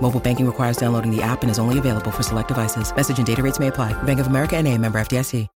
Mobile 0.00 0.20
banking 0.20 0.46
requires 0.46 0.76
downloading 0.76 1.10
the 1.10 1.22
app 1.22 1.42
and 1.42 1.50
is 1.50 1.58
only 1.58 1.80
available 1.80 2.12
for 2.12 2.22
select 2.22 2.48
devices. 2.48 2.94
Message 2.94 3.18
and 3.18 3.26
data 3.26 3.42
rates 3.42 3.58
may 3.58 3.66
apply. 3.66 4.00
Bank 4.04 4.20
of 4.20 4.28
America 4.28 4.56
and 4.56 4.68
a 4.68 4.78
member 4.78 5.00
FDIC. 5.00 5.48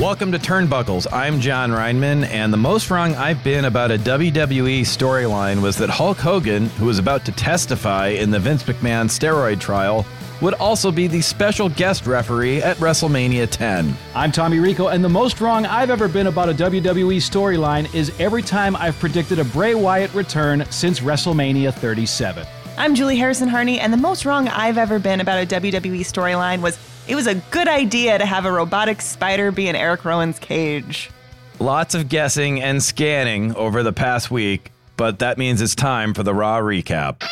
Welcome 0.00 0.30
to 0.30 0.38
Turnbuckles. 0.38 1.08
I'm 1.12 1.40
Jon 1.40 1.70
Rineman, 1.70 2.24
and 2.28 2.52
the 2.52 2.56
most 2.56 2.88
wrong 2.88 3.16
I've 3.16 3.42
been 3.42 3.64
about 3.64 3.90
a 3.90 3.98
WWE 3.98 4.82
storyline 4.82 5.60
was 5.60 5.76
that 5.78 5.90
Hulk 5.90 6.18
Hogan, 6.18 6.66
who 6.66 6.86
was 6.86 7.00
about 7.00 7.24
to 7.24 7.32
testify 7.32 8.06
in 8.06 8.30
the 8.30 8.38
Vince 8.38 8.62
McMahon 8.62 9.06
steroid 9.06 9.58
trial, 9.58 10.06
would 10.40 10.54
also 10.54 10.90
be 10.92 11.06
the 11.06 11.20
special 11.20 11.68
guest 11.68 12.06
referee 12.06 12.62
at 12.62 12.76
WrestleMania 12.76 13.48
10. 13.50 13.94
I'm 14.14 14.30
Tommy 14.30 14.58
Rico, 14.58 14.88
and 14.88 15.04
the 15.04 15.08
most 15.08 15.40
wrong 15.40 15.66
I've 15.66 15.90
ever 15.90 16.08
been 16.08 16.28
about 16.28 16.48
a 16.48 16.54
WWE 16.54 17.16
storyline 17.16 17.92
is 17.94 18.12
every 18.20 18.42
time 18.42 18.76
I've 18.76 18.98
predicted 18.98 19.38
a 19.38 19.44
Bray 19.44 19.74
Wyatt 19.74 20.14
return 20.14 20.64
since 20.70 21.00
WrestleMania 21.00 21.74
37. 21.74 22.46
I'm 22.76 22.94
Julie 22.94 23.16
Harrison 23.16 23.48
Harney, 23.48 23.80
and 23.80 23.92
the 23.92 23.96
most 23.96 24.24
wrong 24.24 24.46
I've 24.48 24.78
ever 24.78 25.00
been 25.00 25.20
about 25.20 25.42
a 25.42 25.46
WWE 25.46 26.00
storyline 26.00 26.60
was 26.60 26.78
it 27.08 27.16
was 27.16 27.26
a 27.26 27.34
good 27.50 27.66
idea 27.66 28.18
to 28.18 28.24
have 28.24 28.44
a 28.44 28.52
robotic 28.52 29.00
spider 29.00 29.50
be 29.50 29.66
in 29.66 29.74
Eric 29.74 30.04
Rowan's 30.04 30.38
cage. 30.38 31.10
Lots 31.58 31.96
of 31.96 32.08
guessing 32.08 32.62
and 32.62 32.80
scanning 32.80 33.52
over 33.56 33.82
the 33.82 33.92
past 33.92 34.30
week, 34.30 34.70
but 34.96 35.18
that 35.18 35.38
means 35.38 35.60
it's 35.60 35.74
time 35.74 36.14
for 36.14 36.22
the 36.22 36.32
Raw 36.32 36.60
recap. 36.60 37.22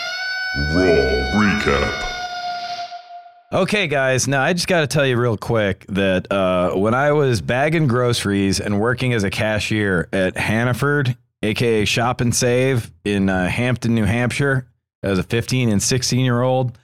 Raw 0.74 1.32
recap. 1.34 2.15
Okay, 3.52 3.86
guys. 3.86 4.26
Now 4.26 4.42
I 4.42 4.52
just 4.52 4.66
got 4.66 4.80
to 4.80 4.88
tell 4.88 5.06
you 5.06 5.16
real 5.16 5.36
quick 5.36 5.86
that 5.88 6.30
uh, 6.32 6.72
when 6.72 6.94
I 6.94 7.12
was 7.12 7.40
bagging 7.40 7.86
groceries 7.86 8.58
and 8.58 8.80
working 8.80 9.12
as 9.12 9.22
a 9.22 9.30
cashier 9.30 10.08
at 10.12 10.36
Hannaford, 10.36 11.16
aka 11.42 11.84
Shop 11.84 12.20
and 12.20 12.34
Save 12.34 12.90
in 13.04 13.28
uh, 13.28 13.48
Hampton, 13.48 13.94
New 13.94 14.04
Hampshire, 14.04 14.66
as 15.04 15.20
a 15.20 15.22
15 15.22 15.68
and 15.68 15.80
16 15.80 16.24
year 16.24 16.42
old, 16.42 16.76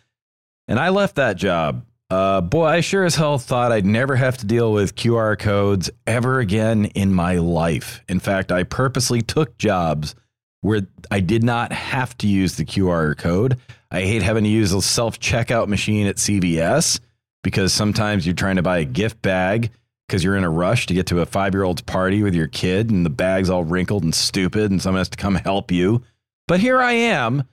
and 0.68 0.78
I 0.78 0.90
left 0.90 1.16
that 1.16 1.36
job. 1.36 1.84
Uh, 2.08 2.40
boy, 2.40 2.66
I 2.66 2.80
sure 2.80 3.04
as 3.04 3.16
hell 3.16 3.38
thought 3.38 3.72
I'd 3.72 3.86
never 3.86 4.14
have 4.14 4.36
to 4.38 4.46
deal 4.46 4.72
with 4.72 4.94
QR 4.94 5.36
codes 5.36 5.90
ever 6.06 6.38
again 6.38 6.84
in 6.84 7.12
my 7.12 7.36
life. 7.36 8.04
In 8.08 8.20
fact, 8.20 8.52
I 8.52 8.62
purposely 8.62 9.20
took 9.20 9.58
jobs 9.58 10.14
where 10.60 10.82
I 11.10 11.20
did 11.20 11.42
not 11.42 11.72
have 11.72 12.16
to 12.18 12.28
use 12.28 12.56
the 12.56 12.64
QR 12.64 13.18
code. 13.18 13.58
I 13.92 14.00
hate 14.00 14.22
having 14.22 14.44
to 14.44 14.50
use 14.50 14.72
a 14.72 14.80
self 14.80 15.20
checkout 15.20 15.68
machine 15.68 16.06
at 16.06 16.16
CVS 16.16 16.98
because 17.44 17.72
sometimes 17.74 18.26
you're 18.26 18.34
trying 18.34 18.56
to 18.56 18.62
buy 18.62 18.78
a 18.78 18.84
gift 18.86 19.20
bag 19.20 19.70
because 20.08 20.24
you're 20.24 20.36
in 20.36 20.44
a 20.44 20.50
rush 20.50 20.86
to 20.86 20.94
get 20.94 21.06
to 21.08 21.20
a 21.20 21.26
five 21.26 21.52
year 21.54 21.62
old's 21.62 21.82
party 21.82 22.22
with 22.22 22.34
your 22.34 22.46
kid 22.48 22.90
and 22.90 23.04
the 23.04 23.10
bag's 23.10 23.50
all 23.50 23.64
wrinkled 23.64 24.02
and 24.02 24.14
stupid 24.14 24.70
and 24.70 24.80
someone 24.80 25.00
has 25.00 25.10
to 25.10 25.18
come 25.18 25.34
help 25.44 25.70
you. 25.70 26.02
But 26.48 26.60
here 26.60 26.80
I 26.80 26.92
am. 26.92 27.44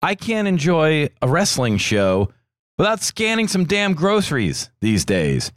I 0.00 0.14
can't 0.14 0.46
enjoy 0.46 1.08
a 1.20 1.28
wrestling 1.28 1.76
show 1.78 2.30
without 2.78 3.02
scanning 3.02 3.48
some 3.48 3.64
damn 3.64 3.94
groceries 3.94 4.70
these 4.80 5.04
days. 5.04 5.50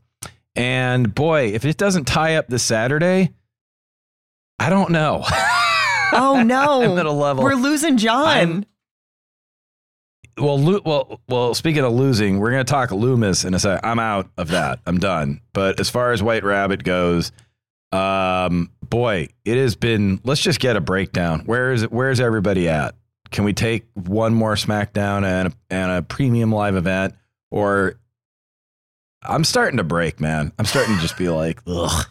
And 0.56 1.14
boy, 1.14 1.50
if 1.54 1.64
it 1.66 1.78
doesn't 1.78 2.06
tie 2.06 2.36
up 2.36 2.48
this 2.48 2.64
Saturday, 2.64 3.32
I 4.60 4.70
don't 4.70 4.90
know. 4.92 5.24
Oh 6.14 6.44
no. 6.44 6.82
I'm 6.92 6.98
at 6.98 7.06
a 7.06 7.12
level. 7.12 7.42
We're 7.42 7.54
losing 7.56 7.96
Jon. 7.96 8.28
I'm- 8.28 8.66
well, 10.42 10.60
lo- 10.60 10.82
well, 10.86 11.22
well. 11.30 11.54
Speaking 11.54 11.84
of 11.84 11.94
losing, 11.94 12.40
we're 12.40 12.52
going 12.52 12.66
to 12.66 12.70
talk 12.70 12.90
Lumis 12.90 13.46
in 13.46 13.54
a 13.54 13.60
sec. 13.60 13.80
I'm 13.84 14.00
out 14.00 14.30
of 14.38 14.50
that. 14.50 14.80
I'm 14.86 14.98
done. 14.98 15.42
But 15.54 15.80
as 15.80 15.90
far 15.90 16.12
as 16.12 16.22
White 16.22 16.44
Rabbit 16.44 16.84
goes, 16.84 17.32
um, 17.92 18.72
boy, 18.84 19.30
it 19.46 19.58
has 19.58 19.76
been. 19.76 20.20
Let's 20.24 20.42
just 20.42 20.60
get 20.60 20.76
a 20.76 20.82
breakdown. 20.82 21.42
Where 21.46 21.72
is 21.72 21.84
it? 21.84 21.92
Where's 21.92 22.20
everybody 22.20 22.68
at? 22.68 22.96
Can 23.32 23.46
we 23.46 23.54
take 23.54 23.86
one 23.94 24.34
more 24.34 24.56
SmackDown 24.56 25.24
and 25.24 25.48
a, 25.50 25.54
and 25.70 25.92
a 25.92 26.02
premium 26.02 26.52
live 26.52 26.76
event? 26.76 27.16
Or 27.50 27.96
I'm 29.24 29.44
starting 29.44 29.78
to 29.78 29.84
break, 29.84 30.20
man. 30.20 30.52
I'm 30.58 30.66
starting 30.66 30.96
to 30.96 31.02
just 31.02 31.18
be 31.18 31.30
like, 31.30 31.62
ugh. 31.68 32.08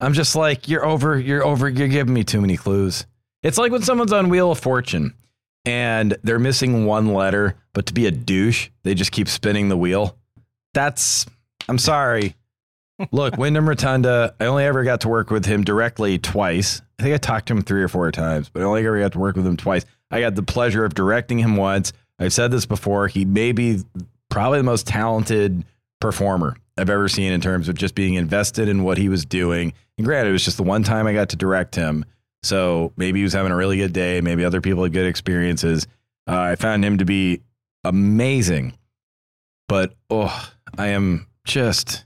I'm 0.00 0.12
just 0.12 0.36
like, 0.36 0.68
you're 0.68 0.84
over, 0.84 1.18
you're 1.18 1.44
over, 1.44 1.68
you're 1.68 1.88
giving 1.88 2.12
me 2.12 2.24
too 2.24 2.40
many 2.40 2.56
clues. 2.56 3.06
It's 3.42 3.58
like 3.58 3.72
when 3.72 3.82
someone's 3.82 4.12
on 4.12 4.28
Wheel 4.28 4.50
of 4.50 4.58
Fortune 4.58 5.14
and 5.64 6.16
they're 6.22 6.38
missing 6.38 6.86
one 6.86 7.14
letter, 7.14 7.56
but 7.72 7.86
to 7.86 7.94
be 7.94 8.06
a 8.06 8.10
douche, 8.10 8.68
they 8.82 8.94
just 8.94 9.12
keep 9.12 9.28
spinning 9.28 9.68
the 9.68 9.76
wheel. 9.76 10.16
That's, 10.74 11.26
I'm 11.68 11.78
sorry. 11.78 12.34
Look, 13.12 13.36
Wyndham 13.38 13.68
Rotunda, 13.68 14.34
I 14.40 14.46
only 14.46 14.64
ever 14.64 14.84
got 14.84 15.00
to 15.02 15.08
work 15.08 15.30
with 15.30 15.46
him 15.46 15.64
directly 15.64 16.18
twice. 16.18 16.82
I 16.98 17.02
think 17.02 17.14
I 17.14 17.18
talked 17.18 17.48
to 17.48 17.54
him 17.54 17.62
three 17.62 17.82
or 17.82 17.88
four 17.88 18.10
times, 18.12 18.48
but 18.48 18.62
I 18.62 18.64
only 18.64 18.86
ever 18.86 19.00
got 19.00 19.12
to 19.12 19.18
work 19.18 19.36
with 19.36 19.46
him 19.46 19.56
twice. 19.56 19.84
I 20.10 20.20
got 20.20 20.34
the 20.34 20.42
pleasure 20.42 20.84
of 20.84 20.94
directing 20.94 21.38
him 21.38 21.56
once. 21.56 21.92
I've 22.18 22.32
said 22.32 22.50
this 22.50 22.66
before. 22.66 23.08
He 23.08 23.24
may 23.24 23.52
be 23.52 23.82
probably 24.30 24.58
the 24.58 24.64
most 24.64 24.86
talented 24.86 25.64
performer 26.00 26.56
I've 26.76 26.90
ever 26.90 27.08
seen 27.08 27.32
in 27.32 27.40
terms 27.40 27.68
of 27.68 27.76
just 27.76 27.94
being 27.94 28.14
invested 28.14 28.68
in 28.68 28.82
what 28.82 28.98
he 28.98 29.08
was 29.08 29.24
doing. 29.24 29.72
And 29.96 30.04
granted, 30.04 30.30
it 30.30 30.32
was 30.32 30.44
just 30.44 30.56
the 30.56 30.62
one 30.62 30.82
time 30.82 31.06
I 31.06 31.12
got 31.12 31.30
to 31.30 31.36
direct 31.36 31.74
him. 31.74 32.04
So 32.44 32.92
maybe 32.96 33.20
he 33.20 33.24
was 33.24 33.32
having 33.32 33.52
a 33.52 33.56
really 33.56 33.76
good 33.78 33.92
day. 33.92 34.20
Maybe 34.20 34.44
other 34.44 34.60
people 34.60 34.82
had 34.82 34.92
good 34.92 35.06
experiences. 35.06 35.86
Uh, 36.28 36.38
I 36.38 36.56
found 36.56 36.84
him 36.84 36.98
to 36.98 37.04
be 37.04 37.40
amazing. 37.84 38.76
But, 39.66 39.94
oh, 40.10 40.50
I 40.76 40.88
am 40.88 41.26
just, 41.44 42.04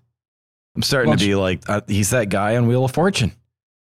I'm 0.77 0.83
starting 0.83 1.11
Well, 1.11 1.19
to 1.19 1.25
be 1.25 1.35
like, 1.35 1.69
uh, 1.69 1.81
he's 1.89 2.11
that 2.11 2.29
guy 2.29 2.57
on 2.57 2.69
Wheel 2.69 2.85
of 2.85 2.93
Fortune. 2.93 3.33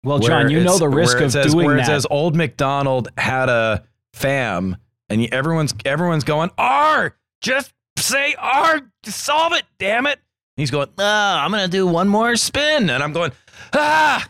Well, 0.03 0.19
Jon, 0.19 0.49
you 0.49 0.63
know 0.63 0.77
the 0.77 0.87
risk 0.87 1.19
of 1.19 1.31
says, 1.31 1.51
doing 1.51 1.65
where 1.65 1.75
that. 1.77 1.81
it 1.81 1.85
says 1.87 2.05
old 2.09 2.35
McDonald 2.35 3.09
had 3.17 3.49
a 3.49 3.83
fam, 4.13 4.77
and 5.09 5.27
everyone's 5.33 5.73
everyone's 5.83 6.23
going 6.23 6.51
R, 6.59 7.15
just 7.41 7.73
say 7.97 8.35
R, 8.37 8.81
solve 9.03 9.53
it, 9.53 9.63
damn 9.79 10.05
it. 10.05 10.19
And 10.19 10.61
he's 10.61 10.69
going, 10.69 10.89
ah, 10.99 11.43
I'm 11.43 11.49
gonna 11.49 11.67
do 11.67 11.87
one 11.87 12.07
more 12.07 12.35
spin, 12.35 12.91
and 12.91 13.01
I'm 13.03 13.13
going, 13.13 13.31
ah. 13.73 14.29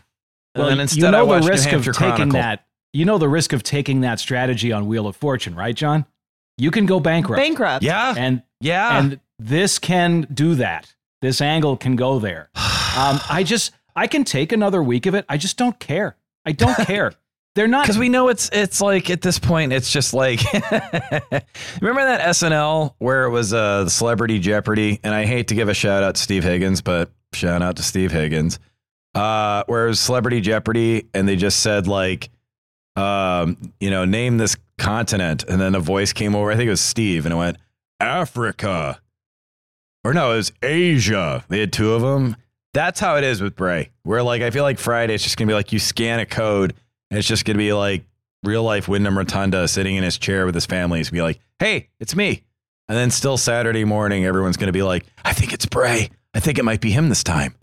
Well, 0.56 0.68
and 0.68 0.72
then 0.72 0.80
instead 0.80 1.00
you 1.00 1.06
I 1.08 1.10
know 1.10 1.26
watched 1.26 1.44
the 1.44 1.50
New 1.50 1.52
risk 1.52 1.72
of 1.72 1.84
taking 1.84 1.94
Chronicle. 1.94 2.32
that. 2.32 2.66
You 2.92 3.04
know 3.04 3.18
the 3.18 3.28
risk 3.28 3.52
of 3.52 3.62
taking 3.62 4.00
that 4.00 4.18
strategy 4.20 4.72
on 4.72 4.86
Wheel 4.86 5.06
of 5.06 5.16
Fortune, 5.16 5.54
right, 5.54 5.74
Jon? 5.74 6.06
You 6.56 6.70
can 6.70 6.86
go 6.86 7.00
bankrupt. 7.00 7.40
Bankrupt. 7.40 7.82
Yeah, 7.84 8.14
and 8.16 8.42
yeah. 8.60 8.98
and 8.98 9.20
this 9.38 9.78
can 9.78 10.26
do 10.32 10.54
that. 10.56 10.92
This 11.20 11.40
angle 11.40 11.76
can 11.76 11.96
go 11.96 12.18
there. 12.18 12.50
Um, 12.96 13.20
I 13.28 13.42
just 13.42 13.72
I 13.94 14.06
can 14.06 14.24
take 14.24 14.52
another 14.52 14.82
week 14.82 15.04
of 15.04 15.14
it. 15.14 15.26
I 15.28 15.36
just 15.36 15.58
don't 15.58 15.78
care. 15.78 16.16
I 16.46 16.52
don't 16.52 16.74
care. 16.86 17.12
They're 17.54 17.66
not 17.66 17.84
because 17.84 17.98
we 17.98 18.08
know 18.08 18.28
it's 18.28 18.48
it's 18.52 18.80
like 18.80 19.08
at 19.10 19.22
this 19.22 19.38
point 19.38 19.72
it's 19.72 19.90
just 19.90 20.12
like 20.12 20.40
remember 20.52 22.04
that 22.04 22.20
SNL 22.28 22.94
where 22.98 23.24
it 23.24 23.30
was 23.30 23.52
uh 23.54 23.88
Celebrity 23.88 24.38
Jeopardy 24.38 25.00
and 25.02 25.14
I 25.14 25.24
hate 25.24 25.48
to 25.48 25.54
give 25.54 25.68
a 25.70 25.74
shout 25.74 26.02
out 26.02 26.14
to 26.16 26.22
Steve 26.22 26.44
Higgins 26.44 26.82
but 26.82 27.10
shout 27.32 27.62
out 27.62 27.76
to 27.76 27.82
Steve 27.82 28.12
Higgins 28.12 28.58
uh 29.16 29.92
Celebrity 29.94 30.40
Jeopardy 30.40 31.06
and 31.14 31.28
they 31.28 31.36
just 31.36 31.60
said 31.60 31.86
like 31.86 32.30
um 32.96 33.56
you 33.80 33.90
know 33.90 34.04
name 34.04 34.38
this 34.38 34.56
continent 34.78 35.44
and 35.44 35.60
then 35.60 35.74
a 35.74 35.80
voice 35.80 36.12
came 36.12 36.34
over 36.34 36.50
I 36.50 36.56
think 36.56 36.66
it 36.68 36.70
was 36.70 36.80
Steve 36.80 37.26
and 37.26 37.32
it 37.32 37.36
went 37.36 37.56
Africa 38.00 39.00
or 40.04 40.12
no 40.12 40.32
it 40.32 40.36
was 40.36 40.52
Asia 40.62 41.44
they 41.48 41.60
had 41.60 41.72
two 41.72 41.92
of 41.92 42.02
them 42.02 42.36
that's 42.74 43.00
how 43.00 43.16
it 43.16 43.24
is 43.24 43.40
with 43.40 43.56
Bray 43.56 43.90
where 44.02 44.22
like 44.22 44.42
I 44.42 44.50
feel 44.50 44.62
like 44.64 44.78
Friday 44.78 45.14
it's 45.14 45.24
just 45.24 45.36
gonna 45.36 45.48
be 45.48 45.54
like 45.54 45.72
you 45.72 45.78
scan 45.78 46.20
a 46.20 46.26
code 46.26 46.74
and 47.10 47.18
it's 47.18 47.28
just 47.28 47.44
to 47.56 47.58
be 47.58 47.72
like 47.72 48.04
real 48.46 48.62
life 48.62 48.88
Wyndham 48.88 49.18
Rotunda 49.18 49.66
sitting 49.68 49.96
in 49.96 50.04
his 50.04 50.18
chair 50.18 50.46
with 50.46 50.54
his 50.54 50.66
family. 50.66 51.00
He's 51.00 51.08
to 51.08 51.12
be 51.12 51.22
like, 51.22 51.40
hey, 51.58 51.88
it's 52.00 52.16
me. 52.16 52.42
And 52.88 52.96
then 52.96 53.10
still 53.10 53.36
Saturday 53.36 53.84
morning, 53.84 54.24
everyone's 54.24 54.56
to 54.68 54.72
be 54.72 54.82
like, 54.82 55.04
I 55.24 55.32
think 55.32 55.52
it's 55.52 55.66
Bray. 55.66 56.10
I 56.34 56.40
think 56.40 56.58
it 56.58 56.64
might 56.64 56.80
be 56.80 56.90
him 56.90 57.08
this 57.08 57.24
time. 57.24 57.54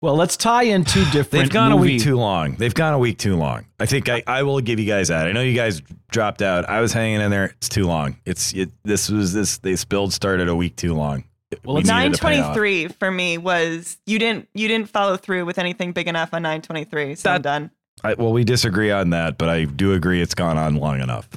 Well, 0.00 0.14
let's 0.14 0.36
tie 0.36 0.64
in 0.64 0.84
two 0.84 1.04
different. 1.06 1.30
Things 1.30 1.42
they've 1.44 1.50
gone 1.52 1.72
movie- 1.72 1.90
a 1.90 1.92
week 1.94 2.02
too 2.02 2.16
long. 2.16 2.54
They've 2.54 2.74
gone 2.74 2.94
a 2.94 2.98
week 2.98 3.18
too 3.18 3.36
long. 3.36 3.66
I 3.80 3.86
think 3.86 4.08
I, 4.08 4.22
I 4.26 4.42
will 4.44 4.60
give 4.60 4.78
you 4.78 4.86
guys 4.86 5.08
that. 5.08 5.26
I 5.26 5.32
know 5.32 5.40
you 5.42 5.54
guys 5.54 5.82
dropped 6.10 6.42
out. 6.42 6.68
I 6.68 6.80
was 6.80 6.92
hanging 6.92 7.20
in 7.20 7.30
there. 7.30 7.46
It's 7.56 7.68
too 7.68 7.86
long. 7.86 8.16
It's 8.24 8.52
it, 8.54 8.70
this 8.84 9.08
was 9.10 9.32
this 9.32 9.58
this 9.58 9.84
build 9.84 10.12
started 10.12 10.48
a 10.48 10.54
week 10.56 10.76
too 10.76 10.94
long. 10.94 11.24
Well, 11.64 11.76
We 11.76 11.80
it's 11.80 11.88
needed 11.88 12.00
Nine 12.00 12.12
to 12.12 12.18
pay 12.18 12.20
twenty 12.20 12.40
off. 12.40 12.54
three 12.54 12.88
for 12.88 13.10
me 13.10 13.38
was 13.38 13.98
you 14.06 14.18
didn't 14.18 14.48
you 14.54 14.68
didn't 14.68 14.90
follow 14.90 15.16
through 15.16 15.46
with 15.46 15.58
anything 15.58 15.92
big 15.92 16.06
enough 16.06 16.34
on 16.34 16.42
nine 16.42 16.60
twenty 16.62 16.84
three, 16.84 17.14
so 17.14 17.30
I'm 17.30 17.42
done. 17.42 17.70
I, 18.04 18.14
well, 18.14 18.32
we 18.32 18.44
disagree 18.44 18.92
on 18.92 19.10
that, 19.10 19.38
but 19.38 19.48
I 19.48 19.64
do 19.64 19.92
agree 19.94 20.22
it's 20.22 20.34
gone 20.34 20.56
on 20.56 20.76
long 20.76 21.00
enough. 21.00 21.28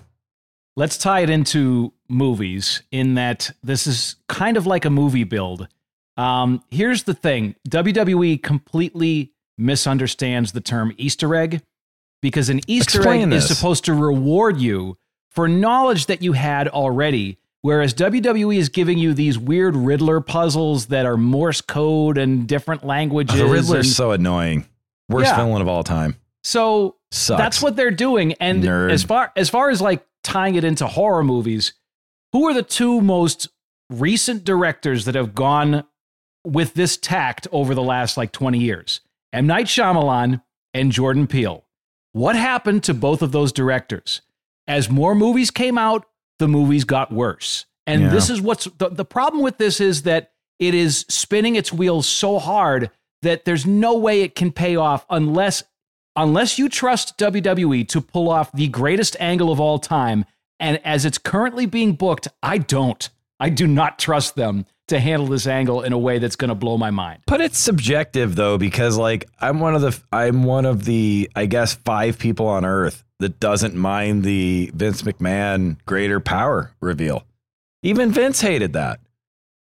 Let's 0.76 0.98
tie 0.98 1.22
it 1.22 1.30
into 1.30 1.92
movies 2.08 2.84
in 2.92 3.16
that 3.16 3.50
this 3.64 3.88
is 3.88 4.18
kind 4.30 4.58
of 4.58 4.68
like 4.68 4.86
a 4.86 4.90
movie 4.92 5.24
build. 5.24 5.68
Um, 6.22 6.64
here's 6.70 7.04
the 7.04 7.14
thing 7.14 7.56
WWE 7.70 8.42
completely 8.42 9.32
misunderstands 9.58 10.52
the 10.52 10.62
term 10.62 10.94
Easter 10.98 11.34
egg 11.36 11.62
because 12.22 12.50
an 12.50 12.62
Easter 12.68 13.00
Explain 13.00 13.32
egg 13.34 13.38
is 13.38 13.48
supposed 13.48 13.86
to 13.86 13.94
reward 13.94 14.60
you 14.60 14.98
for 15.30 15.48
knowledge 15.48 16.06
that 16.08 16.22
you 16.22 16.34
had 16.34 16.68
already. 16.68 17.38
Whereas 17.64 17.94
WWE 17.94 18.58
is 18.58 18.70
giving 18.70 18.98
you 18.98 19.14
these 19.14 19.38
weird 19.38 19.76
Riddler 19.76 20.20
puzzles 20.20 20.88
that 20.88 21.06
are 21.06 21.16
Morse 21.18 21.62
code 21.62 22.18
and 22.18 22.48
different 22.48 22.84
languages. 22.84 23.38
the 23.38 23.46
Riddler's 23.46 23.70
and- 23.70 23.96
so 23.96 24.12
annoying. 24.12 24.66
Worst 25.10 25.28
Yeah. 25.32 25.38
villain 25.46 25.62
of 25.62 25.68
all 25.68 25.84
time. 25.84 26.16
so 26.44 26.96
Sucks. 27.12 27.38
that's 27.38 27.62
what 27.62 27.76
they're 27.76 27.92
doing. 27.92 28.34
And 28.40 28.64
Nerd. 28.64 28.92
as 28.92 29.04
far 29.04 29.32
as 29.36 29.50
far 29.50 29.70
as 29.70 29.80
like 29.82 30.04
tying 30.24 30.56
it 30.56 30.64
into 30.64 30.88
horror 30.88 31.24
movies, 31.24 31.74
who 32.32 32.46
are 32.48 32.54
the 32.54 32.64
two 32.64 33.00
most 33.02 33.48
recent 33.92 34.44
directors 34.44 35.06
that 35.06 35.14
have 35.16 35.36
gone 35.36 35.84
with 36.46 36.74
this 36.74 36.98
tact 36.98 37.48
over 37.52 37.74
the 37.76 37.84
last 37.84 38.18
like 38.18 38.32
20 38.32 38.58
years? 38.60 39.02
M. 39.34 39.48
Night 39.48 39.68
Shyamalan 39.68 40.42
and 40.74 40.92
Jordan 40.92 41.28
Peele. 41.28 41.64
What 42.14 42.36
happened 42.36 42.84
to 42.84 42.94
both 42.94 43.22
of 43.22 43.32
those 43.32 43.52
directors? 43.52 44.22
As 44.68 44.90
more 44.90 45.16
movies 45.16 45.52
came 45.52 45.78
out, 45.78 46.06
the 46.40 46.48
movies 46.48 46.84
got 46.84 47.12
worse. 47.12 47.66
And 47.88 48.04
Yeah. 48.04 48.10
this 48.10 48.30
is 48.30 48.42
what's 48.42 48.66
the, 48.78 48.90
the 48.90 49.06
problem 49.06 49.42
with 49.44 49.58
this 49.58 49.80
is 49.80 50.04
that 50.04 50.32
it 50.60 50.74
is 50.74 51.06
spinning 51.10 51.56
its 51.56 51.72
wheels 51.74 52.08
so 52.08 52.38
hard 52.40 52.92
that 53.22 53.46
there's 53.46 53.66
no 53.66 53.98
way 53.98 54.22
it 54.22 54.36
can 54.36 54.52
pay 54.52 54.76
off 54.76 55.06
unless 55.10 55.64
unless 56.16 56.60
you 56.60 56.68
trust 56.68 57.18
WWE 57.18 57.88
to 57.88 58.02
pull 58.02 58.30
off 58.30 58.52
the 58.52 58.68
greatest 58.68 59.16
angle 59.20 59.50
of 59.52 59.60
all 59.62 59.80
time. 59.80 60.26
And 60.60 60.80
as 60.86 61.06
it's 61.06 61.18
currently 61.18 61.66
being 61.66 61.94
booked, 61.94 62.28
I 62.44 62.58
don't. 62.58 63.10
I 63.42 63.50
do 63.50 63.68
not 63.68 64.00
trust 64.00 64.36
them 64.36 64.66
to 64.88 65.00
handle 65.00 65.28
this 65.28 65.48
angle 65.48 65.82
in 65.82 65.94
a 65.94 65.98
way 65.98 66.20
that's 66.20 66.36
going 66.36 66.50
to 66.50 66.56
blow 66.56 66.78
my 66.78 66.92
mind. 66.92 67.24
But 67.26 67.42
it's 67.42 67.58
subjective 67.58 68.36
though, 68.36 68.58
because 68.58 68.98
like 68.98 69.30
I'm 69.40 69.60
one 69.60 69.74
of 69.76 69.82
the 69.82 70.00
I'm 70.14 70.44
one 70.44 70.66
of 70.66 70.86
the 70.86 71.30
I 71.36 71.46
guess 71.48 71.74
five 71.74 72.20
people 72.20 72.48
on 72.48 72.64
Earth 72.66 73.04
that 73.20 73.40
doesn't 73.40 73.76
mind 73.76 74.24
the 74.24 74.72
Vince 74.74 75.02
McMahon 75.02 75.78
greater 75.86 76.20
power 76.20 76.72
reveal. 76.82 77.24
Even 77.84 78.12
Vince 78.12 78.42
hated 78.42 78.74
that, 78.74 79.00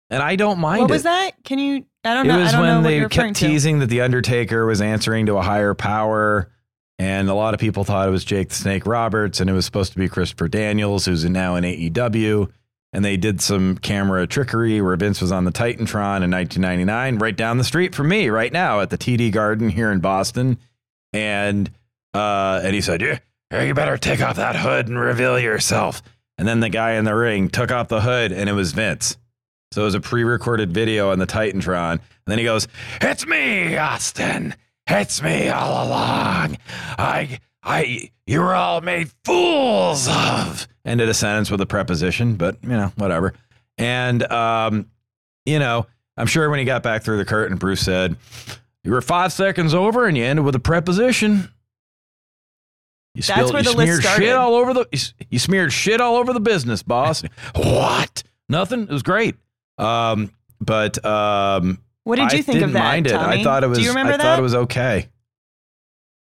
and 0.09 0.23
I 0.23 0.35
don't 0.37 0.59
mind 0.59 0.81
What 0.81 0.89
it. 0.89 0.93
was 0.93 1.03
that? 1.03 1.31
Can 1.43 1.59
you? 1.59 1.85
I 2.05 2.13
don't 2.13 2.25
It 2.25 2.29
know. 2.29 2.39
was 2.39 2.49
I 2.49 2.51
don't 2.53 2.61
when 2.61 2.75
what 2.77 2.83
they 2.83 2.95
you're 2.97 3.07
referring 3.07 3.33
kept 3.33 3.39
to. 3.41 3.47
teasing 3.47 3.79
that 3.79 3.87
the 3.87 4.01
Undertaker 4.01 4.65
was 4.65 4.79
answering 4.79 5.25
to 5.25 5.37
a 5.37 5.41
higher 5.41 5.73
power, 5.73 6.49
and 6.99 7.29
a 7.29 7.33
lot 7.33 7.53
of 7.53 7.59
people 7.59 7.83
thought 7.83 8.07
it 8.07 8.11
was 8.11 8.23
Jake 8.23 8.49
the 8.49 8.55
Snake 8.55 8.85
Roberts, 8.85 9.39
and 9.41 9.49
it 9.49 9.53
was 9.53 9.65
supposed 9.65 9.91
to 9.93 9.97
be 9.99 10.07
Christopher 10.07 10.47
Daniels, 10.47 11.05
who's 11.05 11.25
now 11.25 11.55
in 11.55 11.63
AEW. 11.65 12.49
And 12.95 13.03
they 13.03 13.17
did 13.17 13.41
some 13.41 13.77
camera 13.77 14.25
trickery 14.25 14.79
where 14.79 14.95
Vince 14.95 15.19
was 15.19 15.29
on 15.29 15.43
the 15.43 15.51
Titantron 15.51 16.23
in 16.23 16.31
1999, 16.31 17.17
right 17.17 17.35
down 17.35 17.57
the 17.57 17.65
street 17.65 17.93
from 17.93 18.07
me, 18.07 18.29
right 18.29 18.53
now 18.53 18.79
at 18.79 18.89
the 18.89 18.97
TD 18.97 19.33
Garden 19.33 19.67
here 19.67 19.91
in 19.91 19.99
Boston. 19.99 20.57
And 21.11 21.69
uh, 22.13 22.61
and 22.63 22.73
he 22.73 22.79
said, 22.79 23.01
"Yeah, 23.01 23.63
you 23.63 23.73
better 23.73 23.97
take 23.97 24.21
off 24.21 24.37
that 24.37 24.55
hood 24.55 24.87
and 24.87 24.97
reveal 24.97 25.37
yourself." 25.37 26.01
And 26.37 26.47
then 26.47 26.61
the 26.61 26.69
guy 26.69 26.93
in 26.93 27.03
the 27.03 27.13
ring 27.13 27.49
took 27.49 27.69
off 27.69 27.89
the 27.89 27.99
hood, 27.99 28.31
and 28.31 28.49
it 28.49 28.53
was 28.53 28.71
Vince. 28.71 29.17
So 29.73 29.81
it 29.81 29.85
was 29.85 29.95
a 29.95 29.99
pre-recorded 29.99 30.71
video 30.71 31.11
on 31.11 31.19
the 31.19 31.27
Titantron. 31.27 31.91
And 31.91 32.01
then 32.27 32.37
he 32.37 32.45
goes, 32.45 32.65
"It's 33.01 33.27
me, 33.27 33.75
Austin. 33.75 34.55
It's 34.87 35.21
me 35.21 35.49
all 35.49 35.85
along. 35.85 36.59
I, 36.97 37.39
I, 37.65 38.11
you 38.27 38.39
were 38.41 38.53
all 38.55 38.81
made 38.81 39.09
fools 39.23 40.07
of." 40.07 40.67
Ended 40.85 41.09
a 41.09 41.13
sentence 41.15 41.49
with 41.49 41.59
a 41.61 41.65
preposition, 41.65 42.35
but 42.35 42.57
you 42.61 42.69
know, 42.69 42.91
whatever. 42.95 43.33
And 43.77 44.23
um, 44.31 44.89
you 45.45 45.57
know, 45.59 45.87
I'm 46.15 46.27
sure 46.27 46.49
when 46.49 46.59
he 46.59 46.65
got 46.65 46.83
back 46.83 47.03
through 47.03 47.17
the 47.17 47.25
curtain, 47.25 47.57
Bruce 47.57 47.81
said, 47.81 48.15
"You 48.83 48.91
were 48.91 49.01
five 49.01 49.33
seconds 49.33 49.73
over, 49.73 50.05
and 50.07 50.15
you 50.15 50.23
ended 50.23 50.45
with 50.45 50.55
a 50.55 50.59
preposition." 50.59 51.49
You 53.15 53.21
That's 53.23 53.51
where 53.51 53.63
you 53.63 53.71
the 53.71 53.77
list 53.77 53.87
smeared 53.87 54.01
started. 54.03 54.23
shit 54.25 54.35
all 54.35 54.55
over 54.55 54.73
the. 54.73 54.87
You, 54.91 54.99
you 55.31 55.39
smeared 55.39 55.71
shit 55.73 56.01
all 56.01 56.17
over 56.17 56.33
the 56.33 56.39
business, 56.41 56.83
boss. 56.83 57.23
what? 57.55 58.23
Nothing. 58.49 58.81
It 58.83 58.89
was 58.89 59.03
great. 59.03 59.35
Um, 59.77 60.31
but 60.61 61.03
um, 61.05 61.79
What 62.03 62.17
did 62.17 62.31
you 62.33 62.39
I 62.39 62.41
think 62.41 62.45
didn't 62.59 62.63
of 62.65 62.73
that, 62.73 62.79
mind 62.83 63.07
it. 63.07 63.11
Tommy? 63.11 63.39
I 63.39 63.43
thought 63.43 63.63
it 63.63 63.67
was. 63.67 63.77
Do 63.79 63.83
you 63.85 63.89
remember 63.89 64.13
I 64.13 64.17
that? 64.17 64.23
thought 64.23 64.39
it 64.39 64.41
was 64.43 64.55
okay. 64.55 65.07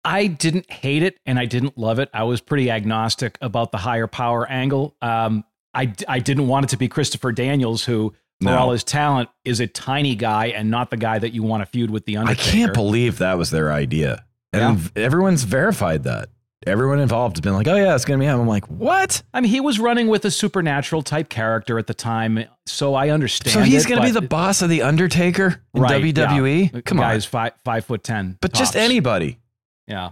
I 0.06 0.28
didn't 0.28 0.70
hate 0.70 1.02
it 1.02 1.18
and 1.26 1.38
I 1.38 1.44
didn't 1.46 1.76
love 1.76 1.98
it. 1.98 2.08
I 2.14 2.22
was 2.22 2.40
pretty 2.40 2.70
agnostic 2.70 3.36
about 3.40 3.72
the 3.72 3.78
higher 3.78 4.06
power 4.06 4.48
angle. 4.48 4.94
Um, 5.02 5.44
I, 5.74 5.92
I 6.08 6.20
didn't 6.20 6.46
want 6.48 6.64
it 6.64 6.68
to 6.70 6.76
be 6.78 6.88
Christopher 6.88 7.32
Daniels, 7.32 7.84
who, 7.84 8.14
for 8.40 8.46
No. 8.50 8.56
all 8.56 8.70
his 8.70 8.84
talent, 8.84 9.28
is 9.44 9.60
a 9.60 9.66
tiny 9.66 10.14
guy 10.14 10.46
and 10.46 10.70
not 10.70 10.90
the 10.90 10.96
guy 10.96 11.18
that 11.18 11.34
you 11.34 11.42
want 11.42 11.62
to 11.62 11.66
feud 11.66 11.90
with 11.90 12.06
the 12.06 12.16
Undertaker. 12.18 12.48
I 12.48 12.52
can't 12.52 12.72
believe 12.74 13.18
that 13.18 13.36
was 13.36 13.50
their 13.50 13.72
idea, 13.72 14.24
and 14.52 14.78
v- 14.78 15.02
everyone's 15.02 15.42
verified 15.42 16.04
that. 16.04 16.28
Everyone 16.66 16.98
involved 16.98 17.36
has 17.36 17.42
been 17.42 17.52
like, 17.52 17.68
"Oh 17.68 17.76
yeah, 17.76 17.94
it's 17.94 18.04
gonna 18.06 18.18
be 18.18 18.24
him." 18.24 18.40
I'm 18.40 18.48
like, 18.48 18.66
"What?" 18.68 19.22
I 19.34 19.40
mean, 19.40 19.50
he 19.50 19.60
was 19.60 19.78
running 19.78 20.06
with 20.08 20.24
a 20.24 20.30
supernatural 20.30 21.02
type 21.02 21.28
character 21.28 21.78
at 21.78 21.86
the 21.86 21.94
time, 21.94 22.44
so 22.64 22.94
I 22.94 23.10
understand. 23.10 23.52
So 23.52 23.60
he's 23.60 23.84
gonna 23.86 24.00
be 24.02 24.10
the 24.10 24.22
boss 24.22 24.62
of 24.62 24.70
the 24.70 24.82
Undertaker 24.82 25.60
in 25.74 25.82
right, 25.82 26.02
WWE? 26.02 26.70
yeah. 26.72 26.80
Come 26.80 26.98
guy's 26.98 27.26
on, 27.26 27.30
five 27.30 27.52
five 27.64 27.84
foot 27.84 28.02
ten, 28.02 28.38
but 28.40 28.52
just 28.54 28.74
anybody. 28.76 29.38
Yeah, 29.86 30.10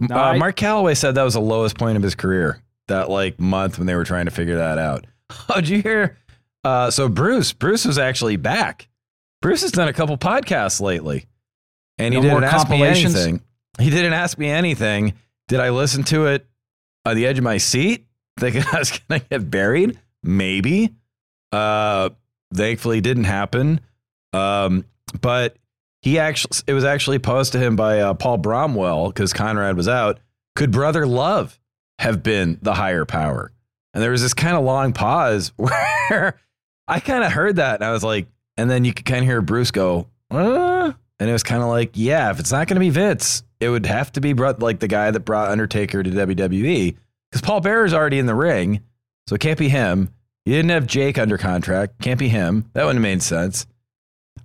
No, 0.00 0.16
uh, 0.16 0.18
I- 0.18 0.38
Mark 0.38 0.56
Calloway 0.56 0.94
said 0.94 1.14
that 1.14 1.22
was 1.22 1.34
the 1.34 1.40
lowest 1.40 1.78
point 1.78 1.96
of 1.96 2.02
his 2.02 2.14
career. 2.14 2.60
That 2.88 3.08
like 3.08 3.38
month 3.38 3.78
when 3.78 3.86
they 3.86 3.94
were 3.94 4.04
trying 4.04 4.24
to 4.24 4.30
figure 4.32 4.56
that 4.56 4.78
out. 4.78 5.06
Oh, 5.48 5.54
did 5.56 5.68
you 5.70 5.80
hear? 5.82 6.18
Uh, 6.62 6.90
so 6.90 7.08
Bruce, 7.08 7.52
Bruce 7.54 7.84
was 7.86 7.96
actually 7.98 8.36
back. 8.36 8.88
Bruce 9.40 9.62
has 9.62 9.72
done 9.72 9.88
a 9.88 9.92
couple 9.94 10.16
podcasts 10.18 10.80
lately, 10.80 11.24
and 11.98 12.12
he 12.12 12.20
No 12.20 12.28
more 12.28 12.40
didn't 12.40 12.52
ask 12.54 12.68
me 12.68 12.82
anything. 12.82 13.40
He 13.80 13.88
didn't 13.90 14.12
ask 14.12 14.36
me 14.36 14.48
anything. 14.50 15.14
Did 15.48 15.60
I 15.60 15.70
listen 15.70 16.04
to 16.04 16.26
it 16.26 16.46
on 17.06 17.16
the 17.16 17.26
edge 17.26 17.38
of 17.38 17.44
my 17.44 17.56
seat, 17.56 18.06
thinking 18.38 18.62
I 18.72 18.78
was 18.78 18.90
going 19.08 19.20
to 19.22 19.26
get 19.28 19.50
buried? 19.50 19.98
Maybe. 20.22 20.94
Uh, 21.50 22.10
thankfully, 22.54 22.98
it 22.98 23.04
didn't 23.04 23.24
happen. 23.24 23.80
Um, 24.34 24.84
but 25.20 25.56
he 26.02 26.18
actually, 26.18 26.58
it 26.66 26.74
was 26.74 26.84
actually 26.84 27.18
posed 27.18 27.52
to 27.52 27.58
him 27.58 27.76
by 27.76 28.00
uh, 28.00 28.14
Paul 28.14 28.38
Bromwell 28.38 29.08
because 29.08 29.32
Conrad 29.32 29.76
was 29.76 29.88
out. 29.88 30.18
Could 30.54 30.72
Brother 30.72 31.06
Love 31.06 31.58
have 31.98 32.22
been 32.22 32.58
the 32.60 32.74
higher 32.74 33.04
power? 33.04 33.52
And 33.94 34.02
there 34.02 34.10
was 34.10 34.22
this 34.22 34.34
kind 34.34 34.56
of 34.56 34.64
long 34.64 34.92
pause 34.92 35.52
where 35.56 36.40
I 36.88 37.00
kind 37.00 37.24
of 37.24 37.32
heard 37.32 37.56
that 37.56 37.76
and 37.76 37.84
I 37.84 37.92
was 37.92 38.02
like, 38.02 38.26
and 38.56 38.68
then 38.68 38.84
you 38.84 38.92
could 38.92 39.06
kind 39.06 39.20
of 39.20 39.26
hear 39.26 39.40
Bruce 39.40 39.70
go, 39.70 40.08
uh, 40.30 40.92
and 41.18 41.30
it 41.30 41.32
was 41.32 41.42
kind 41.42 41.62
of 41.62 41.68
like, 41.68 41.92
yeah, 41.94 42.30
if 42.30 42.40
it's 42.40 42.52
not 42.52 42.66
going 42.66 42.74
to 42.76 42.80
be 42.80 42.90
Vince, 42.90 43.44
it 43.60 43.68
would 43.68 43.86
have 43.86 44.12
to 44.12 44.20
be 44.20 44.32
brought, 44.32 44.60
like 44.60 44.80
the 44.80 44.88
guy 44.88 45.10
that 45.10 45.20
brought 45.20 45.50
Undertaker 45.50 46.02
to 46.02 46.10
WWE 46.10 46.96
because 47.30 47.40
Paul 47.40 47.60
Bearer's 47.60 47.94
already 47.94 48.18
in 48.18 48.26
the 48.26 48.34
ring, 48.34 48.80
so 49.28 49.36
it 49.36 49.40
can't 49.40 49.58
be 49.58 49.68
him. 49.68 50.12
You 50.44 50.54
didn't 50.54 50.70
have 50.70 50.86
Jake 50.86 51.18
under 51.18 51.38
contract, 51.38 52.02
can't 52.02 52.18
be 52.18 52.28
him. 52.28 52.68
That 52.72 52.84
wouldn't 52.84 52.98
have 52.98 53.10
made 53.10 53.22
sense. 53.22 53.66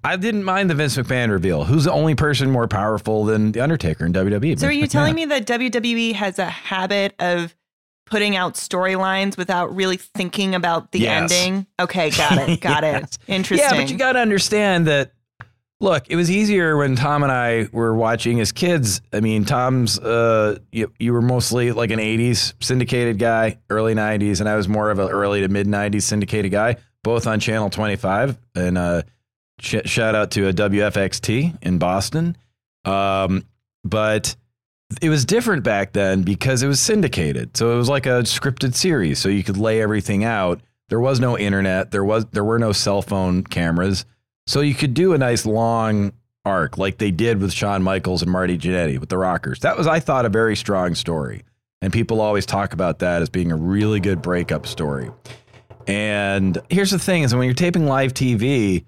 I 0.04 0.16
didn't 0.16 0.44
mind 0.44 0.70
the 0.70 0.76
Vince 0.76 0.96
McMahon 0.98 1.30
reveal. 1.32 1.66
Who's 1.66 1.84
the 1.86 1.92
only 1.92 2.16
person 2.16 2.50
more 2.52 2.68
powerful 2.68 3.26
than 3.26 3.52
the 3.52 3.60
Undertaker 3.62 4.06
in 4.06 4.14
WWE? 4.14 4.60
So 4.60 4.68
are 4.68 4.70
Vince 4.70 4.82
you 4.82 4.88
telling 4.88 5.16
me 5.16 5.26
that 5.26 5.46
WWE 5.46 6.14
has 6.14 6.40
a 6.40 6.46
habit 6.46 7.14
of 7.20 7.54
putting 8.06 8.36
out 8.38 8.54
storylines 8.54 9.38
without 9.38 9.76
really 9.76 9.98
thinking 9.98 10.56
about 10.56 10.92
the 10.92 11.00
Yes. 11.00 11.32
ending? 11.32 11.68
Okay, 11.80 12.10
got 12.12 12.38
it. 12.38 12.60
Got 12.62 12.84
Yes. 12.84 13.04
it. 13.28 13.32
Interesting. 13.34 13.70
Yeah, 13.70 13.82
but 13.82 13.92
you 13.92 13.98
got 13.98 14.14
to 14.14 14.20
understand 14.20 14.88
that. 14.88 15.12
Look, 15.80 16.10
it 16.10 16.16
was 16.16 16.32
easier 16.32 16.76
when 16.76 16.96
Tom 16.96 17.22
and 17.22 17.32
I 17.32 17.68
were 17.72 17.94
watching 17.96 18.40
as 18.40 18.52
kids. 18.52 19.00
I 19.14 19.20
mean, 19.20 19.46
Tom's, 19.46 20.00
uh, 20.00 20.58
you, 20.72 20.92
you 20.98 21.14
were 21.14 21.22
mostly 21.22 21.72
like 21.72 21.92
an 21.92 22.00
80s 22.00 22.56
syndicated 22.60 23.20
guy, 23.20 23.60
early 23.70 23.94
90s, 23.94 24.40
and 24.40 24.50
I 24.50 24.56
was 24.56 24.68
more 24.68 24.90
of 24.90 24.98
an 24.98 25.10
early 25.10 25.42
to 25.42 25.48
mid 25.50 25.68
90s 25.68 26.02
syndicated 26.02 26.52
guy, 26.52 26.78
both 27.04 27.28
on 27.28 27.40
Channel 27.40 27.70
25. 27.70 28.40
And 28.56 28.76
uh, 28.76 29.04
sh- 29.60 29.86
shout 29.86 30.16
out 30.16 30.32
to 30.32 30.48
a 30.48 30.54
WFXT 30.54 31.58
in 31.62 31.78
Boston. 31.78 32.38
Um, 32.86 33.46
but 33.84 34.36
it 35.02 35.10
was 35.10 35.26
different 35.26 35.64
back 35.64 35.94
then 35.94 36.24
because 36.24 36.64
it 36.64 36.68
was 36.68 36.80
syndicated. 36.80 37.58
So 37.58 37.74
it 37.74 37.78
was 37.78 37.90
like 37.90 38.06
a 38.06 38.22
scripted 38.24 38.74
series. 38.74 39.20
So 39.20 39.30
you 39.30 39.44
could 39.44 39.58
lay 39.58 39.82
everything 39.82 40.24
out 40.24 40.62
There 40.90 41.00
was 41.00 41.20
no 41.20 41.38
internet. 41.38 41.92
There 41.92 42.06
was 42.06 42.26
there 42.28 42.44
were 42.44 42.60
no 42.60 42.72
cell 42.72 43.02
phone 43.02 43.44
cameras. 43.44 44.06
So 44.48 44.62
you 44.62 44.74
could 44.74 44.94
do 44.94 45.14
a 45.14 45.18
nice 45.18 45.46
long 45.46 46.14
arc 46.46 46.78
like 46.78 46.98
they 46.98 47.12
did 47.12 47.42
with 47.42 47.52
Shawn 47.52 47.84
Michaels 47.84 48.22
and 48.22 48.32
Marty 48.32 48.58
Jannetty 48.58 48.98
with 48.98 49.10
the 49.10 49.18
Rockers. 49.18 49.60
That 49.60 49.78
was, 49.78 49.86
I 49.86 50.00
thought, 50.00 50.26
a 50.26 50.30
very 50.30 50.56
strong 50.56 50.96
story. 50.96 51.44
And 51.82 51.92
people 51.92 52.22
always 52.22 52.46
talk 52.46 52.72
about 52.72 53.00
that 53.00 53.22
as 53.22 53.30
being 53.30 53.52
a 53.52 53.58
really 53.58 54.00
good 54.00 54.22
breakup 54.22 54.66
story. 54.66 55.12
And 55.86 56.58
here's 56.70 56.92
the 56.92 57.00
thing 57.00 57.24
is 57.24 57.36
when 57.36 57.44
you're 57.44 57.54
taping 57.54 57.86
live 57.86 58.14
TV, 58.14 58.86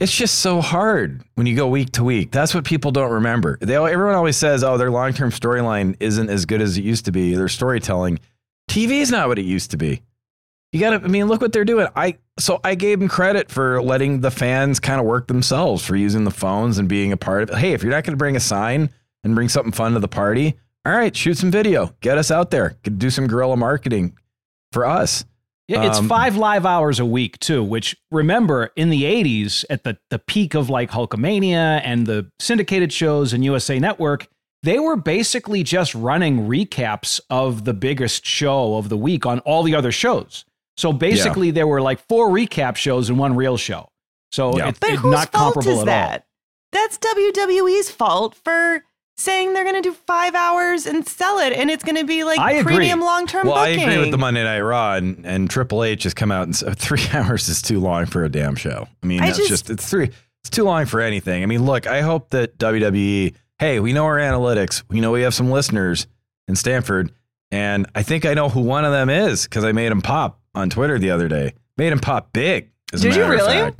it's 0.00 0.14
just 0.14 0.38
so 0.38 0.60
hard 0.60 1.22
when 1.34 1.46
you 1.46 1.56
go 1.56 1.68
week 1.68 1.92
to 1.92 2.04
week. 2.04 2.30
That's 2.30 2.54
what 2.54 2.64
people 2.64 2.90
don't 2.90 3.10
remember. 3.10 3.58
They 3.60 3.74
everyone 3.74 4.14
always 4.14 4.36
says, 4.36 4.62
"Oh, 4.62 4.78
their 4.78 4.90
long-term 4.90 5.30
storyline 5.30 5.96
isn't 6.00 6.30
as 6.30 6.46
good 6.46 6.60
as 6.60 6.78
it 6.78 6.84
used 6.84 7.04
to 7.06 7.12
be. 7.12 7.34
Their 7.34 7.48
storytelling, 7.48 8.20
TV 8.70 9.00
is 9.00 9.10
not 9.10 9.28
what 9.28 9.38
it 9.38 9.44
used 9.44 9.70
to 9.72 9.76
be." 9.76 10.02
You 10.72 10.80
got 10.80 10.90
to 10.90 10.96
I 10.96 11.08
mean, 11.08 11.26
look 11.28 11.40
what 11.40 11.52
they're 11.52 11.64
doing. 11.64 11.88
I 11.96 12.18
so 12.38 12.60
I 12.62 12.74
gave 12.74 13.00
them 13.00 13.08
credit 13.08 13.50
for 13.50 13.82
letting 13.82 14.20
the 14.20 14.30
fans 14.30 14.78
kind 14.78 15.00
of 15.00 15.06
work 15.06 15.26
themselves 15.26 15.84
for 15.84 15.96
using 15.96 16.24
the 16.24 16.30
phones 16.30 16.78
and 16.78 16.88
being 16.88 17.10
a 17.10 17.16
part 17.16 17.42
of 17.42 17.50
it. 17.50 17.56
Hey, 17.56 17.72
if 17.72 17.82
you're 17.82 17.92
not 17.92 18.04
going 18.04 18.12
to 18.12 18.18
bring 18.18 18.36
a 18.36 18.40
sign 18.40 18.90
and 19.24 19.34
bring 19.34 19.48
something 19.48 19.72
fun 19.72 19.94
to 19.94 20.00
the 20.00 20.08
party, 20.08 20.56
all 20.84 20.92
right, 20.92 21.16
shoot 21.16 21.38
some 21.38 21.50
video. 21.50 21.94
Get 22.00 22.18
us 22.18 22.30
out 22.30 22.50
there. 22.50 22.76
Do 22.82 23.10
some 23.10 23.26
guerrilla 23.26 23.56
marketing 23.56 24.16
for 24.72 24.86
us. 24.86 25.24
Yeah, 25.68 25.84
it's 25.86 25.98
Um, 25.98 26.08
five 26.08 26.36
live 26.36 26.64
hours 26.64 26.98
a 26.98 27.04
week 27.04 27.38
too. 27.40 27.62
Which 27.62 27.94
remember 28.10 28.70
in 28.74 28.88
the 28.88 29.04
'80s, 29.04 29.64
at 29.68 29.84
the 29.84 29.98
the 30.10 30.18
peak 30.18 30.54
of 30.54 30.70
like 30.70 30.90
Hulkamania 30.90 31.80
and 31.84 32.06
the 32.06 32.30
syndicated 32.40 32.92
shows 32.92 33.32
and 33.34 33.44
USA 33.44 33.78
Network, 33.78 34.28
they 34.62 34.78
were 34.78 34.96
basically 34.96 35.62
just 35.62 35.94
running 35.94 36.48
recaps 36.48 37.20
of 37.30 37.64
the 37.64 37.74
biggest 37.74 38.24
show 38.24 38.76
of 38.76 38.88
the 38.88 38.96
week 38.96 39.26
on 39.26 39.40
all 39.40 39.62
the 39.62 39.74
other 39.74 39.92
shows. 39.92 40.44
So 40.78 40.92
basically, 40.92 41.50
there 41.50 41.66
were 41.66 41.82
like 41.82 42.00
four 42.08 42.28
recap 42.30 42.76
shows 42.76 43.10
and 43.10 43.18
one 43.18 43.36
real 43.36 43.56
show. 43.56 43.88
So 44.32 44.56
Yeah. 44.56 44.68
it's, 44.68 44.78
But 44.78 44.90
it's 44.90 45.02
whose 45.02 45.12
not 45.12 45.32
fault 45.32 45.54
comparable 45.54 45.82
is 45.82 45.86
at 45.86 45.86
that? 45.86 46.24
That's 46.72 46.98
WWE's 46.98 47.90
fault 47.90 48.34
for 48.44 48.84
saying 49.18 49.52
they're 49.52 49.64
going 49.64 49.82
to 49.82 49.86
do 49.86 49.92
five 50.06 50.34
hours 50.34 50.86
and 50.86 51.06
sell 51.06 51.38
it, 51.40 51.52
and 51.52 51.70
it's 51.70 51.84
going 51.84 51.96
to 51.96 52.04
be 52.04 52.24
like 52.24 52.38
I 52.38 52.62
premium 52.62 53.00
long 53.00 53.26
term 53.26 53.46
Well, 53.46 53.56
booking. 53.56 53.80
I 53.80 53.82
agree 53.82 53.98
with 53.98 54.10
the 54.12 54.18
Monday 54.18 54.42
Night 54.44 54.60
Raw, 54.60 54.94
and, 54.94 55.26
and 55.26 55.50
Triple 55.50 55.84
H 55.84 56.04
has 56.04 56.14
come 56.14 56.30
out 56.32 56.44
and 56.44 56.56
said 56.56 56.78
three 56.78 57.04
hours 57.12 57.48
is 57.48 57.60
too 57.60 57.80
long 57.80 58.06
for 58.06 58.24
a 58.24 58.28
damn 58.30 58.54
show. 58.56 58.86
I 59.02 59.06
mean, 59.06 59.20
I 59.20 59.26
that's 59.26 59.38
just- 59.38 59.48
just, 59.50 59.70
it's 59.70 59.88
three. 59.90 60.10
It's 60.42 60.50
too 60.50 60.62
long 60.64 60.86
for 60.86 61.00
anything. 61.00 61.42
I 61.42 61.46
mean, 61.46 61.66
look, 61.66 61.86
I 61.88 62.00
hope 62.00 62.30
that 62.30 62.56
WWE. 62.58 63.34
Hey, 63.58 63.80
we 63.80 63.92
know 63.92 64.04
our 64.04 64.18
analytics. 64.18 64.84
We 64.88 65.00
know 65.00 65.10
we 65.10 65.22
have 65.22 65.34
some 65.34 65.50
listeners 65.50 66.06
in 66.46 66.54
Stamford, 66.54 67.10
and 67.50 67.86
I 67.96 68.04
think 68.04 68.24
I 68.24 68.34
know 68.34 68.48
who 68.48 68.60
one 68.60 68.84
of 68.84 68.92
them 68.92 69.10
is 69.10 69.42
because 69.44 69.64
I 69.64 69.72
made 69.72 69.90
him 69.90 70.00
pop 70.00 70.40
on 70.54 70.70
Twitter 70.70 70.96
the 70.96 71.10
other 71.10 71.26
day. 71.26 71.54
Made 71.76 71.92
him 71.92 71.98
pop 71.98 72.32
big. 72.32 72.70
Did 72.92 73.16
you 73.16 73.24
really? 73.26 73.72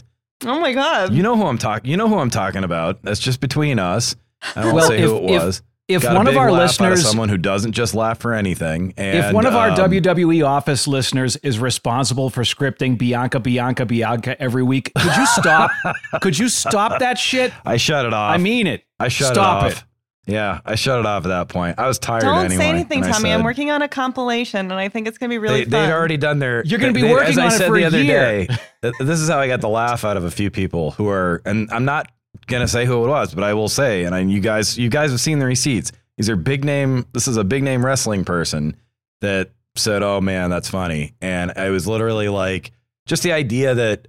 oh 0.47 0.59
my 0.61 0.73
god! 0.75 1.15
You 1.15 1.23
know 1.23 1.37
who 1.37 1.47
I'm 1.47 1.59
talking. 1.59 1.89
You 1.89 1.97
know 1.97 2.09
who 2.09 2.19
I'm 2.19 2.29
talking 2.31 2.65
about. 2.65 3.03
That's 3.03 3.21
just 3.21 3.41
between 3.41 3.79
us. 3.79 4.17
I 4.57 4.65
won't 4.65 4.75
Well, 4.77 4.89
say 4.89 5.01
who 5.01 5.17
if- 5.17 5.23
it 5.23 5.31
if- 5.35 5.43
was. 5.43 5.63
If 5.89 6.03
Got 6.03 6.13
a 6.13 6.17
one 6.17 6.27
of 6.27 6.37
our 6.37 6.53
laugh 6.53 6.61
out 6.83 6.91
listeners, 6.91 7.09
someone 7.09 7.31
who 7.31 7.39
doesn't 7.39 7.73
just 7.73 7.95
laugh 7.95 8.19
for 8.19 8.35
anything, 8.35 8.93
and 8.99 9.17
if 9.21 9.33
one 9.33 9.47
of 9.47 9.57
our 9.57 9.71
um, 9.71 9.75
WWE 9.79 10.47
office 10.47 10.87
listeners 10.87 11.37
is 11.37 11.59
responsible 11.59 12.29
for 12.29 12.43
scripting 12.43 12.99
Bianca, 12.99 13.41
Bianca, 13.41 13.87
Bianca 13.87 14.39
every 14.39 14.63
week, 14.63 14.93
could 14.95 15.17
you 15.17 15.25
stop? 15.29 15.71
could 16.21 16.39
you 16.39 16.51
stop 16.51 16.99
that 16.99 17.17
shit? 17.17 17.55
I 17.65 17.79
shut 17.79 18.05
it 18.05 18.13
off. 18.13 18.35
I 18.35 18.37
mean 18.37 18.67
it. 18.67 18.85
I 19.01 19.09
shut 19.09 19.33
Stop 19.33 19.65
it 19.65 19.73
off. 19.77 19.87
Yeah, 20.27 20.61
I 20.67 20.75
shut 20.75 21.01
it 21.01 21.07
off 21.07 21.25
at 21.25 21.29
that 21.29 21.49
point. 21.49 21.79
I 21.79 21.89
was 21.89 21.99
tired 21.99 22.21
Don't 22.21 22.45
anyway. 22.45 22.57
say 22.65 22.69
anything, 22.69 23.03
and 23.05 23.11
I 23.11 23.17
Tommy. 23.17 23.33
I'm 23.33 23.43
working 23.43 23.71
on 23.71 23.81
a 23.81 23.89
compilation, 23.89 24.71
and 24.71 24.75
I 24.75 24.91
think 24.91 25.09
it's 25.09 25.17
going 25.17 25.31
to 25.31 25.33
be 25.33 25.39
really 25.39 25.65
They, 25.65 25.71
fun. 25.71 25.89
they'd 25.89 25.95
already 25.95 26.19
done 26.19 26.39
their. 26.39 26.63
You're 26.67 26.81
gonna 26.81 26.93
be 26.93 27.01
they- 27.01 27.11
working 27.11 27.31
as 27.31 27.39
I 27.39 27.47
on 27.47 27.49
it 27.49 27.57
said 27.57 27.67
for 27.67 27.79
the 27.79 27.85
a 27.85 27.87
other 27.87 28.03
year. 28.03 28.47
day. 28.47 28.93
this 29.01 29.21
is 29.21 29.31
how 29.31 29.39
I 29.39 29.49
got 29.49 29.63
the 29.63 29.71
laugh 29.71 30.05
out 30.05 30.19
of 30.19 30.25
a 30.25 30.31
few 30.31 30.51
people 30.51 30.91
who 30.91 31.09
are, 31.09 31.41
and 31.47 31.71
I'm 31.73 31.87
not 31.87 32.11
gonna 32.49 32.69
say 32.69 32.85
who 32.87 33.05
it 33.05 33.09
was, 33.09 33.35
but 33.35 33.45
I 33.45 33.55
will 33.55 33.69
say, 33.69 34.05
and 34.05 34.15
I, 34.15 34.21
you 34.21 34.41
guys, 34.41 34.77
you 34.77 34.89
guys 34.89 35.11
have 35.11 35.21
seen 35.21 35.39
the 35.39 35.47
receipts. 35.47 35.93
These 36.17 36.29
are 36.29 36.37
big 36.37 36.65
name. 36.65 37.07
This 37.13 37.29
is 37.29 37.37
a 37.37 37.45
big 37.45 37.63
name 37.63 37.85
wrestling 37.85 38.25
person 38.25 38.77
that 39.21 39.51
said, 39.77 40.03
"Oh 40.03 40.21
man, 40.21 40.51
that's 40.51 40.69
funny," 40.69 41.15
and 41.21 41.53
I 41.57 41.71
was 41.71 41.87
literally 41.87 42.29
like, 42.29 42.73
just 43.07 43.23
the 43.23 43.33
idea 43.33 43.75
that. 43.75 44.09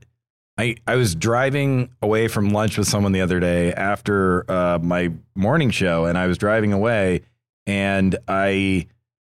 I, 0.57 0.75
I 0.85 0.97
was 0.97 1.15
driving 1.15 1.89
away 2.01 2.27
from 2.27 2.49
lunch 2.49 2.77
with 2.77 2.85
someone 2.85 3.13
the 3.13 3.21
other 3.21 3.39
day 3.39 3.71
after 3.71 4.43
uh, 4.51 4.77
my 4.81 5.13
morning 5.33 5.69
show, 5.69 6.03
and 6.03 6.17
I 6.17 6.27
was 6.27 6.37
driving 6.37 6.73
away, 6.73 7.21
and 7.65 8.17
I 8.27 8.87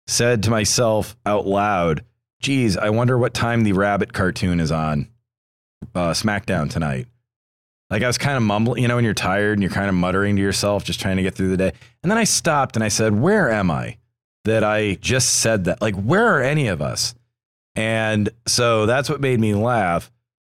said 0.07 0.41
to 0.43 0.49
myself 0.49 1.15
out 1.25 1.45
loud, 1.45 2.03
geez, 2.41 2.75
I 2.75 2.89
wonder 2.89 3.17
what 3.17 3.33
time 3.33 3.63
the 3.63 3.73
rabbit 3.73 4.13
cartoon 4.13 4.59
is 4.59 4.71
on 4.71 5.07
uh, 5.95 6.11
SmackDown 6.11 6.69
tonight. 6.69 7.07
Like 7.91 8.03
I 8.03 8.07
was 8.07 8.17
kind 8.17 8.37
of 8.37 8.43
mumbling, 8.43 8.81
you 8.81 8.87
know, 8.87 8.95
when 8.95 9.03
you're 9.03 9.13
tired 9.13 9.53
and 9.53 9.61
you're 9.61 9.71
kind 9.71 9.89
of 9.89 9.95
muttering 9.95 10.37
to 10.37 10.41
yourself, 10.41 10.85
just 10.85 11.01
trying 11.01 11.17
to 11.17 11.23
get 11.23 11.35
through 11.35 11.49
the 11.49 11.57
day. 11.57 11.73
And 12.01 12.09
then 12.09 12.17
I 12.17 12.23
stopped 12.23 12.77
and 12.77 12.83
I 12.83 12.87
said, 12.87 13.19
Where 13.19 13.51
am 13.51 13.69
I? 13.69 13.97
That 14.45 14.63
I 14.63 14.95
just 14.95 15.41
said 15.41 15.65
that. 15.65 15.81
Like, 15.81 15.95
where 15.95 16.25
are 16.25 16.41
any 16.41 16.67
of 16.67 16.81
us? 16.81 17.13
And 17.75 18.29
so 18.47 18.85
that's 18.85 19.09
what 19.09 19.21
made 19.21 19.39
me 19.39 19.53
laugh. 19.53 20.09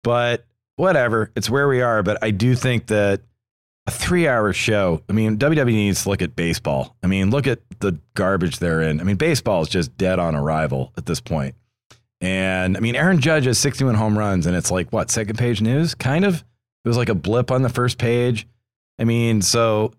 But 0.03 0.45
whatever, 0.77 1.31
it's 1.35 1.49
where 1.49 1.67
we 1.67 1.81
are. 1.81 2.01
But 2.03 2.17
I 2.23 2.31
do 2.31 2.55
think 2.55 2.87
that 2.87 3.21
a 3.85 3.91
three 3.91 4.27
hour 4.27 4.53
show, 4.53 5.03
I 5.09 5.13
mean, 5.13 5.37
WWE 5.37 5.65
needs 5.65 6.03
to 6.03 6.09
look 6.09 6.21
at 6.21 6.35
baseball. 6.35 6.95
I 7.03 7.07
mean, 7.07 7.29
look 7.31 7.47
at 7.47 7.59
the 7.79 7.99
garbage 8.15 8.59
they're 8.59 8.81
in. 8.81 8.99
I 8.99 9.03
mean, 9.03 9.17
baseball 9.17 9.61
is 9.61 9.69
just 9.69 9.95
dead 9.97 10.19
on 10.19 10.35
arrival 10.35 10.93
at 10.97 11.05
this 11.05 11.19
point. 11.19 11.55
And 12.21 12.77
I 12.77 12.79
mean, 12.79 12.95
Aaron 12.95 13.19
Judge 13.19 13.45
has 13.45 13.59
61 13.59 13.95
home 13.95 14.17
runs, 14.17 14.47
and 14.47 14.55
it's 14.55 14.71
like, 14.71 14.91
what, 14.91 15.11
second 15.11 15.37
page 15.37 15.61
news? 15.61 15.93
Kind 15.93 16.25
of. 16.25 16.43
It 16.85 16.87
was 16.87 16.97
like 16.97 17.09
a 17.09 17.15
blip 17.15 17.51
on 17.51 17.63
the 17.63 17.69
first 17.69 17.97
page. 17.97 18.47
I 18.99 19.03
mean, 19.03 19.41
so 19.41 19.93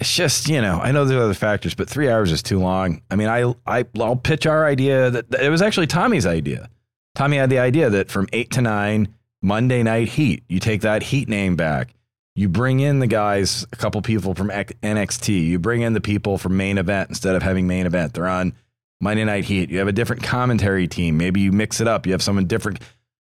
it's 0.00 0.14
just, 0.14 0.48
you 0.48 0.60
know, 0.60 0.80
I 0.80 0.90
know 0.90 1.04
there 1.04 1.18
are 1.18 1.24
other 1.24 1.34
factors, 1.34 1.74
but 1.74 1.88
three 1.88 2.08
hours 2.08 2.32
is 2.32 2.42
too 2.42 2.58
long. 2.58 3.02
I 3.10 3.16
mean, 3.16 3.28
I, 3.28 3.54
I, 3.66 3.84
I'll 4.00 4.16
pitch 4.16 4.46
our 4.46 4.64
idea 4.64 5.10
that, 5.10 5.30
that 5.30 5.42
it 5.42 5.50
was 5.50 5.62
actually 5.62 5.86
Tommy's 5.86 6.26
idea. 6.26 6.68
Tommy 7.14 7.36
had 7.36 7.50
the 7.50 7.58
idea 7.58 7.90
that 7.90 8.10
from 8.10 8.26
eight 8.32 8.50
to 8.52 8.62
nine, 8.62 9.14
Monday 9.42 9.82
Night 9.82 10.08
Heat, 10.08 10.42
you 10.48 10.58
take 10.58 10.80
that 10.80 11.02
Heat 11.02 11.28
name 11.28 11.54
back. 11.54 11.94
You 12.34 12.48
bring 12.48 12.80
in 12.80 12.98
the 12.98 13.06
guys, 13.06 13.64
a 13.72 13.76
couple 13.76 14.02
people 14.02 14.34
from 14.34 14.48
NXT. 14.48 15.46
You 15.46 15.58
bring 15.60 15.82
in 15.82 15.92
the 15.92 16.00
people 16.00 16.38
from 16.38 16.56
main 16.56 16.78
event 16.78 17.10
instead 17.10 17.36
of 17.36 17.42
having 17.42 17.68
main 17.68 17.86
event. 17.86 18.14
They're 18.14 18.26
on 18.26 18.54
Monday 19.00 19.24
Night 19.24 19.44
Heat. 19.44 19.70
You 19.70 19.78
have 19.78 19.86
a 19.86 19.92
different 19.92 20.22
commentary 20.24 20.88
team. 20.88 21.16
Maybe 21.16 21.40
you 21.40 21.52
mix 21.52 21.80
it 21.80 21.86
up. 21.86 22.06
You 22.06 22.12
have 22.12 22.22
someone 22.22 22.46
different. 22.46 22.80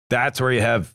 That's 0.09 0.39
where 0.39 0.51
you 0.51 0.61
have, 0.61 0.93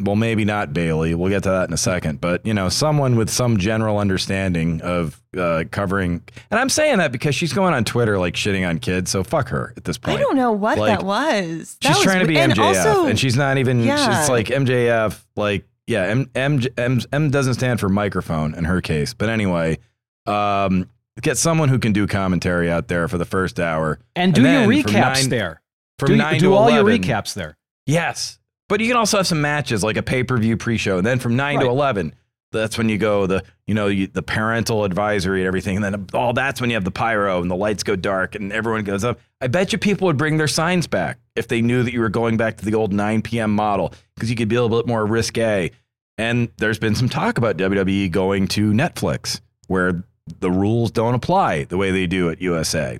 well, 0.00 0.16
maybe 0.16 0.44
not 0.44 0.72
Bayley. 0.72 1.14
We'll 1.14 1.28
get 1.30 1.42
to 1.44 1.50
that 1.50 1.68
in 1.68 1.74
a 1.74 1.78
second. 1.78 2.20
But, 2.20 2.44
you 2.46 2.54
know, 2.54 2.68
someone 2.68 3.16
with 3.16 3.30
some 3.30 3.56
general 3.58 3.98
understanding 3.98 4.80
of 4.82 5.22
uh, 5.36 5.64
covering. 5.70 6.22
And 6.50 6.58
I'm 6.60 6.68
saying 6.68 6.98
that 6.98 7.12
because 7.12 7.34
she's 7.34 7.52
going 7.52 7.74
on 7.74 7.84
Twitter 7.84 8.18
like 8.18 8.34
shitting 8.34 8.68
on 8.68 8.78
kids. 8.78 9.10
So 9.10 9.22
fuck 9.24 9.48
her 9.48 9.72
at 9.76 9.84
this 9.84 9.98
point. 9.98 10.18
I 10.18 10.20
don't 10.22 10.36
know 10.36 10.52
what 10.52 10.78
Like, 10.78 10.98
that 10.98 11.04
was. 11.06 11.76
That 11.82 11.88
She's 11.88 11.96
was 11.96 12.04
trying 12.04 12.20
to 12.20 12.26
be. 12.26 12.34
MJF, 12.34 12.42
and 12.50 12.58
also, 12.58 13.06
and 13.06 13.18
she's 13.18 13.36
not 13.36 13.58
even. 13.58 13.80
Yeah. 13.82 14.20
She's 14.20 14.28
like 14.28 14.46
MJF. 14.46 15.22
Like, 15.36 15.66
yeah, 15.86 16.04
M, 16.04 16.30
M, 16.34 16.60
M, 16.76 17.00
M 17.12 17.30
doesn't 17.30 17.54
stand 17.54 17.80
for 17.80 17.88
microphone 17.88 18.54
in 18.54 18.64
her 18.64 18.80
case. 18.80 19.14
But 19.14 19.28
anyway, 19.28 19.78
um, 20.26 20.88
get 21.20 21.36
someone 21.38 21.68
who 21.68 21.78
can 21.78 21.92
do 21.92 22.06
commentary 22.06 22.70
out 22.70 22.88
there 22.88 23.08
for 23.08 23.18
the 23.18 23.24
first 23.24 23.58
hour 23.58 23.98
And 24.14 24.34
do 24.34 24.42
your 24.42 24.66
recaps 24.66 24.92
nine- 25.22 25.28
there. 25.30 25.62
From 25.98 26.08
Do, 26.10 26.16
nine 26.16 26.38
do 26.38 26.46
to 26.50 26.54
all 26.54 26.70
your 26.70 26.84
recaps 26.84 27.34
there. 27.34 27.56
Yes, 27.86 28.37
but 28.68 28.80
you 28.80 28.86
can 28.86 28.96
also 28.96 29.18
have 29.18 29.26
some 29.26 29.40
matches 29.40 29.82
like 29.82 29.96
a 29.96 30.02
pay 30.02 30.22
per 30.22 30.36
view 30.36 30.56
pre 30.56 30.76
show, 30.76 30.98
and 30.98 31.06
then 31.06 31.18
from 31.18 31.36
nine 31.36 31.60
to 31.60 31.66
eleven. 31.66 32.14
That's 32.50 32.78
when 32.78 32.88
you 32.88 32.96
go 32.96 33.26
the 33.26 33.44
you 33.66 33.74
know 33.74 33.88
you, 33.88 34.06
the 34.06 34.22
parental 34.22 34.84
advisory 34.84 35.40
and 35.40 35.46
everything, 35.46 35.76
and 35.76 35.84
then 35.84 36.06
all 36.14 36.32
that's 36.32 36.60
when 36.60 36.70
you 36.70 36.76
have 36.76 36.84
the 36.84 36.90
pyro 36.90 37.42
and 37.42 37.50
the 37.50 37.56
lights 37.56 37.82
go 37.82 37.94
dark 37.94 38.34
and 38.34 38.52
everyone 38.52 38.84
goes 38.84 39.04
up. 39.04 39.20
I 39.40 39.48
bet 39.48 39.72
you 39.72 39.78
people 39.78 40.06
would 40.06 40.16
bring 40.16 40.38
their 40.38 40.48
signs 40.48 40.86
back 40.86 41.18
if 41.36 41.48
they 41.48 41.60
knew 41.60 41.82
that 41.82 41.92
you 41.92 42.00
were 42.00 42.08
going 42.08 42.38
back 42.38 42.56
to 42.58 42.64
the 42.64 42.74
old 42.74 42.92
9 42.92 43.20
p.m. 43.20 43.54
model 43.54 43.92
because 44.14 44.30
you 44.30 44.36
could 44.36 44.48
be 44.48 44.56
a 44.56 44.62
little 44.62 44.78
bit 44.78 44.86
more 44.86 45.04
risque. 45.04 45.70
And 46.16 46.48
there's 46.56 46.78
been 46.78 46.94
some 46.94 47.08
talk 47.08 47.36
about 47.38 47.58
WWE 47.58 48.10
going 48.10 48.48
to 48.48 48.72
Netflix 48.72 49.40
where 49.66 50.02
the 50.40 50.50
rules 50.50 50.90
don't 50.90 51.14
apply 51.14 51.64
the 51.64 51.76
way 51.76 51.90
they 51.90 52.06
do 52.06 52.30
at 52.30 52.40
USA, 52.40 52.98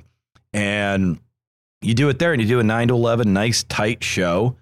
and 0.52 1.18
you 1.80 1.94
do 1.94 2.08
it 2.10 2.18
there 2.18 2.32
and 2.32 2.42
you 2.42 2.48
do 2.48 2.60
a 2.60 2.64
9 2.64 2.88
to 2.88 2.94
11 2.94 3.32
nice 3.32 3.64
tight 3.64 4.04
show 4.04 4.56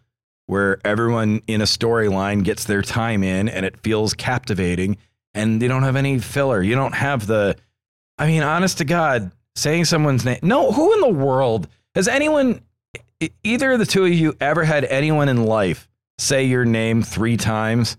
where 0.46 0.78
everyone 0.84 1.42
in 1.46 1.60
a 1.60 1.64
storyline 1.64 2.44
gets 2.44 2.64
their 2.64 2.82
time 2.82 3.22
in 3.22 3.48
and 3.48 3.66
it 3.66 3.76
feels 3.82 4.14
captivating 4.14 4.96
and 5.34 5.60
they 5.60 5.68
don't 5.68 5.82
have 5.82 5.96
any 5.96 6.18
filler. 6.18 6.62
You 6.62 6.74
don't 6.74 6.94
have 6.94 7.26
the 7.26 7.56
I 8.18 8.26
mean 8.26 8.42
honest 8.42 8.78
to 8.78 8.84
god 8.84 9.32
saying 9.54 9.86
someone's 9.86 10.24
name. 10.24 10.38
No, 10.42 10.72
who 10.72 10.92
in 10.94 11.00
the 11.00 11.08
world 11.08 11.68
has 11.94 12.08
anyone 12.08 12.60
either 13.42 13.72
of 13.72 13.78
the 13.78 13.86
two 13.86 14.04
of 14.04 14.12
you 14.12 14.36
ever 14.40 14.64
had 14.64 14.84
anyone 14.84 15.28
in 15.28 15.44
life 15.44 15.88
say 16.18 16.44
your 16.44 16.64
name 16.64 17.02
3 17.02 17.36
times 17.36 17.96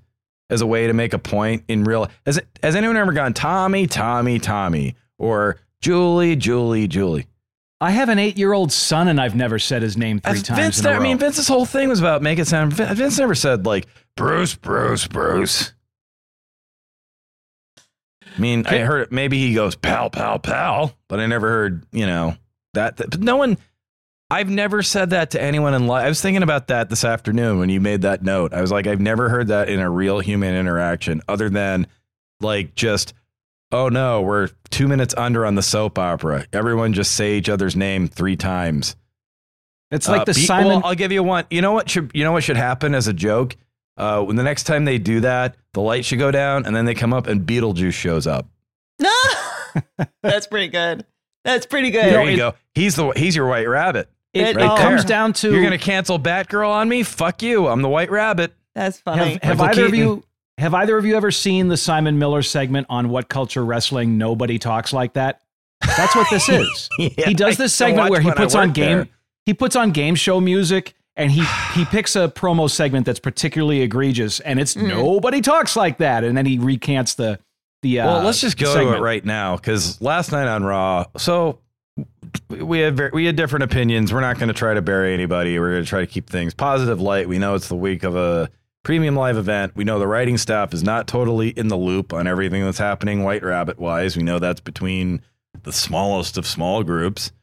as 0.49 0.61
a 0.61 0.67
way 0.67 0.87
to 0.87 0.93
make 0.93 1.13
a 1.13 1.19
point 1.19 1.63
in 1.67 1.83
real 1.83 2.09
has 2.25 2.39
has 2.63 2.75
anyone 2.75 2.97
ever 2.97 3.11
gone 3.13 3.33
Tommy, 3.33 3.87
Tommy, 3.87 4.39
Tommy 4.39 4.95
or 5.19 5.57
Julie, 5.81 6.35
Julie, 6.35 6.87
Julie? 6.87 7.27
I 7.79 7.91
have 7.91 8.09
an 8.09 8.17
eight-year-old 8.17 8.71
son, 8.71 9.07
and 9.07 9.21
I've 9.21 9.35
never 9.35 9.59
said 9.59 9.83
his 9.83 9.97
name 9.97 10.19
three 10.19 10.41
times 10.41 10.79
Vince, 10.79 10.85
I 10.85 10.99
mean, 10.99 11.17
Vince's 11.19 11.47
whole 11.47 11.65
thing 11.65 11.89
was 11.89 11.99
about 11.99 12.23
make 12.23 12.39
it 12.39 12.47
sound. 12.47 12.73
Vince 12.73 13.19
never 13.19 13.35
said 13.35 13.65
like 13.65 13.87
Bruce, 14.15 14.55
Bruce, 14.55 15.05
Bruce. 15.07 15.73
I 17.77 18.39
mean, 18.39 18.65
I 18.67 18.79
heard. 18.79 19.11
Maybe 19.11 19.37
he 19.39 19.53
goes 19.53 19.75
pal, 19.75 20.09
pal, 20.09 20.39
pal, 20.39 20.97
but 21.07 21.19
I 21.19 21.27
never 21.27 21.49
heard 21.49 21.85
you 21.91 22.07
know 22.07 22.35
that. 22.73 22.97
that 22.97 23.11
but 23.11 23.19
no 23.19 23.35
one. 23.35 23.57
I've 24.29 24.49
never 24.49 24.83
said 24.83 25.11
that 25.11 25.31
to 25.31 25.41
anyone 25.41 25.73
in 25.73 25.87
life. 25.87 26.05
I 26.05 26.09
was 26.09 26.21
thinking 26.21 26.43
about 26.43 26.67
that 26.67 26.89
this 26.89 27.05
afternoon 27.05 27.59
when 27.59 27.69
you 27.69 27.79
made 27.79 28.01
that 28.01 28.23
note. 28.23 28.53
I 28.53 28.59
was 28.59 28.71
like, 28.71 28.85
I've 28.85 28.99
never 28.99 29.29
heard 29.29 29.47
that 29.47 29.69
in 29.69 29.79
a 29.79 29.89
real 29.89 30.19
human 30.19 30.53
interaction, 30.53 31.21
other 31.29 31.49
than 31.49 31.87
like 32.41 32.75
just, 32.75 33.13
oh 33.71 33.89
no, 33.89 34.21
we're 34.21 34.49
two 34.69 34.87
minutes 34.87 35.13
under 35.17 35.45
on 35.45 35.55
the 35.55 35.61
soap 35.61 35.97
opera. 35.99 36.45
Everyone 36.53 36.93
just 36.93 37.13
say 37.13 37.37
each 37.37 37.49
other's 37.49 37.75
name 37.75 38.07
three 38.07 38.35
times. 38.35 38.95
it's 39.91 40.07
like 40.07 40.21
Uh, 40.21 40.25
the 40.25 40.33
be- 40.33 40.41
Simon. 40.45 40.67
well, 40.67 40.81
I'll 40.85 40.95
give 40.95 41.11
you 41.11 41.23
one. 41.23 41.45
You 41.49 41.61
know 41.61 41.71
what 41.73 41.89
should 41.89 42.11
you 42.13 42.23
know 42.23 42.31
what 42.31 42.43
should 42.43 42.57
happen 42.57 42.93
as 42.95 43.07
a 43.07 43.13
joke? 43.13 43.55
Uh, 43.97 44.21
when 44.21 44.35
the 44.35 44.43
next 44.43 44.63
time 44.65 44.85
they 44.85 44.97
do 44.99 45.21
that, 45.21 45.55
the 45.73 45.81
light 45.81 46.05
should 46.05 46.19
go 46.19 46.29
down, 46.29 46.65
and 46.67 46.75
then 46.75 46.85
they 46.85 46.93
come 46.93 47.13
up, 47.13 47.25
and 47.25 47.41
Beetlejuice 47.47 47.93
shows 47.93 48.27
up. 48.27 48.47
No, 48.99 49.11
that's 50.21 50.45
pretty 50.47 50.67
good. 50.67 51.05
That's 51.43 51.65
pretty 51.65 51.89
good. 51.91 52.05
There 52.05 52.23
you 52.23 52.31
it- 52.31 52.37
go. 52.37 52.53
He's 52.75 52.95
the 52.95 53.09
he's 53.11 53.35
your 53.35 53.47
White 53.47 53.67
Rabbit. 53.67 54.09
it, 54.33 54.55
right 54.55 54.65
it 54.71 54.81
comes 54.81 55.03
down 55.05 55.33
to 55.33 55.51
You're 55.51 55.63
gonna 55.63 55.77
cancel 55.79 56.19
Batgirl 56.19 56.69
on 56.69 56.87
me? 56.89 57.01
Fuck 57.03 57.41
you! 57.41 57.67
I'm 57.67 57.81
the 57.81 57.89
White 57.89 58.11
Rabbit. 58.11 58.53
That's 58.75 58.99
funny. 58.99 59.33
have, 59.33 59.43
have 59.43 59.57
Michael 59.57 59.79
either 59.79 59.85
of 59.87 59.95
you 59.95 60.23
have 60.57 60.73
either 60.73 60.97
of 60.97 61.05
you 61.05 61.15
ever 61.15 61.31
seen 61.31 61.67
the 61.67 61.77
Simon 61.77 62.17
Miller 62.19 62.41
segment 62.41 62.87
on 62.89 63.09
What 63.09 63.29
Culture 63.29 63.63
Wrestling? 63.63 64.17
Nobody 64.17 64.57
talks 64.59 64.91
like 64.93 65.13
that. 65.13 65.41
That's 65.85 66.15
what 66.15 66.27
this 66.29 66.49
is. 66.49 66.89
Yeah, 66.97 67.27
he 67.27 67.33
does 67.33 67.57
this 67.57 67.73
segment 67.73 68.09
where 68.09 68.21
he 68.21 68.31
puts 68.31 68.55
on 68.55 68.71
game 68.71 68.97
there. 68.97 69.07
he 69.45 69.53
puts 69.53 69.75
on 69.75 69.91
game 69.91 70.15
show 70.15 70.41
music 70.41 70.95
and 71.15 71.31
he 71.31 71.43
he 71.73 71.85
picks 71.85 72.15
a 72.15 72.27
promo 72.27 72.69
segment 72.69 73.05
that's 73.05 73.19
particularly 73.19 73.81
egregious 73.81 74.39
and 74.39 74.59
it's 74.59 74.75
Mm. 74.75 74.87
nobody 74.89 75.41
talks 75.41 75.75
like 75.75 75.97
that 75.99 76.23
and 76.23 76.35
then 76.37 76.45
he 76.45 76.57
recants 76.59 77.13
the 77.15 77.39
the 77.83 77.99
uh, 77.99 78.07
Well, 78.07 78.23
let's 78.23 78.41
just 78.41 78.57
go 78.57 78.65
to 78.67 78.73
segment. 78.73 78.97
it 78.97 79.01
right 79.01 79.23
now 79.23 79.55
because 79.55 80.01
last 80.01 80.31
night 80.31 80.47
on 80.47 80.63
Raw, 80.63 81.05
so 81.17 81.59
we 82.49 82.79
had 82.79 83.11
we 83.13 83.25
had 83.25 83.35
different 83.35 83.63
opinions. 83.63 84.11
We're 84.11 84.21
not 84.21 84.37
going 84.37 84.47
to 84.49 84.53
try 84.53 84.73
to 84.73 84.81
bury 84.81 85.13
anybody. 85.13 85.57
We're 85.59 85.71
going 85.73 85.83
to 85.83 85.89
try 85.89 86.01
to 86.01 86.07
keep 86.07 86.29
things 86.29 86.53
positive, 86.55 86.99
light. 86.99 87.27
We 87.27 87.37
know 87.37 87.53
it's 87.55 87.67
the 87.67 87.75
week 87.75 88.03
of 88.03 88.15
a 88.15 88.49
premium 88.87 89.17
live 89.17 89.35
event. 89.35 89.73
We 89.75 89.83
know 89.83 89.99
the 89.99 90.07
writing 90.07 90.37
staff 90.37 90.73
is 90.73 90.81
not 90.81 91.07
totally 91.09 91.49
in 91.49 91.67
the 91.67 91.75
loop 91.75 92.13
on 92.13 92.25
everything 92.25 92.63
that's 92.63 92.77
happening 92.77 93.21
White 93.21 93.43
Rabbit 93.43 93.77
wise. 93.79 94.15
We 94.15 94.23
know 94.23 94.39
that's 94.39 94.61
between 94.61 95.19
the 95.63 95.73
smallest 95.73 96.37
of 96.37 96.47
small 96.47 96.83
groups 96.83 97.33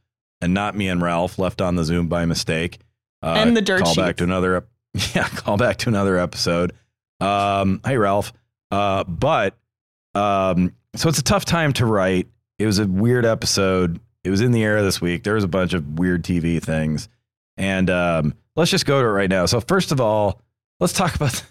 and 0.41 0.55
not 0.55 0.75
me 0.75 0.89
and 0.89 1.03
Ralph 1.03 1.39
left 1.39 1.61
on 1.61 1.77
the 1.77 1.85
Zoom 1.85 2.09
by 2.09 2.25
mistake. 2.25 2.79
Uh, 3.23 3.35
And 3.37 3.55
the 3.55 3.61
dirt 3.61 3.83
call 3.83 3.95
back 3.95 4.17
to 4.17 4.25
another. 4.25 4.67
Yeah, 5.15 5.29
call 5.29 5.59
back 5.59 5.77
to 5.79 5.91
another 5.91 6.17
episode. 6.17 6.73
Um, 7.21 7.83
hey 7.85 7.99
Ralph. 7.99 8.33
Uh, 8.71 9.05
but 9.05 9.55
um, 10.15 10.73
so 10.95 11.11
it's 11.11 11.19
a 11.19 11.23
tough 11.23 11.45
time 11.45 11.75
to 11.75 11.85
write. 11.85 12.27
It 12.59 12.65
was 12.65 12.79
a 12.79 12.87
weird 12.87 13.27
episode. 13.27 14.01
It 14.23 14.31
was 14.31 14.41
in 14.41 14.53
the 14.53 14.63
air 14.65 14.83
this 14.83 14.99
week. 15.03 15.25
There 15.25 15.35
was 15.35 15.45
a 15.45 15.49
bunch 15.49 15.75
of 15.75 15.99
weird 15.99 16.23
TV 16.25 16.63
things, 16.63 17.11
and 17.59 17.91
um, 17.91 18.35
let's 18.57 18.71
just 18.71 18.87
go 18.87 19.03
to 19.03 19.07
it 19.07 19.11
right 19.11 19.29
now. 19.29 19.45
So 19.45 19.61
first 19.61 19.93
of 19.93 20.01
all, 20.01 20.41
let's 20.81 20.93
talk 20.93 21.15
about 21.15 21.45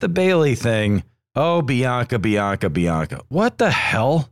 the 0.00 0.08
Bayley 0.08 0.54
thing. 0.54 1.04
Oh, 1.34 1.62
Bianca, 1.62 2.18
Bianca, 2.18 2.68
Bianca. 2.68 3.22
What 3.28 3.58
the 3.58 3.70
hell? 3.70 4.28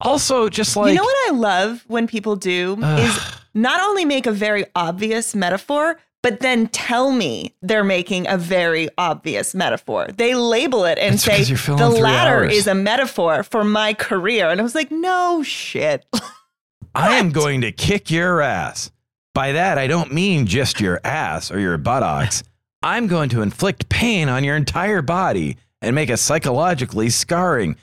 Also, 0.00 0.48
just 0.48 0.76
like 0.76 0.90
you 0.90 0.96
know 0.96 1.04
what 1.04 1.28
I 1.28 1.32
love 1.32 1.84
when 1.88 2.06
people 2.06 2.36
do 2.36 2.76
is 2.98 3.18
not 3.54 3.80
only 3.80 4.04
make 4.04 4.26
a 4.26 4.32
very 4.32 4.64
obvious 4.76 5.34
metaphor, 5.34 5.98
but 6.22 6.40
then 6.40 6.66
tell 6.68 7.12
me 7.12 7.54
they're 7.62 7.84
making 7.84 8.28
a 8.28 8.36
very 8.36 8.88
obvious 8.98 9.54
metaphor. 9.54 10.08
They 10.16 10.34
label 10.34 10.84
it 10.84 10.98
and 10.98 11.18
say 11.18 11.32
because 11.32 11.50
you're 11.50 11.58
filling 11.58 11.80
the 11.80 12.00
latter 12.00 12.44
hours." 12.44 12.54
is 12.54 12.66
a 12.66 12.74
metaphor 12.74 13.42
for 13.42 13.64
my 13.64 13.94
career. 13.94 14.48
And 14.50 14.60
I 14.60 14.62
was 14.62 14.74
like, 14.74 14.90
no 14.90 15.42
shit. 15.42 16.04
I 16.94 17.16
am 17.16 17.30
going 17.30 17.60
to 17.60 17.72
kick 17.72 18.10
your 18.10 18.40
ass. 18.40 18.90
By 19.34 19.52
that, 19.52 19.78
I 19.78 19.86
don't 19.86 20.12
mean 20.12 20.46
just 20.46 20.80
your 20.80 21.00
ass 21.04 21.52
or 21.52 21.60
your 21.60 21.78
buttocks. 21.78 22.42
I'm 22.82 23.06
going 23.06 23.28
to 23.30 23.42
inflict 23.42 23.88
pain 23.88 24.28
on 24.28 24.44
your 24.44 24.56
entire 24.56 25.02
body 25.02 25.56
and 25.82 25.94
make 25.94 26.10
it 26.10 26.18
psychologically 26.18 27.10
scarring. 27.10 27.76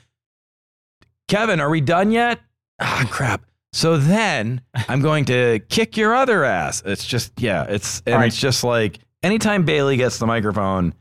Kevin, 1.28 1.60
are 1.60 1.70
we 1.70 1.80
done 1.80 2.10
yet? 2.10 2.40
Ah, 2.80 3.06
crap. 3.10 3.42
So 3.72 3.96
then 3.96 4.60
I'm 4.88 5.02
going 5.02 5.26
to 5.26 5.60
kick 5.68 5.96
your 5.96 6.14
other 6.14 6.44
ass. 6.44 6.82
It's 6.84 7.06
just, 7.06 7.32
yeah, 7.38 7.64
it's, 7.64 8.02
and 8.06 8.16
right. 8.16 8.26
it's 8.26 8.40
just 8.40 8.64
like 8.64 8.98
anytime 9.22 9.64
Bayley 9.64 9.96
gets 9.96 10.18
the 10.18 10.26
microphone, 10.26 10.94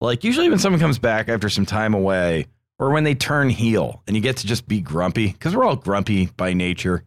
like 0.00 0.24
usually 0.24 0.48
when 0.48 0.58
someone 0.58 0.80
comes 0.80 0.98
back 0.98 1.28
after 1.28 1.48
some 1.48 1.66
time 1.66 1.94
away 1.94 2.46
or 2.78 2.90
when 2.90 3.04
they 3.04 3.14
turn 3.14 3.48
heel 3.50 4.02
and 4.06 4.14
you 4.16 4.22
get 4.22 4.38
to 4.38 4.46
just 4.46 4.68
be 4.68 4.80
grumpy, 4.80 5.28
because 5.28 5.54
we're 5.56 5.64
all 5.64 5.76
grumpy 5.76 6.26
by 6.36 6.52
nature. 6.52 7.04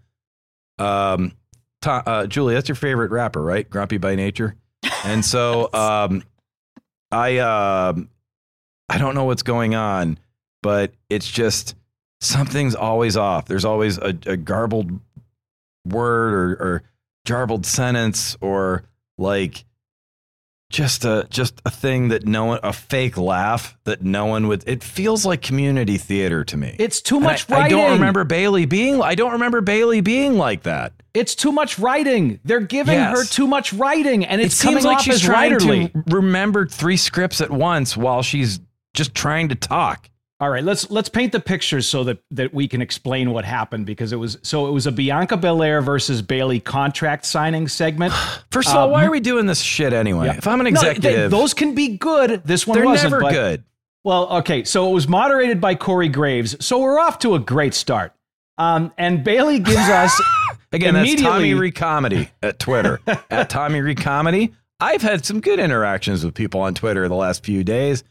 Um, 0.77 1.33
Ta- 1.81 2.03
uh, 2.05 2.27
Julie, 2.27 2.55
that's 2.55 2.67
your 2.67 2.75
favorite 2.75 3.11
rapper, 3.11 3.41
right? 3.41 3.69
Grumpy 3.69 3.97
by 3.97 4.15
nature. 4.15 4.55
And 5.03 5.23
so, 5.23 5.69
um, 5.73 6.23
I, 7.11 7.37
um, 7.39 8.09
I 8.89 8.97
don't 8.97 9.15
know 9.15 9.25
what's 9.25 9.43
going 9.43 9.75
on, 9.75 10.17
but 10.61 10.93
it's 11.09 11.29
just 11.29 11.75
something's 12.21 12.75
always 12.75 13.17
off. 13.17 13.45
There's 13.45 13.65
always 13.65 13.97
a, 13.97 14.17
a 14.25 14.37
garbled 14.37 14.99
word 15.85 16.33
or, 16.33 16.51
or 16.51 16.83
garbled 17.25 17.65
sentence 17.65 18.37
or 18.41 18.83
like 19.17 19.65
just 20.69 21.03
a 21.03 21.25
just 21.29 21.61
a 21.65 21.71
thing 21.71 22.09
that 22.09 22.25
no 22.25 22.45
one 22.45 22.59
a 22.61 22.71
fake 22.71 23.17
laugh 23.17 23.77
that 23.85 24.03
no 24.03 24.27
one 24.27 24.47
would 24.47 24.63
it 24.67 24.83
feels 24.83 25.25
like 25.25 25.41
community 25.41 25.97
theater 25.97 26.43
to 26.43 26.57
me. 26.57 26.75
it's 26.77 27.01
too 27.01 27.19
much 27.19 27.49
I, 27.49 27.61
I 27.61 27.69
don't 27.69 27.93
remember 27.93 28.23
Bayley 28.23 28.65
being 28.65 29.01
I 29.01 29.15
don't 29.15 29.33
remember 29.33 29.61
Bayley 29.61 30.01
being 30.01 30.37
like 30.37 30.63
that. 30.63 30.93
It's 31.13 31.35
too 31.35 31.51
much 31.51 31.79
writing 31.79 32.39
they're 32.43 32.59
giving 32.59 32.95
Yes. 32.95 33.17
her 33.17 33.25
too 33.25 33.47
much 33.47 33.73
writing 33.73 34.25
and 34.25 34.39
it's 34.41 34.53
it 34.53 34.57
seems 34.57 34.83
coming 34.83 34.83
like 34.85 34.99
she's 35.03 35.21
trying 35.21 35.51
writerly 35.53 35.91
to 35.93 36.15
remember 36.15 36.67
three 36.67 36.97
scripts 36.97 37.41
at 37.41 37.49
once 37.51 37.95
while 37.97 38.21
she's 38.21 38.59
just 38.93 39.13
trying 39.15 39.49
to 39.49 39.55
talk. 39.55 40.09
All 40.41 40.49
right, 40.49 40.63
let's 40.63 40.89
let's 40.89 41.09
paint 41.09 41.33
the 41.33 41.39
picture 41.41 41.81
so 41.81 42.05
that 42.05 42.19
that 42.31 42.53
we 42.53 42.67
can 42.69 42.81
explain 42.81 43.31
what 43.31 43.43
happened 43.43 43.85
because 43.85 44.13
it 44.13 44.15
was 44.15 44.37
so 44.41 44.67
it 44.67 44.71
was 44.71 44.87
a 44.87 44.91
Bianca 44.91 45.35
Belair 45.35 45.81
versus 45.81 46.21
Bayley 46.21 46.61
contract 46.61 47.25
signing 47.25 47.67
segment. 47.67 48.13
First 48.51 48.69
of 48.69 48.75
all, 48.77 48.85
Um, 48.85 48.91
why 48.91 49.03
are 49.05 49.11
we 49.11 49.19
doing 49.19 49.47
this 49.47 49.59
shit 49.61 49.91
anyway? 49.91 50.27
Yeah. 50.27 50.37
If 50.37 50.47
I'm 50.47 50.61
an 50.61 50.73
No, 50.73 50.79
they- 50.81 50.91
executive, 50.91 51.29
those 51.31 51.53
can 51.53 51.75
be 51.75 51.97
good. 51.97 52.41
This 52.45 52.65
one 52.65 52.77
they're 52.77 52.85
wasn't. 52.85 53.11
never 53.11 53.21
but- 53.21 53.33
good. 53.33 53.63
Well, 54.05 54.29
okay, 54.37 54.63
so 54.63 54.89
it 54.89 54.93
was 54.93 55.09
moderated 55.09 55.59
by 55.59 55.75
Corey 55.75 56.07
Graves, 56.07 56.55
so 56.65 56.79
we're 56.79 56.99
off 56.99 57.19
to 57.19 57.35
a 57.35 57.39
great 57.39 57.73
start. 57.73 58.13
Um, 58.57 58.93
and 58.97 59.25
Bayley 59.25 59.59
gives 59.59 59.77
us 59.77 60.21
Again, 60.71 60.93
that's 60.93 61.15
Tommy 61.21 61.51
immediately- 61.51 61.71
Recomedy 61.71 62.29
at 62.41 62.59
Twitter. 62.59 62.99
at 63.29 63.49
Tommy 63.49 63.81
Ree 63.81 63.95
Comedy. 63.95 64.53
I've 64.79 65.01
had 65.01 65.25
some 65.25 65.41
good 65.41 65.59
interactions 65.59 66.23
with 66.23 66.33
people 66.35 66.61
on 66.61 66.73
Twitter 66.73 67.07
the 67.09 67.15
last 67.15 67.43
few 67.43 67.63
days. 67.63 68.03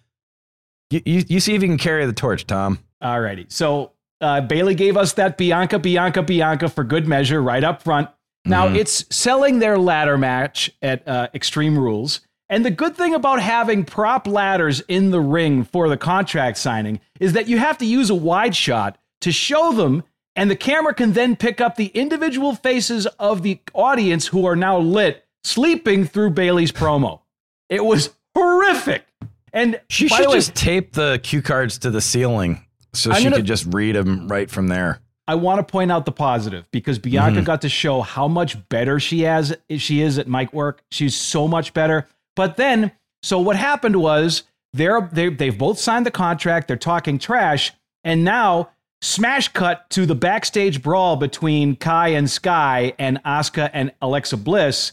You, 0.91 1.01
you, 1.05 1.25
you 1.29 1.41
see 1.41 1.55
if 1.55 1.63
you 1.63 1.69
can 1.69 1.79
carry 1.79 2.05
the 2.07 2.13
torch, 2.13 2.47
Tom. 2.47 2.79
Alrighty. 3.03 3.51
So 3.51 3.93
uh, 4.21 4.41
Bayley 4.43 4.75
gave 4.75 4.97
us 4.97 5.13
that 5.15 5.39
Bianca, 5.39 5.79
Bianca, 5.79 6.23
Bianca 6.23 6.69
for 6.69 6.85
good 6.85 7.07
measure 7.07 7.43
right 7.43 7.63
up 7.65 7.83
front. 7.83 8.09
Now 8.45 8.69
Mhm. 8.69 8.77
it's 8.77 9.05
selling 9.15 9.59
their 9.61 9.79
ladder 9.79 10.19
match 10.19 10.71
at 10.83 11.07
uh, 11.07 11.29
Extreme 11.35 11.79
Rules. 11.79 12.21
And 12.51 12.65
the 12.65 12.71
good 12.71 12.97
thing 12.97 13.15
about 13.15 13.41
having 13.41 13.85
prop 13.85 14.27
ladders 14.27 14.81
in 14.89 15.11
the 15.11 15.21
ring 15.21 15.65
for 15.65 15.89
the 15.91 15.99
contract 15.99 16.57
signing 16.57 16.99
is 17.21 17.35
that 17.35 17.47
you 17.49 17.59
have 17.59 17.77
to 17.79 17.85
use 17.87 18.09
a 18.11 18.15
wide 18.15 18.57
shot 18.57 18.97
to 19.21 19.31
show 19.33 19.73
them, 19.73 20.03
and 20.39 20.49
the 20.49 20.57
camera 20.57 20.95
can 20.95 21.15
then 21.15 21.35
pick 21.35 21.61
up 21.61 21.75
the 21.75 21.87
individual 21.89 22.55
faces 22.55 23.07
of 23.19 23.43
the 23.43 23.59
audience 23.75 24.29
who 24.29 24.47
are 24.47 24.55
now 24.55 24.79
lit, 24.79 25.27
sleeping 25.43 26.07
through 26.07 26.31
Bayley's 26.31 26.71
promo. 26.71 27.23
It 27.69 27.85
was 27.85 28.11
horrific. 28.37 29.05
And 29.53 29.81
She 29.89 30.07
should 30.07 30.29
way, 30.29 30.37
just 30.37 30.55
tape 30.55 30.93
the 30.93 31.19
cue 31.25 31.43
cards 31.43 31.79
to 31.79 31.91
the 31.91 32.01
ceiling 32.01 32.65
so 32.95 33.11
I'm 33.11 33.17
she 33.17 33.25
gonna- 33.25 33.37
could 33.37 33.47
just 33.47 33.67
read 33.75 33.97
them 33.97 34.29
right 34.29 34.49
from 34.49 34.69
there. 34.69 35.01
I 35.27 35.35
want 35.35 35.59
to 35.59 35.71
point 35.71 35.91
out 35.91 36.07
the 36.07 36.13
positive 36.13 36.71
because 36.71 37.01
Bianca 37.01 37.41
mhm. 37.41 37.45
got 37.45 37.63
to 37.63 37.69
show 37.69 38.01
how 38.01 38.29
much 38.29 38.69
better 38.69 39.01
she 39.01 39.23
has 39.23 39.55
she 39.77 40.01
is 40.01 40.19
at 40.19 40.29
mic 40.29 40.53
work. 40.53 40.83
She's 40.93 41.17
so 41.17 41.49
much 41.49 41.75
better. 41.75 42.07
But 42.37 42.57
then, 42.57 42.93
so 43.23 43.41
what 43.41 43.57
happened 43.57 43.97
was 43.97 44.45
they're 44.73 45.07
they 45.13 45.29
they've 45.29 45.59
both 45.59 45.79
signed 45.81 46.07
the 46.07 46.11
contract. 46.11 46.69
They're 46.69 46.79
talking 46.79 47.19
trash, 47.19 47.73
and 48.05 48.25
now 48.25 48.71
smash 49.01 49.49
cut 49.49 49.89
to 49.91 50.07
the 50.07 50.15
backstage 50.15 50.83
brawl 50.83 51.17
between 51.17 51.77
Kai 51.77 52.09
and 52.09 52.29
Sky 52.31 52.95
and 52.99 53.23
Asuka 53.25 53.71
and 53.73 53.93
Alexa 54.03 54.37
Bliss, 54.37 54.93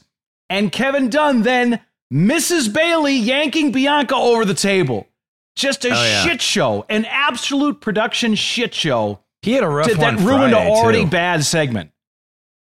and 0.49 0.71
Kevin 0.71 1.09
Dunn 1.09 1.41
then 1.43 1.79
Mrs. 2.13 2.71
Bayley 2.73 3.15
yanking 3.15 3.71
Bianca 3.71 4.15
over 4.15 4.45
the 4.45 4.53
table. 4.53 5.07
Just 5.55 5.85
a 5.85 5.89
Oh, 5.89 5.93
yeah. 5.93 6.23
shit 6.23 6.41
show, 6.41 6.85
an 6.89 7.05
absolute 7.05 7.79
production 7.81 8.35
shit 8.35 8.73
show 8.73 9.19
He 9.41 9.53
had 9.53 9.63
a 9.63 9.67
rough 9.69 9.87
that 9.87 9.97
one 9.97 10.17
ruined 10.17 10.51
Friday, 10.53 10.61
an 10.61 10.71
already 10.71 11.03
too. 11.05 11.09
bad 11.09 11.43
segment. 11.45 11.91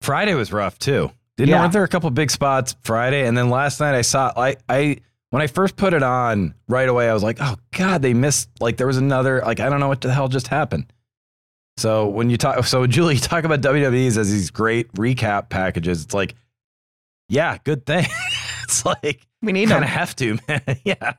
Friday 0.01 0.33
was 0.33 0.51
rough 0.53 0.79
too. 0.79 1.11
Didn't 1.37 1.49
Yeah. 1.49 1.59
weren't 1.61 1.73
there 1.73 1.83
a 1.83 1.87
couple 1.87 2.09
big 2.11 2.31
spots 2.31 2.75
Friday? 2.83 3.27
And 3.27 3.37
then 3.37 3.49
last 3.49 3.79
night 3.79 3.95
I 3.95 4.01
saw 4.01 4.31
I 4.37 4.55
I 4.69 4.97
when 5.31 5.41
I 5.41 5.47
first 5.47 5.75
put 5.75 5.93
it 5.93 6.03
on 6.03 6.53
right 6.69 6.87
away, 6.87 7.09
I 7.09 7.13
was 7.13 7.23
like, 7.23 7.37
oh 7.41 7.55
God, 7.77 8.01
they 8.01 8.13
missed 8.13 8.49
like 8.61 8.77
there 8.77 8.87
was 8.87 8.97
another 8.97 9.41
like 9.45 9.59
I 9.59 9.67
don't 9.69 9.79
know 9.79 9.87
what 9.89 9.99
the 10.01 10.13
hell 10.13 10.27
just 10.29 10.47
happened. 10.47 10.85
So 11.77 12.07
when 12.07 12.29
you 12.29 12.37
talk 12.37 12.65
so 12.65 12.85
Julie, 12.87 13.15
you 13.15 13.19
talk 13.19 13.43
about 13.43 13.61
WWE's 13.61 14.17
as 14.17 14.31
these 14.31 14.49
great 14.51 14.91
recap 14.93 15.49
packages, 15.49 16.03
it's 16.03 16.13
like, 16.13 16.35
yeah, 17.29 17.57
good 17.63 17.85
thing. 17.85 18.05
it's 18.63 18.85
like 18.85 19.27
We 19.41 19.51
need 19.51 19.69
kind 19.69 19.83
of 19.83 19.89
have 19.89 20.15
to, 20.17 20.37
man. 20.47 20.61
yeah. 20.83 21.13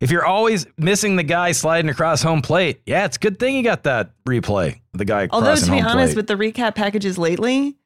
If 0.00 0.10
you're 0.10 0.24
always 0.24 0.66
missing 0.76 1.16
the 1.16 1.22
guy 1.22 1.52
sliding 1.52 1.90
across 1.90 2.22
home 2.22 2.42
plate, 2.42 2.82
yeah, 2.86 3.04
it's 3.04 3.16
a 3.16 3.20
good 3.20 3.38
thing 3.38 3.56
you 3.56 3.62
got 3.62 3.84
that 3.84 4.12
replay. 4.26 4.80
The 4.92 5.04
guy 5.04 5.28
Although 5.30 5.56
to 5.56 5.70
be 5.70 5.80
honest, 5.80 6.14
plate. 6.14 6.16
with 6.16 6.26
the 6.26 6.34
recap 6.34 6.74
packages 6.74 7.18
lately, 7.18 7.76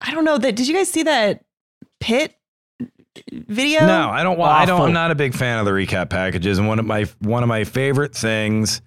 I 0.00 0.12
don't 0.12 0.24
know 0.24 0.38
that. 0.38 0.54
Did 0.54 0.68
you 0.68 0.74
guys 0.74 0.90
see 0.90 1.04
that 1.04 1.44
pit? 2.00 2.34
video 3.32 3.84
no 3.84 4.10
i 4.10 4.22
don't 4.22 4.38
want 4.38 4.52
i 4.52 4.64
don't 4.64 4.80
i'm 4.80 4.92
not 4.92 5.10
a 5.10 5.14
big 5.16 5.34
fan 5.34 5.58
of 5.58 5.64
the 5.64 5.72
recap 5.72 6.08
packages. 6.08 6.56
And 6.58 6.68
one 6.68 6.78
of 6.78 6.84
my 6.86 7.04
one 7.18 7.42
of 7.42 7.48
my 7.48 7.64
favorite 7.64 8.14
things 8.14 8.80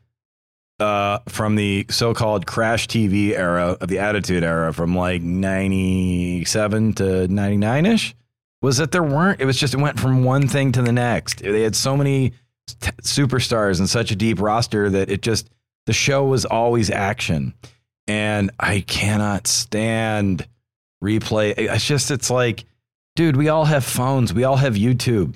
uh, 0.81 1.19
from 1.29 1.55
the 1.55 1.85
so-called 1.89 2.45
crash 2.45 2.87
TV 2.87 3.31
era 3.31 3.77
of 3.79 3.87
the 3.87 3.99
Attitude 3.99 4.43
Era, 4.43 4.73
from 4.73 4.95
like 4.95 5.21
'97 5.21 6.93
to 6.93 7.27
'99 7.27 7.85
ish, 7.85 8.15
was 8.61 8.77
that 8.77 8.91
there 8.91 9.03
weren't. 9.03 9.39
It 9.39 9.45
was 9.45 9.57
just 9.57 9.73
it 9.73 9.79
went 9.79 9.99
from 9.99 10.23
one 10.23 10.47
thing 10.47 10.71
to 10.73 10.81
the 10.81 10.91
next. 10.91 11.39
They 11.39 11.61
had 11.61 11.75
so 11.75 11.95
many 11.95 12.31
t- 12.67 12.91
superstars 13.01 13.79
and 13.79 13.89
such 13.89 14.11
a 14.11 14.15
deep 14.15 14.41
roster 14.41 14.89
that 14.89 15.09
it 15.09 15.21
just 15.21 15.49
the 15.85 15.93
show 15.93 16.25
was 16.25 16.45
always 16.45 16.89
action, 16.89 17.53
and 18.07 18.51
I 18.59 18.81
cannot 18.81 19.47
stand 19.47 20.47
replay. 21.03 21.53
It's 21.57 21.85
just 21.85 22.11
it's 22.11 22.29
like 22.29 22.65
dude, 23.15 23.35
we 23.35 23.49
all 23.49 23.65
have 23.65 23.83
phones. 23.85 24.33
We 24.33 24.43
all 24.43 24.57
have 24.57 24.73
YouTube. 24.75 25.35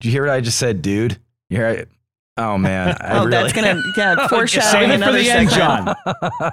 Did 0.00 0.06
you 0.06 0.10
hear 0.10 0.26
what 0.26 0.32
I 0.32 0.40
just 0.40 0.58
said, 0.58 0.82
dude? 0.82 1.18
You 1.48 1.58
hear 1.58 1.68
it? 1.68 1.88
Oh 2.42 2.58
man. 2.58 2.96
Oh, 3.00 3.04
I 3.04 3.10
Oh, 3.12 3.18
really- 3.20 3.30
that's 3.30 3.52
gonna 3.52 3.80
yeah, 3.96 4.26
foreshadow 4.28 4.66
Save 4.70 4.82
it 4.82 4.88
for 4.88 4.94
another 4.94 5.18
the 5.22 5.30
end. 5.30 5.50
Jon. 5.50 5.94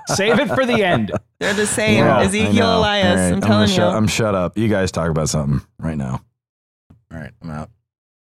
Save 0.07 0.39
it 0.39 0.47
for 0.49 0.65
the 0.65 0.83
end. 0.83 1.11
They're 1.39 1.53
the 1.53 1.67
same. 1.67 2.03
Yeah, 2.05 2.19
Ezekiel. 2.21 2.79
Elias. 2.79 3.05
All 3.05 3.15
right, 3.15 3.23
I'm 3.33 3.39
gonna 3.39 3.45
telling 3.47 3.69
you. 3.69 3.75
shut- 3.75 3.95
I'm 3.95 4.07
shut 4.07 4.35
up. 4.35 4.57
You 4.57 4.67
guys 4.67 4.91
talk 4.91 5.09
about 5.09 5.29
something 5.29 5.61
right 5.79 5.97
now. 5.97 6.21
All 7.11 7.19
right, 7.19 7.31
I'm 7.41 7.49
out. 7.51 7.69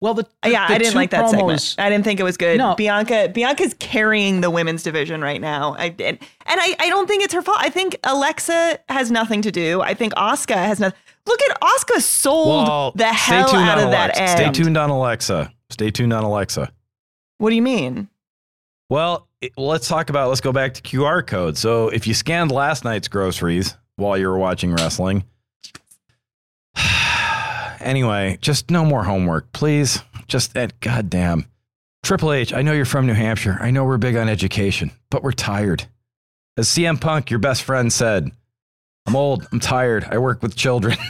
Well, 0.01 0.13
the, 0.15 0.23
the 0.43 0.49
yeah, 0.51 0.67
the 0.67 0.73
I 0.73 0.77
didn't 0.79 0.95
like 0.95 1.11
that 1.11 1.29
segment. 1.29 1.75
I 1.77 1.89
didn't 1.89 2.03
think 2.03 2.19
it 2.19 2.23
was 2.23 2.35
good. 2.35 2.57
No. 2.57 2.75
Bianca 2.75 3.29
Bianca's 3.33 3.73
carrying 3.75 4.41
the 4.41 4.49
women's 4.49 4.83
division 4.83 5.21
right 5.21 5.39
now. 5.39 5.75
I 5.79 5.85
and, 5.97 5.97
and 5.99 6.19
I, 6.47 6.75
I 6.77 6.89
don't 6.89 7.07
think 7.07 7.23
it's 7.23 7.33
her 7.33 7.41
fault. 7.41 7.57
I 7.61 7.69
think 7.69 7.95
Alexa 8.03 8.79
has 8.89 9.09
nothing 9.11 9.41
to 9.43 9.51
do. 9.51 9.79
I 9.81 9.93
think 9.93 10.13
Asuka 10.15 10.55
has 10.55 10.81
nothing. 10.81 10.99
Look 11.25 11.41
at 11.43 11.61
Asuka 11.61 12.01
sold 12.01 12.67
Well, 12.67 12.91
the 12.95 13.05
hell 13.05 13.55
out 13.55 13.77
on 13.77 13.85
of 13.85 13.91
that 13.91 14.17
Alexa. 14.17 14.21
end. 14.43 14.55
Stay 14.55 14.63
tuned 14.63 14.77
on 14.77 14.89
Alexa. 14.89 15.53
Stay 15.69 15.89
tuned 15.89 16.11
on 16.11 16.25
Alexa. 16.25 16.69
What 17.43 17.49
do 17.49 17.57
you 17.57 17.61
mean? 17.61 18.07
Well, 18.89 19.27
it- 19.41 19.51
let's 19.57 19.89
talk 19.89 20.09
about. 20.09 20.29
Let's 20.29 20.39
go 20.39 20.53
back 20.53 20.75
to 20.75 20.81
QR 20.81 21.21
code. 21.27 21.57
So, 21.57 21.89
if 21.89 22.07
you 22.07 22.13
scanned 22.13 22.53
last 22.53 22.85
night's 22.85 23.09
groceries 23.09 23.75
while 23.97 24.17
you 24.17 24.29
were 24.29 24.37
watching 24.37 24.71
wrestling, 24.73 25.25
anyway, 27.81 28.37
just 28.39 28.71
no 28.71 28.85
more 28.85 29.03
homework, 29.03 29.51
please. 29.51 30.01
Just 30.29 30.53
that 30.53 30.79
goddamn 30.79 31.45
Triple 32.01 32.31
H. 32.31 32.53
I 32.53 32.61
know 32.61 32.71
you're 32.71 32.85
from 32.85 33.07
New 33.07 33.13
Hampshire. 33.13 33.57
I 33.59 33.71
know 33.71 33.83
we're 33.83 33.97
big 33.97 34.15
on 34.15 34.29
education, 34.29 34.91
but 35.11 35.21
we're 35.21 35.33
tired. 35.33 35.83
As 36.55 36.69
CM 36.69 37.01
Punk, 37.01 37.29
your 37.29 37.39
best 37.39 37.63
friend, 37.63 37.91
said, 37.91 38.31
"I'm 39.05 39.17
old. 39.17 39.45
I'm 39.51 39.59
tired. 39.59 40.05
I 40.09 40.17
work 40.17 40.41
with 40.41 40.55
children." 40.55 40.95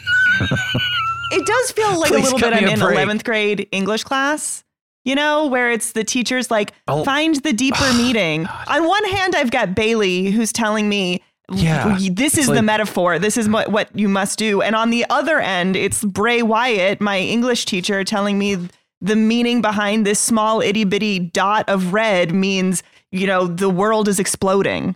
It 1.32 1.46
does 1.48 1.72
feel 1.72 2.00
like 2.00 2.12
a 2.12 2.16
little 2.16 2.38
bit 2.40 2.54
I'm 2.54 2.66
a 2.66 2.72
in 2.72 2.80
break. 2.80 2.98
11th 2.98 3.24
grade 3.24 3.68
English 3.72 4.04
class, 4.04 4.64
you 5.06 5.16
know, 5.16 5.48
where 5.48 5.72
it's 5.72 5.92
the 5.94 6.04
teacher's 6.04 6.50
like, 6.52 6.74
Oh. 6.88 7.04
find 7.04 7.36
the 7.44 7.54
deeper 7.54 7.92
meaning. 7.98 8.48
On 8.68 8.88
one 8.88 9.06
hand, 9.06 9.36
I've 9.36 9.52
got 9.52 9.76
Bayley 9.76 10.32
who's 10.32 10.52
telling 10.54 10.88
me, 10.90 11.22
Yeah. 11.52 11.98
this 12.12 12.38
is 12.38 12.48
It's 12.48 12.56
the 12.56 12.62
metaphor. 12.62 13.20
This 13.20 13.38
is 13.38 13.50
what, 13.50 13.70
what 13.72 13.90
you 13.98 14.08
must 14.10 14.40
do. 14.40 14.62
And 14.62 14.76
on 14.76 14.90
the 14.90 15.06
other 15.10 15.40
end, 15.40 15.76
it's 15.76 16.04
Bray 16.04 16.42
Wyatt, 16.42 17.02
my 17.02 17.20
English 17.20 17.66
teacher, 17.66 18.04
telling 18.04 18.38
me 18.40 18.70
the 19.02 19.16
meaning 19.18 19.62
behind 19.62 20.06
this 20.06 20.20
small 20.20 20.62
itty 20.62 20.86
bitty 20.86 21.20
dot 21.20 21.68
of 21.68 21.92
red 21.94 22.34
means, 22.34 22.82
you 23.12 23.28
know, 23.28 23.46
the 23.48 23.70
world 23.70 24.08
is 24.08 24.20
exploding. 24.20 24.96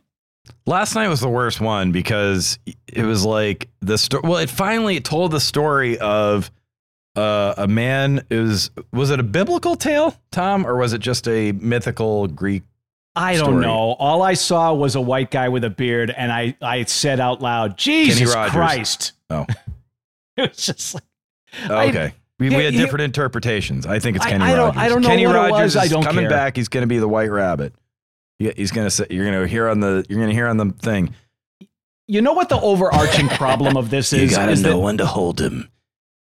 Last 0.65 0.95
night 0.95 1.09
was 1.09 1.19
the 1.19 1.27
worst 1.29 1.59
one 1.59 1.91
because 1.91 2.57
it 2.87 3.03
was 3.03 3.25
like 3.25 3.67
the 3.81 3.97
story. 3.97 4.21
Well, 4.23 4.37
it 4.37 4.49
finally 4.49 5.01
told 5.01 5.31
the 5.31 5.41
story 5.41 5.97
of 5.99 6.49
uh, 7.17 7.55
a 7.57 7.67
man. 7.67 8.23
It 8.29 8.37
was 8.39 8.69
was 8.93 9.09
it 9.11 9.19
a 9.19 9.23
biblical 9.23 9.75
tale, 9.75 10.15
Tom, 10.31 10.65
or 10.65 10.77
was 10.77 10.93
it 10.93 10.99
just 10.99 11.27
a 11.27 11.51
mythical 11.53 12.27
Greek? 12.27 12.63
I 13.15 13.33
don't 13.35 13.45
story. 13.45 13.61
know. 13.65 13.93
All 13.97 14.21
I 14.21 14.35
saw 14.35 14.73
was 14.73 14.93
a 14.95 15.01
white 15.01 15.31
guy 15.31 15.49
with 15.49 15.63
a 15.63 15.71
beard, 15.71 16.11
and 16.15 16.31
I, 16.31 16.55
I 16.61 16.83
said 16.83 17.19
out 17.19 17.41
loud, 17.41 17.75
Jesus 17.77 18.31
Christ. 18.33 19.13
Oh, 19.31 19.45
It 20.37 20.49
was 20.51 20.65
just 20.67 20.93
like, 20.93 21.03
oh, 21.67 21.75
I- 21.75 21.89
okay. 21.89 22.13
We, 22.39 22.49
we 22.49 22.55
Yeah, 22.57 22.61
had 22.65 22.73
he- 22.75 22.79
different 22.79 23.01
interpretations. 23.05 23.87
I 23.87 23.97
think 23.97 24.17
it's 24.17 24.25
I- 24.25 24.29
Kenny 24.29 24.43
I 24.45 24.51
don't- 24.55 24.67
Rogers. 24.67 24.81
I 24.83 24.89
don't 24.89 25.01
know 25.01 25.07
Kenny 25.09 25.25
what 25.25 25.35
it 25.35 25.39
Rogers 25.39 25.63
was. 25.63 25.75
I 25.77 25.85
is 25.85 25.89
don't 25.91 26.03
coming 26.03 26.25
care. 26.25 26.29
back. 26.29 26.55
He's 26.55 26.67
going 26.67 26.83
to 26.83 26.87
be 26.87 26.99
the 26.99 27.07
White 27.07 27.31
Rabbit. 27.31 27.73
He- 28.37 28.51
He's 28.55 28.71
going 28.71 28.85
to 28.85 28.91
say 28.91 29.07
you're 29.09 29.25
going 29.25 29.41
to 29.41 29.47
hear 29.47 29.67
on 29.67 29.79
the 29.79 30.05
you're 30.07 30.19
going 30.19 30.29
to 30.29 30.35
hear 30.35 30.45
on 30.47 30.57
the 30.57 30.65
thing. 30.73 31.15
you 32.05 32.21
know 32.21 32.33
what 32.33 32.49
the 32.49 32.61
overarching 32.61 33.27
problem 33.29 33.75
of 33.77 33.89
this 33.89 34.13
is? 34.13 34.33
You 34.37 34.39
is 34.43 34.61
that 34.61 34.77
when 34.77 34.97
to 34.99 35.07
hold 35.07 35.41
him. 35.41 35.71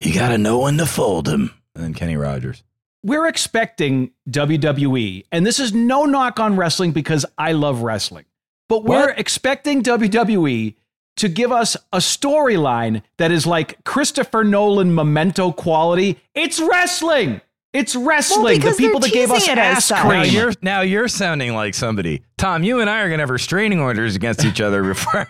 You 0.04 0.14
got 0.14 0.30
to 0.30 0.38
know 0.38 0.60
when 0.60 0.78
to 0.78 0.86
fold 0.86 1.28
him. 1.28 1.54
And 1.76 1.84
then 1.84 1.94
Kenny 1.94 2.16
Rogers. 2.16 2.64
we're 3.04 3.26
expecting 3.28 4.12
WWE, 4.30 5.26
and 5.32 5.46
this 5.46 5.60
is 5.60 5.74
no 5.74 6.06
knock 6.06 6.40
on 6.40 6.56
wrestling 6.56 6.92
because 6.92 7.26
I 7.38 7.54
love 7.54 7.82
wrestling, 7.82 8.26
but 8.70 8.84
we're 8.84 9.08
What? 9.08 9.20
expecting 9.20 9.82
WWE 9.82 10.76
to 11.18 11.30
give 11.30 11.52
us 11.52 11.76
a 11.92 11.98
storyline 11.98 13.02
that 13.18 13.32
is 13.32 13.46
like 13.48 13.84
Christopher 13.86 14.44
Nolan 14.44 14.94
memento 14.96 15.52
quality. 15.52 16.20
It's 16.36 16.60
wrestling. 16.60 17.42
It's 17.74 17.96
wrestling. 17.96 18.60
the 18.60 18.74
people 18.78 19.00
that 19.00 19.12
gave 19.12 19.32
us 19.32 19.46
teasing 19.46 19.58
ass 19.58 19.86
such. 19.86 20.04
Now 20.06 20.22
you're 20.24 20.54
now 20.62 20.82
you're 20.82 21.08
sounding 21.08 21.56
like 21.56 21.74
somebody. 21.74 22.24
Tom, 22.38 22.64
you 22.64 22.80
and 22.82 22.90
I 22.90 23.02
are 23.02 23.10
gonna 23.10 23.24
have 23.24 23.30
restraining 23.32 23.80
orders 23.80 24.16
against 24.16 24.46
each 24.46 24.62
other 24.62 24.84
before. 24.84 25.28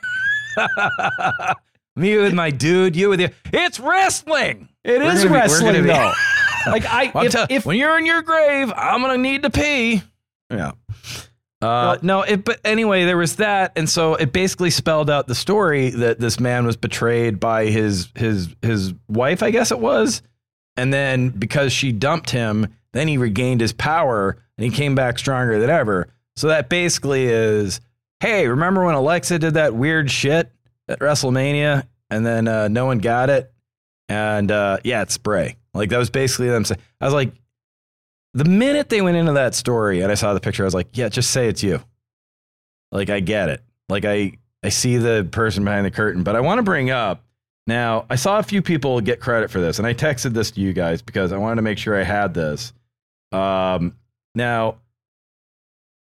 Me 1.95 2.17
with 2.17 2.33
my 2.33 2.49
dude, 2.49 2.95
you 2.95 3.09
with 3.09 3.19
you. 3.21 3.29
It's 3.51 3.79
wrestling. 3.79 4.69
It 4.83 4.99
We're 4.99 5.11
is 5.11 5.23
be- 5.23 5.29
wrestling, 5.29 5.83
be- 5.83 5.87
though. 5.89 6.13
Like 6.65 6.85
I, 6.85 7.11
I'm 7.13 7.25
if, 7.25 7.31
tell- 7.33 7.47
if 7.49 7.65
when 7.65 7.75
you're 7.77 7.97
in 7.97 8.05
your 8.05 8.21
grave, 8.21 8.71
I'm 8.73 9.01
gonna 9.01 9.17
need 9.17 9.43
to 9.43 9.49
pee. 9.49 10.01
Yeah. 10.49 10.71
Uh, 11.61 11.97
no, 12.01 12.21
it, 12.21 12.45
but 12.45 12.59
anyway, 12.63 13.03
there 13.03 13.17
was 13.17 13.35
that, 13.35 13.73
and 13.75 13.89
so 13.89 14.15
it 14.15 14.31
basically 14.31 14.69
spelled 14.69 15.09
out 15.09 15.27
the 15.27 15.35
story 15.35 15.89
that 15.89 16.21
this 16.21 16.39
man 16.39 16.65
was 16.65 16.77
betrayed 16.77 17.37
by 17.39 17.65
his 17.65 18.07
his 18.15 18.47
his 18.61 18.93
wife, 19.09 19.43
I 19.43 19.51
guess 19.51 19.71
it 19.71 19.79
was, 19.79 20.21
and 20.77 20.93
then 20.93 21.29
because 21.29 21.73
she 21.73 21.91
dumped 21.91 22.29
him, 22.29 22.67
then 22.93 23.09
he 23.09 23.17
regained 23.17 23.59
his 23.59 23.73
power 23.73 24.37
and 24.57 24.63
he 24.63 24.71
came 24.71 24.95
back 24.95 25.19
stronger 25.19 25.59
than 25.59 25.69
ever. 25.69 26.07
So 26.37 26.47
that 26.47 26.69
basically 26.69 27.25
is, 27.25 27.81
hey, 28.21 28.47
remember 28.47 28.85
when 28.85 28.95
Alexa 28.95 29.37
did 29.39 29.55
that 29.55 29.73
weird 29.75 30.09
shit 30.09 30.49
at 30.87 30.99
WrestleMania, 30.99 31.87
and 32.09 32.25
then 32.25 32.47
uh, 32.47 32.67
no 32.67 32.85
one 32.85 32.99
got 32.99 33.29
it, 33.29 33.51
and 34.09 34.51
uh, 34.51 34.77
yeah, 34.83 35.01
it's 35.01 35.17
Bray. 35.17 35.57
Like 35.73 35.89
that 35.89 35.97
was 35.97 36.09
basically 36.09 36.49
them 36.49 36.65
saying. 36.65 36.81
I 37.01 37.05
was 37.05 37.13
like, 37.13 37.33
the 38.33 38.45
minute 38.45 38.89
they 38.89 39.01
went 39.01 39.17
into 39.17 39.33
that 39.33 39.55
story 39.55 40.01
and 40.01 40.11
I 40.11 40.15
saw 40.15 40.33
the 40.33 40.39
picture, 40.39 40.63
I 40.63 40.65
was 40.65 40.73
like, 40.73 40.97
yeah, 40.97 41.09
just 41.09 41.31
say 41.31 41.47
it's 41.47 41.63
you. 41.63 41.81
Like 42.91 43.09
I 43.09 43.19
get 43.19 43.49
it. 43.49 43.61
Like 43.89 44.05
I 44.05 44.33
I 44.63 44.69
see 44.69 44.97
the 44.97 45.27
person 45.29 45.63
behind 45.63 45.85
the 45.85 45.91
curtain, 45.91 46.23
but 46.23 46.35
I 46.35 46.41
want 46.41 46.59
to 46.59 46.63
bring 46.63 46.89
up 46.89 47.23
now. 47.67 48.05
I 48.09 48.15
saw 48.15 48.39
a 48.39 48.43
few 48.43 48.61
people 48.61 49.01
get 49.01 49.19
credit 49.19 49.49
for 49.49 49.59
this, 49.59 49.79
and 49.79 49.87
I 49.87 49.93
texted 49.93 50.33
this 50.33 50.51
to 50.51 50.61
you 50.61 50.73
guys 50.73 51.01
because 51.01 51.31
I 51.31 51.37
wanted 51.37 51.57
to 51.57 51.61
make 51.63 51.77
sure 51.77 51.99
I 51.99 52.03
had 52.03 52.33
this. 52.33 52.73
Um, 53.31 53.97
now, 54.35 54.77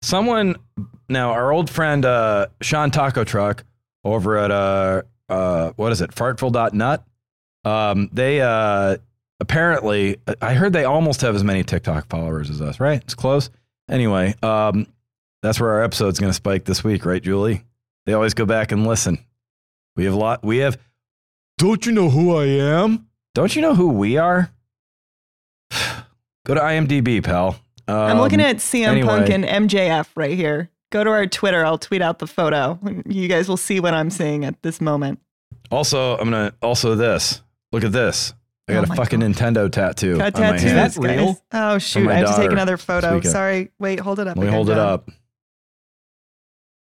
someone 0.03 0.57
now 1.09 1.33
our 1.33 1.51
old 1.51 1.71
friend 1.71 2.05
uh, 2.05 2.49
Sean 2.61 2.91
Taco 2.91 3.25
Truck 3.25 3.65
over 4.05 4.37
at 4.37 4.51
uh 4.51 5.03
uh 5.29 5.73
what 5.77 5.93
is 5.93 6.01
it? 6.01 6.11
Fartville.nut 6.11 7.05
um 7.65 8.09
they 8.13 8.41
uh 8.41 8.97
apparently 9.41 10.17
i 10.41 10.55
heard 10.55 10.73
they 10.73 10.85
almost 10.85 11.21
have 11.21 11.35
as 11.35 11.45
many 11.45 11.63
tiktok 11.65 12.09
followers 12.09 12.51
as 12.51 12.61
us 12.61 12.81
right? 12.81 13.01
It's 13.03 13.15
close. 13.15 13.51
Anyway 13.89 14.35
um 14.43 14.87
that's 15.43 15.59
where 15.61 15.71
our 15.71 15.83
episode's 15.83 16.19
going 16.19 16.31
to 16.31 16.35
spike 16.35 16.65
this 16.65 16.83
week 16.85 17.05
right 17.05 17.23
julie? 17.23 17.65
They 18.07 18.13
always 18.15 18.35
go 18.35 18.47
back 18.47 18.73
and 18.73 18.87
listen. 18.87 19.19
We 19.97 20.05
have 20.05 20.15
a 20.15 20.19
lot 20.19 20.45
we 20.45 20.59
have 20.59 20.77
don't 21.59 21.85
you 21.87 21.93
know 21.93 22.11
who 22.11 22.37
i 22.37 22.47
am? 22.47 23.07
Don't 23.35 23.55
you 23.55 23.63
know 23.63 23.75
who 23.75 23.89
we 23.89 24.17
are? 24.17 24.51
Go 26.45 26.55
to 26.55 26.61
imdb 26.61 27.23
pal. 27.23 27.57
Um, 27.89 27.97
I'm 27.97 28.19
looking 28.19 28.41
at 28.41 28.57
CM 28.57 29.05
Punk 29.05 29.29
and 29.29 29.45
MJF 29.45 30.09
right 30.15 30.37
here. 30.37 30.69
Go 30.93 31.03
to 31.03 31.11
our 31.11 31.27
Twitter. 31.27 31.65
I'll 31.65 31.79
tweet 31.79 32.03
out 32.03 32.19
the 32.19 32.27
photo. 32.27 32.79
You 33.07 33.27
guys 33.27 33.49
will 33.49 33.57
see 33.57 33.81
what 33.81 33.95
I'm 33.95 34.11
seeing 34.11 34.45
at 34.45 34.63
this 34.63 34.79
moment. 34.79 35.21
Also, 35.71 36.19
I'm 36.19 36.31
gonna 36.31 36.53
also 36.61 36.95
this. 36.95 37.43
Look 37.73 37.83
at 37.83 37.93
this. 37.93 38.35
I 38.69 38.75
got 38.75 38.91
Oh 38.91 38.93
a 38.93 38.97
fucking 38.97 39.21
God. 39.21 39.33
Nintendo 39.35 39.73
tattoo 39.73 40.19
Got 40.19 40.35
on 40.37 40.41
my 40.43 40.47
tattoos. 40.51 40.65
Is 40.65 40.73
that 40.75 40.95
guys. 40.95 41.17
real? 41.17 41.43
Oh 41.51 41.79
shoot! 41.79 42.09
I 42.11 42.15
have 42.17 42.37
to 42.37 42.43
take 42.43 42.53
another 42.53 42.77
photo. 42.77 43.21
Sorry. 43.23 43.71
Wait, 43.79 44.01
hold 44.01 44.21
it 44.21 44.29
up. 44.29 44.37
Let 44.37 44.43
me 44.43 44.49
again, 44.49 44.55
hold 44.55 44.69
it 44.69 44.79
up. 44.79 45.11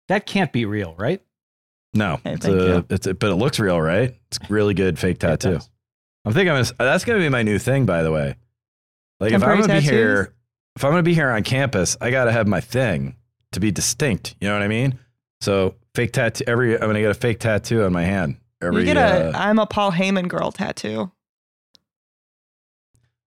That 0.07 0.27
can't 0.27 0.53
be 0.53 0.65
real, 0.65 0.95
right? 0.97 1.21
No, 1.93 2.15
Okay, 2.15 2.35
it's 2.35 2.47
thank 2.47 2.59
a, 2.61 2.65
you. 2.65 2.87
it's 2.91 3.07
a, 3.07 3.15
but 3.15 3.31
it 3.31 3.35
looks 3.35 3.59
real, 3.59 3.81
right? 3.81 4.15
It's 4.31 4.39
really 4.49 4.75
good 4.75 4.99
fake 4.99 5.19
tattoo. 5.19 5.59
I'm 6.25 6.33
thinking 6.33 6.51
I'm 6.51 6.63
gonna, 6.63 6.75
that's 6.79 7.05
gonna 7.05 7.19
be 7.19 7.29
my 7.29 7.43
new 7.43 7.59
thing, 7.59 7.85
by 7.85 8.03
the 8.03 8.13
way. 8.13 8.37
Like 9.19 9.33
if 9.33 9.43
I'm 9.43 9.61
gonna 9.61 9.75
be 9.75 9.81
here, 9.81 10.35
if 10.77 10.85
I'm 10.85 10.93
gonna 10.93 11.03
be 11.03 11.15
here 11.15 11.31
on 11.31 11.43
campus, 11.43 11.97
I 12.01 12.11
gotta 12.11 12.31
have 12.31 12.47
my 12.47 12.61
thing 12.61 13.17
to 13.53 13.61
be 13.61 13.71
distinct. 13.71 14.35
You 14.41 14.49
know 14.49 14.55
what 14.55 14.63
I 14.63 14.69
mean? 14.69 14.99
So 15.41 15.75
fake 15.95 16.13
tattoo. 16.13 16.45
Every 16.47 16.75
I'm 16.75 16.81
gonna 16.89 17.01
get 17.01 17.11
a 17.11 17.15
fake 17.15 17.39
tattoo 17.41 17.85
on 17.85 17.93
my 17.93 18.03
hand. 18.05 18.37
Every 18.63 18.81
You 18.81 18.87
get 18.87 18.97
a 18.97 19.29
uh, 19.29 19.33
I'm 19.35 19.59
a 19.59 19.67
Paul 19.67 19.93
Heyman 19.93 20.29
girl 20.29 20.51
tattoo. 20.53 21.11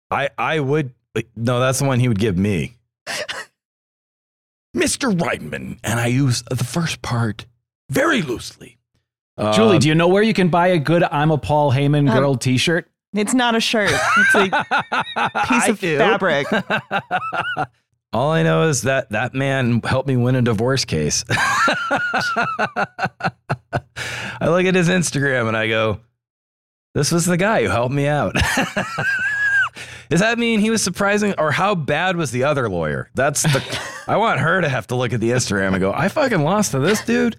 I 0.10 0.30
I 0.38 0.60
would 0.60 0.94
no, 1.36 1.60
that's 1.60 1.80
the 1.80 1.86
one 1.86 2.00
he 2.00 2.08
would 2.08 2.20
give 2.20 2.38
me. 2.38 2.76
Mr. 4.76 5.14
Reitman, 5.14 5.80
and 5.84 6.00
I 6.00 6.08
use 6.08 6.44
the 6.44 6.56
first 6.64 7.02
part 7.02 7.46
very 7.90 8.22
loosely. 8.22 8.78
Julie, 9.54 9.76
Um, 9.76 9.80
do 9.80 9.88
you 9.90 9.96
know 9.96 10.08
where 10.08 10.24
you 10.24 10.34
can 10.34 10.48
buy 10.50 10.68
a 10.68 10.78
good 10.78 11.04
I'm 11.04 11.32
a 11.32 11.38
Paul 11.38 11.72
Heyman 11.72 12.10
Um, 12.10 12.18
girl 12.18 12.36
t-shirt? 12.36 12.88
It's 13.14 13.34
not 13.34 13.56
a 13.56 13.60
shirt. 13.60 13.92
It's 13.92 14.36
a 14.36 14.66
piece 15.48 15.68
of 15.68 15.80
fabric. 15.80 16.48
All 18.14 18.30
I 18.32 18.44
know 18.44 18.68
is 18.68 18.82
that 18.82 19.10
that 19.12 19.34
man 19.34 19.82
helped 19.82 20.08
me 20.08 20.18
win 20.18 20.36
a 20.36 20.42
divorce 20.42 20.84
case. 20.84 21.24
I 21.30 21.70
look 24.42 24.66
at 24.66 24.76
his 24.76 24.90
Instagram 24.90 25.48
and 25.48 25.56
I 25.56 25.70
go, 25.70 26.02
this 26.94 27.12
was 27.12 27.26
the 27.26 27.38
guy 27.38 27.64
who 27.64 27.70
helped 27.70 27.94
me 27.94 28.08
out. 28.08 28.36
Does 30.10 30.20
that 30.20 30.38
mean 30.38 30.60
he 30.60 30.70
was 30.70 30.84
surprising 30.84 31.36
or 31.38 31.54
how 31.54 31.74
bad 31.74 32.18
was 32.18 32.32
the 32.32 32.44
other 32.44 32.68
lawyer? 32.68 33.10
That's 33.16 33.44
the 33.44 33.82
I 34.08 34.18
want 34.18 34.42
her 34.42 34.60
to 34.60 34.68
have 34.68 34.88
to 34.88 34.96
look 34.96 35.14
at 35.14 35.22
the 35.22 35.30
Instagram 35.30 35.70
and 35.70 35.80
go, 35.80 35.94
I 35.94 36.10
fucking 36.10 36.42
lost 36.42 36.72
to 36.72 36.80
this 36.80 37.06
dude. 37.06 37.38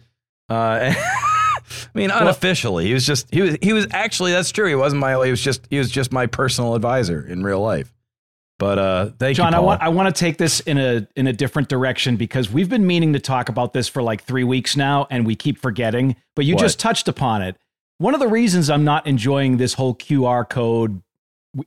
Uh, 0.49 0.95
I 0.95 1.89
mean, 1.93 2.11
unofficially, 2.11 2.87
he 2.87 2.95
was 2.95 3.07
just 3.07 3.33
he 3.33 3.43
was 3.43 3.59
he 3.61 3.75
was 3.75 3.87
actually 3.91 4.33
that's 4.33 4.51
true. 4.51 4.69
He 4.69 4.75
wasn't 4.75 5.01
my 5.01 5.23
he 5.23 5.31
was 5.31 5.43
just 5.43 5.67
he 5.69 5.77
was 5.77 5.91
just 5.91 6.13
my 6.13 6.27
personal 6.27 6.75
advisor 6.75 7.27
in 7.27 7.43
real 7.43 7.61
life. 7.61 7.92
But 8.63 8.79
uh, 8.79 9.11
thank 9.19 9.37
Jon, 9.37 9.51
you, 9.51 9.59
I 9.59 9.61
want 9.61 9.83
I 9.83 9.89
want 9.89 10.15
to 10.15 10.17
take 10.17 10.39
this 10.39 10.61
in 10.61 10.79
a 10.79 11.05
in 11.17 11.27
a 11.27 11.33
different 11.33 11.69
direction 11.69 12.15
because 12.15 12.49
we've 12.49 12.69
been 12.69 12.87
meaning 12.87 13.13
to 13.13 13.19
talk 13.19 13.49
about 13.49 13.73
this 13.73 13.89
for 13.89 14.05
like 14.05 14.23
three 14.23 14.45
weeks 14.45 14.77
now, 14.77 15.09
and 15.11 15.27
we 15.27 15.35
keep 15.35 15.59
forgetting. 15.59 16.15
But 16.37 16.45
you 16.45 16.55
What? 16.55 16.61
just 16.61 16.79
touched 16.79 17.09
upon 17.09 17.43
it. 17.43 17.57
One 17.99 18.15
of 18.15 18.21
the 18.21 18.29
reasons 18.29 18.71
I'm 18.71 18.85
not 18.85 19.05
enjoying 19.05 19.57
this 19.57 19.75
whole 19.75 19.97
QR 19.97 20.49
code, 20.49 21.03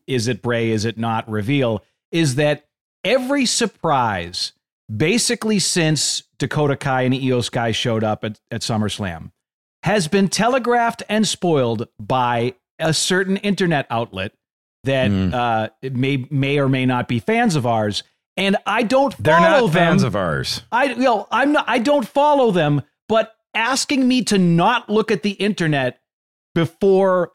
is 0.08 0.29
it 0.29 0.41
Bray, 0.41 0.69
is 0.69 0.86
it 0.86 0.97
not, 0.97 1.29
reveal, 1.29 1.84
is 2.13 2.36
that 2.36 2.65
every 3.03 3.45
surprise, 3.45 4.53
basically 4.95 5.60
since 5.60 6.23
Dakota 6.39 6.77
Kai 6.77 7.01
and 7.01 7.13
Iyo 7.13 7.43
Sky 7.43 7.73
showed 7.73 8.05
up 8.05 8.23
at, 8.23 8.39
at 8.49 8.62
SummerSlam, 8.62 9.31
has 9.84 10.08
been 10.08 10.29
telegraphed 10.29 11.03
and 11.10 11.27
spoiled 11.27 11.89
by 11.99 12.53
a 12.79 12.93
certain 12.93 13.36
internet 13.36 13.86
outlet 13.89 14.31
that 14.86 15.12
Mm. 15.12 15.34
uh, 15.34 15.69
may 15.91 16.26
may 16.32 16.58
or 16.60 16.67
may 16.69 16.86
not 16.86 17.08
be 17.08 17.19
fans 17.19 17.56
of 17.56 17.65
ours. 17.65 18.04
And 18.38 18.58
I 18.65 18.84
don't 18.84 19.15
They're 19.17 19.38
follow 19.38 19.62
not 19.67 19.74
them. 19.74 19.91
fans 19.91 20.04
of 20.04 20.15
ours. 20.15 20.62
I 20.71 20.86
you 20.86 20.95
know, 20.98 21.28
I'm 21.32 21.52
not 21.52 21.65
I 21.67 21.80
don't 21.80 22.08
follow 22.08 22.52
them, 22.52 22.82
but 23.08 23.34
asking 23.54 24.08
me 24.08 24.24
to 24.24 24.38
not 24.38 24.89
look 24.89 25.12
at 25.12 25.24
the 25.24 25.32
internet 25.32 26.00
before 26.54 27.32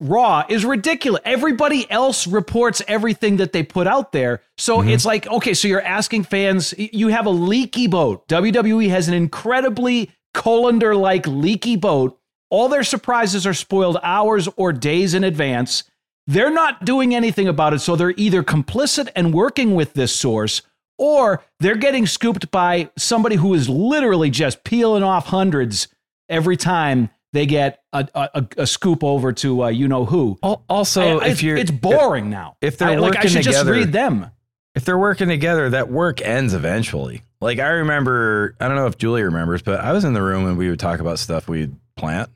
Raw 0.00 0.44
is 0.48 0.64
ridiculous. 0.64 1.20
Everybody 1.24 1.90
else 1.90 2.26
reports 2.26 2.80
everything 2.86 3.38
that 3.38 3.52
they 3.52 3.62
put 3.64 3.86
out 3.88 4.12
there. 4.12 4.42
So 4.56 4.78
Mm-hmm. 4.78 4.88
it's 4.90 5.04
like, 5.04 5.26
okay, 5.26 5.54
so 5.54 5.66
you're 5.66 5.82
asking 5.82 6.22
fans, 6.24 6.72
you 6.78 7.08
have 7.08 7.26
a 7.26 7.30
leaky 7.30 7.88
boat. 7.88 8.28
WWE 8.28 8.88
has 8.90 9.08
an 9.08 9.14
incredibly 9.14 10.10
colander 10.34 10.94
like 10.94 11.26
leaky 11.26 11.74
boat. 11.76 12.16
All 12.50 12.68
their 12.68 12.84
surprises 12.84 13.44
are 13.46 13.52
spoiled 13.54 13.98
hours 14.02 14.48
or 14.56 14.72
days 14.72 15.14
in 15.14 15.24
advance. 15.24 15.82
They're 16.28 16.52
not 16.52 16.84
doing 16.84 17.14
anything 17.14 17.48
about 17.48 17.72
it. 17.74 17.80
So 17.80 17.96
they're 17.96 18.14
either 18.16 18.42
complicit 18.44 19.08
and 19.16 19.34
working 19.34 19.74
with 19.74 19.94
this 19.94 20.14
source 20.14 20.62
or 20.98 21.42
they're 21.58 21.74
getting 21.76 22.06
scooped 22.06 22.50
by 22.50 22.90
somebody 22.96 23.36
who 23.36 23.54
is 23.54 23.68
literally 23.68 24.30
just 24.30 24.62
peeling 24.62 25.02
off 25.02 25.26
hundreds 25.26 25.88
every 26.28 26.56
time 26.56 27.08
they 27.32 27.46
get 27.46 27.82
a, 27.92 28.06
a, 28.14 28.46
a 28.58 28.66
scoop 28.66 29.02
over 29.02 29.32
to 29.32 29.64
uh, 29.64 29.68
you 29.68 29.88
know 29.88 30.04
who. 30.04 30.38
Also, 30.42 31.18
I- 31.20 31.24
if 31.26 31.32
it's, 31.32 31.42
you're 31.42 31.56
it's 31.56 31.70
boring 31.70 32.30
now. 32.30 32.56
if 32.60 32.78
they're 32.78 32.88
I, 32.90 32.94
like, 32.96 33.14
I 33.16 33.18
working 33.20 33.30
should 33.30 33.42
just 33.42 33.58
together- 33.60 33.72
read 33.72 33.92
them. 33.92 34.30
if 34.74 34.84
they're 34.84 34.98
working 34.98 35.28
together, 35.28 35.70
that 35.70 35.88
work 35.90 36.20
ends 36.20 36.52
eventually. 36.54 37.22
Like 37.40 37.58
I 37.58 37.68
remember, 37.68 38.54
I 38.60 38.66
don't 38.68 38.76
know 38.76 38.86
if 38.86 38.98
Julie 38.98 39.22
remembers, 39.22 39.62
but 39.62 39.80
I 39.80 39.92
was 39.92 40.04
in 40.04 40.12
the 40.12 40.22
room 40.22 40.46
and 40.46 40.58
we 40.58 40.68
would 40.68 40.80
talk 40.80 41.00
about 41.00 41.18
stuff 41.18 41.48
we'd 41.48 41.74
plant, 41.96 42.28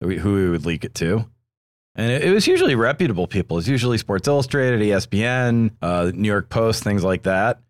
who 0.00 0.06
we 0.34 0.48
would 0.50 0.64
leak 0.64 0.84
it 0.84 0.94
to. 0.96 1.26
And 1.94 2.10
it, 2.10 2.22
it 2.24 2.32
was 2.32 2.46
usually 2.46 2.74
reputable 2.74 3.26
people. 3.26 3.58
It's 3.58 3.68
usually 3.68 3.98
Sports 3.98 4.28
Illustrated, 4.28 4.80
ESPN, 4.80 5.72
uh, 5.82 6.10
New 6.14 6.28
York 6.28 6.48
Post, 6.48 6.82
things 6.82 7.04
like 7.04 7.24
that. 7.24 7.60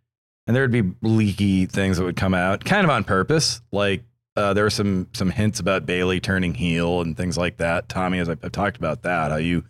And 0.46 0.56
there 0.56 0.62
would 0.62 0.72
be 0.72 0.92
leaky 1.02 1.66
things 1.66 1.98
that 1.98 2.04
would 2.04 2.16
come 2.16 2.34
out, 2.34 2.64
kind 2.64 2.84
of 2.84 2.90
on 2.90 3.04
purpose. 3.04 3.60
Like 3.70 4.02
uh, 4.36 4.54
there 4.54 4.64
were 4.64 4.70
some 4.70 5.08
some 5.12 5.30
hints 5.30 5.60
about 5.60 5.86
Bayley 5.86 6.20
turning 6.20 6.54
heel 6.54 7.00
and 7.00 7.16
things 7.16 7.38
like 7.38 7.58
that. 7.58 7.88
Tommy, 7.88 8.18
as 8.18 8.28
I, 8.28 8.32
I've 8.42 8.52
talked 8.52 8.76
about 8.76 9.02
that, 9.02 9.30
how 9.30 9.36
you 9.36 9.64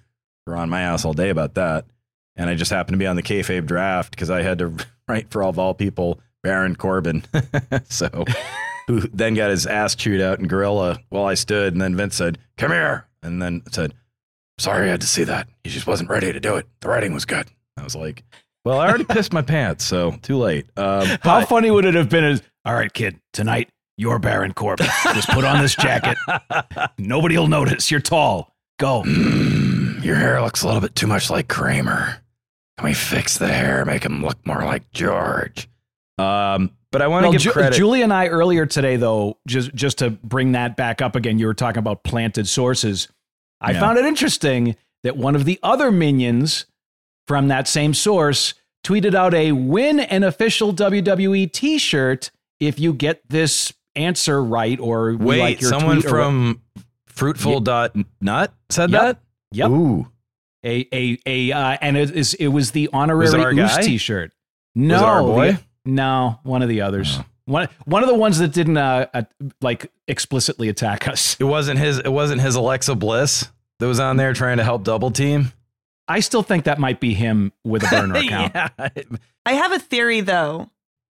were 0.46 0.56
on 0.56 0.70
my 0.70 0.80
ass 0.82 1.04
all 1.04 1.12
day 1.12 1.30
about 1.30 1.54
that 1.54 1.84
and 2.36 2.48
I 2.48 2.54
just 2.54 2.70
happened 2.70 2.94
to 2.94 2.98
be 2.98 3.06
on 3.06 3.16
the 3.16 3.22
kayfabe 3.22 3.66
draft 3.66 4.10
because 4.10 4.30
I 4.30 4.42
had 4.42 4.58
to 4.58 4.74
write 5.08 5.30
for 5.30 5.42
all 5.42 5.50
of 5.50 5.58
all 5.58 5.74
people 5.74 6.20
Baron 6.42 6.76
Corbin. 6.76 7.24
so, 7.84 8.24
who 8.88 9.00
then 9.00 9.34
got 9.34 9.50
his 9.50 9.66
ass 9.66 9.94
chewed 9.94 10.20
out 10.20 10.40
in 10.40 10.48
Gorilla 10.48 10.98
while 11.08 11.24
I 11.24 11.34
stood, 11.34 11.72
and 11.72 11.80
then 11.80 11.96
Vince 11.96 12.16
said, 12.16 12.38
"Come 12.56 12.72
here," 12.72 13.06
and 13.22 13.40
then 13.40 13.62
said, 13.70 13.94
"Sorry, 14.62 14.88
I 14.88 14.90
had 14.92 15.00
to 15.02 15.06
see 15.06 15.24
that. 15.24 15.48
He 15.64 15.70
just 15.70 15.86
wasn't 15.86 16.10
ready 16.10 16.32
to 16.32 16.40
do 16.40 16.56
it. 16.56 16.66
The 16.80 16.88
writing 16.88 17.12
was 17.14 17.24
good." 17.24 17.46
I 17.76 17.82
was 17.82 17.94
like, 17.96 18.22
"Well, 18.64 18.78
I 18.80 18.88
already 18.88 19.04
pissed 19.04 19.32
my 19.32 19.42
pants, 19.42 19.84
so 19.84 20.12
too 20.22 20.36
late." 20.38 20.66
Um, 20.76 21.06
How 21.22 21.40
but- 21.40 21.48
funny 21.48 21.70
would 21.70 21.84
it 21.84 21.94
have 21.94 22.08
been? 22.08 22.24
As 22.24 22.42
all 22.64 22.74
right, 22.74 22.92
kid, 22.92 23.18
tonight 23.32 23.68
you're 23.98 24.18
Baron 24.18 24.52
Corbin. 24.54 24.86
Just 25.14 25.28
put 25.30 25.44
on 25.44 25.60
this 25.60 25.74
jacket. 25.76 26.16
Nobody 26.98 27.36
will 27.36 27.48
notice. 27.48 27.90
You're 27.90 28.00
tall. 28.00 28.54
Go. 28.78 29.02
Mm, 29.02 30.02
your 30.04 30.16
hair 30.16 30.40
looks 30.40 30.62
a 30.62 30.66
little 30.66 30.80
bit 30.80 30.94
too 30.94 31.06
much 31.06 31.28
like 31.30 31.48
Kramer. 31.48 32.18
Can 32.78 32.86
we 32.86 32.94
fix 32.94 33.36
the 33.38 33.48
hair, 33.48 33.84
make 33.84 34.02
him 34.04 34.24
look 34.24 34.44
more 34.46 34.64
like 34.64 34.90
George? 34.92 35.68
Um, 36.18 36.70
but 36.90 37.02
I 37.02 37.06
want 37.06 37.24
to 37.24 37.26
Well, 37.28 37.32
give 37.32 37.42
Ju- 37.42 37.52
credit. 37.52 37.76
Julie 37.76 38.02
and 38.02 38.12
I 38.12 38.28
earlier 38.28 38.64
today, 38.66 38.96
though, 38.96 39.38
just 39.46 39.74
just 39.74 39.98
to 39.98 40.10
bring 40.10 40.52
that 40.52 40.76
back 40.76 41.02
up 41.02 41.14
again, 41.16 41.38
you 41.38 41.46
were 41.46 41.54
talking 41.54 41.78
about 41.78 42.02
planted 42.04 42.48
sources. 42.48 43.08
I 43.62 43.72
Yeah. 43.72 43.80
found 43.80 43.98
it 43.98 44.04
interesting 44.04 44.76
that 45.04 45.16
one 45.16 45.34
of 45.36 45.44
the 45.44 45.58
other 45.62 45.90
minions 45.90 46.66
from 47.26 47.48
that 47.48 47.68
same 47.68 47.94
source 47.94 48.54
tweeted 48.84 49.14
out 49.14 49.32
a 49.34 49.52
win 49.52 50.00
an 50.00 50.24
official 50.24 50.72
WWE 50.72 51.46
T-shirt 51.46 52.30
if 52.60 52.78
you 52.80 52.92
get 52.92 53.22
this 53.28 53.72
answer 53.94 54.42
right, 54.42 54.78
or 54.80 55.14
Wait, 55.16 55.40
like 55.40 55.60
your 55.60 55.70
someone 55.70 55.96
what- 55.98 56.08
from 56.08 56.60
Fruitful 57.06 57.60
dot 57.60 57.94
Nut 58.20 58.52
said 58.70 58.90
Yep. 58.90 59.02
that. 59.02 59.18
Yep. 59.52 59.70
Ooh, 59.70 60.08
a 60.64 60.88
a 60.92 61.18
a 61.26 61.52
uh, 61.52 61.76
and 61.82 61.96
it 61.96 62.10
is 62.10 62.34
it 62.34 62.48
was 62.48 62.70
the 62.70 62.88
honorary 62.92 63.24
Was 63.26 63.34
it 63.34 63.40
our 63.40 63.52
Oos 63.52 63.76
guy? 63.76 63.82
T-shirt. 63.82 64.32
No, 64.74 65.36
the- 65.40 65.60
no, 65.84 66.40
one 66.42 66.62
of 66.62 66.68
the 66.70 66.80
others. 66.80 67.18
Oh. 67.20 67.24
One 67.52 67.68
one 67.84 68.02
of 68.02 68.08
the 68.08 68.14
ones 68.14 68.38
that 68.38 68.52
didn't 68.52 68.78
uh, 68.78 69.06
uh, 69.12 69.22
like 69.60 69.92
explicitly 70.08 70.68
attack 70.68 71.06
us. 71.06 71.36
it 71.38 71.44
wasn't 71.44 71.78
his. 71.78 71.98
It 71.98 72.08
wasn't 72.12 72.40
his 72.40 72.54
Alexa 72.54 72.94
Bliss 72.94 73.48
that 73.78 73.86
was 73.86 74.00
on 74.00 74.16
there 74.16 74.32
trying 74.32 74.56
to 74.56 74.64
help 74.64 74.84
double 74.84 75.10
team. 75.10 75.52
I 76.08 76.20
still 76.20 76.42
think 76.42 76.64
that 76.64 76.78
might 76.78 76.98
be 76.98 77.14
him 77.14 77.52
with 77.64 77.84
a 77.84 77.88
burner 77.88 78.14
account. 78.18 78.52
yeah. 78.54 78.68
I 79.46 79.52
have 79.52 79.72
a 79.72 79.78
theory 79.78 80.20
though, 80.20 80.70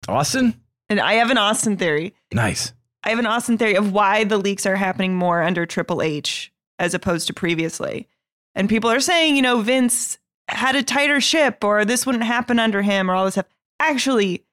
Austin, 0.09 0.55
and 0.89 1.01
I 1.01 1.15
have 1.15 1.31
an 1.31 1.39
Austin 1.39 1.77
theory. 1.77 2.15
nice. 2.33 2.73
I 3.05 3.11
have 3.11 3.19
an 3.19 3.27
Austin 3.27 3.59
theory 3.59 3.75
of 3.77 3.93
why 3.93 4.25
the 4.25 4.39
leaks 4.39 4.67
are 4.67 4.77
happening 4.77 5.15
more 5.15 5.43
under 5.43 5.67
Triple 5.67 6.03
H 6.03 6.53
as 6.79 6.95
opposed 6.95 7.27
to 7.29 7.33
previously. 7.35 8.07
And 8.55 8.69
people 8.69 8.91
are 8.91 9.01
saying, 9.01 9.37
you 9.37 9.43
know, 9.43 9.61
Vince 9.61 10.19
had 10.49 10.75
a 10.77 10.83
tighter 10.83 11.21
ship 11.21 11.63
or 11.63 11.85
this 11.85 12.05
wouldn't 12.05 12.25
happen 12.25 12.59
under 12.59 12.83
him 12.83 13.09
or 13.11 13.15
all 13.15 13.25
this 13.25 13.35
stuff. 13.35 13.47
Actually, 13.81 14.45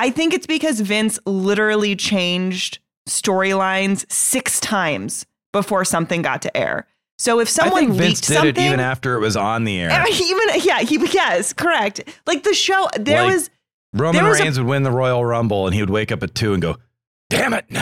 I 0.00 0.10
think 0.10 0.32
it's 0.32 0.46
because 0.46 0.80
Vince 0.80 1.18
literally 1.26 1.94
changed 1.94 2.78
storylines 3.06 4.10
six 4.10 4.58
times 4.58 5.26
before 5.52 5.84
something 5.84 6.22
got 6.22 6.40
to 6.42 6.56
air. 6.56 6.86
So 7.18 7.38
if 7.38 7.50
someone 7.50 7.76
I 7.76 7.86
think 7.86 7.98
Vince 7.98 8.08
leaked 8.08 8.28
did 8.28 8.34
something, 8.34 8.64
it 8.64 8.66
even 8.68 8.80
after 8.80 9.14
it 9.16 9.20
was 9.20 9.36
on 9.36 9.64
the 9.64 9.78
air. 9.78 9.90
even 10.10 10.48
yeah, 10.62 10.80
he 10.80 10.96
yes, 11.12 11.52
correct. 11.52 12.00
Like 12.26 12.44
the 12.44 12.54
show, 12.54 12.88
there 12.98 13.24
Like- 13.24 13.34
was 13.34 13.50
Roman 13.92 14.14
there 14.22 14.30
was 14.30 14.40
a- 14.40 14.44
Reigns 14.44 14.58
would 14.58 14.68
win 14.68 14.84
the 14.84 14.90
Royal 14.90 15.22
Rumble, 15.22 15.66
and 15.66 15.74
he 15.74 15.82
would 15.82 15.90
wake 15.90 16.10
up 16.12 16.22
at 16.22 16.34
two 16.34 16.54
and 16.54 16.62
go, 16.62 16.78
"Damn 17.28 17.52
it, 17.52 17.66
no!" 17.68 17.80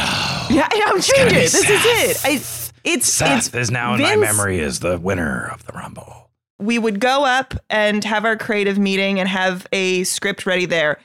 Yeah, 0.51 0.67
I'm 0.73 0.97
It's 0.97 1.07
changing 1.07 1.39
it. 1.39 1.53
This 1.53 1.55
is 1.55 1.71
it. 1.71 2.17
Seth. 2.17 2.73
I, 2.75 2.81
it's 2.91 3.07
Seth 3.07 3.47
it's 3.47 3.55
is 3.55 3.71
now 3.71 3.95
in 3.95 4.01
my 4.03 4.17
memory 4.17 4.61
as 4.61 4.81
the 4.81 4.99
winner 4.99 5.49
of 5.53 5.65
the 5.67 5.73
Rumble. 5.73 6.31
we 6.59 6.79
would 6.81 6.99
go 6.99 7.25
up 7.25 7.55
and 7.71 8.03
have 8.03 8.25
our 8.25 8.37
creative 8.37 8.77
meeting 8.79 9.21
and 9.21 9.29
have 9.29 9.69
a 9.73 10.03
script 10.03 10.47
ready 10.47 10.67
there. 10.67 10.99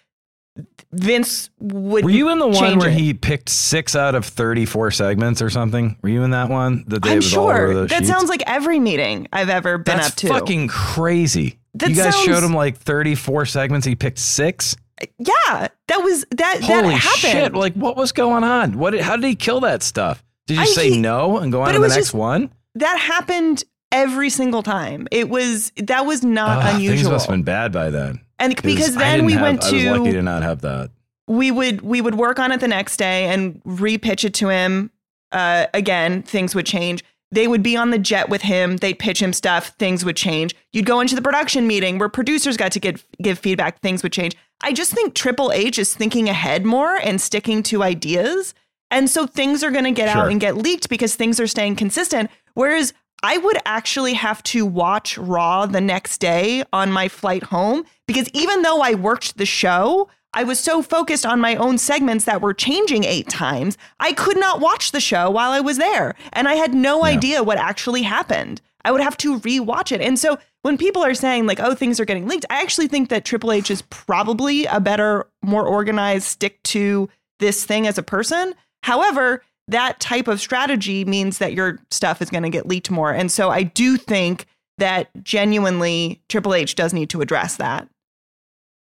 Vince 0.94 1.50
would. 1.60 2.04
Were 2.06 2.10
you 2.12 2.30
in 2.30 2.40
the 2.40 2.48
one 2.48 2.78
where 2.80 2.90
it. 2.90 2.94
he 2.98 3.14
picked 3.14 3.50
six 3.50 3.96
out 3.96 4.16
of 4.16 4.26
34 4.26 4.92
segments 4.92 5.42
or 5.42 5.50
something? 5.50 5.98
Were 6.02 6.10
you 6.10 6.24
in 6.24 6.32
that 6.32 6.50
one? 6.50 6.84
That 6.88 7.06
I'm 7.06 7.16
was 7.18 7.36
all 7.36 7.50
over 7.50 7.58
sure 7.74 7.86
that 7.88 7.98
sheets? 7.98 8.08
sounds 8.10 8.30
like 8.30 8.44
every 8.48 8.80
meeting 8.80 9.28
I've 9.34 9.50
ever 9.50 9.78
been 9.78 9.98
That's 9.98 10.10
up 10.10 10.16
to. 10.16 10.28
fucking 10.30 10.68
crazy. 10.68 11.60
That 11.76 11.90
you 11.90 11.96
guys 11.96 12.14
sounds- 12.14 12.26
showed 12.26 12.44
him 12.44 12.54
like 12.54 12.78
34 12.78 13.46
segments. 13.48 13.86
He 13.88 13.96
picked 13.96 14.20
six. 14.20 14.76
yeah, 15.18 15.68
that 15.88 15.98
was 16.04 16.24
that. 16.32 16.60
that 16.60 16.64
Holy 16.64 16.94
happened. 16.94 17.20
shit! 17.20 17.54
Like, 17.56 17.74
what 17.74 17.98
was 17.98 18.12
going 18.12 18.44
on? 18.44 18.78
What? 18.78 18.98
How 19.00 19.16
did 19.16 19.26
he 19.26 19.36
kill 19.36 19.62
that 19.62 19.82
stuff? 19.84 20.24
Did 20.48 20.58
you 20.58 20.62
I- 20.64 20.66
say 20.66 20.92
he- 20.92 21.00
no 21.00 21.38
and 21.40 21.52
go 21.52 21.62
on 21.64 21.74
to 21.74 21.80
the 21.80 21.88
next 21.88 21.96
just- 21.96 22.14
one? 22.14 22.52
that 22.76 23.00
happened 23.00 23.64
every 23.92 24.30
single 24.30 24.64
time. 24.64 25.08
It 25.12 25.30
was 25.30 25.72
that 25.78 26.06
was 26.06 26.24
not 26.24 26.60
Ugh, 26.60 26.64
Things 26.76 26.76
unusual. 26.90 27.12
must 27.12 27.26
have 27.28 27.34
been 27.34 27.44
bad 27.44 27.72
by 27.72 27.90
then. 27.90 28.22
And 28.44 28.62
because 28.62 28.96
then 28.96 29.26
we 29.26 29.34
have- 29.34 29.42
went 29.42 29.62
to. 29.64 29.88
I 29.88 29.92
was 29.92 30.00
lucky 30.00 30.12
to 30.12 30.18
to 30.18 30.22
not 30.24 30.44
have 30.44 30.62
that. 30.62 30.92
we 31.28 31.52
would 31.52 31.82
we 31.82 32.02
would 32.02 32.16
work 32.16 32.40
on 32.40 32.52
it 32.52 32.60
the 32.60 32.68
next 32.68 32.98
day 32.98 33.26
and 33.26 33.62
repitch 33.64 34.24
it 34.26 34.34
to 34.36 34.50
him. 34.50 34.92
Uh, 35.32 35.66
again, 35.74 36.22
things 36.22 36.54
would 36.54 36.66
change. 36.66 37.04
They 37.32 37.48
would 37.48 37.64
be 37.64 37.76
on 37.76 37.90
the 37.90 37.98
jet 37.98 38.30
with 38.30 38.44
him. 38.44 38.78
They'd 38.78 39.00
pitch 39.00 39.20
him 39.20 39.34
stuff. 39.34 39.70
Things 39.80 40.06
would 40.06 40.16
change. 40.16 40.54
You'd 40.72 40.86
go 40.86 41.00
into 41.00 41.16
the 41.16 41.22
production 41.22 41.66
meeting 41.66 41.98
where 41.98 42.10
producers 42.10 42.58
got 42.58 42.72
to 42.74 42.80
give 42.80 43.06
give 43.22 43.40
feedback. 43.40 43.80
Things 43.82 44.04
would 44.04 44.14
change. 44.14 44.36
I 44.62 44.72
just 44.74 44.92
think 44.94 45.16
Triple 45.16 45.52
H 45.52 45.80
is 45.80 45.96
thinking 45.96 46.30
ahead 46.30 46.66
more 46.66 46.96
and 46.98 47.20
sticking 47.20 47.64
to 47.64 47.82
ideas. 47.84 48.54
And 48.92 49.10
so 49.10 49.26
things 49.26 49.64
are 49.64 49.72
going 49.72 49.86
to 49.86 49.92
get 49.92 50.12
Sure. 50.12 50.22
out 50.24 50.32
and 50.32 50.40
get 50.40 50.56
leaked 50.56 50.88
because 50.88 51.16
things 51.16 51.40
are 51.40 51.48
staying 51.48 51.76
consistent. 51.78 52.30
Whereas 52.54 52.94
I 53.24 53.38
would 53.38 53.58
actually 53.66 54.14
have 54.16 54.44
to 54.44 54.66
watch 54.66 55.18
Raw 55.18 55.66
the 55.66 55.80
next 55.80 56.18
day 56.18 56.66
on 56.74 56.92
my 56.92 57.08
flight 57.08 57.44
home 57.44 57.86
because 58.06 58.30
even 58.34 58.64
though 58.64 58.82
I 58.82 58.96
worked 58.96 59.38
the 59.38 59.46
show, 59.46 60.10
I 60.34 60.44
was 60.44 60.60
so 60.60 60.82
focused 60.82 61.26
on 61.26 61.40
my 61.40 61.56
own 61.56 61.78
segments 61.78 62.26
that 62.26 62.42
were 62.42 62.54
changing 62.54 63.06
eight 63.06 63.30
times, 63.30 63.78
I 64.00 64.12
could 64.12 64.38
not 64.38 64.60
watch 64.60 64.92
the 64.92 65.00
show 65.00 65.30
while 65.30 65.52
I 65.52 65.62
was 65.62 65.78
there. 65.78 66.16
And 66.34 66.50
I 66.50 66.56
had 66.56 66.74
no 66.74 67.06
idea 67.06 67.44
what 67.44 67.58
actually 67.58 68.02
happened. 68.02 68.60
I 68.84 68.92
would 68.92 69.02
have 69.02 69.16
to 69.18 69.40
rewatch 69.40 69.94
it. 69.94 70.02
And 70.02 70.20
so 70.20 70.38
when 70.64 70.78
people 70.78 71.04
are 71.04 71.14
saying, 71.14 71.46
like, 71.46 71.62
oh, 71.62 71.76
things 71.76 72.02
are 72.02 72.06
getting 72.06 72.28
leaked, 72.28 72.46
I 72.50 72.62
actually 72.62 72.88
think 72.88 73.08
that 73.08 73.24
Triple 73.24 73.54
H 73.54 73.72
is 73.72 73.84
probably 73.84 74.66
a 74.66 74.82
better, 74.82 75.28
more 75.42 75.66
organized, 75.66 76.26
stick 76.26 76.62
to 76.64 77.10
this 77.40 77.64
thing 77.64 77.88
as 77.88 77.98
a 77.98 78.04
person. 78.04 78.54
However, 78.82 79.44
that 79.68 80.00
type 80.00 80.28
of 80.28 80.42
strategy 80.42 81.06
means 81.06 81.38
that 81.38 81.54
your 81.54 81.80
stuff 81.90 82.22
is 82.22 82.30
going 82.30 82.44
to 82.44 82.50
get 82.50 82.68
leaked 82.68 82.92
more. 82.92 83.12
And 83.12 83.32
so 83.32 83.50
I 83.50 83.64
do 83.64 83.98
think 83.98 84.46
that 84.78 85.10
genuinely 85.24 86.22
Triple 86.30 86.54
H 86.54 86.76
does 86.76 86.94
need 86.94 87.10
to 87.12 87.22
address 87.22 87.56
that. 87.58 87.88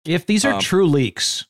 If 0.04 0.26
these 0.26 0.44
are 0.44 0.54
Um, 0.54 0.60
true 0.60 0.86
leaks, 0.86 1.46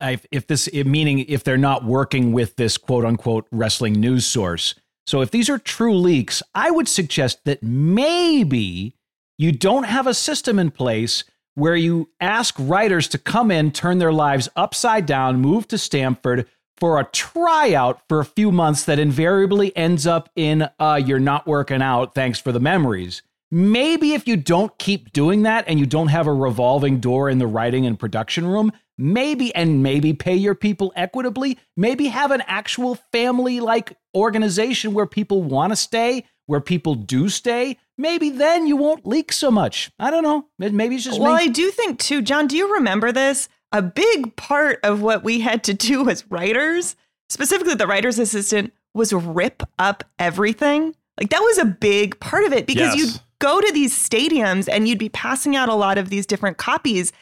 if, 0.00 0.26
if 0.30 0.46
this, 0.46 0.72
meaning 0.72 1.20
if 1.20 1.44
they're 1.44 1.56
not 1.56 1.84
working 1.84 2.32
with 2.32 2.56
this 2.56 2.76
quote 2.78 3.04
unquote 3.04 3.46
wrestling 3.52 3.94
news 3.94 4.26
source. 4.26 4.74
So 5.06 5.20
if 5.20 5.30
these 5.30 5.50
are 5.50 5.58
true 5.58 5.94
leaks, 5.94 6.42
I 6.54 6.70
would 6.70 6.88
suggest 6.88 7.44
that 7.44 7.62
maybe 7.62 8.94
you 9.36 9.52
don't 9.52 9.84
have 9.84 10.06
a 10.06 10.14
system 10.14 10.58
in 10.58 10.70
place 10.70 11.24
where 11.54 11.76
you 11.76 12.08
ask 12.20 12.54
writers 12.58 13.06
to 13.08 13.18
come 13.18 13.50
in, 13.50 13.70
turn 13.70 13.98
their 13.98 14.12
lives 14.12 14.48
upside 14.56 15.06
down, 15.06 15.40
move 15.40 15.68
to 15.68 15.78
Stamford 15.78 16.46
for 16.78 16.98
a 16.98 17.04
tryout 17.04 18.00
for 18.08 18.20
a 18.20 18.24
few 18.24 18.50
months 18.50 18.84
that 18.84 18.98
invariably 18.98 19.76
ends 19.76 20.06
up 20.06 20.28
in 20.36 20.68
uh, 20.78 21.00
you're 21.04 21.20
not 21.20 21.46
working 21.46 21.82
out. 21.82 22.14
Thanks 22.14 22.38
for 22.38 22.52
the 22.52 22.60
memories. 22.60 23.22
Maybe 23.50 24.14
if 24.14 24.26
you 24.26 24.36
don't 24.36 24.76
keep 24.78 25.12
doing 25.12 25.42
that 25.42 25.64
and 25.68 25.78
you 25.78 25.86
don't 25.86 26.08
have 26.08 26.26
a 26.26 26.34
revolving 26.34 26.98
door 26.98 27.30
in 27.30 27.38
the 27.38 27.46
writing 27.46 27.86
and 27.86 27.98
production 27.98 28.46
room, 28.46 28.72
maybe 28.98 29.54
and 29.54 29.82
maybe 29.82 30.12
pay 30.12 30.34
your 30.34 30.54
people 30.54 30.92
equitably, 30.96 31.58
maybe 31.76 32.08
have 32.08 32.30
an 32.32 32.42
actual 32.46 32.96
family 33.12 33.60
like 33.60 33.96
organization 34.14 34.92
where 34.92 35.06
people 35.06 35.42
want 35.42 35.72
to 35.72 35.76
stay, 35.76 36.24
where 36.46 36.60
people 36.60 36.94
do 36.94 37.28
stay. 37.28 37.78
Maybe 37.96 38.30
then 38.30 38.66
you 38.66 38.76
won't 38.76 39.06
leak 39.06 39.32
so 39.32 39.52
much. 39.52 39.92
I 40.00 40.10
don't 40.10 40.24
know. 40.24 40.48
Maybe 40.58 40.96
it's 40.96 41.04
just 41.04 41.20
Well, 41.20 41.36
me. 41.36 41.44
I 41.44 41.46
do 41.46 41.70
think 41.70 42.00
too, 42.00 42.22
Jon, 42.22 42.48
do 42.48 42.56
you 42.56 42.74
remember 42.74 43.12
this? 43.12 43.48
A 43.74 43.82
big 43.82 44.34
part 44.36 44.78
of 44.82 45.02
what 45.02 45.22
we 45.24 45.40
had 45.40 45.64
to 45.64 45.74
do 45.74 46.08
as 46.08 46.24
writers, 46.30 46.96
specifically 47.28 47.74
the 47.74 47.86
writer's 47.86 48.18
assistant, 48.18 48.72
was 48.94 49.12
rip 49.12 49.62
up 49.78 50.04
everything. 50.18 50.94
Like 51.20 51.30
that 51.30 51.40
was 51.40 51.58
a 51.58 51.64
big 51.64 52.18
part 52.20 52.44
of 52.44 52.52
it 52.52 52.66
because 52.66 52.94
Yes. 52.94 52.96
you'd 52.96 53.20
go 53.40 53.60
to 53.60 53.72
these 53.72 53.92
stadiums 53.92 54.68
and 54.72 54.88
you'd 54.88 54.98
be 54.98 55.08
passing 55.08 55.54
out 55.56 55.68
a 55.68 55.74
lot 55.74 55.98
of 55.98 56.08
these 56.08 56.24
different 56.24 56.56
copies. 56.56 57.12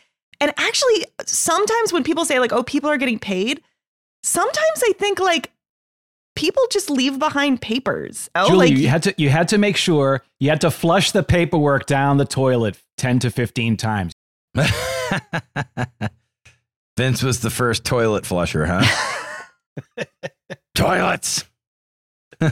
And 0.41 0.53
actually, 0.59 1.07
sometimes 1.27 1.93
when 1.93 2.05
people 2.05 2.25
say, 2.25 2.39
like, 2.39 2.53
oh, 2.53 2.63
people 2.63 2.91
are 2.91 2.97
getting 2.99 3.19
paid, 3.19 3.63
sometimes 4.23 4.83
I 4.87 4.93
think 4.99 5.19
like 5.21 5.51
people 6.37 6.63
just 6.71 6.91
leave 6.91 7.19
behind 7.19 7.61
papers. 7.63 8.29
Oh, 8.35 8.49
Julie, 8.49 8.69
like 8.71 8.79
you 8.79 8.89
had 8.89 9.03
to 9.05 9.15
you 9.17 9.31
had 9.31 9.49
to 9.49 9.59
make 9.59 9.77
sure 9.77 10.23
you 10.41 10.51
had 10.51 10.61
to 10.63 10.71
flush 10.71 11.13
the 11.13 11.23
paperwork 11.23 11.87
down 11.87 12.19
the 12.19 12.25
toilet 12.25 12.79
10 12.99 13.21
to 13.21 13.31
15 13.31 13.77
times. 13.79 14.13
Vince 16.97 17.23
was 17.23 17.41
the 17.41 17.51
first 17.51 17.85
toilet 17.85 18.27
flusher, 18.27 18.67
huh? 18.67 18.85
Toilets. 20.75 21.45
I 22.41 22.47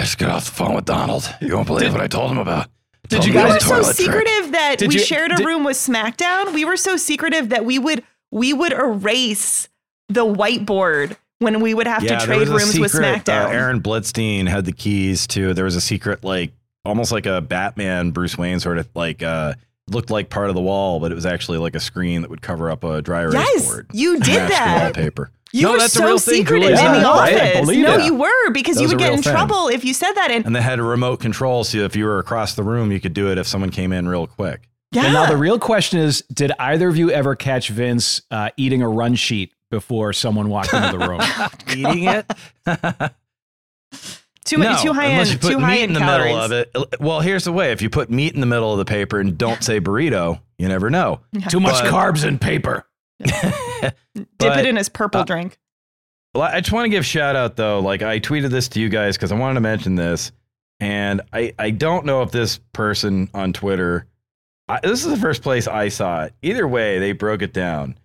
just 0.00 0.18
got 0.18 0.30
off 0.30 0.46
the 0.46 0.52
phone 0.52 0.74
with 0.74 0.84
Donald. 0.84 1.32
You 1.40 1.54
won't 1.54 1.66
believe 1.66 1.92
what 1.92 2.00
I 2.00 2.06
told 2.08 2.30
him 2.30 2.38
about. 2.38 2.68
Did 3.08 3.16
Told 3.22 3.26
you 3.26 3.32
him 3.34 3.44
we 3.46 3.52
were 3.52 3.60
so 3.60 3.68
toilet 3.68 3.84
trick. 3.84 3.96
secretive 3.96 4.52
that 4.52 4.76
Did 4.78 4.88
we 4.88 4.94
you- 4.96 5.00
shared 5.00 5.32
a 5.32 5.36
did- 5.36 5.46
room 5.46 5.62
with 5.64 5.76
SmackDown. 5.76 6.52
We 6.54 6.64
were 6.64 6.76
so 6.76 6.96
secretive 6.96 7.50
that 7.50 7.64
we 7.64 7.78
would 7.78 8.02
we 8.32 8.52
would 8.52 8.72
erase 8.72 9.68
the 10.08 10.24
whiteboard 10.24 11.16
when 11.38 11.60
we 11.60 11.74
would 11.74 11.86
have 11.86 12.02
Yeah, 12.02 12.18
to 12.18 12.26
trade 12.26 12.48
was 12.48 12.50
a 12.50 12.54
rooms 12.54 12.78
with 12.80 12.92
SmackDown. 12.92 13.46
Uh, 13.46 13.50
Aaron 13.50 13.80
Blitzstein 13.80 14.48
had 14.48 14.64
the 14.64 14.72
keys 14.72 15.26
to. 15.28 15.54
There 15.54 15.64
was 15.66 15.76
a 15.76 15.80
secret, 15.80 16.24
like 16.24 16.52
almost 16.84 17.12
like 17.12 17.26
a 17.26 17.40
Batman, 17.40 18.10
Bruce 18.10 18.36
Wayne 18.36 18.58
sort 18.58 18.78
of 18.78 18.88
like 18.94 19.22
uh 19.22 19.54
looked 19.88 20.10
like 20.10 20.30
part 20.30 20.48
of 20.48 20.54
the 20.54 20.60
wall, 20.60 20.98
but 21.00 21.12
it 21.12 21.14
was 21.14 21.26
actually 21.26 21.58
like 21.58 21.74
a 21.76 21.80
screen 21.80 22.22
that 22.22 22.30
would 22.30 22.42
cover 22.42 22.70
up 22.70 22.82
a 22.84 23.00
dry 23.02 23.22
erase 23.22 23.34
yes, 23.34 23.66
board. 23.66 23.86
you 23.92 24.18
did 24.20 24.50
that. 24.50 24.82
wallpaper. 24.96 25.30
You 25.52 25.62
No, 25.62 25.72
were 25.72 25.78
that's 25.78 25.94
a 25.94 25.98
so 26.00 26.04
real 26.04 26.18
thing, 26.18 26.34
secretive 26.44 26.68
Julie. 26.70 26.72
in 26.72 26.84
Yeah, 26.84 26.92
the 26.94 27.00
no, 27.02 27.12
I 27.12 27.32
office. 27.34 27.60
believe 27.60 27.84
no, 27.84 27.98
it. 27.98 28.04
you 28.04 28.14
were 28.14 28.50
because 28.50 28.76
That 28.76 28.82
you 28.82 28.88
would 28.88 28.98
get 28.98 29.12
in 29.12 29.22
thing. 29.22 29.32
trouble 29.32 29.68
if 29.68 29.84
you 29.84 29.94
said 29.94 30.12
that. 30.12 30.30
And, 30.32 30.44
And 30.44 30.56
they 30.56 30.60
had 30.60 30.80
a 30.80 30.82
remote 30.82 31.20
control, 31.20 31.62
so 31.64 31.78
if 31.78 31.94
you 31.96 32.04
were 32.04 32.18
across 32.18 32.54
the 32.54 32.64
room, 32.64 32.90
you 32.90 33.00
could 33.00 33.14
do 33.14 33.30
it 33.30 33.38
if 33.38 33.46
someone 33.46 33.70
came 33.70 33.92
in 33.92 34.08
real 34.08 34.26
quick. 34.26 34.68
yeah, 34.90 35.04
And 35.04 35.12
now 35.14 35.26
the 35.26 35.36
real 35.36 35.58
question 35.58 36.00
is 36.00 36.22
did 36.32 36.50
either 36.58 36.88
of 36.88 36.96
you 36.96 37.10
ever 37.12 37.36
catch 37.36 37.68
Vince 37.68 38.22
uh, 38.32 38.50
eating 38.56 38.82
a 38.82 38.88
run 38.88 39.14
sheet 39.14 39.52
before 39.70 40.12
someone 40.12 40.48
walked 40.48 40.74
into 40.74 40.98
the 40.98 41.08
room? 41.08 41.20
Eating 41.90 42.04
it. 42.04 43.12
too 44.46 44.58
much, 44.58 44.82
too 44.82 44.92
high 44.92 45.06
unless 45.06 45.30
end, 45.30 45.42
you 45.42 45.48
put 45.48 45.52
too 45.52 45.58
meat 45.58 45.64
high 45.64 45.74
in 45.76 45.82
end 45.90 45.96
the 45.96 46.00
calories. 46.00 46.50
middle 46.50 46.82
of 46.84 46.92
it. 46.92 47.00
Well, 47.00 47.20
here's 47.20 47.44
the 47.44 47.52
way: 47.52 47.72
if 47.72 47.82
you 47.82 47.90
put 47.90 48.10
meat 48.10 48.34
in 48.34 48.40
the 48.40 48.46
middle 48.46 48.72
of 48.72 48.78
the 48.78 48.84
paper 48.84 49.20
and 49.20 49.36
don't 49.36 49.62
say 49.62 49.80
burrito, 49.80 50.40
you 50.58 50.68
never 50.68 50.88
know. 50.90 51.20
Too 51.48 51.60
much 51.60 51.82
But- 51.82 51.92
carbs 51.92 52.24
in 52.26 52.38
paper. 52.38 52.86
Dip 53.24 53.94
But, 54.38 54.58
it 54.58 54.66
in 54.66 54.76
his 54.76 54.88
purple 54.88 55.22
uh, 55.22 55.24
drink. 55.24 55.58
Well, 56.34 56.44
I 56.44 56.60
just 56.60 56.72
want 56.72 56.84
to 56.84 56.90
give 56.90 57.04
shout 57.06 57.34
out 57.36 57.56
though. 57.56 57.80
Like 57.80 58.02
I 58.02 58.20
tweeted 58.20 58.50
this 58.50 58.68
to 58.68 58.80
you 58.80 58.88
guys 58.88 59.16
because 59.16 59.32
I 59.32 59.36
wanted 59.36 59.54
to 59.54 59.60
mention 59.60 59.94
this, 59.94 60.32
and 60.80 61.22
I 61.32 61.54
I 61.58 61.70
don't 61.70 62.04
know 62.04 62.22
if 62.22 62.30
this 62.30 62.58
person 62.72 63.30
on 63.34 63.52
Twitter. 63.52 64.06
I, 64.68 64.80
this 64.82 65.04
is 65.04 65.10
the 65.10 65.16
first 65.16 65.42
place 65.42 65.66
I 65.66 65.88
saw 65.88 66.24
it. 66.24 66.34
Either 66.42 66.66
way, 66.68 66.98
they 66.98 67.12
broke 67.12 67.40
it 67.40 67.52
down, 67.54 67.96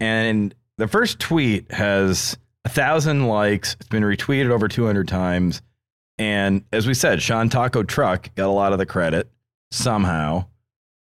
and 0.00 0.54
the 0.76 0.88
first 0.88 1.18
tweet 1.18 1.70
has 1.72 2.36
a 2.64 2.68
thousand 2.68 3.26
likes. 3.26 3.74
It's 3.80 3.88
been 3.88 4.02
retweeted 4.02 4.50
over 4.50 4.68
two 4.68 4.84
hundred 4.84 5.08
times, 5.08 5.62
and 6.18 6.64
as 6.72 6.86
we 6.86 6.94
said, 6.94 7.22
Sean 7.22 7.48
Taco 7.48 7.82
Truck 7.82 8.34
got 8.34 8.46
a 8.48 8.52
lot 8.52 8.72
of 8.72 8.78
the 8.78 8.86
credit 8.86 9.30
somehow, 9.70 10.46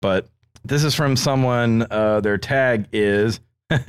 but 0.02 0.28
this 0.64 0.82
is 0.82 0.94
from 0.94 1.16
someone. 1.16 1.86
Uh, 1.90 2.20
their 2.20 2.38
tag 2.38 2.86
is 2.92 3.40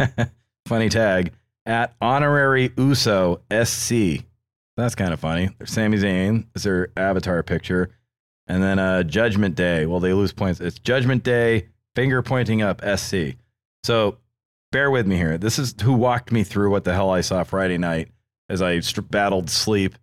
funny 0.67 0.89
tag 0.89 1.31
at 1.65 1.95
honorary 2.01 2.71
Uso 2.77 3.41
SC. 3.51 4.23
That's 4.77 4.95
kind 4.95 5.13
of 5.13 5.19
funny. 5.19 5.49
There's 5.57 5.71
Sami 5.71 5.97
Zayn 5.97 6.45
is 6.53 6.63
their 6.63 6.89
avatar 6.97 7.41
picture, 7.43 7.89
and 8.47 8.61
then 8.61 8.77
uh, 8.77 9.03
Judgment 9.03 9.55
Day. 9.55 9.85
Well, 9.85 9.99
they 9.99 10.13
lose 10.13 10.33
points. 10.33 10.59
It's 10.59 10.77
Judgment 10.77 11.23
Day, 11.23 11.69
finger 11.95 12.21
pointing 12.21 12.61
up 12.61 12.81
SC. 12.97 13.35
So 13.83 14.17
bear 14.71 14.91
with 14.91 15.07
me 15.07 15.15
here. 15.15 15.37
This 15.37 15.57
is 15.57 15.73
who 15.81 15.93
walked 15.93 16.31
me 16.31 16.43
through 16.43 16.69
what 16.71 16.83
the 16.83 16.93
hell 16.93 17.09
I 17.09 17.21
saw 17.21 17.43
Friday 17.43 17.77
night 17.77 18.09
as 18.49 18.61
I 18.61 18.81
battled 19.09 19.49
sleep 19.49 19.95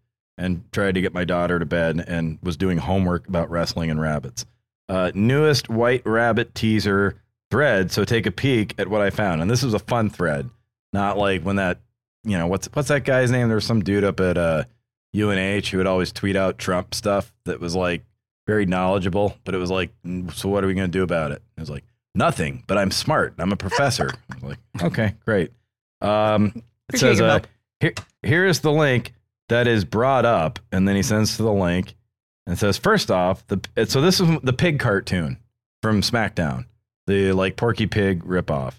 and 0.43 0.71
tried 0.73 0.95
to 0.95 1.01
get 1.01 1.15
my 1.15 1.25
daughter 1.25 1.59
to 1.59 1.67
bed 1.67 2.05
and 2.07 2.39
was 2.43 2.57
doing 2.57 2.79
homework 2.79 3.29
about 3.29 3.51
wrestling 3.51 3.91
and 3.91 4.01
rabbits. 4.01 4.45
Uh, 4.89 5.13
newest 5.15 5.69
White 5.69 6.03
Rabbit 6.05 6.55
teaser 6.55 7.23
thread. 7.51 7.93
So 7.93 8.05
take 8.05 8.27
a 8.27 8.31
peek 8.31 8.75
at 8.79 8.89
what 8.89 9.01
I 9.01 9.11
found. 9.11 9.41
And 9.41 9.51
this 9.51 9.63
was 9.63 9.75
a 9.75 9.79
fun 9.79 10.11
thread, 10.11 10.51
not 10.93 11.17
like 11.17 11.43
when 11.43 11.57
that 11.57 11.79
you 12.25 12.39
know, 12.39 12.47
what's 12.47 12.69
what's 12.73 12.89
that 12.89 13.05
guy's 13.05 13.31
name? 13.31 13.49
There 13.49 13.57
was 13.57 13.65
some 13.65 13.83
dude 13.83 14.05
up 14.05 14.21
at 14.21 14.39
uh, 14.39 14.65
UNH 15.15 15.67
who 15.67 15.79
would 15.79 15.87
always 15.87 16.13
tweet 16.13 16.37
out 16.37 16.59
Trump 16.59 16.95
stuff 16.95 17.33
that 17.45 17.61
was 17.61 17.75
like 17.75 18.05
very 18.47 18.67
knowledgeable, 18.67 19.37
but 19.45 19.55
it 19.55 19.59
was 19.59 19.71
like, 19.71 19.91
"Mm, 20.07 20.33
so 20.33 20.49
what 20.49 20.63
are 20.65 20.67
we 20.67 20.75
going 20.75 20.91
to 20.91 20.99
do 20.99 21.03
about 21.03 21.33
it? 21.33 21.43
It 21.57 21.61
was 21.61 21.71
like 21.71 21.85
nothing, 22.15 22.65
but 22.67 22.79
I'm 22.79 22.91
smart. 22.91 23.35
I'm 23.39 23.53
a 23.53 23.57
professor. 23.57 24.11
I 24.31 24.35
was 24.35 24.43
like, 24.43 24.59
okay, 24.83 25.15
great. 25.25 25.53
Um, 26.01 26.53
it 26.55 26.65
Appreciate 26.89 27.17
says 27.17 27.21
uh, 27.21 27.41
here, 27.81 27.95
here 28.23 28.47
is 28.47 28.61
the 28.61 28.73
link 28.73 29.13
that 29.53 29.67
is 29.67 29.85
brought 29.85 30.25
up, 30.25 30.59
and 30.73 30.89
then 30.89 30.97
he 30.97 31.03
sends 31.03 31.37
to 31.37 31.43
the 31.43 31.53
link 31.53 31.95
and 32.47 32.59
says, 32.59 32.79
first 32.79 33.11
off, 33.11 33.47
the 33.49 33.61
so 33.87 34.01
this 34.01 34.19
is 34.19 34.29
the 34.43 34.53
pig 34.53 34.79
cartoon 34.79 35.37
from 35.83 36.01
SmackDown, 36.01 36.65
the 37.07 37.33
like 37.33 37.57
Porky 37.57 37.87
Pig 37.87 38.25
ripoff. 38.25 38.75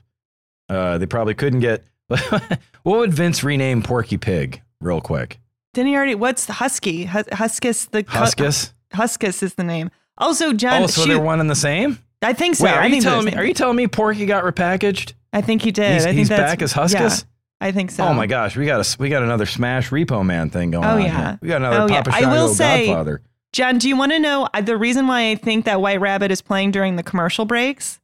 Uh, 0.70 0.98
they 0.98 1.06
probably 1.06 1.36
couldn't 1.36 1.60
get. 1.60 1.86
what 2.08 2.50
would 2.84 3.14
Vince 3.14 3.44
rename 3.44 3.84
Porky 3.84 4.18
Pig 4.18 4.62
real 4.82 5.00
quick? 5.00 5.40
Didn't 5.74 5.90
he 5.90 5.96
already? 5.96 6.16
What's 6.16 6.48
Husky? 6.48 7.06
Hus- 7.06 7.28
Huskus. 7.28 7.90
The 7.92 8.04
Huskus. 8.04 8.74
Huskus 8.94 9.44
is 9.44 9.54
the 9.54 9.64
name. 9.64 9.92
Also, 10.18 10.54
Jon. 10.54 10.84
Oh, 10.84 10.88
so 10.88 11.04
shoot, 11.04 11.10
they're 11.10 11.20
one 11.20 11.40
and 11.40 11.50
the 11.50 11.56
same. 11.56 12.00
I 12.24 12.34
think 12.34 12.56
so. 12.56 12.66
Wait, 12.66 12.74
are 12.74 12.82
I 12.82 12.86
you 12.88 13.02
telling 13.02 13.26
me? 13.26 13.36
Are 13.36 13.46
you 13.46 13.54
telling 13.54 13.76
me 13.76 13.88
Porky 13.88 14.26
got 14.26 14.44
repackaged? 14.44 15.14
I 15.32 15.42
think 15.42 15.62
he 15.62 15.72
did. 15.72 15.94
He's, 15.94 16.04
I 16.04 16.10
think 16.10 16.18
he's 16.18 16.30
that's, 16.30 16.42
back 16.42 16.62
as 16.62 16.74
Huskus. 16.74 17.26
Yeah, 17.64 17.68
I 17.70 17.72
think 17.72 17.92
so. 17.92 18.04
Oh 18.06 18.14
my 18.14 18.28
gosh, 18.28 18.56
we 18.58 18.66
got 18.66 18.86
a 18.86 18.98
we 19.00 19.10
got 19.10 19.24
another 19.24 19.46
Smash 19.46 19.90
Repo 19.90 20.26
Man 20.26 20.50
thing 20.50 20.72
going 20.72 20.84
Oh, 20.86 20.90
on. 20.96 21.02
yeah. 21.02 21.28
here. 21.30 21.40
we 21.42 21.48
got 21.48 21.58
another 21.58 21.82
Oh, 21.82 21.88
yeah. 21.88 22.02
Papa 22.04 22.18
I 22.18 22.22
will 22.32 22.48
Shango 22.48 22.54
say- 22.54 22.86
Godfather. 22.88 23.22
Jon, 23.54 23.78
do 23.78 23.88
you 23.88 23.96
want 23.96 24.12
to 24.12 24.20
know 24.20 24.48
uh, 24.54 24.62
the 24.62 24.76
reason 24.76 25.06
why 25.06 25.30
I 25.30 25.36
think 25.36 25.66
that 25.66 25.80
White 25.80 26.02
Rabbit 26.02 26.32
is 26.32 26.42
playing 26.42 26.72
during 26.72 26.96
the 26.96 27.04
commercial 27.04 27.46
breaks? 27.46 28.00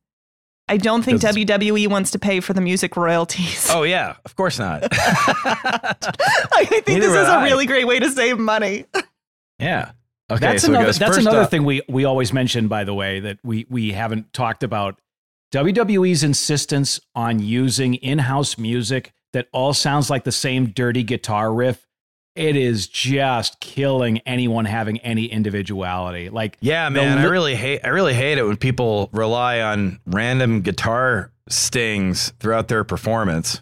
I 0.68 0.78
don't 0.78 1.02
think 1.02 1.22
WWE 1.22 1.88
wants 1.88 2.12
to 2.12 2.20
pay 2.20 2.40
for 2.42 2.54
the 2.54 2.62
music 2.62 2.96
royalties. 2.96 3.68
Oh 3.72 3.82
yeah, 3.82 4.18
of 4.26 4.36
course 4.36 4.60
not. 4.60 4.88
I 4.92 6.66
think 6.70 6.88
Neither 6.88 7.00
this 7.00 7.10
is 7.16 7.28
a 7.28 7.32
I. 7.32 7.46
really 7.46 7.66
great 7.66 7.88
way 7.88 8.00
to 8.00 8.10
save 8.12 8.38
money. 8.38 8.86
yeah. 9.60 9.92
Okay, 10.32 10.40
that's 10.46 10.62
so 10.64 10.70
another 10.70 10.86
goes 10.86 11.00
that's 11.00 11.18
another 11.18 11.42
up- 11.42 11.50
thing 11.50 11.64
we 11.64 11.82
we 11.90 12.06
always 12.06 12.32
mention 12.32 12.68
by 12.68 12.84
the 12.84 12.94
way 12.94 13.20
that 13.20 13.40
we 13.44 13.66
we 13.70 13.92
haven't 13.94 14.32
talked 14.32 14.62
about 14.62 15.00
WWE's 15.52 16.24
insistence 16.24 17.00
on 17.16 17.40
using 17.40 17.96
in-house 17.96 18.56
music 18.60 19.12
that 19.34 19.48
all 19.52 19.74
sounds 19.74 20.10
like 20.10 20.24
the 20.24 20.32
same 20.32 20.68
dirty 20.68 21.04
guitar 21.04 21.54
riff 21.54 21.86
it 22.36 22.56
is 22.56 22.88
just 22.88 23.60
killing 23.60 24.20
anyone 24.20 24.66
having 24.66 25.00
any 25.00 25.26
individuality 25.26 26.30
like 26.30 26.58
Yeah, 26.62 26.88
man, 26.90 27.18
I 27.18 27.24
li- 27.24 27.30
really 27.30 27.56
hate 27.56 27.82
I 27.84 27.90
really 27.90 28.14
hate 28.14 28.38
it 28.38 28.44
when 28.44 28.58
people 28.58 29.10
rely 29.12 29.62
on 29.62 30.00
random 30.06 30.62
guitar 30.62 31.32
stings 31.50 32.32
throughout 32.40 32.68
their 32.68 32.84
performance. 32.84 33.62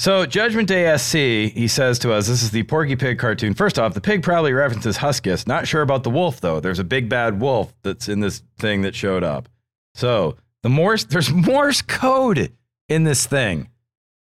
So, 0.00 0.26
Judgment 0.26 0.66
Day 0.66 0.96
SC, 0.96 1.54
he 1.54 1.68
says 1.68 2.00
to 2.00 2.12
us, 2.12 2.26
this 2.26 2.42
is 2.42 2.50
the 2.50 2.64
Porky 2.64 2.96
Pig 2.96 3.18
cartoon. 3.18 3.54
First 3.54 3.78
off, 3.78 3.94
the 3.94 4.00
pig 4.00 4.24
probably 4.24 4.52
references 4.52 4.98
Huskus. 4.98 5.46
Not 5.46 5.68
sure 5.68 5.82
about 5.82 6.02
the 6.02 6.10
wolf, 6.10 6.40
though. 6.40 6.58
There's 6.58 6.80
a 6.80 6.84
big 6.84 7.08
bad 7.08 7.40
wolf 7.40 7.72
that's 7.82 8.08
in 8.08 8.18
this 8.18 8.42
thing 8.58 8.82
that 8.82 8.96
showed 8.96 9.22
up. 9.22 9.48
So, 9.94 10.36
the 10.62 10.68
Morse, 10.68 11.04
there's 11.08 11.30
Morse 11.30 11.80
code 11.80 12.52
in 12.88 13.04
this 13.04 13.24
thing. 13.26 13.70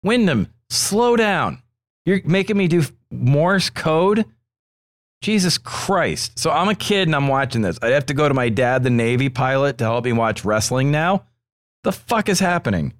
Windham, 0.04 0.48
slow 0.70 1.16
down. 1.16 1.64
You're 2.06 2.22
making 2.24 2.58
me 2.58 2.68
do 2.68 2.84
Morse 3.10 3.72
code? 3.72 4.26
Jesus 5.24 5.58
Christ. 5.58 6.38
So, 6.38 6.52
I'm 6.52 6.70
a 6.70 6.76
kid 6.76 7.08
and 7.08 7.16
I'm 7.16 7.28
watching 7.28 7.64
this. 7.64 7.80
I'd 7.82 7.94
have 7.94 8.06
to 8.06 8.14
go 8.14 8.28
to 8.28 8.34
my 8.36 8.50
dad, 8.50 8.84
the 8.84 8.92
Navy 8.92 9.28
pilot, 9.28 9.80
to 9.80 9.86
help 9.86 10.06
me 10.06 10.14
watch 10.14 10.46
wrestling 10.46 10.92
now? 10.92 11.26
The 11.84 11.92
fuck 11.92 12.30
is 12.30 12.40
happening? 12.40 12.94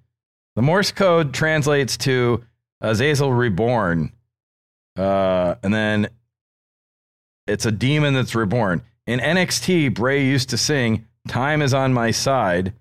The 0.56 0.64
Morse 0.64 0.92
code 0.92 1.34
translates 1.36 1.98
to 1.98 2.44
Azazel 2.84 3.32
reborn, 3.32 4.12
uh, 4.98 5.56
and 5.64 5.74
then 5.74 6.10
it's 7.48 7.66
a 7.66 7.72
demon 7.72 8.14
that's 8.14 8.36
reborn. 8.36 8.82
In 9.08 9.20
NXT, 9.20 9.94
Bray 9.94 10.24
used 10.26 10.50
to 10.50 10.58
sing 10.58 11.08
"Time 11.28 11.62
is 11.62 11.74
on 11.74 11.94
my 11.94 12.12
side," 12.12 12.74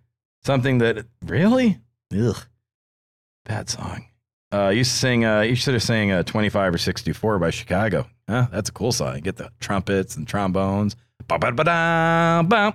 something 0.45 0.79
that 0.79 1.07
really, 1.25 1.79
ugh, 2.17 2.45
bad 3.45 3.71
song. 3.71 4.07
Uh, 4.53 4.69
used 4.69 4.91
to 4.91 4.99
sing. 4.99 5.25
Uh, 5.25 5.41
you 5.41 5.55
should 5.55 5.75
have 5.75 5.83
sang 5.83 6.11
uh, 6.11 6.23
"25 6.25 6.75
or 6.75 6.79
64" 6.79 7.39
by 7.39 7.51
Chicago. 7.51 8.07
Huh? 8.29 8.49
That's 8.53 8.69
a 8.69 8.73
cool 8.73 8.93
song. 8.93 9.21
Get 9.21 9.37
the 9.37 9.51
trumpets 9.61 10.17
and 10.17 10.27
trombones. 10.29 10.97
Ba-ba-ba-da-bum. 11.29 12.75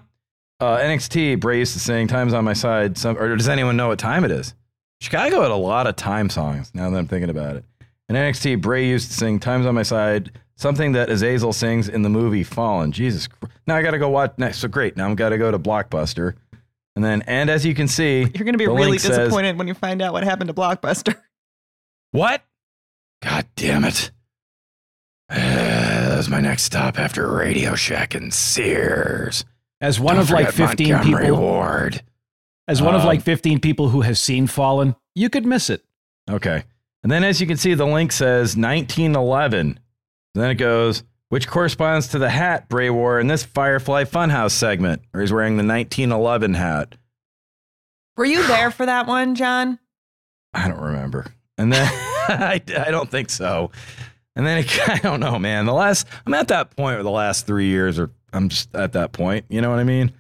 Uh, 0.59 0.77
NXT, 0.77 1.39
Bray 1.39 1.59
used 1.59 1.73
to 1.73 1.79
sing 1.79 2.07
"Time's 2.07 2.33
on 2.33 2.45
my 2.45 2.53
side." 2.53 2.97
Some, 2.97 3.17
or 3.17 3.35
does 3.35 3.49
anyone 3.49 3.77
know 3.77 3.89
what 3.89 3.99
time 3.99 4.23
it 4.23 4.31
is? 4.31 4.55
Chicago 4.99 5.41
had 5.41 5.51
a 5.51 5.55
lot 5.55 5.87
of 5.87 5.95
time 5.95 6.29
songs. 6.29 6.71
Now 6.73 6.89
that 6.89 6.97
I'm 6.97 7.07
thinking 7.07 7.29
about 7.29 7.55
it, 7.55 7.65
in 8.09 8.15
NXT, 8.15 8.61
Bray 8.61 8.87
used 8.87 9.09
to 9.09 9.13
sing 9.13 9.39
"Time's 9.39 9.65
on 9.65 9.75
my 9.75 9.83
side," 9.83 10.31
something 10.55 10.93
that 10.93 11.09
Azazel 11.09 11.53
sings 11.53 11.89
in 11.89 12.01
the 12.01 12.09
movie 12.09 12.43
Fallen. 12.43 12.91
Jesus, 12.91 13.27
now 13.67 13.75
I 13.75 13.81
got 13.81 13.91
to 13.91 13.99
go 13.99 14.09
watch 14.09 14.33
next. 14.37 14.59
So 14.59 14.67
great, 14.67 14.97
now 14.97 15.05
I'm 15.05 15.15
got 15.15 15.29
to 15.29 15.37
go 15.37 15.51
to 15.51 15.59
Blockbuster, 15.59 16.33
and 16.95 17.03
then 17.05 17.21
and 17.27 17.49
as 17.49 17.65
you 17.65 17.75
can 17.75 17.87
see, 17.87 18.19
You're 18.33 18.45
going 18.45 18.53
to 18.53 18.57
be 18.57 18.65
really 18.67 18.89
link 18.91 19.01
says- 19.01 19.17
disappointed 19.17 19.57
when 19.57 19.67
you 19.67 19.73
find 19.73 20.01
out 20.01 20.13
what 20.13 20.23
happened 20.23 20.47
to 20.47 20.53
Blockbuster. 20.53 21.15
What? 22.11 22.41
God 23.21 23.45
damn 23.57 23.83
it! 23.83 24.11
that 25.29 26.15
was 26.17 26.29
my 26.29 26.39
next 26.39 26.63
stop 26.63 26.97
after 26.97 27.29
Radio 27.29 27.75
Shack 27.75 28.15
and 28.15 28.33
Sears. 28.33 29.43
as 29.81 29.99
one 29.99 30.15
Don't 30.15 30.23
of 30.23 30.31
like 30.31 30.51
15 30.51 30.89
Montgomery 30.93 31.25
people 31.25 31.41
Ward. 31.41 32.01
As 32.67 32.81
one 32.81 32.95
of 32.95 33.01
Um, 33.01 33.07
like 33.07 33.21
15 33.21 33.59
people 33.59 33.89
who 33.89 34.01
has 34.01 34.21
seen 34.21 34.47
fallen 34.47 34.95
you 35.15 35.29
could 35.29 35.45
miss 35.45 35.69
it 35.69 35.83
Okay. 36.29 36.63
And 37.03 37.11
then 37.11 37.23
as 37.23 37.39
you 37.39 37.47
can 37.47 37.57
see, 37.57 37.73
the 37.73 37.85
link 37.85 38.11
says 38.11 38.57
1911. 38.57 39.79
then 40.33 40.51
it 40.51 40.55
goes, 40.55 41.03
which 41.29 41.47
corresponds 41.47 42.09
to 42.09 42.19
the 42.19 42.29
hat 42.29 42.69
Bray 42.69 42.89
wore 42.89 43.19
in 43.19 43.27
this 43.27 43.43
Firefly 43.43 44.03
Funhouse 44.03 44.51
segment, 44.51 45.01
where 45.11 45.21
he's 45.21 45.31
wearing 45.31 45.57
the 45.57 45.63
1911 45.63 46.53
hat. 46.55 46.95
Were 48.15 48.25
you 48.25 48.45
there 48.47 48.71
for 48.71 48.85
that 48.85 49.07
one, 49.07 49.35
Jon? 49.35 49.79
I 50.53 50.67
don't 50.67 50.81
remember. 50.81 51.27
And 51.57 51.71
then 51.71 51.87
I, 51.91 52.61
I 52.77 52.91
don't 52.91 53.09
think 53.09 53.29
so. 53.29 53.71
And 54.35 54.45
then 54.45 54.59
it, 54.59 54.89
I 54.89 54.99
don't 54.99 55.19
know, 55.19 55.39
man. 55.39 55.65
The 55.65 55.73
last, 55.73 56.07
I'm 56.25 56.33
at 56.33 56.49
that 56.49 56.75
point 56.75 56.97
where 56.97 57.03
the 57.03 57.09
last 57.09 57.47
three 57.47 57.67
years 57.67 57.99
or 57.99 58.11
I'm 58.33 58.49
just 58.49 58.75
at 58.75 58.93
that 58.93 59.13
point. 59.13 59.45
You 59.49 59.61
know 59.61 59.69
what 59.69 59.79
I 59.79 59.83
mean? 59.83 60.11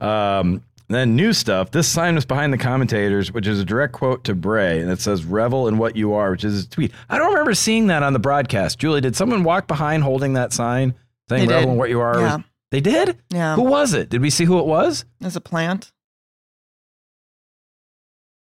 Um, 0.00 0.62
then 0.88 1.16
new 1.16 1.32
stuff. 1.32 1.70
This 1.70 1.88
sign 1.88 2.14
was 2.14 2.26
behind 2.26 2.52
the 2.52 2.58
commentators, 2.58 3.32
which 3.32 3.46
is 3.46 3.58
a 3.58 3.64
direct 3.64 3.92
quote 3.92 4.24
to 4.24 4.34
Bray, 4.34 4.80
and 4.80 4.90
it 4.90 5.00
says 5.00 5.24
"Revel 5.24 5.68
in 5.68 5.78
what 5.78 5.96
you 5.96 6.14
are," 6.14 6.30
which 6.30 6.44
is 6.44 6.54
his 6.54 6.66
tweet. 6.66 6.92
I 7.08 7.18
don't 7.18 7.30
remember 7.30 7.54
seeing 7.54 7.86
that 7.88 8.02
on 8.02 8.12
the 8.12 8.18
broadcast. 8.18 8.78
Julie, 8.78 9.00
did 9.00 9.16
someone 9.16 9.44
walk 9.44 9.66
behind 9.66 10.02
holding 10.02 10.34
that 10.34 10.52
sign 10.52 10.94
saying 11.28 11.48
"Revel 11.48 11.72
in 11.72 11.78
what 11.78 11.88
you 11.90 12.00
are"? 12.00 12.18
Yeah. 12.18 12.38
They 12.70 12.80
did. 12.80 13.18
Yeah. 13.30 13.54
Who 13.54 13.62
was 13.62 13.94
it? 13.94 14.08
Did 14.08 14.20
we 14.20 14.30
see 14.30 14.44
who 14.44 14.58
it 14.58 14.66
was? 14.66 15.04
As 15.22 15.36
a 15.36 15.40
plant. 15.40 15.92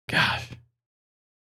Gosh. 0.08 0.48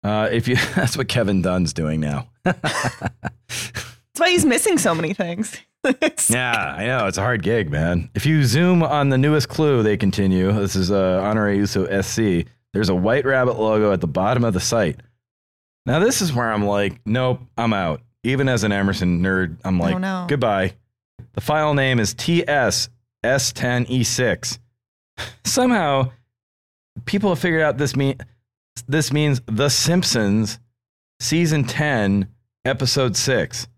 Uh, 0.03 0.29
if 0.33 0.49
you, 0.49 0.57
that's 0.75 0.97
what 0.97 1.09
Kevin 1.09 1.43
Dunn's 1.43 1.73
doing 1.73 2.01
now. 2.01 2.29
That's 2.45 4.27
why 4.27 4.31
he's 4.31 4.45
missing 4.45 4.79
so 4.79 4.95
many 4.97 5.15
things. 5.15 5.57
Yeah, 6.31 6.75
I 6.77 6.87
know. 6.87 7.07
It's 7.07 7.19
a 7.19 7.23
hard 7.23 7.43
gig, 7.43 7.71
man. 7.71 8.11
If 8.15 8.27
you 8.27 8.45
zoom 8.45 8.83
on 8.83 9.09
the 9.09 9.19
newest 9.19 9.49
clue, 9.49 9.83
they 9.83 9.97
continue. 9.97 10.53
This 10.53 10.77
is 10.77 10.91
uh, 10.91 11.21
Honore 11.23 11.51
Uso 11.53 11.87
SC. 12.03 12.47
There's 12.75 12.89
a 12.91 12.95
white 12.95 13.25
rabbit 13.25 13.59
logo 13.59 13.93
at 13.93 14.01
the 14.01 14.07
bottom 14.09 14.45
of 14.45 14.53
the 14.55 14.61
site. 14.61 15.01
Now, 15.87 16.01
this 16.01 16.21
is 16.21 16.33
where 16.33 16.53
I'm 16.53 16.67
like, 16.67 17.01
nope, 17.07 17.41
I'm 17.57 17.73
out. 17.73 18.03
Even 18.25 18.49
as 18.49 18.65
an 18.65 18.73
Emerson 18.73 19.23
nerd, 19.23 19.57
I'm 19.65 19.79
like, 19.79 19.95
Oh, 19.95 19.99
no. 19.99 20.27
goodbye. 20.29 20.75
The 21.33 21.41
file 21.41 21.73
name 21.73 21.99
is 22.01 22.13
TS 22.13 22.91
S10E6. 23.25 24.59
Somehow, 25.45 26.11
people 27.07 27.31
have 27.31 27.39
figured 27.39 27.63
out 27.63 27.79
this 27.79 27.97
mean 27.97 28.17
this 28.87 29.13
means 29.13 29.41
The 29.47 29.69
Simpsons, 29.69 30.59
season 31.21 31.65
10, 31.65 32.29
episode 32.65 33.17
6. 33.17 33.69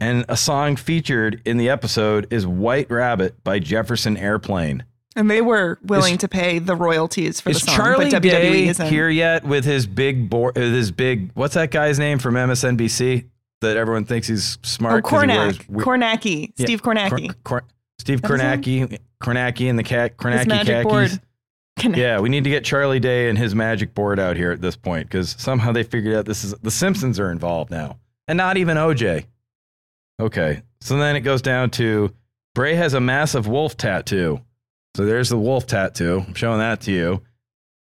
And 0.00 0.24
a 0.28 0.36
song 0.36 0.76
featured 0.76 1.42
in 1.44 1.56
the 1.56 1.68
episode 1.68 2.26
is 2.32 2.46
White 2.46 2.90
Rabbit 2.90 3.42
by 3.42 3.58
Jefferson 3.58 4.16
Airplane. 4.16 4.84
And 5.16 5.28
they 5.28 5.40
were 5.40 5.78
willing 5.82 6.14
Is- 6.14 6.20
to 6.20 6.28
pay 6.28 6.60
the 6.60 6.76
royalties 6.76 7.40
for 7.40 7.52
the 7.52 7.58
song, 7.58 7.74
Charlie 7.74 8.10
but 8.10 8.22
WWE 8.22 8.30
Day 8.30 8.68
isn't. 8.68 8.86
here 8.88 9.08
yet 9.08 9.44
with 9.44 9.64
his 9.64 9.86
big 9.88 10.30
board? 10.30 10.56
Uh, 10.56 10.60
his 10.60 10.92
big 10.92 11.30
what's 11.34 11.54
that 11.54 11.72
guy's 11.72 11.98
name 11.98 12.20
from 12.20 12.34
MSNBC 12.36 13.24
that 13.60 13.76
everyone 13.76 14.04
thinks 14.04 14.28
he's 14.28 14.58
smart? 14.62 15.04
Oh, 15.04 15.08
smart? 15.08 15.28
'cause 15.28 15.32
he 15.32 15.36
wears 15.38 15.68
we- 15.68 15.82
Kornacki, 15.84 16.52
Yeah, 16.56 16.66
Steve 16.66 16.82
Kornacki. 16.82 17.26
Kor- 17.42 17.62
Kor- 17.62 17.64
Steve 17.98 18.22
That 18.22 18.30
his 18.30 18.40
name? 18.42 18.86
Kornacki, 18.88 18.98
Kornacki 19.20 19.68
and 19.70 19.76
the 19.76 19.82
cat 19.82 20.12
His 20.22 20.46
magic 20.46 20.84
khakis. 20.86 21.18
board. 21.82 21.96
Yeah, 21.96 22.20
we 22.20 22.28
need 22.28 22.44
to 22.44 22.50
get 22.50 22.62
Charlie 22.64 23.00
Day 23.00 23.28
and 23.28 23.36
his 23.36 23.54
magic 23.56 23.94
board 23.94 24.20
out 24.20 24.36
here 24.36 24.52
at 24.52 24.60
this 24.60 24.76
point 24.76 25.08
because 25.08 25.34
somehow 25.38 25.72
they 25.72 25.82
figured 25.82 26.14
out 26.14 26.26
this 26.26 26.44
is 26.44 26.52
the 26.62 26.70
Simpsons 26.70 27.18
are 27.18 27.32
involved 27.32 27.70
now, 27.72 27.98
and 28.28 28.36
not 28.36 28.56
even 28.56 28.76
OJ. 28.76 29.24
Okay, 30.20 30.62
so 30.80 30.96
then 30.96 31.16
it 31.16 31.20
goes 31.20 31.42
down 31.42 31.70
to 31.70 32.12
Bray 32.54 32.74
has 32.74 32.94
a 32.94 33.00
massive 33.00 33.46
wolf 33.46 33.76
tattoo. 33.76 34.40
So 34.96 35.04
there's 35.04 35.28
the 35.28 35.38
wolf 35.38 35.66
tattoo. 35.66 36.24
I'm 36.26 36.34
showing 36.34 36.58
that 36.58 36.80
to 36.82 36.92
you, 36.92 37.22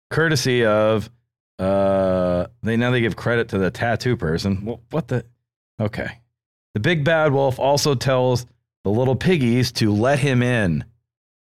courtesy 0.09 0.65
of. 0.65 1.09
Uh, 1.57 2.47
they 2.63 2.77
now 2.77 2.91
they 2.91 3.01
give 3.01 3.15
credit 3.15 3.49
to 3.49 3.57
the 3.57 3.71
tattoo 3.71 4.15
person. 4.15 4.77
What 4.91 5.07
the? 5.07 5.25
Okay, 5.81 6.19
the 6.73 6.79
big 6.79 7.03
bad 7.03 7.33
wolf 7.33 7.59
also 7.59 7.95
tells 7.95 8.45
the 8.83 8.91
little 8.91 9.15
piggies 9.15 9.71
to 9.73 9.91
let 9.91 10.19
him 10.19 10.43
in. 10.43 10.85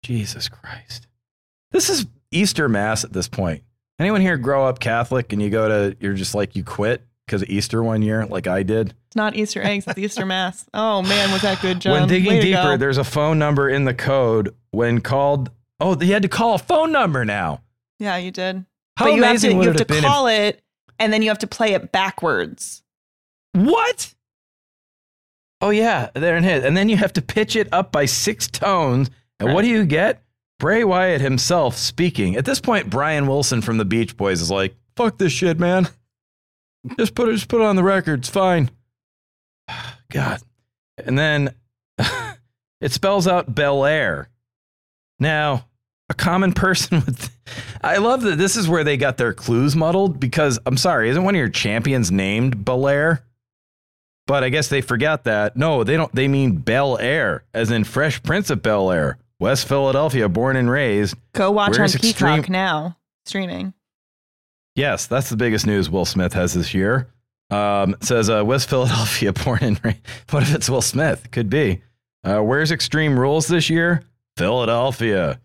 Jesus 0.03 0.49
Christ. 0.49 1.07
This 1.71 1.89
is 1.89 2.07
Easter 2.32 2.67
Mass 2.67 3.03
at 3.03 3.13
this 3.13 3.27
point. 3.27 3.63
Anyone 3.99 4.21
here 4.21 4.38
grow 4.38 4.65
up 4.65 4.79
Catholic 4.79 5.32
and 5.32 5.41
you 5.41 5.49
go 5.49 5.67
to, 5.67 5.97
you're 5.99 6.13
just 6.13 6.34
like, 6.34 6.55
you 6.55 6.63
quit 6.63 7.03
because 7.26 7.41
of 7.41 7.49
Easter 7.49 7.84
one 7.84 8.01
year, 8.01 8.26
like 8.26 8.47
I 8.47 8.63
did? 8.63 8.93
It's 9.07 9.15
not 9.15 9.36
Easter 9.36 9.61
eggs, 9.61 9.86
it's 9.88 9.97
Easter 9.97 10.26
Mass. 10.26 10.65
Oh 10.74 11.01
man, 11.01 11.32
was 11.32 11.41
that 11.41 11.61
good, 11.61 11.80
Jon? 11.80 11.93
when 11.93 12.07
digging 12.07 12.34
Way 12.34 12.41
deeper, 12.41 12.78
there's 12.78 12.97
a 12.97 13.03
phone 13.03 13.39
number 13.39 13.69
in 13.69 13.86
the 13.86 13.93
code. 13.93 14.55
When 14.72 15.01
called, 15.01 15.51
oh, 15.80 15.99
you 15.99 16.13
had 16.13 16.22
to 16.22 16.30
call 16.30 16.55
a 16.55 16.59
phone 16.59 16.91
number 16.91 17.26
now. 17.26 17.61
Yeah, 17.99 18.17
you 18.17 18.32
did. 18.32 18.65
How 18.97 19.05
but 19.05 19.13
you 19.15 19.24
have 19.24 19.32
amazing 19.32 19.51
to 19.51 19.57
would 19.57 19.63
you 19.63 19.69
have 19.69 19.78
to 19.78 19.82
have 19.82 19.88
been 19.88 19.97
if- 19.97 20.03
call 20.03 20.28
it 20.28 20.61
and 21.01 21.11
then 21.11 21.24
you 21.24 21.30
have 21.30 21.39
to 21.39 21.47
play 21.47 21.74
it 21.74 21.91
backwards. 21.91 22.84
What? 23.53 24.13
Oh, 25.59 25.72
yeah, 25.72 26.09
there 26.13 26.38
it 26.38 26.45
is. 26.45 26.63
And 26.63 26.78
then 26.78 26.89
you 26.89 26.97
have 26.97 27.13
to 27.13 27.22
pitch 27.22 27.55
it 27.55 27.67
up 27.72 27.91
by 27.91 28.05
six 28.05 28.47
tones. 28.47 29.09
And 29.39 29.53
what 29.53 29.63
do 29.63 29.67
you 29.67 29.86
get? 29.86 30.24
Bray 30.59 30.84
Wyatt 30.84 31.22
himself 31.22 31.76
speaking. 31.76 32.36
At 32.36 32.45
this 32.45 32.61
point, 32.61 32.89
Brian 32.89 33.26
Wilson 33.26 33.61
from 33.61 33.78
the 33.78 33.86
Beach 33.86 34.15
Boys 34.15 34.41
is 34.41 34.51
like, 34.51 34.76
fuck 34.95 35.17
this 35.17 35.32
shit, 35.32 35.59
man. 35.59 35.88
Just 36.97 37.15
put 37.15 37.29
it, 37.29 37.34
just 37.34 37.47
put 37.47 37.61
it 37.61 37.65
on 37.65 37.75
the 37.75 37.84
record. 37.84 38.19
It's 38.19 38.29
fine. 38.29 38.69
God. 40.11 40.41
And 40.97 41.17
then 41.17 41.53
it 42.82 42.91
spells 42.91 43.27
out 43.27 43.53
Bel 43.53 43.86
Air. 43.86 44.29
Now, 45.19 45.67
a 46.09 46.13
common 46.13 46.53
person 46.53 47.01
with. 47.05 47.29
I 47.82 47.97
love 47.97 48.21
that 48.23 48.38
this 48.38 48.55
is 48.55 48.67
where 48.67 48.84
they 48.84 48.97
got 48.97 49.17
their 49.17 49.34
clues 49.34 49.75
muddled 49.75 50.19
because 50.19 50.59
I'm 50.65 50.77
sorry, 50.77 51.09
isn't 51.09 51.23
one 51.23 51.36
of 51.36 51.39
your 51.39 51.49
champions 51.49 52.11
named 52.11 52.63
Belair? 52.65 53.23
But 54.27 54.43
I 54.43 54.49
guess 54.49 54.67
they 54.67 54.82
forgot 54.82 55.23
that. 55.25 55.57
No, 55.57 55.84
they 55.84 55.97
don't. 55.97 56.13
They 56.13 56.27
mean 56.27 56.57
Bel 56.57 56.97
Air, 56.99 57.43
as 57.53 57.71
in 57.71 57.84
Fresh 57.84 58.23
Prince 58.23 58.49
of 58.49 58.61
Bel 58.61 58.91
Air, 58.91 59.17
West 59.39 59.67
Philadelphia, 59.67 60.29
born 60.29 60.55
and 60.55 60.69
raised. 60.69 61.15
Go 61.34 61.51
watch 61.51 61.77
Where's 61.77 61.95
on 61.95 62.01
Peacock 62.01 62.38
Extreme- 62.39 62.53
now, 62.53 62.97
streaming. 63.25 63.73
Yes, 64.76 65.07
that's 65.07 65.30
the 65.30 65.38
biggest 65.38 65.65
news 65.67 65.89
Will 65.89 66.05
Smith 66.05 66.34
has 66.34 66.53
this 66.53 66.74
year. 66.74 67.07
Um, 67.49 67.97
says 68.01 68.30
uh, 68.30 68.43
West 68.45 68.69
Philadelphia, 68.69 69.34
born 69.45 69.59
and 69.61 69.84
raised. 69.84 69.99
What 70.30 70.43
if 70.43 70.55
it's 70.55 70.69
Will 70.69 70.82
Smith? 70.82 71.30
Could 71.32 71.49
be. 71.49 71.82
Uh, 72.24 72.39
where's 72.39 72.72
Extreme 72.72 73.19
Rules 73.19 73.47
this 73.47 73.69
year? 73.69 74.03
Philadelphia. 74.38 75.39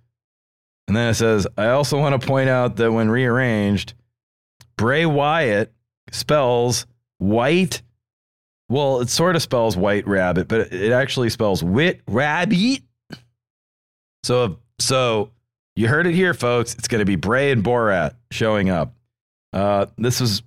And 0.86 0.96
then 0.96 1.10
it 1.10 1.14
says, 1.14 1.46
I 1.56 1.68
also 1.68 1.98
want 1.98 2.20
to 2.20 2.26
point 2.26 2.48
out 2.48 2.76
that 2.76 2.92
when 2.92 3.10
rearranged, 3.10 3.94
Bray 4.76 5.04
Wyatt 5.04 5.72
spells 6.12 6.86
white. 7.18 7.82
Well, 8.68 9.00
it 9.00 9.08
sort 9.08 9.36
of 9.36 9.42
spells 9.42 9.76
white 9.76 10.06
rabbit, 10.06 10.48
but 10.48 10.72
it 10.72 10.92
actually 10.92 11.30
spells 11.30 11.62
wit 11.62 12.02
rabbit. 12.06 12.82
So, 14.22 14.58
so 14.78 15.30
you 15.74 15.88
heard 15.88 16.06
it 16.06 16.14
here, 16.14 16.34
folks. 16.34 16.74
It's 16.74 16.88
going 16.88 17.00
to 17.00 17.04
be 17.04 17.16
Bray 17.16 17.50
and 17.50 17.64
Borat 17.64 18.14
showing 18.30 18.70
up. 18.70 18.92
Uh, 19.56 19.86
this 19.96 20.20
was 20.20 20.42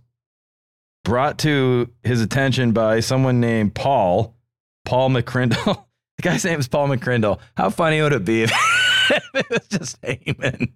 brought 1.04 1.40
to 1.40 1.90
his 2.04 2.22
attention 2.22 2.74
by 2.74 3.00
someone 3.00 3.40
named 3.40 3.74
Paul, 3.74 4.38
Paul 4.86 5.10
McCrindle. 5.10 5.84
the 6.18 6.22
guy's 6.22 6.46
name 6.46 6.60
is 6.60 6.68
Paul 6.68 6.90
McCrindle. 6.90 7.40
How 7.58 7.72
funny 7.72 8.04
would 8.04 8.14
it 8.14 8.24
be 8.24 8.44
if 8.44 8.52
it 9.34 9.50
was 9.50 9.68
just 9.68 10.00
Heyman? 10.04 10.72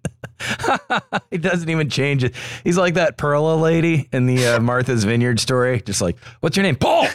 he 1.30 1.38
doesn't 1.38 1.70
even 1.70 1.92
change 1.92 2.24
it. 2.24 2.34
He's 2.64 2.76
like 2.76 2.96
that 2.96 3.18
Perla 3.18 3.54
lady 3.54 4.10
in 4.12 4.26
the 4.26 4.48
uh, 4.48 4.60
Martha's 4.60 5.04
Vineyard 5.04 5.40
story. 5.40 5.80
Just 5.82 6.02
like, 6.02 6.18
what's 6.40 6.58
your 6.58 6.64
name? 6.64 6.76
Paul. 6.76 7.08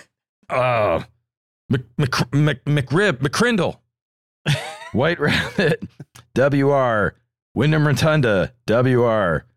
Uh, 0.48 1.02
Mc, 1.68 1.82
Mc, 1.98 2.32
Mc, 2.32 2.64
McRib, 2.64 3.14
McCrindle. 3.14 3.80
White 4.92 5.18
Rabbit, 5.18 5.82
WR. 6.36 7.16
Windham 7.56 7.88
Rotunda, 7.88 8.52
WR. 8.68 9.48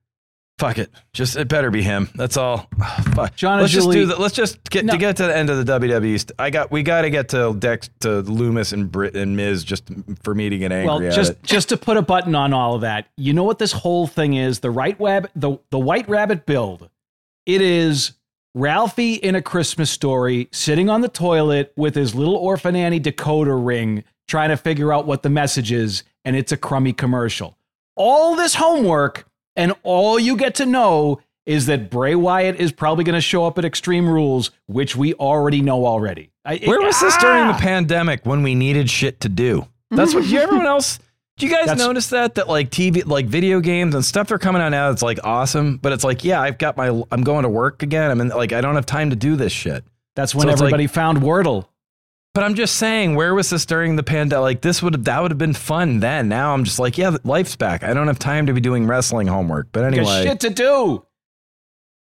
Fuck 0.62 0.78
it. 0.78 0.92
Just 1.12 1.36
it 1.38 1.48
better 1.48 1.72
be 1.72 1.82
him. 1.82 2.08
That's 2.14 2.38
all. 2.38 2.70
Fuck. 3.16 3.36
Jon 3.36 3.60
let's 3.62 3.74
just 3.74 3.86
Julie- 3.86 3.96
do 3.96 4.06
that. 4.06 4.20
Let's 4.20 4.36
just 4.36 4.64
get 4.70 4.86
No. 4.86 4.94
to 4.94 5.00
get 5.00 5.18
to 5.18 5.24
the 5.24 5.36
end 5.36 5.50
of 5.50 5.58
the 5.66 5.80
WWE. 5.80 6.20
st- 6.20 6.34
I 6.38 6.52
got 6.52 6.70
we 6.72 6.84
got 6.84 7.02
to 7.02 7.10
get 7.10 7.30
to 7.30 7.56
Dex 7.58 7.90
to 8.02 8.20
Loomis 8.22 8.72
and 8.72 8.92
Brit 8.92 9.16
and 9.16 9.36
Miz 9.36 9.64
just 9.64 9.90
for 10.22 10.36
me 10.36 10.50
to 10.50 10.58
get 10.60 10.72
angry 10.72 10.86
Well, 10.88 11.12
just 11.12 11.32
it. 11.32 11.44
just 11.44 11.70
to 11.70 11.78
put 11.78 11.98
a 11.98 12.04
button 12.04 12.36
on 12.36 12.54
all 12.54 12.76
of 12.76 12.82
that, 12.82 13.08
you 13.18 13.34
know 13.34 13.44
what 13.44 13.58
this 13.58 13.72
whole 13.72 14.06
thing 14.06 14.36
is? 14.36 14.60
The 14.60 14.70
right 14.70 15.00
web, 15.00 15.30
the 15.36 15.58
the 15.72 15.80
White 15.80 16.08
Rabbit 16.08 16.46
build. 16.46 16.90
It 17.48 17.62
is 17.62 18.12
Ralphie 18.54 19.16
in 19.16 19.34
a 19.34 19.42
Christmas 19.42 19.90
story, 19.90 20.48
sitting 20.52 20.90
on 20.92 21.02
the 21.02 21.08
toilet 21.10 21.74
with 21.76 21.96
his 21.96 22.14
little 22.14 22.36
orphan 22.36 22.76
Annie 22.76 23.00
decoder 23.00 23.58
ring, 23.66 24.04
trying 24.28 24.50
to 24.50 24.58
figure 24.58 24.94
out 24.94 25.08
what 25.08 25.24
the 25.24 25.30
message 25.32 25.72
is, 25.72 26.04
and 26.24 26.36
it's 26.36 26.52
a 26.52 26.58
crummy 26.58 26.94
commercial. 26.94 27.58
All 27.96 28.36
this 28.36 28.56
homework, 28.56 29.26
and 29.56 29.74
all 29.84 30.20
you 30.20 30.36
get 30.38 30.56
to 30.56 30.66
know 30.66 31.22
is 31.46 31.66
that 31.66 31.90
Bray 31.90 32.16
Wyatt 32.16 32.58
is 32.60 32.72
probably 32.72 33.04
going 33.04 33.16
to 33.16 33.22
show 33.22 33.46
up 33.46 33.58
at 33.58 33.66
Extreme 33.66 34.08
Rules, 34.08 34.52
which 34.68 34.96
we 34.96 35.14
already 35.16 35.62
know 35.62 35.86
already. 35.86 36.32
I- 36.46 36.62
Where 36.66 36.80
was 36.82 37.00
this 37.00 37.18
during 37.18 37.48
the 37.48 37.54
Ah! 37.54 37.60
pandemic 37.60 38.26
when 38.26 38.44
we 38.44 38.54
needed 38.56 38.90
shit 38.90 39.20
to 39.22 39.30
do? 39.30 39.68
That's 39.90 40.14
what. 40.14 40.26
you 40.26 40.40
everyone 40.42 40.68
else. 40.68 41.00
Do 41.38 41.48
you 41.48 41.52
guys 41.52 41.66
That's- 41.66 41.80
notice 41.86 42.08
that 42.10 42.36
that 42.36 42.48
like 42.48 42.70
TV, 42.70 43.06
like 43.06 43.26
video 43.26 43.60
games 43.60 43.96
and 43.96 44.06
stuff 44.06 44.32
are 44.32 44.38
coming 44.38 44.62
out 44.62 44.70
now? 44.70 44.92
It's 44.92 45.02
like 45.02 45.20
awesome, 45.24 45.78
but 45.78 45.92
it's 45.94 46.04
like, 46.04 46.24
yeah, 46.24 46.40
I've 46.40 46.58
got 46.60 46.78
my. 46.78 47.02
I'm 47.12 47.24
going 47.24 47.44
to 47.44 47.50
work 47.50 47.82
again. 47.82 48.12
I'm 48.12 48.22
in, 48.22 48.30
like, 48.30 48.54
I 48.54 48.62
don't 48.62 48.76
have 48.76 48.86
time 48.86 49.10
to 49.10 49.16
do 49.16 49.36
this 49.36 49.52
shit. 49.52 49.84
That's 50.16 50.36
when 50.36 50.44
So 50.44 50.50
it's 50.52 50.62
like- 50.62 50.68
everybody 50.68 50.88
found 50.88 51.20
Wordle. 51.20 51.66
But 52.34 52.46
I'm 52.46 52.56
just 52.56 52.76
saying, 52.76 53.16
where 53.16 53.36
was 53.36 53.50
this 53.50 53.66
during 53.66 53.98
the 53.98 54.04
pandemic? 54.04 54.42
Like 54.42 54.62
this 54.62 54.82
would 54.82 54.94
have 54.94 55.04
that 55.04 55.22
would 55.22 55.32
have 55.32 55.38
been 55.38 55.54
fun 55.54 56.00
then. 56.00 56.30
Now 56.30 56.54
I'm 56.54 56.64
just 56.64 56.80
like, 56.80 56.98
yeah, 56.98 57.18
life's 57.24 57.56
back. 57.56 57.84
I 57.84 57.94
don't 57.94 58.08
have 58.08 58.20
time 58.20 58.46
to 58.46 58.54
be 58.54 58.62
doing 58.62 58.88
wrestling 58.88 59.28
homework. 59.28 59.68
But 59.72 59.82
Got 59.82 59.94
anyway, 59.94 60.24
shit 60.24 60.40
to 60.42 60.50
do. 60.50 61.06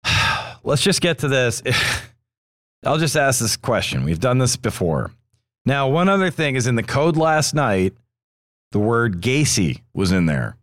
let's 0.62 0.82
just 0.82 1.00
get 1.00 1.18
to 1.18 1.28
this. 1.28 1.62
I'll 2.84 2.98
just 2.98 3.16
ask 3.16 3.40
this 3.40 3.56
question. 3.56 4.04
We've 4.04 4.20
done 4.20 4.38
this 4.38 4.56
before. 4.56 5.10
Now, 5.66 5.88
one 5.88 6.08
other 6.08 6.30
thing 6.30 6.56
is 6.56 6.66
in 6.66 6.76
the 6.76 6.82
code 6.82 7.16
last 7.16 7.54
night, 7.54 7.94
the 8.72 8.78
word 8.78 9.20
Gacy 9.20 9.82
was 9.92 10.12
in 10.12 10.26
there. 10.26 10.56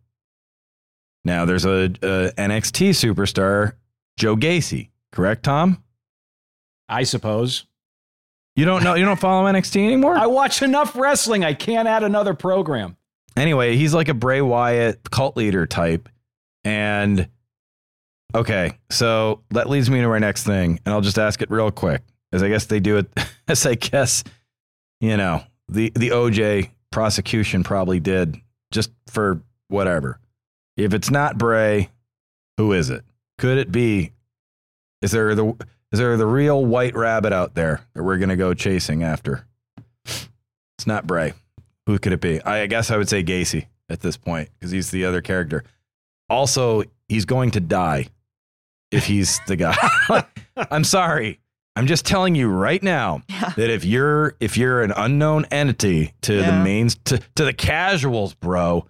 Now, 1.24 1.44
there's 1.44 1.64
a, 1.64 1.84
a 2.02 2.32
NXT 2.36 2.90
superstar, 2.90 3.74
Joe 4.16 4.34
Gacy, 4.34 4.88
correct, 5.12 5.44
Tom? 5.44 5.82
I 6.88 7.04
suppose. 7.04 7.66
You 8.58 8.64
don't 8.64 8.82
know, 8.82 8.94
you 8.94 9.04
don't 9.04 9.20
follow 9.20 9.46
NXT 9.46 9.84
anymore? 9.84 10.18
I 10.18 10.26
watch 10.26 10.62
enough 10.62 10.96
wrestling. 10.96 11.44
I 11.44 11.54
can't 11.54 11.86
add 11.86 12.02
another 12.02 12.34
program. 12.34 12.96
anyway, 13.36 13.76
he's 13.76 13.94
like 13.94 14.08
a 14.08 14.14
Bray 14.14 14.40
Wyatt 14.40 15.08
cult 15.12 15.36
leader 15.36 15.64
type. 15.64 16.08
And 16.64 17.28
okay, 18.34 18.76
so 18.90 19.44
that 19.50 19.70
leads 19.70 19.88
me 19.88 20.00
to 20.00 20.06
our 20.08 20.18
next 20.18 20.42
thing, 20.42 20.80
and 20.84 20.92
I'll 20.92 21.02
just 21.02 21.20
ask 21.20 21.40
it 21.40 21.52
real 21.52 21.70
quick, 21.70 22.02
as 22.32 22.42
I 22.42 22.48
guess 22.48 22.66
they 22.66 22.80
do 22.80 22.96
it. 22.96 23.08
As 23.48 23.64
I 23.64 23.76
guess, 23.76 24.24
you 25.00 25.16
know, 25.16 25.42
the 25.68 25.90
the 25.94 26.10
OJ 26.10 26.70
prosecution 26.90 27.62
probably 27.62 28.00
did 28.00 28.36
just 28.72 28.90
for 29.06 29.40
whatever. 29.68 30.18
If 30.76 30.92
it's 30.92 31.10
not 31.10 31.38
Bray, 31.38 31.90
who 32.56 32.72
is 32.72 32.90
it? 32.90 33.04
Could 33.38 33.56
it 33.56 33.72
be? 33.72 34.12
Is 35.00 35.12
there 35.12 35.34
the 35.34 35.56
is 35.92 35.98
there 35.98 36.16
the 36.16 36.26
real 36.26 36.64
white 36.64 36.94
rabbit 36.94 37.32
out 37.32 37.54
there 37.54 37.80
that 37.94 38.02
we're 38.02 38.18
gonna 38.18 38.36
go 38.36 38.54
chasing 38.54 39.02
after? 39.02 39.46
It's 40.04 40.86
not 40.86 41.06
Bray. 41.06 41.32
Who 41.86 41.98
could 41.98 42.12
it 42.12 42.20
be? 42.20 42.40
I, 42.42 42.66
guess 42.66 42.90
I 42.90 42.96
would 42.96 43.08
say 43.08 43.24
Gacy 43.24 43.66
at 43.88 44.00
this 44.00 44.16
point 44.16 44.50
because 44.58 44.70
he's 44.70 44.90
the 44.90 45.04
other 45.06 45.20
character. 45.22 45.64
Also, 46.28 46.82
he's 47.08 47.24
going 47.24 47.50
to 47.52 47.60
die 47.60 48.06
if 48.92 49.06
he's 49.06 49.40
the 49.46 49.56
guy. 49.56 49.74
I'm 50.70 50.84
sorry. 50.84 51.40
I'm 51.74 51.86
just 51.86 52.04
telling 52.04 52.34
you 52.34 52.48
right 52.48 52.82
now 52.82 53.22
Yeah. 53.28 53.52
that 53.56 53.70
if 53.70 53.84
you're 53.84 54.34
if 54.40 54.56
you're 54.56 54.82
an 54.82 54.92
unknown 54.96 55.46
entity 55.46 56.12
to 56.22 56.32
the 56.36 56.40
Yeah. 56.42 56.62
mains 56.62 56.96
to, 57.06 57.18
to 57.36 57.44
the 57.44 57.52
casuals, 57.54 58.34
bro, 58.34 58.86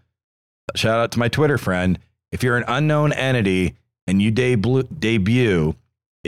shout 0.74 0.98
out 0.98 1.12
to 1.12 1.18
my 1.18 1.28
Twitter 1.28 1.56
friend. 1.58 1.98
If 2.32 2.42
you're 2.42 2.56
an 2.56 2.64
unknown 2.68 3.12
entity 3.12 3.76
and 4.06 4.20
you 4.20 4.30
debut, 4.30 4.82
debut 4.82 5.74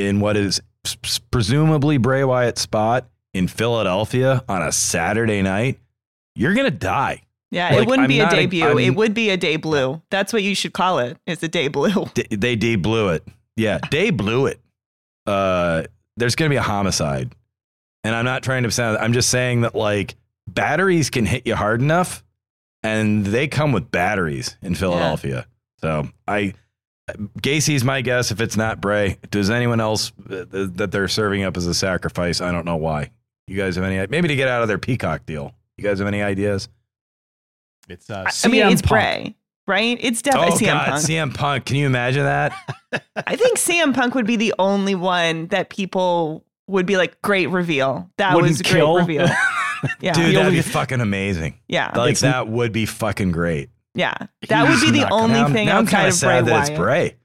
in 0.06 0.20
what 0.20 0.36
is 0.36 0.60
presumably 1.30 1.98
Bray 1.98 2.24
Wyatt's 2.24 2.60
spot 2.60 3.08
in 3.34 3.46
Philadelphia 3.48 4.44
on 4.48 4.62
a 4.62 4.72
Saturday 4.72 5.42
night, 5.42 5.78
you're 6.34 6.54
gonna 6.54 6.70
die. 6.70 7.22
Yeah, 7.50 7.70
Like, 7.70 7.82
it 7.82 7.88
wouldn't 7.88 8.04
I'm 8.04 8.08
be 8.08 8.20
a 8.20 8.24
not 8.24 8.32
a- 8.32 8.36
debut. 8.36 8.78
It 8.78 8.90
would 8.90 9.12
be 9.12 9.30
a 9.30 9.36
day 9.36 9.56
blue. 9.56 10.00
That's 10.10 10.32
what 10.32 10.42
you 10.42 10.54
should 10.54 10.72
call 10.72 11.00
it. 11.00 11.16
It's 11.26 11.42
a 11.42 11.48
day 11.48 11.68
blue. 11.68 12.06
D- 12.14 12.26
they 12.30 12.54
day 12.56 12.76
blew 12.76 13.08
it. 13.08 13.26
Yeah, 13.56 13.78
day 13.90 14.10
blew 14.10 14.46
it. 14.46 14.60
Uh, 15.26 15.82
there's 16.16 16.34
gonna 16.36 16.48
be 16.50 16.56
a 16.56 16.62
homicide, 16.62 17.32
and 18.04 18.14
I'm 18.14 18.24
not 18.24 18.42
trying 18.42 18.62
to 18.62 18.70
sound. 18.70 18.98
I'm 18.98 19.12
just 19.12 19.28
saying 19.30 19.62
that 19.62 19.74
like 19.74 20.14
batteries 20.48 21.10
can 21.10 21.26
hit 21.26 21.46
you 21.46 21.56
hard 21.56 21.80
enough, 21.80 22.24
and 22.82 23.26
they 23.26 23.48
come 23.48 23.72
with 23.72 23.90
batteries 23.90 24.56
in 24.62 24.74
Philadelphia. 24.74 25.46
So 25.80 26.08
I, 26.28 26.54
Gacy's 27.40 27.84
my 27.84 28.00
guess. 28.00 28.30
If 28.30 28.40
it's 28.40 28.56
not 28.56 28.80
Bray, 28.80 29.18
does 29.30 29.50
anyone 29.50 29.80
else 29.80 30.12
uh, 30.28 30.44
that 30.50 30.90
they're 30.92 31.08
serving 31.08 31.42
up 31.42 31.56
as 31.56 31.66
a 31.66 31.74
sacrifice? 31.74 32.40
I 32.40 32.52
don't 32.52 32.64
know 32.64 32.76
why. 32.76 33.10
You 33.46 33.56
guys 33.56 33.76
have 33.76 33.84
any? 33.84 34.06
Maybe 34.08 34.28
to 34.28 34.36
get 34.36 34.48
out 34.48 34.62
of 34.62 34.68
their 34.68 34.78
Peacock 34.78 35.26
deal. 35.26 35.52
You 35.76 35.84
guys 35.84 35.98
have 35.98 36.08
any 36.08 36.22
ideas? 36.22 36.68
It's 37.88 38.08
uh, 38.10 38.24
I 38.44 38.48
mean, 38.48 38.66
it's 38.68 38.82
Punk. 38.82 38.90
Bray, 38.90 39.34
right? 39.66 39.98
It's 40.00 40.22
definitely 40.22 40.52
oh 40.52 40.56
CM 40.58 40.72
God, 40.72 40.86
Punk. 40.90 41.04
CM 41.04 41.34
Punk. 41.34 41.64
Can 41.64 41.76
you 41.76 41.86
imagine 41.86 42.24
that? 42.24 42.52
I 43.26 43.36
think 43.36 43.58
CM 43.58 43.94
Punk 43.94 44.14
would 44.14 44.26
be 44.26 44.36
the 44.36 44.54
only 44.58 44.94
one 44.94 45.48
that 45.48 45.70
people 45.70 46.44
would 46.68 46.86
be 46.86 46.96
like, 46.96 47.20
great 47.22 47.48
reveal. 47.50 48.08
That 48.18 48.34
Wouldn't 48.34 48.50
was 48.52 48.60
a 48.60 48.64
kill. 48.64 48.94
great 49.04 49.18
reveal. 49.18 49.28
Yeah. 50.02 50.12
Dude, 50.12 50.36
that'd 50.36 50.52
be 50.52 50.60
fucking 50.60 51.00
amazing. 51.00 51.58
yeah. 51.66 51.86
Like 51.96 52.10
It's- 52.12 52.20
that 52.20 52.48
would 52.48 52.70
be 52.70 52.84
fucking 52.84 53.32
great. 53.32 53.70
Yeah. 53.94 54.14
That 54.48 54.68
would 54.68 54.80
be 54.80 54.90
the 54.90 55.08
only 55.12 55.40
now 55.40 55.48
thing 55.48 55.66
now 55.66 55.78
I'm 55.78 55.86
kinda 55.86 56.08
of 56.08 56.20
Bray 56.20 56.40
that 56.40 56.50
Wyatt. 56.50 56.68
it's 56.68 56.78
Bray. 56.78 57.16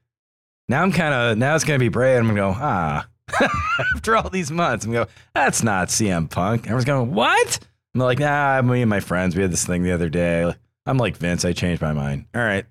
Now 0.68 0.82
I'm 0.82 0.92
kind 0.92 1.14
of 1.14 1.38
now 1.38 1.54
it's 1.54 1.64
gonna 1.64 1.78
be 1.78 1.88
Bray, 1.88 2.16
and 2.16 2.28
I'm 2.28 2.34
gonna 2.34 2.52
go 2.52 2.58
ah. 2.58 3.08
After 3.94 4.16
all 4.16 4.30
these 4.30 4.50
months, 4.50 4.84
I'm 4.84 4.92
gonna 4.92 5.06
go. 5.06 5.10
That's 5.34 5.62
not 5.62 5.88
CM 5.88 6.30
Punk. 6.30 6.62
Everyone's 6.62 6.84
going, 6.84 7.12
what? 7.12 7.58
I'm 7.94 8.00
like, 8.00 8.18
nah. 8.18 8.60
Me 8.62 8.82
and 8.82 8.90
my 8.90 9.00
friends, 9.00 9.34
we 9.34 9.42
had 9.42 9.52
this 9.52 9.64
thing 9.66 9.82
the 9.82 9.92
other 9.92 10.08
day. 10.08 10.52
I'm 10.86 10.98
like 10.98 11.16
Vince. 11.16 11.44
I 11.44 11.52
changed 11.52 11.82
my 11.82 11.92
mind. 11.92 12.26
All 12.34 12.42
right. 12.42 12.64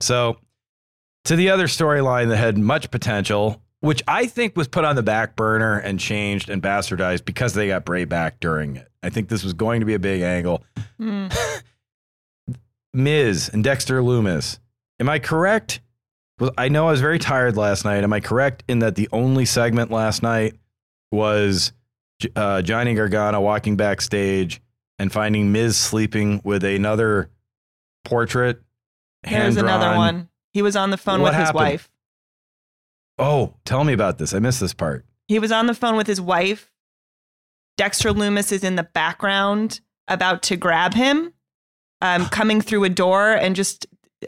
So 0.00 0.36
to 1.24 1.36
the 1.36 1.50
other 1.50 1.66
storyline 1.66 2.28
that 2.28 2.36
had 2.36 2.56
much 2.58 2.90
potential, 2.90 3.60
which 3.80 4.02
I 4.06 4.26
think 4.26 4.56
was 4.56 4.68
put 4.68 4.84
on 4.84 4.96
the 4.96 5.02
back 5.02 5.36
burner 5.36 5.78
and 5.78 5.98
changed 5.98 6.48
and 6.48 6.62
bastardized 6.62 7.24
because 7.24 7.54
they 7.54 7.68
got 7.68 7.84
Bray 7.84 8.04
back 8.04 8.40
during 8.40 8.76
it. 8.76 8.88
I 9.02 9.10
think 9.10 9.28
this 9.28 9.42
was 9.42 9.52
going 9.52 9.80
to 9.80 9.86
be 9.86 9.94
a 9.94 9.98
big 9.98 10.22
angle. 10.22 10.62
Mm. 11.00 11.34
Miz 12.92 13.50
and 13.52 13.62
Dexter 13.62 14.00
Lumis. 14.00 14.58
Am 14.98 15.08
I 15.08 15.18
correct? 15.18 15.80
Well, 16.38 16.52
I 16.56 16.68
know 16.68 16.88
I 16.88 16.90
was 16.90 17.00
very 17.00 17.18
tired 17.18 17.56
last 17.56 17.84
night. 17.84 18.02
Am 18.02 18.12
I 18.12 18.20
correct 18.20 18.64
in 18.68 18.80
that 18.80 18.94
the 18.94 19.08
only 19.12 19.44
segment 19.44 19.90
last 19.90 20.22
night 20.22 20.54
was 21.12 21.72
uh, 22.34 22.62
Johnny 22.62 22.94
Gargano 22.94 23.40
walking 23.40 23.76
backstage 23.76 24.60
and 24.98 25.12
finding 25.12 25.52
Miz 25.52 25.76
sleeping 25.76 26.40
with 26.44 26.64
another 26.64 27.30
portrait? 28.04 28.62
There's 29.22 29.56
another 29.56 29.96
one. 29.96 30.28
He 30.52 30.62
was 30.62 30.76
on 30.76 30.90
the 30.90 30.96
phone 30.96 31.20
What 31.20 31.32
with 31.32 31.40
his 31.40 31.52
wife. 31.54 31.90
Oh, 33.18 33.54
tell 33.64 33.84
me 33.84 33.92
about 33.92 34.18
this. 34.18 34.32
I 34.32 34.38
missed 34.38 34.60
this 34.60 34.72
part. 34.74 35.04
He 35.28 35.38
was 35.38 35.52
on 35.52 35.66
the 35.66 35.74
phone 35.74 35.96
with 35.96 36.06
his 36.06 36.20
wife. 36.20 36.70
Dexter 37.76 38.10
Lumis 38.12 38.50
is 38.50 38.64
in 38.64 38.76
the 38.76 38.82
background 38.82 39.80
about 40.08 40.42
to 40.44 40.56
grab 40.56 40.94
him, 40.94 41.32
um, 42.02 42.26
coming 42.26 42.60
through 42.60 42.84
a 42.84 42.88
door 42.88 43.32
and 43.32 43.54
just 43.56 43.86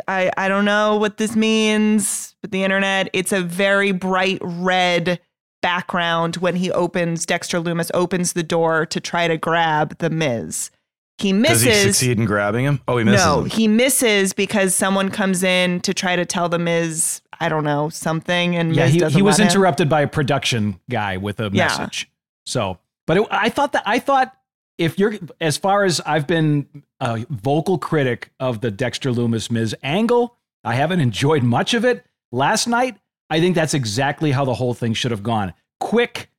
I, 0.09 0.31
I 0.37 0.49
don't 0.49 0.65
know 0.65 0.97
what 0.97 1.19
this 1.19 1.37
means, 1.37 2.35
but 2.41 2.51
the 2.51 2.65
internet, 2.65 3.11
it's 3.13 3.33
a 3.33 3.43
very 3.43 3.93
bright 3.93 4.39
red 4.43 5.21
background 5.61 6.37
when 6.37 6.57
he 6.57 6.71
opens 6.73 7.25
Dexter 7.27 7.61
Lumis 7.61 7.91
opens 7.95 8.33
the 8.33 8.43
door 8.43 8.87
to 8.87 9.01
try 9.01 9.29
to 9.29 9.37
grab 9.37 9.99
the 9.99 10.11
Miz. 10.11 10.71
He 11.19 11.33
misses. 11.33 11.63
Does 11.65 11.75
he 11.75 11.83
succeed 11.93 12.19
in 12.19 12.25
grabbing 12.25 12.65
him? 12.65 12.81
Oh, 12.89 12.97
he 12.97 13.05
misses 13.05 13.25
no, 13.25 13.41
him. 13.43 13.51
he 13.51 13.69
misses 13.69 14.33
because 14.33 14.75
someone 14.75 15.09
comes 15.11 15.43
in 15.45 15.81
to 15.81 15.95
try 15.95 16.17
to 16.17 16.25
tell 16.25 16.49
the 16.49 16.59
Miz, 16.59 17.21
I 17.39 17.49
don't 17.49 17.63
know, 17.65 17.91
something, 17.91 18.57
and 18.57 18.75
Yeah, 18.75 18.85
Miz 18.87 18.95
he, 18.95 18.99
doesn't 19.01 19.17
he 19.17 19.23
was 19.23 19.39
let 19.39 19.45
him. 19.45 19.51
interrupted 19.51 19.89
by 19.89 20.01
a 20.01 20.09
production 20.09 20.81
guy 20.91 21.19
with 21.19 21.39
a 21.39 21.51
Yeah. 21.53 21.67
message. 21.69 22.11
So, 22.47 22.79
but 23.07 23.19
it, 23.19 23.27
I 23.31 23.51
thought 23.51 23.73
that 23.73 23.83
I 23.87 23.99
thought 24.01 24.35
if 24.79 24.99
you're 24.99 25.15
as 25.41 25.57
far 25.57 25.85
as 25.85 26.01
I've 26.01 26.27
been 26.27 26.85
a 27.01 27.25
vocal 27.31 27.79
critic 27.79 28.31
of 28.41 28.61
the 28.61 28.71
Dexter 28.71 29.11
Lumis 29.11 29.51
Miz 29.51 29.75
angle, 29.83 30.37
I 30.65 30.75
haven't 30.75 31.01
enjoyed 31.01 31.43
much 31.43 31.75
of 31.75 31.85
it. 31.85 32.05
Last 32.31 32.67
night, 32.67 32.97
I 33.31 33.41
think 33.41 33.55
that's 33.55 33.75
exactly 33.75 34.33
how 34.33 34.45
the 34.45 34.55
whole 34.55 34.75
thing 34.75 34.95
should 34.95 35.11
have 35.11 35.23
gone. 35.23 35.55
Quick, 35.81 36.31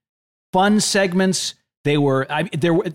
fun 0.51 0.79
segments. 0.79 1.55
They 1.83 1.97
were 1.97 2.25
I, 2.29 2.43
there 2.43 2.73
were 2.73 2.85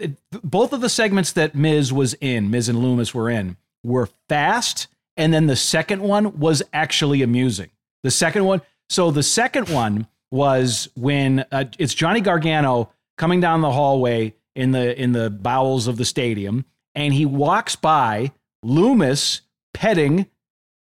both 0.42 0.72
of 0.72 0.80
the 0.80 0.88
segments 0.88 1.32
that 1.32 1.54
Miz 1.54 1.92
was 1.92 2.14
in, 2.14 2.50
Miz 2.50 2.68
and 2.68 2.78
Lumis 2.78 3.12
were 3.12 3.28
in, 3.28 3.56
were 3.84 4.08
fast, 4.28 4.88
and 5.16 5.32
then 5.32 5.46
the 5.46 5.56
second 5.56 6.02
one 6.02 6.38
was 6.38 6.62
actually 6.72 7.22
amusing. 7.22 7.70
The 8.02 8.10
second 8.10 8.44
one, 8.44 8.62
so 8.88 9.10
the 9.10 9.22
second 9.22 9.68
one 9.68 10.06
was 10.30 10.88
when 10.94 11.44
uh, 11.52 11.64
it's 11.78 11.94
Johnny 11.94 12.20
Gargano 12.20 12.90
coming 13.16 13.40
down 13.40 13.60
the 13.60 13.72
hallway 13.72 14.34
in 14.58 14.72
the 14.72 15.00
in 15.00 15.12
the 15.12 15.30
bowels 15.30 15.86
of 15.86 15.96
the 15.96 16.04
stadium, 16.04 16.64
and 16.94 17.14
he 17.14 17.24
walks 17.24 17.76
by 17.76 18.32
Lumis 18.64 19.42
petting 19.72 20.26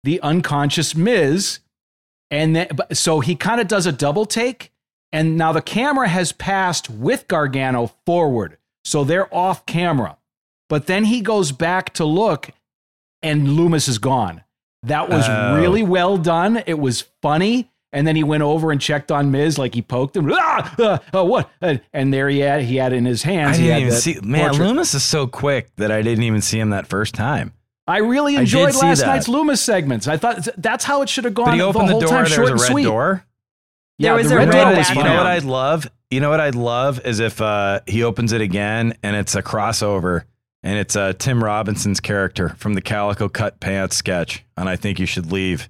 the 0.04 0.22
unconscious 0.22 0.96
Miz, 0.96 1.60
and 2.32 2.56
then, 2.56 2.70
so 2.94 3.20
he 3.20 3.36
kind 3.36 3.60
of 3.60 3.68
does 3.68 3.86
a 3.86 3.92
double 3.92 4.26
take, 4.26 4.72
and 5.12 5.38
now 5.38 5.52
the 5.52 5.62
camera 5.62 6.08
has 6.08 6.32
passed 6.32 6.90
with 6.90 7.28
Gargano 7.28 7.92
forward, 8.06 8.58
so 8.86 9.04
they're 9.04 9.34
off 9.36 9.66
camera, 9.66 10.18
but 10.70 10.88
then 10.88 11.04
he 11.06 11.20
goes 11.22 11.52
back 11.52 11.94
to 11.96 12.06
look, 12.06 12.52
and 13.22 13.48
Lumis 13.48 13.90
is 13.90 13.98
gone. 13.98 14.44
That 14.84 15.10
was 15.10 15.26
Oh. 15.28 15.56
really 15.60 15.84
well 15.84 16.18
done. 16.18 16.64
It 16.66 16.80
was 16.80 17.02
funny. 17.22 17.70
And 17.98 18.06
then 18.06 18.16
he 18.16 18.24
went 18.24 18.44
over 18.44 18.72
and 18.72 18.80
checked 18.80 19.12
on 19.12 19.32
Miz, 19.32 19.58
like 19.58 19.74
he 19.74 19.82
poked 19.82 20.16
him. 20.16 20.32
Ah, 20.32 20.76
uh, 20.78 20.98
uh, 21.18 21.26
what? 21.26 21.50
Uh, 21.60 21.78
and 21.94 22.14
there 22.14 22.30
he 22.30 22.40
had, 22.40 22.62
he 22.62 22.76
had 22.76 22.94
in 22.94 23.06
his 23.06 23.24
hands. 23.24 23.58
he 23.58 23.64
didn't 23.64 23.74
had 23.74 23.88
even 23.88 24.00
see. 24.00 24.20
Man, 24.22 24.50
portrait. 24.52 24.68
Lumis 24.68 24.94
is 24.94 25.04
so 25.04 25.26
quick 25.26 25.76
that 25.78 25.92
I 25.92 26.04
didn't 26.04 26.24
even 26.24 26.42
see 26.42 26.60
him 26.60 26.70
that 26.70 26.86
first 26.86 27.16
time. 27.16 27.54
I 27.88 27.98
really 27.98 28.36
enjoyed 28.36 28.76
see 28.76 28.86
last 28.86 29.02
night's 29.02 29.28
Lumis 29.28 29.58
segments. 29.58 30.08
I 30.08 30.18
thought 30.18 30.48
that's 30.58 30.84
how 30.86 31.02
it 31.02 31.10
should 31.10 31.24
have 31.24 31.34
gone 31.34 31.46
But 31.46 31.54
he 31.54 31.60
the 31.60 31.66
opened 31.66 31.88
the, 31.90 31.94
whole 31.94 32.02
door. 32.02 32.10
time, 32.10 32.26
There 32.26 32.34
short 32.36 32.42
was 32.42 32.50
a 32.50 32.54
and 32.54 32.62
red 32.62 32.72
sweet. 32.72 32.84
door. 32.84 33.24
There 33.98 34.14
was 34.14 34.30
the 34.30 34.36
a 34.36 34.38
red 34.38 34.50
red 34.50 34.54
door 34.54 34.64
door 34.72 34.78
was 34.78 34.90
You 34.90 35.04
know 35.04 35.16
what. 35.16 35.26
I'd 35.26 35.44
love? 35.44 35.88
You 36.12 36.20
know 36.20 36.30
what 36.30 36.40
I'd 36.40 36.56
love 36.56 37.04
is 37.04 37.20
if 37.20 37.42
uh, 37.42 37.80
he 37.88 38.04
opens 38.04 38.32
it 38.32 38.42
again 38.42 38.94
and 39.02 39.16
it's 39.16 39.34
a 39.36 39.42
crossover 39.42 40.24
and 40.62 40.78
it's 40.78 40.96
uh, 40.96 41.14
Tim 41.18 41.44
Robinson's 41.44 42.00
character 42.00 42.50
from 42.58 42.76
the 42.76 42.82
Calico 42.82 43.28
Cut 43.28 43.60
Pants 43.60 43.96
sketch 43.96 44.46
and 44.56 44.70
I 44.70 44.76
think 44.76 45.00
you 45.00 45.08
should 45.08 45.32
leave. 45.32 45.68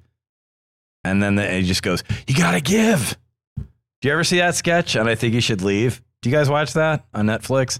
And 1.07 1.21
then 1.21 1.35
the, 1.35 1.49
he 1.49 1.63
just 1.63 1.83
goes, 1.83 2.03
"You 2.27 2.35
gotta 2.35 2.61
give." 2.61 3.17
Do 3.57 4.07
you 4.07 4.13
ever 4.13 4.23
see 4.23 4.37
that 4.37 4.55
sketch? 4.55 4.95
And 4.95 5.09
I 5.09 5.15
think 5.15 5.33
you 5.33 5.41
should 5.41 5.61
leave. 5.61 6.03
Do 6.21 6.29
you 6.29 6.35
guys 6.35 6.49
watch 6.49 6.73
that 6.73 7.05
on 7.13 7.25
Netflix? 7.25 7.79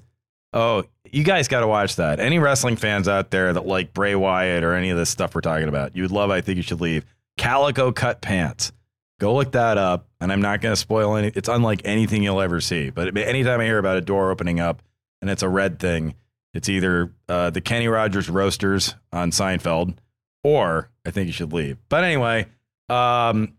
Oh, 0.54 0.84
you 1.12 1.24
guys 1.24 1.48
got 1.48 1.60
to 1.60 1.68
watch 1.68 1.98
that. 1.98 2.20
Any 2.20 2.40
wrestling 2.40 2.76
fans 2.76 3.08
out 3.08 3.30
there 3.30 3.54
that 3.54 3.66
like 3.66 3.94
Bray 3.94 4.16
Wyatt 4.16 4.64
or 4.64 4.74
any 4.74 4.90
of 4.90 4.98
this 4.98 5.10
stuff 5.10 5.36
we're 5.36 5.42
talking 5.42 5.68
about, 5.68 5.96
you 5.96 6.02
would 6.04 6.12
love. 6.12 6.32
I 6.32 6.42
think 6.42 6.58
you 6.58 6.64
should 6.64 6.82
leave. 6.82 7.06
Calico 7.38 7.92
Cut 7.92 8.22
Pants. 8.22 8.72
Go 9.20 9.36
look 9.36 9.52
that 9.52 9.78
up. 9.78 10.08
And 10.20 10.32
I'm 10.32 10.42
not 10.42 10.62
going 10.62 10.74
to 10.74 10.80
spoil 10.80 11.16
any. 11.16 11.32
It's 11.36 11.50
unlike 11.50 11.82
anything 11.86 12.24
you'll 12.24 12.42
ever 12.42 12.62
see. 12.62 12.90
But 12.90 13.16
anytime 13.18 13.60
I 13.60 13.66
hear 13.66 13.78
about 13.78 13.98
a 13.98 14.02
door 14.02 14.32
opening 14.32 14.60
up 14.60 14.82
and 15.22 15.30
it's 15.30 15.44
a 15.44 15.50
red 15.50 15.80
thing, 15.80 16.16
it's 16.54 16.70
either 16.70 17.14
uh, 17.30 17.52
the 17.52 17.62
Kenny 17.62 17.88
Rogers 17.88 18.30
roasters 18.30 18.96
on 19.12 19.32
Seinfeld 19.32 19.96
or 20.44 20.90
I 21.06 21.12
think 21.12 21.28
you 21.28 21.34
should 21.34 21.54
leave. 21.54 21.78
But 21.90 22.04
anyway, 22.04 22.48
um, 22.90 23.54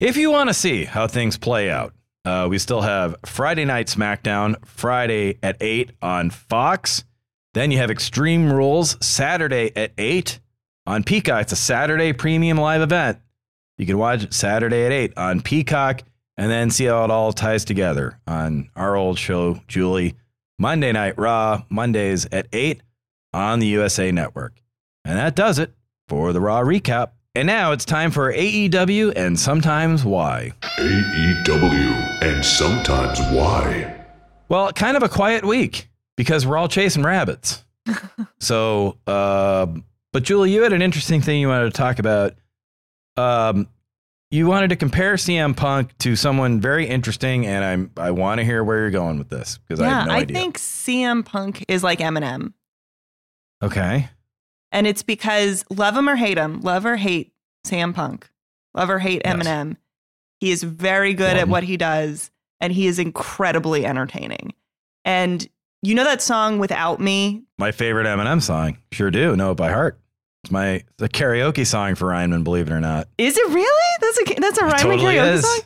if 0.00 0.16
you 0.16 0.30
want 0.30 0.48
to 0.50 0.54
see 0.54 0.84
how 0.84 1.06
things 1.06 1.36
play 1.38 1.70
out, 1.70 1.94
uh, 2.24 2.46
we 2.48 2.58
still 2.58 2.80
have 2.80 3.16
Friday 3.26 3.64
Night 3.64 3.86
SmackDown, 3.86 4.56
Friday 4.66 5.38
at 5.42 5.56
8 5.60 5.92
on 6.00 6.30
Fox. 6.30 7.04
Then 7.52 7.70
you 7.70 7.78
have 7.78 7.90
Extreme 7.90 8.52
Rules, 8.52 8.96
Saturday 9.04 9.70
at 9.76 9.92
8 9.98 10.40
on 10.86 11.04
Peacock. 11.04 11.42
It's 11.42 11.52
a 11.52 11.56
Saturday 11.56 12.12
premium 12.12 12.58
live 12.58 12.82
event. 12.82 13.18
You 13.76 13.86
can 13.86 13.98
watch 13.98 14.22
it 14.24 14.34
Saturday 14.34 14.86
at 14.86 14.92
8 14.92 15.12
on 15.16 15.40
Peacock 15.42 16.02
and 16.36 16.50
then 16.50 16.70
see 16.70 16.86
how 16.86 17.04
it 17.04 17.10
all 17.10 17.32
ties 17.32 17.64
together 17.64 18.18
on 18.26 18.70
our 18.74 18.96
old 18.96 19.18
show, 19.18 19.60
Julie. 19.68 20.14
Monday 20.58 20.92
Night 20.92 21.18
Raw, 21.18 21.62
Mondays 21.68 22.26
at 22.30 22.46
8 22.52 22.80
on 23.32 23.58
the 23.58 23.66
USA 23.66 24.12
Network. 24.12 24.60
And 25.04 25.18
that 25.18 25.34
does 25.34 25.58
it 25.58 25.74
for 26.08 26.32
the 26.32 26.40
Raw 26.40 26.60
recap. 26.62 27.10
And 27.36 27.46
now 27.46 27.72
it's 27.72 27.84
time 27.84 28.10
for 28.12 28.32
AEW 28.32 29.12
and 29.16 29.38
sometimes 29.38 30.04
why. 30.04 30.52
AEW 30.62 32.22
and 32.22 32.44
sometimes 32.44 33.18
why. 33.32 34.04
Well, 34.48 34.72
kind 34.72 34.96
of 34.96 35.02
a 35.02 35.08
quiet 35.08 35.44
week 35.44 35.88
because 36.16 36.46
we're 36.46 36.56
all 36.56 36.68
chasing 36.68 37.02
rabbits. 37.02 37.64
so, 38.38 38.98
uh, 39.06 39.66
but 40.12 40.22
Julie, 40.22 40.52
you 40.52 40.62
had 40.62 40.72
an 40.72 40.80
interesting 40.82 41.20
thing 41.20 41.40
you 41.40 41.48
wanted 41.48 41.64
to 41.72 41.76
talk 41.76 41.98
about. 41.98 42.34
Um, 43.16 43.68
you 44.30 44.46
wanted 44.46 44.68
to 44.68 44.76
compare 44.76 45.14
CM 45.14 45.56
Punk 45.56 45.96
to 45.98 46.14
someone 46.16 46.60
very 46.60 46.86
interesting, 46.86 47.46
and 47.46 47.64
I'm 47.64 47.90
I 47.96 48.10
want 48.12 48.38
to 48.38 48.44
hear 48.44 48.62
where 48.64 48.78
you're 48.78 48.90
going 48.90 49.18
with 49.18 49.28
this 49.28 49.58
because 49.58 49.80
I 49.80 49.88
have 49.88 50.06
no 50.06 50.12
I 50.12 50.18
idea. 50.18 50.36
think 50.36 50.58
CM 50.58 51.24
Punk 51.24 51.64
is 51.68 51.82
like 51.84 51.98
Eminem. 52.00 52.52
okay, 53.62 54.08
And 54.74 54.86
it's 54.86 55.02
because 55.02 55.64
love 55.70 55.96
him 55.96 56.08
or 56.08 56.16
hate 56.16 56.36
him, 56.36 56.60
love 56.60 56.84
or 56.84 56.96
hate 56.96 57.32
CM 57.66 57.94
Punk, 57.94 58.28
love 58.74 58.90
or 58.90 58.98
hate 58.98 59.22
Yes. 59.24 59.36
Eminem. 59.36 59.76
He 60.40 60.50
is 60.50 60.62
very 60.62 61.14
good 61.14 61.34
Love 61.34 61.42
at 61.42 61.48
what 61.48 61.62
he 61.62 61.76
does 61.78 62.30
and 62.60 62.72
he 62.72 62.86
is 62.86 62.98
incredibly 62.98 63.86
entertaining. 63.86 64.52
And 65.04 65.46
you 65.82 65.94
know 65.94 66.04
that 66.04 66.20
song 66.20 66.58
Without 66.58 66.98
Me? 67.00 67.44
my 67.56 67.70
favorite 67.72 68.06
Eminem 68.06 68.42
song, 68.42 68.76
sure 68.92 69.10
do 69.10 69.36
know 69.36 69.52
it 69.52 69.54
by 69.56 69.70
heart. 69.70 69.98
It's 70.42 70.50
my 70.50 70.82
the 70.98 71.08
karaoke 71.08 71.64
song 71.66 71.94
for 71.94 72.08
Rineman, 72.08 72.42
believe 72.44 72.68
it 72.68 72.72
or 72.72 72.80
not. 72.80 73.08
Is 73.16 73.38
it 73.38 73.48
really? 73.48 73.98
That's 74.00 74.18
a 74.18 74.40
that's 74.40 74.58
a 74.58 74.62
Rineman 74.62 74.78
totally 74.78 75.14
karaoke 75.14 75.32
is. 75.34 75.42
song? 75.42 75.60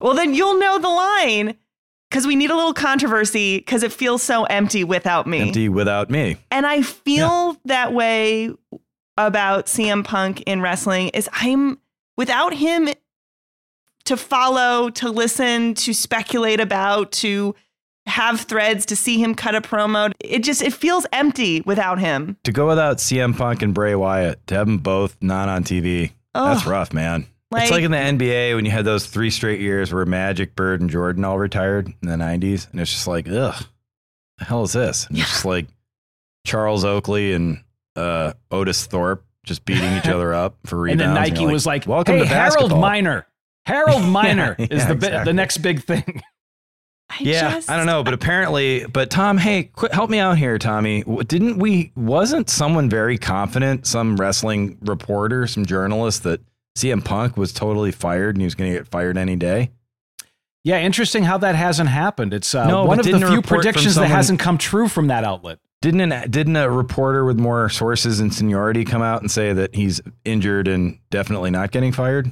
Well, 0.00 0.14
then 0.14 0.34
you'll 0.34 0.58
know 0.58 0.78
the 0.78 0.88
line 0.88 1.56
because 2.10 2.26
we 2.26 2.34
need 2.36 2.50
a 2.50 2.56
little 2.56 2.74
controversy 2.74 3.58
because 3.58 3.82
it 3.82 3.92
feels 3.92 4.22
so 4.22 4.44
empty 4.44 4.82
without 4.84 5.26
me. 5.26 5.42
Empty 5.42 5.68
without 5.68 6.10
me. 6.10 6.36
And 6.50 6.66
I 6.66 6.82
feel 6.82 7.56
that 7.66 7.92
way 7.92 8.50
about 9.16 9.66
CM 9.66 10.04
Punk 10.04 10.42
in 10.42 10.60
wrestling 10.60 11.10
is 11.10 11.28
I'm 11.32 11.78
without 12.16 12.54
him 12.54 12.88
to 14.04 14.16
follow, 14.16 14.90
to 14.90 15.10
listen, 15.10 15.74
to 15.74 15.92
speculate 15.92 16.58
about, 16.58 17.12
to 17.12 17.54
have 18.06 18.40
threads, 18.40 18.86
to 18.86 18.96
see 18.96 19.22
him 19.22 19.34
cut 19.34 19.54
a 19.54 19.60
promo. 19.60 20.12
It 20.18 20.42
just 20.42 20.62
it 20.62 20.72
feels 20.72 21.06
empty 21.12 21.60
without 21.60 22.00
him. 22.00 22.36
To 22.44 22.52
go 22.52 22.66
without 22.66 22.96
CM 22.96 23.36
Punk 23.36 23.62
and 23.62 23.72
Bray 23.72 23.94
Wyatt, 23.94 24.44
to 24.48 24.56
have 24.56 24.66
them 24.66 24.78
both 24.78 25.16
not 25.20 25.48
on 25.48 25.62
TV, 25.62 26.12
that's 26.34 26.66
rough, 26.66 26.92
man. 26.92 27.26
Like- 27.50 27.62
it's 27.64 27.72
like 27.72 27.82
in 27.84 27.90
the 27.90 27.96
NBA 27.96 28.54
when 28.54 28.64
you 28.64 28.70
had 28.70 28.84
those 28.84 29.06
three 29.06 29.30
straight 29.30 29.60
years 29.60 29.92
where 29.92 30.06
Magic, 30.06 30.54
Bird, 30.54 30.80
and 30.80 30.88
Jordan 30.90 31.24
all 31.24 31.38
retired 31.38 31.88
in 32.02 32.08
the 32.08 32.14
90s. 32.16 32.70
And 32.70 32.80
it's 32.80 32.90
just 32.92 33.06
like, 33.08 33.26
ugh, 33.28 33.64
the 34.38 34.44
hell 34.44 34.62
is 34.62 34.72
this? 34.72 35.06
And 35.06 35.18
it's 35.18 35.28
just 35.28 35.44
like 35.44 35.66
Charles 36.46 36.84
Oakley 36.84 37.32
and 37.32 37.62
uh, 37.96 38.34
Otis 38.50 38.86
Thorpe 38.86 39.24
just 39.44 39.64
beating 39.64 39.92
each 39.96 40.06
other 40.06 40.32
up 40.32 40.56
for 40.66 40.78
reasons. 40.80 41.02
And 41.02 41.16
then 41.16 41.22
Nike 41.22 41.46
was 41.46 41.66
like, 41.66 41.86
welcome 41.86 42.14
"Hey, 42.16 42.20
to 42.20 42.26
Harold 42.28 42.52
basketball." 42.52 42.80
Miner, 42.80 43.26
Harold 43.66 44.02
Miner 44.06 44.54
Yeah, 44.58 44.66
is 44.70 44.78
yeah, 44.82 44.88
the 44.88 44.94
bi- 44.94 45.06
exactly. 45.08 45.24
the 45.24 45.32
next 45.34 45.58
big 45.58 45.82
thing." 45.82 46.22
I 47.10 47.16
Yeah, 47.18 47.50
just, 47.54 47.68
I 47.68 47.76
don't 47.76 47.86
know, 47.86 48.04
but 48.04 48.14
apparently, 48.14 48.86
but 48.86 49.10
Tom, 49.10 49.36
hey, 49.36 49.64
quit, 49.64 49.92
help 49.92 50.08
me 50.10 50.18
out 50.20 50.38
here, 50.38 50.58
Tommy. 50.58 51.02
Didn't 51.26 51.58
we? 51.58 51.90
Wasn't 51.96 52.48
someone 52.48 52.88
very 52.88 53.18
confident, 53.18 53.84
some 53.86 54.16
wrestling 54.16 54.78
reporter, 54.82 55.48
some 55.48 55.66
journalist, 55.66 56.22
that 56.22 56.40
CM 56.76 57.04
Punk 57.04 57.36
was 57.36 57.52
totally 57.52 57.92
fired 57.92 58.36
and 58.36 58.42
he 58.42 58.44
was 58.46 58.54
going 58.54 58.72
to 58.72 58.78
get 58.78 58.88
fired 58.88 59.16
any 59.18 59.36
day? 59.36 59.70
Yeah, 60.62 60.78
interesting 60.80 61.24
how 61.24 61.38
that 61.38 61.54
hasn't 61.54 61.88
happened. 61.88 62.34
It's 62.34 62.54
uh, 62.54 62.66
No, 62.66 62.84
one 62.84 63.00
of 63.00 63.06
the 63.06 63.12
few 63.12 63.26
report 63.28 63.46
from 63.46 63.56
predictions 63.56 63.94
that 63.94 64.08
hasn't 64.08 64.40
come 64.40 64.58
true 64.58 64.88
from 64.88 65.06
that 65.08 65.24
outlet. 65.24 65.58
Didn't 65.82 66.12
an, 66.12 66.30
didn't 66.30 66.56
a 66.56 66.70
reporter 66.70 67.24
with 67.24 67.38
more 67.38 67.70
sources 67.70 68.20
and 68.20 68.32
seniority 68.34 68.84
come 68.84 69.00
out 69.00 69.22
and 69.22 69.30
say 69.30 69.54
that 69.54 69.74
he's 69.74 70.02
injured 70.26 70.68
and 70.68 70.98
definitely 71.10 71.50
not 71.50 71.70
getting 71.70 71.92
fired? 71.92 72.30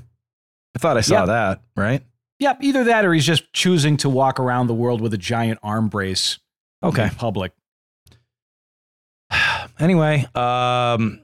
I 0.76 0.78
thought 0.78 0.98
I 0.98 1.00
saw 1.00 1.20
Yeah. 1.20 1.26
that, 1.26 1.62
right? 1.74 2.02
Yep, 2.40 2.58
either 2.60 2.84
that 2.84 3.06
or 3.06 3.14
he's 3.14 3.24
just 3.26 3.50
choosing 3.54 3.96
to 3.98 4.10
walk 4.10 4.38
around 4.38 4.66
the 4.66 4.74
world 4.74 5.00
with 5.00 5.14
a 5.14 5.18
giant 5.18 5.58
arm 5.62 5.88
brace 5.88 6.38
Okay. 6.82 7.04
in 7.04 7.10
public. 7.10 7.52
Anyway, 9.80 10.26
um, 10.34 11.20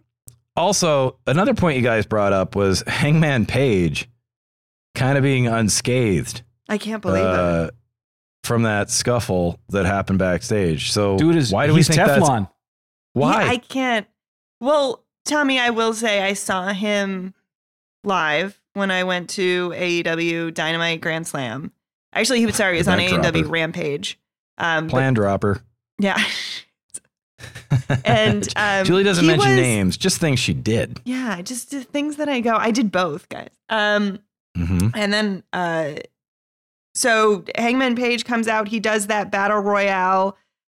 also 0.57 1.19
another 1.27 1.55
point 1.55 1.77
you 1.77 1.83
guys 1.83 2.07
brought 2.07 2.33
up 2.33 2.55
was 2.57 2.83
Hangman 2.87 3.47
Page 3.47 4.09
kind 4.95 5.17
of 5.19 5.23
being 5.25 5.47
unscathed 5.49 6.43
I 6.69 6.79
can't 6.79 7.03
believe 7.03 7.25
it. 7.25 7.29
uh, 7.29 7.71
from 8.45 8.63
that 8.63 8.91
scuffle 8.91 9.59
that 9.71 9.87
happened 9.87 10.19
backstage. 10.19 10.93
So 10.93 11.17
Dude 11.19 11.37
is 11.37 11.53
why 11.53 11.67
do 11.67 11.73
we 11.73 11.79
he's 11.81 11.89
think 11.89 11.97
that's 11.99 12.23
Teflon. 12.23 12.49
why? 13.15 13.45
Yeah, 13.45 13.51
I 13.51 13.57
can't. 13.57 14.07
Well, 14.61 15.05
Tommy, 15.25 15.59
I 15.59 15.71
will 15.71 15.93
say 15.95 16.23
I 16.23 16.35
saw 16.35 16.69
him 16.73 17.35
live 18.05 18.61
when 18.75 18.91
I 18.91 19.05
went 19.05 19.31
to 19.31 19.71
AEW 19.71 20.53
Dynamite 20.55 21.01
Grand 21.01 21.27
Slam. 21.27 21.73
Actually, 22.13 22.41
he 22.41 22.47
was 22.47 22.55
sorry, 22.55 22.75
he 22.75 22.79
was 22.79 22.89
on 22.89 23.01
Event 23.01 23.25
AEW. 23.25 23.51
Rampage. 23.51 24.19
Um, 24.59 24.87
but- 24.87 24.91
Plan 24.93 25.15
dropper. 25.15 25.63
yeah. 25.99 26.23
and 28.05 28.49
um, 28.57 28.85
Julie 28.85 29.03
doesn't 29.05 29.27
mention 29.27 29.51
was- 29.51 29.61
names, 29.61 29.97
just 29.97 30.19
things 30.21 30.39
she 30.39 30.55
did. 30.55 31.01
Yeah, 31.05 31.41
just 31.43 31.69
things 31.71 32.17
that 32.17 32.29
I 32.29 32.41
go. 32.41 32.55
I 32.57 32.71
did 32.71 32.91
both, 32.93 33.29
guys. 33.29 33.51
Um, 33.69 34.19
hmm 34.57 34.89
and 34.95 35.13
then 35.13 35.43
uh 35.53 35.95
so 36.95 37.45
Hangman 37.57 37.97
Page 37.97 38.25
comes 38.25 38.47
out, 38.47 38.69
he 38.69 38.79
does 38.79 39.09
that 39.09 39.33
battle 39.33 39.59
royale, 39.59 40.37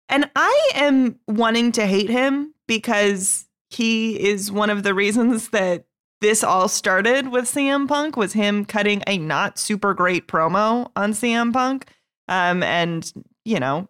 and 0.10 0.30
I 0.36 0.70
am 0.74 1.20
wanting 1.28 1.72
to 1.74 1.86
hate 1.86 2.10
him 2.10 2.54
because 2.68 3.46
he 3.70 4.20
is 4.20 4.52
one 4.52 4.70
of 4.72 4.82
the 4.84 4.94
reasons 4.96 5.50
that 5.50 5.86
this 6.22 6.44
all 6.44 6.68
started 6.68 7.28
with 7.32 7.46
CM 7.46 7.88
Punk 7.88 8.18
was 8.18 8.34
him 8.34 8.66
cutting 8.66 9.04
a 9.06 9.20
not 9.20 9.60
super 9.60 9.94
great 9.94 10.28
promo 10.28 10.90
on 10.96 11.12
CM 11.12 11.54
Punk. 11.54 11.86
Um 12.28 12.64
and 12.64 13.12
you 13.46 13.60
know, 13.60 13.88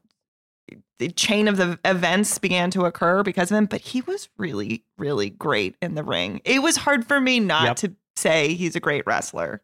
the 1.00 1.10
chain 1.10 1.48
of 1.48 1.58
the 1.58 1.80
events 1.86 2.38
began 2.38 2.72
to 2.72 2.86
occur 2.86 3.24
because 3.24 3.52
of 3.52 3.58
him, 3.58 3.66
but 3.66 3.82
he 3.82 4.02
was 4.02 4.30
really, 4.38 4.84
really 4.98 5.30
great 5.30 5.76
in 5.82 5.96
the 5.96 6.04
ring. 6.04 6.42
It 6.44 6.62
was 6.62 6.78
hard 6.78 7.06
for 7.08 7.20
me 7.22 7.40
not 7.40 7.64
Yep. 7.66 7.76
to 7.78 7.96
say 8.16 8.54
he's 8.56 8.76
a 8.76 8.80
great 8.80 9.06
wrestler. 9.06 9.62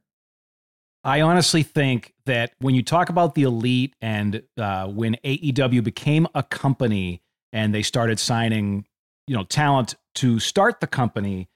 I 1.03 1.21
honestly 1.21 1.63
think 1.63 2.13
that 2.25 2.53
when 2.59 2.75
you 2.75 2.81
talk 2.83 3.09
about 3.09 3.35
the 3.35 3.43
elite 3.43 3.95
and 4.01 4.41
uh, 4.57 4.87
when 4.87 5.15
AEW 5.25 5.83
became 5.83 6.27
a 6.33 6.43
company 6.43 7.21
and 7.51 7.73
they 7.73 7.81
started 7.81 8.19
signing, 8.19 8.85
you 9.27 9.35
know, 9.35 9.43
talent 9.43 9.95
to 10.15 10.39
start 10.39 10.79
the 10.79 10.87
company, 10.87 11.49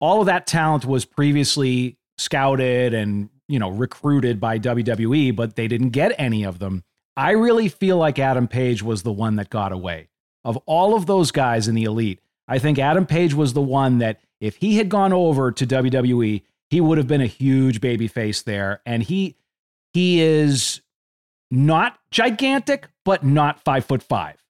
all 0.00 0.20
of 0.20 0.26
that 0.26 0.46
talent 0.46 0.84
was 0.84 1.04
previously 1.04 1.96
scouted 2.18 2.92
and 2.92 3.30
you 3.48 3.58
know 3.58 3.70
recruited 3.70 4.38
by 4.38 4.58
WWE, 4.58 5.34
but 5.34 5.56
they 5.56 5.66
didn't 5.66 5.90
get 5.90 6.12
any 6.18 6.44
of 6.44 6.58
them. 6.58 6.84
I 7.16 7.32
really 7.32 7.68
feel 7.68 7.96
like 7.96 8.18
Adam 8.18 8.48
Page 8.48 8.82
was 8.82 9.02
the 9.02 9.12
one 9.12 9.36
that 9.36 9.50
got 9.50 9.72
away. 9.72 10.08
Of 10.44 10.56
all 10.66 10.94
of 10.94 11.06
those 11.06 11.30
guys 11.30 11.68
in 11.68 11.74
the 11.74 11.84
elite, 11.84 12.20
I 12.48 12.58
think 12.58 12.78
Adam 12.78 13.06
Page 13.06 13.34
was 13.34 13.52
the 13.52 13.60
one 13.60 13.98
that 13.98 14.20
if 14.40 14.56
he 14.56 14.76
had 14.76 14.88
gone 14.88 15.12
over 15.12 15.52
to 15.52 15.66
WWE, 15.66 16.42
he 16.70 16.80
would 16.80 16.98
have 16.98 17.06
been 17.06 17.20
a 17.20 17.26
huge 17.26 17.80
baby 17.80 18.08
face 18.08 18.42
there. 18.42 18.80
And 18.86 19.02
he 19.02 19.36
he 19.92 20.20
is 20.20 20.80
not 21.50 21.98
gigantic, 22.10 22.88
but 23.04 23.24
not 23.24 23.60
five 23.60 23.84
foot 23.84 24.02
five. 24.02 24.42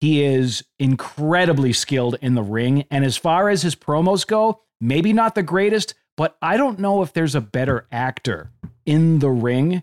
He 0.00 0.22
is 0.24 0.64
incredibly 0.78 1.72
skilled 1.72 2.16
in 2.20 2.34
the 2.34 2.42
ring. 2.42 2.84
And 2.90 3.04
as 3.04 3.16
far 3.16 3.48
as 3.48 3.62
his 3.62 3.74
promos 3.74 4.26
go, 4.26 4.60
maybe 4.80 5.12
not 5.12 5.34
the 5.34 5.42
greatest, 5.42 5.94
but 6.16 6.36
I 6.42 6.56
don't 6.56 6.78
know 6.78 7.02
if 7.02 7.12
there's 7.12 7.34
a 7.34 7.40
better 7.40 7.86
actor 7.90 8.50
in 8.84 9.20
the 9.20 9.30
ring 9.30 9.82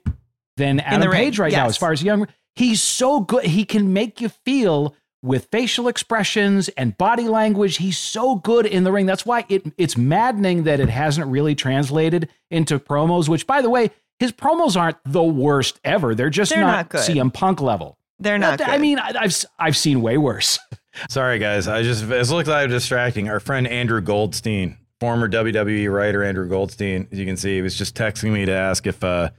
than 0.57 0.79
Adam 0.79 1.09
the 1.09 1.15
Page 1.15 1.39
right 1.39 1.51
now. 1.51 1.65
As 1.65 1.77
far 1.77 1.91
as 1.91 2.03
young, 2.03 2.27
he's 2.55 2.81
so 2.81 3.21
good. 3.21 3.45
He 3.45 3.65
can 3.65 3.93
make 3.93 4.21
you 4.21 4.29
feel 4.29 4.95
with 5.21 5.47
facial 5.51 5.87
expressions 5.87 6.69
and 6.69 6.97
body 6.97 7.27
language. 7.27 7.77
He's 7.77 7.97
so 7.97 8.35
good 8.35 8.65
in 8.65 8.83
the 8.83 8.91
ring. 8.91 9.05
That's 9.05 9.25
why 9.25 9.45
it 9.49 9.65
it's 9.77 9.97
maddening 9.97 10.63
that 10.63 10.79
it 10.79 10.89
hasn't 10.89 11.27
really 11.27 11.55
translated 11.55 12.29
into 12.51 12.77
promos. 12.77 13.29
Which, 13.29 13.47
by 13.47 13.61
the 13.61 13.69
way, 13.69 13.89
his 14.19 14.31
promos 14.31 14.79
aren't 14.79 14.97
the 15.05 15.23
worst 15.23 15.79
ever. 15.83 16.13
They're 16.13 16.29
just 16.29 16.51
They're 16.51 16.61
not, 16.61 16.71
not 16.71 16.89
good. 16.89 17.01
CM 17.01 17.33
Punk 17.33 17.61
level. 17.61 17.97
They're 18.19 18.37
not. 18.37 18.61
I 18.61 18.73
good. 18.73 18.81
mean, 18.81 18.99
I, 18.99 19.13
I've 19.19 19.45
I've 19.57 19.77
seen 19.77 20.01
way 20.01 20.17
worse. 20.17 20.59
Sorry, 21.09 21.39
guys. 21.39 21.67
I 21.67 21.81
just 21.81 22.03
it 22.03 22.29
looked 22.29 22.47
like 22.47 22.69
distracting. 22.69 23.29
Our 23.29 23.39
friend 23.39 23.67
Andrew 23.67 24.01
Goldstein, 24.01 24.77
former 24.99 25.27
WWE 25.27 25.91
writer 25.91 26.23
Andrew 26.23 26.47
Goldstein, 26.47 27.07
as 27.11 27.17
you 27.17 27.25
can 27.25 27.37
see, 27.37 27.55
he 27.55 27.61
was 27.61 27.75
just 27.75 27.95
texting 27.95 28.31
me 28.31 28.45
to 28.45 28.51
ask 28.51 28.85
if 28.85 29.03
uh, 29.03 29.29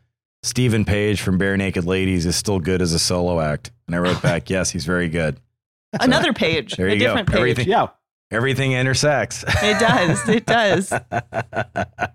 Steven 0.45 0.84
Page 0.84 1.20
from 1.22 1.38
Barenaked 1.38 1.86
Ladies 1.86 2.26
is 2.26 2.36
still 2.36 2.61
good 2.61 2.82
as 2.82 2.92
a 2.92 2.99
solo 2.99 3.40
act, 3.40 3.70
and 3.86 3.97
I 3.97 3.99
wrote 3.99 4.20
back, 4.22 4.51
"Yes, 4.51 4.70
he's 4.70 4.84
very 4.84 5.09
good." 5.09 5.40
another 6.01 6.32
page, 6.32 6.76
There 6.76 6.86
a 6.88 6.92
you 6.92 6.99
go. 7.01 7.07
different 7.07 7.28
page. 7.30 7.38
Everything- 7.38 7.68
yeah. 7.68 7.86
Everything 8.30 8.72
intersects. 8.72 9.45
It 9.62 9.78
does. 9.78 10.28
It 10.28 10.45
does. 10.47 10.92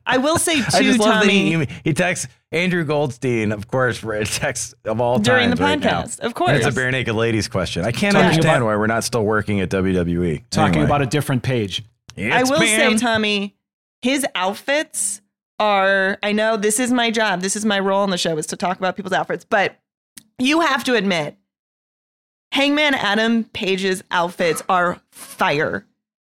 I 0.05 0.17
will 0.17 0.37
say 0.37 0.55
too, 0.57 0.65
I 0.73 0.81
just 0.83 0.99
love 0.99 1.09
that 1.13 1.21
Tommy. 1.21 1.65
he, 1.65 1.67
he 1.85 1.93
texts 1.93 2.27
Andrew 2.51 2.83
Goldstein, 2.83 3.51
of 3.53 3.67
course, 3.67 3.97
for 3.99 4.13
a 4.15 4.25
text 4.25 4.73
of 4.83 4.99
all 4.99 5.15
time. 5.15 5.23
During 5.23 5.49
the 5.51 5.55
times 5.55 5.83
right 5.85 5.91
now. 5.91 6.01
podcast, 6.03 6.19
of 6.19 6.25
And 6.25 6.35
course. 6.35 6.65
it's 6.65 6.65
a 6.65 6.71
Barenaked 6.77 7.13
Ladies 7.15 7.47
question. 7.47 7.85
I 7.85 7.91
can't 7.91 8.13
Talking 8.13 8.27
understand 8.31 8.57
about- 8.57 8.65
why 8.65 8.75
we're 8.75 8.87
not 8.87 9.03
still 9.05 9.23
working 9.23 9.61
at 9.61 9.69
WWE. 9.69 10.43
Talking 10.49 10.73
Anyway. 10.75 10.85
about 10.85 11.01
a 11.01 11.05
different 11.05 11.43
page. 11.43 11.83
I 12.17 12.41
It's 12.41 12.49
will 12.49 12.59
say, 12.59 12.97
Tommy, 12.97 13.55
his 14.01 14.25
outfits 14.35 15.21
are. 15.59 16.17
I 16.23 16.31
know 16.31 16.57
this 16.57 16.79
is 16.79 16.91
my 16.91 17.11
job. 17.11 17.41
This 17.41 17.55
is 17.55 17.65
my 17.65 17.79
role 17.79 18.01
on 18.01 18.09
the 18.09 18.17
show 18.17 18.37
is 18.37 18.47
to 18.47 18.57
talk 18.57 18.77
about 18.77 18.95
people's 18.95 19.13
outfits, 19.13 19.45
but 19.45 19.79
you 20.37 20.61
have 20.61 20.83
to 20.85 20.95
admit, 20.95 21.37
Hangman 22.51 22.95
Adam 22.95 23.43
Page's 23.43 24.03
outfits 24.09 24.63
are 24.69 24.99
fire. 25.11 25.85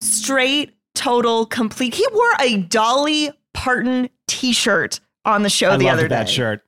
Straight 0.02 0.76
total 0.94 1.46
complete. 1.46 1.96
He 1.96 2.06
wore 2.14 2.32
a 2.40 2.58
Dolly 2.58 3.32
Parton 3.54 4.10
T-shirt 4.28 5.00
on 5.26 5.44
the 5.44 5.50
show 5.50 5.72
I 5.72 5.78
the 5.78 5.90
other 5.90 6.04
day. 6.04 6.16
that 6.16 6.30
shirt. 6.30 6.62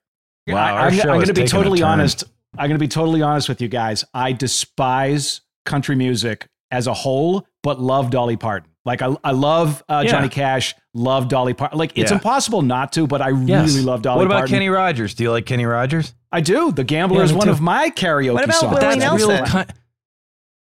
Wow, 0.47 0.57
I, 0.57 0.71
our 0.71 0.87
am 0.89 0.97
going 0.97 1.25
to 1.25 1.33
be 1.33 1.45
totally 1.45 1.83
honest. 1.83 2.23
I'm 2.57 2.69
going 2.69 2.79
to 2.79 2.83
be 2.83 2.87
totally 2.87 3.21
honest 3.21 3.49
with 3.49 3.61
you 3.61 3.67
guys. 3.67 4.03
I 4.13 4.31
despise 4.31 5.41
country 5.65 5.95
music 5.95 6.47
as 6.71 6.87
a 6.87 6.93
whole, 6.93 7.45
but 7.61 7.79
love 7.79 8.09
Dolly 8.09 8.37
Parton. 8.37 8.69
Like 8.87 9.01
I, 9.03 9.15
I 9.23 9.31
love 9.31 9.83
uh, 9.89 10.01
Yeah. 10.05 10.11
Johnny 10.11 10.29
Cash, 10.29 10.73
love 10.93 11.27
Dolly 11.27 11.53
Parton. 11.53 11.77
Like 11.77 11.91
it's 11.97 12.09
Yeah. 12.09 12.17
impossible 12.17 12.61
not 12.63 12.93
to, 12.93 13.05
but 13.05 13.21
I 13.21 13.29
Yes. 13.29 13.69
really 13.73 13.83
love 13.85 14.01
Dolly 14.01 14.17
What 14.19 14.25
about 14.27 14.35
Parton. 14.39 14.55
Kenny 14.55 14.69
Rogers? 14.69 15.13
Do 15.13 15.23
you 15.23 15.31
like 15.31 15.45
Kenny 15.45 15.65
Rogers? 15.65 16.13
I 16.31 16.41
do. 16.41 16.71
The 16.71 16.83
Gambler 16.83 17.19
Yeah, 17.19 17.23
is 17.25 17.33
one 17.33 17.45
too. 17.47 17.51
of 17.51 17.61
my 17.61 17.89
karaoke 17.89 18.33
What 18.33 18.43
about 18.45 18.55
songs. 18.55 18.77
Willie 18.79 18.99
That's 18.99 19.19
real 19.19 19.27
Nelson? 19.29 19.65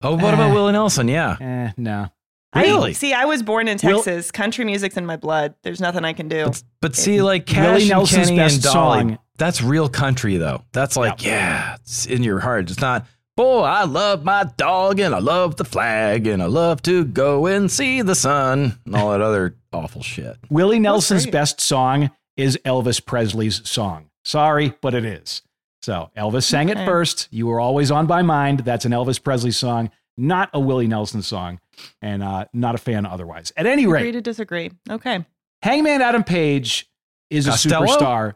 Oh, 0.02 0.12
what 0.14 0.34
about 0.34 0.50
Eh. 0.50 0.54
Willie 0.54 0.72
Nelson? 0.72 1.08
Yeah. 1.08 1.36
Eh, 1.40 1.70
no. 1.76 2.08
Really? 2.54 2.90
I, 2.90 2.92
see, 2.94 3.12
I 3.12 3.26
was 3.26 3.42
born 3.42 3.68
in 3.68 3.78
Will- 3.82 4.02
Texas. 4.02 4.30
Country 4.30 4.64
music's 4.64 4.96
in 4.96 5.04
my 5.04 5.16
blood. 5.16 5.54
There's 5.62 5.80
nothing 5.80 6.04
I 6.04 6.12
can 6.14 6.28
do. 6.28 6.46
But, 6.46 6.62
but 6.80 6.96
see, 6.96 7.20
like 7.20 7.44
Cash 7.46 7.64
Willie 7.66 7.80
and 7.82 7.90
Nelson's 7.90 8.26
Kenny 8.28 8.38
best 8.38 8.54
and 8.56 8.62
Dolly, 8.64 9.00
song- 9.00 9.18
that's 9.36 9.60
real 9.62 9.88
country 9.88 10.36
though. 10.38 10.64
That's 10.72 10.96
like, 10.96 11.22
yeah, 11.24 11.74
it's 11.76 12.06
in 12.06 12.22
your 12.22 12.38
heart. 12.40 12.70
It's 12.70 12.80
not, 12.80 13.06
boy, 13.38 13.60
I 13.62 13.84
love 13.84 14.24
my 14.24 14.42
dog 14.56 14.98
and 14.98 15.14
I 15.14 15.20
love 15.20 15.54
the 15.54 15.64
flag 15.64 16.26
and 16.26 16.42
I 16.42 16.46
love 16.46 16.82
to 16.82 17.04
go 17.04 17.46
and 17.46 17.70
see 17.70 18.02
the 18.02 18.16
sun 18.16 18.80
and 18.84 18.96
all 18.96 19.12
that 19.12 19.20
other 19.20 19.54
awful 19.72 20.02
shit. 20.02 20.36
Willie 20.50 20.80
Nelson's 20.80 21.24
best 21.24 21.60
song 21.60 22.10
is 22.36 22.58
Elvis 22.64 23.04
Presley's 23.04 23.66
song. 23.68 24.10
Sorry, 24.24 24.74
but 24.80 24.92
it 24.92 25.04
is. 25.04 25.42
So 25.82 26.10
Elvis 26.16 26.42
sang 26.42 26.68
it 26.68 26.84
first. 26.84 27.28
You 27.30 27.46
were 27.46 27.60
always 27.60 27.92
on 27.92 28.08
my 28.08 28.22
mind. 28.22 28.60
That's 28.60 28.84
an 28.84 28.90
Elvis 28.90 29.22
Presley 29.22 29.52
song, 29.52 29.92
not 30.16 30.50
a 30.52 30.58
Willie 30.58 30.88
Nelson 30.88 31.22
song, 31.22 31.60
and 32.02 32.24
uh, 32.24 32.46
not 32.52 32.74
a 32.74 32.78
fan 32.78 33.06
otherwise. 33.06 33.52
At 33.56 33.66
any 33.66 33.86
rate, 33.86 34.00
Agree 34.00 34.08
rate, 34.08 34.12
to 34.14 34.20
disagree. 34.20 34.72
Okay. 34.90 35.24
Hangman 35.62 36.02
Adam 36.02 36.24
Page 36.24 36.90
is 37.30 37.46
a 37.46 37.52
superstar. 37.52 38.34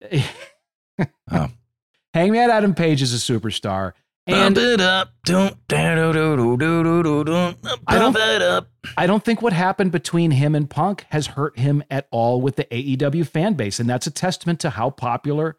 Oh. 1.32 1.48
Hangman 2.12 2.50
Adam 2.50 2.74
Page 2.74 3.00
is 3.00 3.14
a 3.14 3.32
superstar. 3.32 3.92
And 4.26 4.54
Bump 4.54 4.66
it 4.66 4.80
up, 4.80 5.10
don't, 5.24 5.56
I 7.86 7.98
don't- 7.98 8.16
it 8.16 8.42
up. 8.42 8.68
I 8.96 9.06
don't 9.06 9.24
think 9.24 9.42
what 9.42 9.52
happened 9.52 9.92
between 9.92 10.30
him 10.30 10.54
and 10.54 10.68
Punk 10.68 11.04
has 11.10 11.28
hurt 11.28 11.58
him 11.58 11.82
at 11.90 12.06
all 12.10 12.40
with 12.40 12.56
the 12.56 12.64
AEW 12.66 13.26
fan 13.26 13.54
base. 13.54 13.80
And 13.80 13.88
that's 13.88 14.06
a 14.06 14.10
testament 14.10 14.60
to 14.60 14.70
how 14.70 14.90
popular 14.90 15.56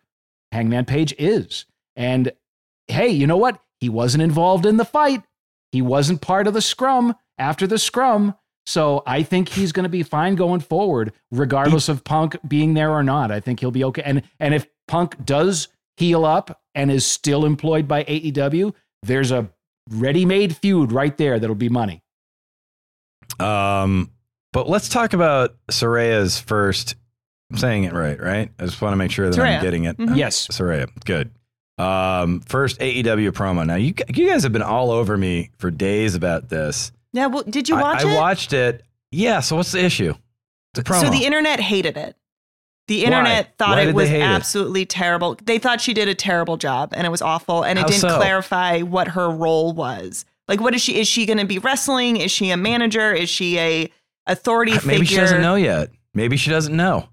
Hangman 0.51 0.86
Page 0.86 1.14
is. 1.18 1.66
And 1.95 2.32
hey, 2.88 3.09
you 3.09 3.28
know 3.28 3.38
what? 3.38 3.59
He 3.80 3.89
wasn't 3.89 4.24
involved 4.24 4.66
in 4.66 4.78
the 4.78 4.86
fight, 4.86 5.24
he 5.72 5.82
wasn't 5.82 6.22
part 6.22 6.47
of 6.47 6.53
the 6.53 6.62
scrum 6.62 7.16
after 7.38 7.66
the 7.68 7.80
scrum. 7.80 8.36
So 8.68 9.01
I 9.07 9.24
think 9.24 9.49
he's 9.49 9.72
going 9.72 9.86
to 9.86 9.89
be 9.89 10.03
fine 10.03 10.36
going 10.36 10.59
forward, 10.59 11.14
regardless 11.32 11.89
of 11.89 12.03
Punk 12.03 12.36
being 12.47 12.76
there 12.76 12.91
or 12.91 13.01
not. 13.01 13.32
I 13.32 13.39
think 13.39 13.59
he'll 13.59 13.72
be 13.72 13.84
okay. 13.86 14.03
And 14.05 14.22
and 14.39 14.53
if 14.53 14.68
Punk 14.88 15.26
does 15.26 15.68
heal 15.97 16.26
up 16.26 16.61
and 16.76 16.91
is 16.91 17.05
still 17.05 17.45
employed 17.45 17.88
by 17.88 18.03
AEW, 18.03 18.74
there's 19.03 19.32
a 19.32 19.49
ready-made 19.89 20.55
feud 20.57 20.91
right 20.91 21.17
there 21.17 21.39
that'll 21.39 21.55
be 21.55 21.69
money. 21.69 22.03
Um, 23.39 24.11
but 24.53 24.69
let's 24.69 24.89
talk 24.89 25.13
about 25.13 25.55
Saraya's 25.69 26.39
first. 26.39 26.95
I'm 27.51 27.57
saying 27.57 27.84
it 27.86 27.93
right, 27.93 28.19
right? 28.19 28.51
I 28.59 28.65
just 28.65 28.82
want 28.82 28.93
to 28.93 28.97
make 28.97 29.11
sure 29.11 29.30
that 29.30 29.38
Saraya. 29.38 29.57
I'm 29.57 29.61
getting 29.63 29.84
it. 29.86 29.97
Mhm. 29.97 30.15
Yes. 30.15 30.47
Saraya, 30.47 30.88
good. 31.05 31.32
Um, 31.78 32.41
first 32.41 32.80
AEW 32.80 33.32
promo. 33.32 33.65
Now 33.65 33.76
you 33.76 33.93
you 34.13 34.30
guys 34.30 34.43
have 34.43 34.53
been 34.53 34.61
all 34.61 34.91
over 34.91 35.17
me 35.17 35.49
for 35.57 35.72
days 35.72 36.15
about 36.15 36.49
this. 36.49 36.91
Yeah. 37.13 37.28
Well, 37.28 37.43
did 37.43 37.67
you 37.67 37.76
watch 37.76 38.05
I, 38.05 38.09
it? 38.09 38.13
I 38.13 38.15
watched 38.15 38.53
it. 38.53 38.84
Yeah. 39.11 39.39
So 39.39 39.55
what's 39.55 39.72
the 39.72 39.84
issue? 39.84 40.13
The 40.76 40.84
promo. 40.84 41.01
So 41.01 41.09
the 41.09 41.26
internet 41.26 41.59
hated 41.59 41.97
it. 41.97 42.15
The 42.91 43.05
internet 43.05 43.57
thought 43.57 43.77
Why 43.77 43.83
it 43.83 43.95
was 43.95 44.09
hate 44.09 44.19
it? 44.19 44.23
absolutely 44.23 44.85
terrible. 44.85 45.37
They 45.41 45.59
thought 45.59 45.79
she 45.79 45.93
did 45.93 46.09
a 46.09 46.13
terrible 46.13 46.57
job 46.57 46.91
and 46.93 47.07
it 47.07 47.09
was 47.09 47.21
awful 47.21 47.63
and 47.63 47.79
it 47.79 47.83
How 47.83 47.87
didn't 47.87 48.01
so? 48.01 48.17
clarify 48.17 48.81
what 48.81 49.07
her 49.07 49.29
role 49.29 49.71
was. 49.71 50.25
Like 50.49 50.59
what 50.59 50.75
is 50.75 50.81
she 50.81 50.99
is 50.99 51.07
she 51.07 51.25
going 51.25 51.37
to 51.37 51.45
be 51.45 51.57
wrestling? 51.57 52.17
Is 52.17 52.33
she 52.33 52.49
a 52.49 52.57
manager? 52.57 53.13
Is 53.13 53.29
she 53.29 53.57
a 53.59 53.89
authority 54.27 54.73
figure? 54.73 54.87
Maybe 54.91 55.05
she 55.05 55.15
doesn't 55.15 55.41
know 55.41 55.55
yet. 55.55 55.91
Maybe 56.13 56.35
she 56.35 56.49
doesn't 56.49 56.75
know. 56.75 57.07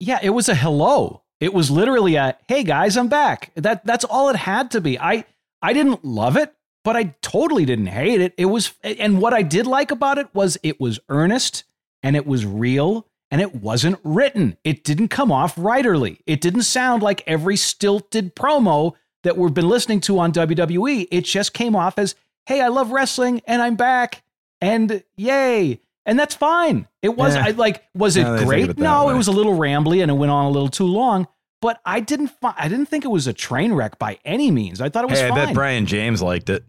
Yeah, 0.00 0.18
it 0.24 0.30
was 0.30 0.48
a 0.48 0.56
hello. 0.56 1.22
It 1.38 1.54
was 1.54 1.70
literally 1.70 2.16
a 2.16 2.36
hey 2.48 2.64
guys, 2.64 2.96
I'm 2.96 3.06
back. 3.06 3.52
That 3.54 3.84
that's 3.86 4.04
all 4.04 4.28
it 4.28 4.34
had 4.36 4.72
to 4.72 4.80
be. 4.80 4.98
I 4.98 5.24
I 5.62 5.72
didn't 5.72 6.04
love 6.04 6.36
it, 6.36 6.52
but 6.82 6.96
I 6.96 7.14
totally 7.22 7.64
didn't 7.64 7.86
hate 7.86 8.20
it. 8.20 8.34
It 8.36 8.46
was 8.46 8.72
and 8.82 9.20
what 9.22 9.32
I 9.32 9.42
did 9.42 9.68
like 9.68 9.92
about 9.92 10.18
it 10.18 10.26
was 10.34 10.58
it 10.64 10.80
was 10.80 10.98
earnest 11.08 11.62
and 12.02 12.16
it 12.16 12.26
was 12.26 12.44
real 12.44 13.06
and 13.30 13.40
it 13.40 13.54
wasn't 13.54 13.98
written. 14.04 14.56
It 14.64 14.84
didn't 14.84 15.08
come 15.08 15.30
off 15.32 15.56
writerly. 15.56 16.18
It 16.26 16.40
didn't 16.40 16.62
sound 16.62 17.02
like 17.02 17.22
every 17.26 17.56
stilted 17.56 18.34
promo 18.34 18.94
that 19.22 19.36
we've 19.36 19.52
been 19.54 19.68
listening 19.68 20.00
to 20.02 20.18
on 20.18 20.32
WWE. 20.32 21.08
It 21.10 21.24
just 21.24 21.52
came 21.52 21.74
off 21.76 21.98
as, 21.98 22.14
"Hey, 22.46 22.60
I 22.60 22.68
love 22.68 22.90
wrestling 22.92 23.40
and 23.46 23.60
I'm 23.60 23.76
back." 23.76 24.22
And 24.60 25.02
yay. 25.16 25.80
And 26.06 26.18
that's 26.18 26.34
fine. 26.34 26.88
It 27.02 27.10
was. 27.16 27.36
I 27.36 27.50
like 27.50 27.84
was 27.94 28.16
it 28.16 28.22
Now 28.22 28.32
that 28.32 28.34
I 28.34 28.38
think 28.38 28.44
of 28.44 28.48
great? 28.48 28.70
it 28.70 28.78
No, 28.78 29.06
way. 29.06 29.14
it 29.14 29.16
was 29.16 29.28
a 29.28 29.32
little 29.32 29.54
rambly 29.58 30.00
and 30.00 30.10
it 30.10 30.14
went 30.14 30.32
on 30.32 30.46
a 30.46 30.50
little 30.50 30.68
too 30.70 30.86
long. 30.86 31.26
But 31.60 31.80
I 31.84 32.00
didn't 32.00 32.28
fi- 32.28 32.54
I 32.56 32.68
didn't 32.68 32.86
think 32.86 33.04
it 33.04 33.08
was 33.08 33.26
a 33.26 33.32
train 33.32 33.72
wreck 33.72 33.98
by 33.98 34.18
any 34.24 34.50
means. 34.50 34.80
I 34.80 34.88
thought 34.88 35.04
it 35.04 35.10
was 35.10 35.20
Hey, 35.20 35.28
I 35.28 35.34
bet 35.34 35.54
Brian 35.54 35.84
James 35.86 36.22
liked 36.22 36.48
it. 36.48 36.64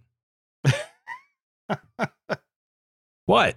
what? 3.25 3.55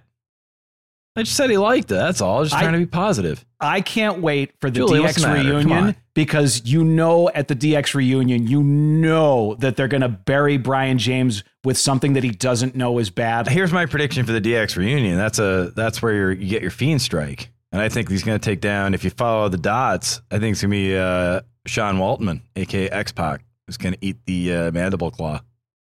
I 1.15 1.23
just 1.23 1.35
said 1.35 1.49
he 1.49 1.57
liked 1.57 1.91
it. 1.91 1.95
That's 1.95 2.21
all. 2.21 2.37
I 2.37 2.39
was 2.39 2.49
just 2.49 2.59
I- 2.59 2.63
trying 2.63 2.73
to 2.73 2.79
be 2.79 2.85
positive. 2.85 3.45
I 3.59 3.81
can't 3.81 4.21
wait 4.21 4.51
for 4.59 4.69
the 4.69 4.79
Julie, 4.79 4.99
DX 4.99 5.21
the 5.21 5.49
reunion 5.49 5.95
because 6.13 6.63
you 6.65 6.83
know 6.83 7.29
at 7.29 7.47
the 7.47 7.55
DX 7.55 7.93
reunion, 7.95 8.45
you 8.47 8.61
know 8.61 9.55
that 9.59 9.77
they're 9.77 9.87
going 9.87 10.01
to 10.01 10.09
bury 10.09 10.57
Brian 10.57 10.97
James 10.97 11.43
with 11.63 11.77
something 11.77 12.13
that 12.13 12.23
he 12.23 12.31
doesn't 12.31 12.75
know 12.75 12.99
is 12.99 13.09
bad. 13.09 13.47
Here's 13.47 13.71
my 13.71 13.85
prediction 13.85 14.25
for 14.25 14.33
the 14.33 14.41
DX 14.41 14.75
reunion. 14.75 15.17
That's 15.17 15.39
a 15.39 15.71
that's 15.75 16.01
where 16.01 16.13
you're, 16.13 16.31
you 16.33 16.49
get 16.49 16.61
your 16.61 16.71
fiend 16.71 17.01
strike, 17.01 17.49
and 17.71 17.81
I 17.81 17.87
think 17.87 18.09
he's 18.09 18.23
going 18.23 18.37
to 18.37 18.43
take 18.43 18.59
down. 18.59 18.93
If 18.93 19.03
you 19.03 19.11
follow 19.11 19.47
the 19.47 19.57
dots, 19.57 20.21
I 20.29 20.39
think 20.39 20.53
it's 20.53 20.61
going 20.61 20.71
to 20.71 20.77
be 20.77 20.97
uh, 20.97 21.41
Sean 21.65 21.97
Waltman, 21.97 22.41
aka 22.55 22.89
X 22.89 23.11
Pac, 23.13 23.45
who's 23.67 23.77
going 23.77 23.93
to 23.93 23.99
eat 24.05 24.17
the 24.25 24.53
uh, 24.53 24.71
mandible 24.71 25.11
claw. 25.11 25.39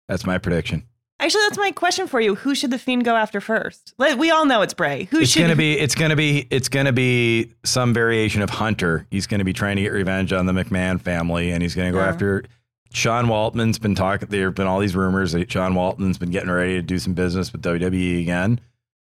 That's 0.09 0.26
my 0.26 0.38
prediction. 0.38 0.84
Actually, 1.24 1.44
that's 1.44 1.58
my 1.58 1.72
question 1.72 2.08
for 2.08 2.20
you. 2.20 2.36
Who 2.36 2.54
should 2.54 2.70
the 2.70 2.78
fiend 2.78 3.06
go 3.06 3.16
after 3.16 3.40
first? 3.40 3.94
Like, 3.98 4.18
we 4.20 4.30
all 4.30 4.46
know 4.46 4.62
it's 4.62 4.74
Bray. 4.74 5.06
Who 5.06 5.20
It's 5.22 5.32
should 5.32 5.40
going 5.40 5.52
to 5.52 5.56
be 5.56 5.80
it's 5.80 5.96
going 5.96 6.10
to 6.10 6.18
be 6.18 6.46
it's 6.50 6.68
going 6.68 6.86
to 6.86 6.92
be 6.92 7.54
some 7.64 7.94
variation 7.94 8.42
of 8.42 8.50
Hunter. 8.50 9.08
He's 9.10 9.26
going 9.26 9.40
to 9.40 9.46
be 9.46 9.54
trying 9.54 9.78
to 9.78 9.84
get 9.84 9.94
revenge 9.94 10.34
on 10.34 10.48
the 10.48 10.52
McMahon 10.52 11.00
family, 11.00 11.52
and 11.52 11.64
he's 11.64 11.76
going 11.76 11.92
to 11.94 11.98
go 11.98 12.04
after. 12.04 12.44
Sean 12.92 13.28
Waltman's 13.28 13.80
been 13.80 13.96
talking. 13.96 14.28
There 14.30 14.48
have 14.48 14.56
been 14.56 14.68
all 14.68 14.80
these 14.80 14.98
rumors 14.98 15.32
that 15.32 15.50
Sean 15.50 15.76
Waltman's 15.76 16.18
been 16.18 16.30
getting 16.30 16.52
ready 16.52 16.74
to 16.76 16.82
do 16.82 17.00
some 17.00 17.14
business 17.14 17.54
with 17.54 17.62
WWE 17.62 18.20
again. 18.22 18.60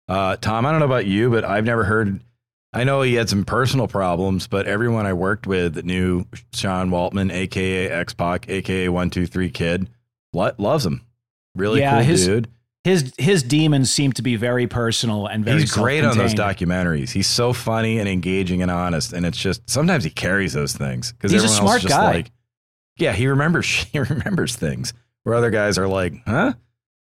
Uh, 0.06 0.36
Tom, 0.36 0.66
I 0.66 0.72
don't 0.72 0.80
know 0.80 0.86
about 0.86 1.06
you, 1.06 1.30
but 1.30 1.44
I've 1.44 1.64
never 1.64 1.84
heard. 1.84 2.20
I 2.74 2.84
know 2.84 3.00
he 3.00 3.14
had 3.14 3.30
some 3.30 3.44
personal 3.46 3.88
problems, 3.88 4.46
but 4.46 4.66
everyone 4.66 5.06
I 5.06 5.14
worked 5.14 5.46
with 5.46 5.74
that 5.74 5.86
knew 5.86 6.26
Sean 6.52 6.90
Waltman, 6.90 7.32
aka 7.32 7.88
X 7.88 8.12
Pac, 8.12 8.46
aka 8.50 8.90
One 8.90 9.08
Two 9.08 9.26
Three 9.26 9.50
Kid, 9.50 9.88
lo- 10.34 10.52
loves 10.58 10.84
him. 10.84 11.00
Really 11.54 11.80
Yeah, 11.80 11.96
cool 11.96 12.04
his- 12.04 12.26
dude. 12.26 12.48
His 12.82 13.12
his 13.18 13.42
demons 13.42 13.90
seem 13.90 14.12
to 14.14 14.22
be 14.22 14.36
very 14.36 14.66
personal 14.66 15.26
and 15.26 15.44
very 15.44 15.60
He's 15.60 15.70
great 15.72 16.02
on 16.02 16.16
those 16.16 16.32
documentaries. 16.32 17.10
He's 17.10 17.26
so 17.26 17.52
funny 17.52 17.98
and 17.98 18.08
engaging 18.08 18.62
and 18.62 18.70
honest, 18.70 19.12
and 19.12 19.26
it's 19.26 19.36
just 19.36 19.68
sometimes 19.68 20.02
he 20.02 20.08
carries 20.08 20.54
those 20.54 20.72
things 20.74 21.12
because 21.12 21.30
He's 21.30 21.44
a 21.44 21.48
smart 21.48 21.84
guy. 21.84 22.10
like, 22.12 22.30
yeah, 22.96 23.12
he 23.12 23.26
remembers 23.26 23.66
he 23.92 23.98
remembers 23.98 24.56
things 24.56 24.94
where 25.24 25.34
other 25.34 25.50
guys 25.50 25.76
are 25.76 25.86
like, 25.86 26.14
huh? 26.26 26.54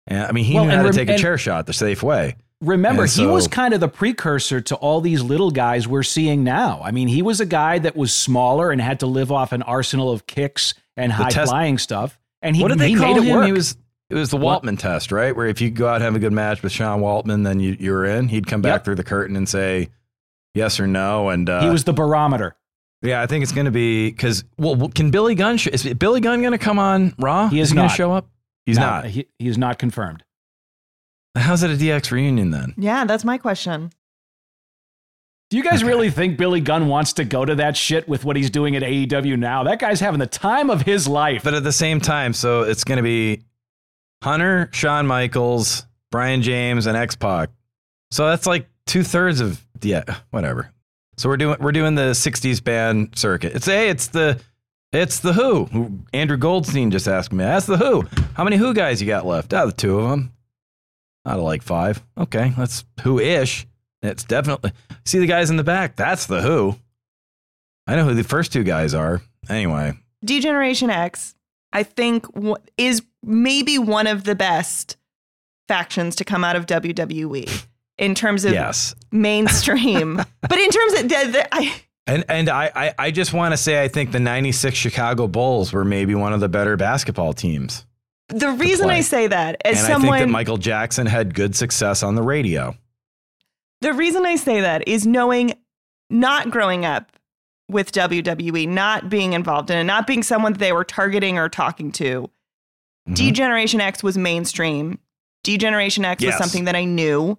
And 0.08 0.24
I 0.24 0.32
mean, 0.32 0.44
he 0.44 0.54
Well, 0.54 0.64
knew 0.64 0.72
how 0.72 0.82
to 0.82 0.92
take 0.92 1.08
a 1.08 1.16
chair 1.16 1.38
shot 1.38 1.66
the 1.66 1.72
safe 1.72 2.02
way. 2.02 2.34
Remember, 2.60 3.02
And 3.04 3.10
he 3.12 3.26
was 3.26 3.46
kind 3.46 3.72
of 3.72 3.78
the 3.78 3.88
precursor 3.88 4.60
to 4.60 4.74
all 4.74 5.00
these 5.00 5.22
little 5.22 5.52
guys 5.52 5.86
we're 5.86 6.02
seeing 6.02 6.42
now. 6.42 6.80
I 6.84 6.90
mean, 6.90 7.06
he 7.06 7.22
was 7.22 7.40
a 7.40 7.46
guy 7.46 7.78
that 7.78 7.94
was 7.96 8.12
smaller 8.12 8.72
and 8.72 8.80
had 8.80 8.98
to 9.00 9.06
live 9.06 9.30
off 9.30 9.52
an 9.52 9.62
arsenal 9.62 10.10
of 10.10 10.26
kicks 10.26 10.74
and 10.96 11.12
high 11.12 11.30
test- 11.30 11.48
flying 11.48 11.78
stuff. 11.78 12.18
And 12.42 12.56
he, 12.56 12.62
what 12.62 12.68
did 12.70 12.78
they 12.80 12.88
he 12.88 12.96
call 12.96 13.14
made 13.14 13.22
it 13.22 13.28
him? 13.28 13.36
work. 13.36 13.46
He 13.46 13.52
was 13.52 13.76
it 14.10 14.14
was 14.14 14.30
the 14.30 14.36
What? 14.36 14.62
Waltman 14.62 14.78
test, 14.78 15.12
right? 15.12 15.34
Where 15.34 15.46
if 15.46 15.60
you 15.60 15.70
go 15.70 15.88
out 15.88 15.96
and 15.96 16.04
have 16.04 16.14
a 16.16 16.18
good 16.18 16.32
match 16.32 16.62
with 16.62 16.72
Sean 16.72 17.00
Waltman, 17.00 17.44
then 17.44 17.60
you 17.60 17.76
you 17.80 17.92
were 17.92 18.04
in. 18.04 18.28
He'd 18.28 18.46
come 18.46 18.60
back 18.60 18.80
Yep. 18.80 18.84
through 18.84 18.94
the 18.96 19.04
curtain 19.04 19.36
and 19.36 19.48
say 19.48 19.88
yes 20.54 20.78
or 20.80 20.86
no, 20.86 21.28
and 21.30 21.48
uh, 21.48 21.62
he 21.62 21.70
was 21.70 21.84
the 21.84 21.92
barometer. 21.92 22.56
yeah, 23.02 23.22
I 23.22 23.26
think 23.26 23.42
it's 23.42 23.52
going 23.52 23.66
to 23.66 23.70
be 23.70 24.10
because 24.10 24.44
well, 24.58 24.88
can 24.94 25.10
Billy 25.10 25.34
Gunn 25.34 25.56
sh- 25.56 25.68
is 25.68 25.84
Billy 25.94 26.20
Gunn 26.20 26.40
going 26.40 26.52
to 26.52 26.58
come 26.58 26.78
on 26.78 27.14
Raw? 27.18 27.48
He 27.48 27.60
is 27.60 27.70
he 27.70 27.76
going 27.76 27.88
to 27.88 27.94
show 27.94 28.12
up? 28.12 28.28
He's 28.66 28.76
No, 28.78 28.82
not. 28.86 29.06
He, 29.06 29.26
he 29.38 29.48
is 29.48 29.56
not 29.56 29.78
confirmed. 29.78 30.22
How's 31.36 31.62
it 31.62 31.70
a 31.70 31.74
DX 31.74 32.10
reunion 32.10 32.50
then? 32.50 32.74
Yeah, 32.76 33.04
that's 33.04 33.24
my 33.24 33.38
question. 33.38 33.90
Do 35.50 35.56
you 35.56 35.62
guys 35.64 35.82
Okay. 35.82 35.88
really 35.88 36.10
think 36.10 36.36
Billy 36.38 36.60
Gunn 36.60 36.86
wants 36.88 37.12
to 37.14 37.24
go 37.24 37.44
to 37.44 37.54
that 37.56 37.76
shit 37.76 38.08
with 38.08 38.24
what 38.24 38.36
he's 38.36 38.50
doing 38.50 38.76
at 38.76 38.82
AEW 38.82 39.36
now? 39.38 39.64
That 39.64 39.80
guy's 39.80 39.98
having 39.98 40.20
the 40.20 40.26
time 40.26 40.70
of 40.70 40.82
his 40.82 41.08
life. 41.08 41.42
But 41.42 41.54
at 41.54 41.64
the 41.64 41.72
same 41.72 42.00
time, 42.00 42.32
so 42.32 42.62
it's 42.62 42.84
going 42.84 42.98
to 42.98 43.02
be 43.02 43.42
Hunter, 44.22 44.68
Shawn 44.72 45.06
Michaels, 45.06 45.86
Brian 46.10 46.42
James, 46.42 46.86
and 46.86 46.96
X 46.96 47.16
Pac. 47.16 47.50
So 48.10 48.26
that's 48.28 48.46
like 48.46 48.68
two 48.86 49.02
thirds 49.02 49.40
of 49.40 49.64
yeah, 49.82 50.02
whatever. 50.30 50.72
So 51.16 51.28
we're 51.28 51.36
doing 51.36 51.56
we're 51.60 51.72
doing 51.72 51.94
the 51.94 52.10
'60s 52.12 52.62
band 52.62 53.10
circuit. 53.16 53.54
It's 53.54 53.66
hey, 53.66 53.88
it's 53.88 54.08
the 54.08 54.40
it's 54.92 55.20
the 55.20 55.32
Who. 55.32 56.00
Andrew 56.12 56.36
Goldstein 56.36 56.90
just 56.90 57.06
asked 57.08 57.32
me. 57.32 57.44
That's 57.44 57.66
the 57.66 57.76
Who. 57.76 58.06
How 58.34 58.44
many 58.44 58.56
Who 58.56 58.74
guys 58.74 59.00
you 59.00 59.06
got 59.06 59.26
left? 59.26 59.52
Out 59.52 59.62
Ah, 59.62 59.66
the 59.66 59.72
two 59.72 59.98
of 60.00 60.10
them. 60.10 60.32
Out 61.26 61.38
of 61.38 61.44
like 61.44 61.62
five. 61.62 62.02
Okay, 62.18 62.52
that's 62.56 62.84
Who-ish. 63.02 63.66
It's 64.02 64.24
definitely 64.24 64.72
see 65.04 65.18
the 65.18 65.26
guys 65.26 65.50
in 65.50 65.56
the 65.56 65.64
back. 65.64 65.94
That's 65.96 66.26
the 66.26 66.40
Who. 66.42 66.76
I 67.86 67.96
know 67.96 68.04
who 68.04 68.14
the 68.14 68.24
first 68.24 68.52
two 68.52 68.64
guys 68.64 68.94
are. 68.94 69.20
Anyway, 69.48 69.94
Degeneration 70.24 70.90
X, 70.90 71.34
I 71.72 71.82
think, 71.82 72.26
is 72.76 73.02
maybe 73.22 73.78
one 73.78 74.06
of 74.06 74.24
the 74.24 74.34
best 74.34 74.96
factions 75.68 76.16
to 76.16 76.24
come 76.24 76.42
out 76.42 76.56
of 76.56 76.66
WWE 76.66 77.66
in 77.98 78.14
terms 78.14 78.44
of 78.44 78.52
yes. 78.52 78.94
mainstream. 79.12 80.16
but 80.40 80.58
in 80.58 80.70
terms 80.70 80.92
of, 80.94 81.02
the, 81.02 81.30
the, 81.32 81.54
I, 81.54 81.82
And 82.06 82.24
and 82.28 82.48
I 82.48 82.70
I, 82.74 82.94
I 82.98 83.10
just 83.10 83.32
want 83.32 83.52
to 83.52 83.56
say 83.56 83.82
I 83.82 83.88
think 83.88 84.10
the 84.10 84.18
'96 84.18 84.76
Chicago 84.76 85.28
Bulls 85.28 85.72
were 85.72 85.84
maybe 85.84 86.14
one 86.14 86.32
of 86.32 86.40
the 86.40 86.48
better 86.48 86.76
basketball 86.76 87.32
teams. 87.32 87.86
the 88.28 88.50
reason. 88.50 88.90
I 88.90 89.02
say 89.02 89.28
that 89.28 89.60
as 89.64 89.78
and 89.78 89.86
someone, 89.86 90.14
I 90.14 90.18
think 90.18 90.28
that 90.28 90.32
Michael 90.32 90.56
Jackson 90.56 91.06
had 91.06 91.34
good 91.34 91.54
success 91.54 92.02
on 92.02 92.16
the 92.16 92.22
radio. 92.22 92.76
the 93.80 93.92
reason 93.92 94.26
I 94.26 94.36
say 94.36 94.62
that 94.62 94.88
is 94.88 95.06
knowing, 95.06 95.54
not 96.08 96.50
growing 96.50 96.84
up 96.84 97.12
with 97.70 97.92
WWE, 97.92 98.66
not 98.68 99.08
being 99.08 99.32
involved 99.32 99.70
in 99.70 99.78
it, 99.78 99.84
not 99.84 100.06
being 100.06 100.22
someone 100.22 100.52
that 100.52 100.58
they 100.58 100.72
were 100.72 100.84
targeting 100.84 101.38
or 101.38 101.48
talking 101.48 101.92
to. 101.92 102.28
Mhm. 103.08 103.14
D-Generation 103.14 103.80
X 103.80 104.02
was 104.02 104.18
mainstream. 104.18 104.98
D-Generation 105.44 106.04
X 106.04 106.24
was 106.24 106.36
something 106.36 106.64
that 106.64 106.76
I 106.76 106.84
knew. 106.84 107.38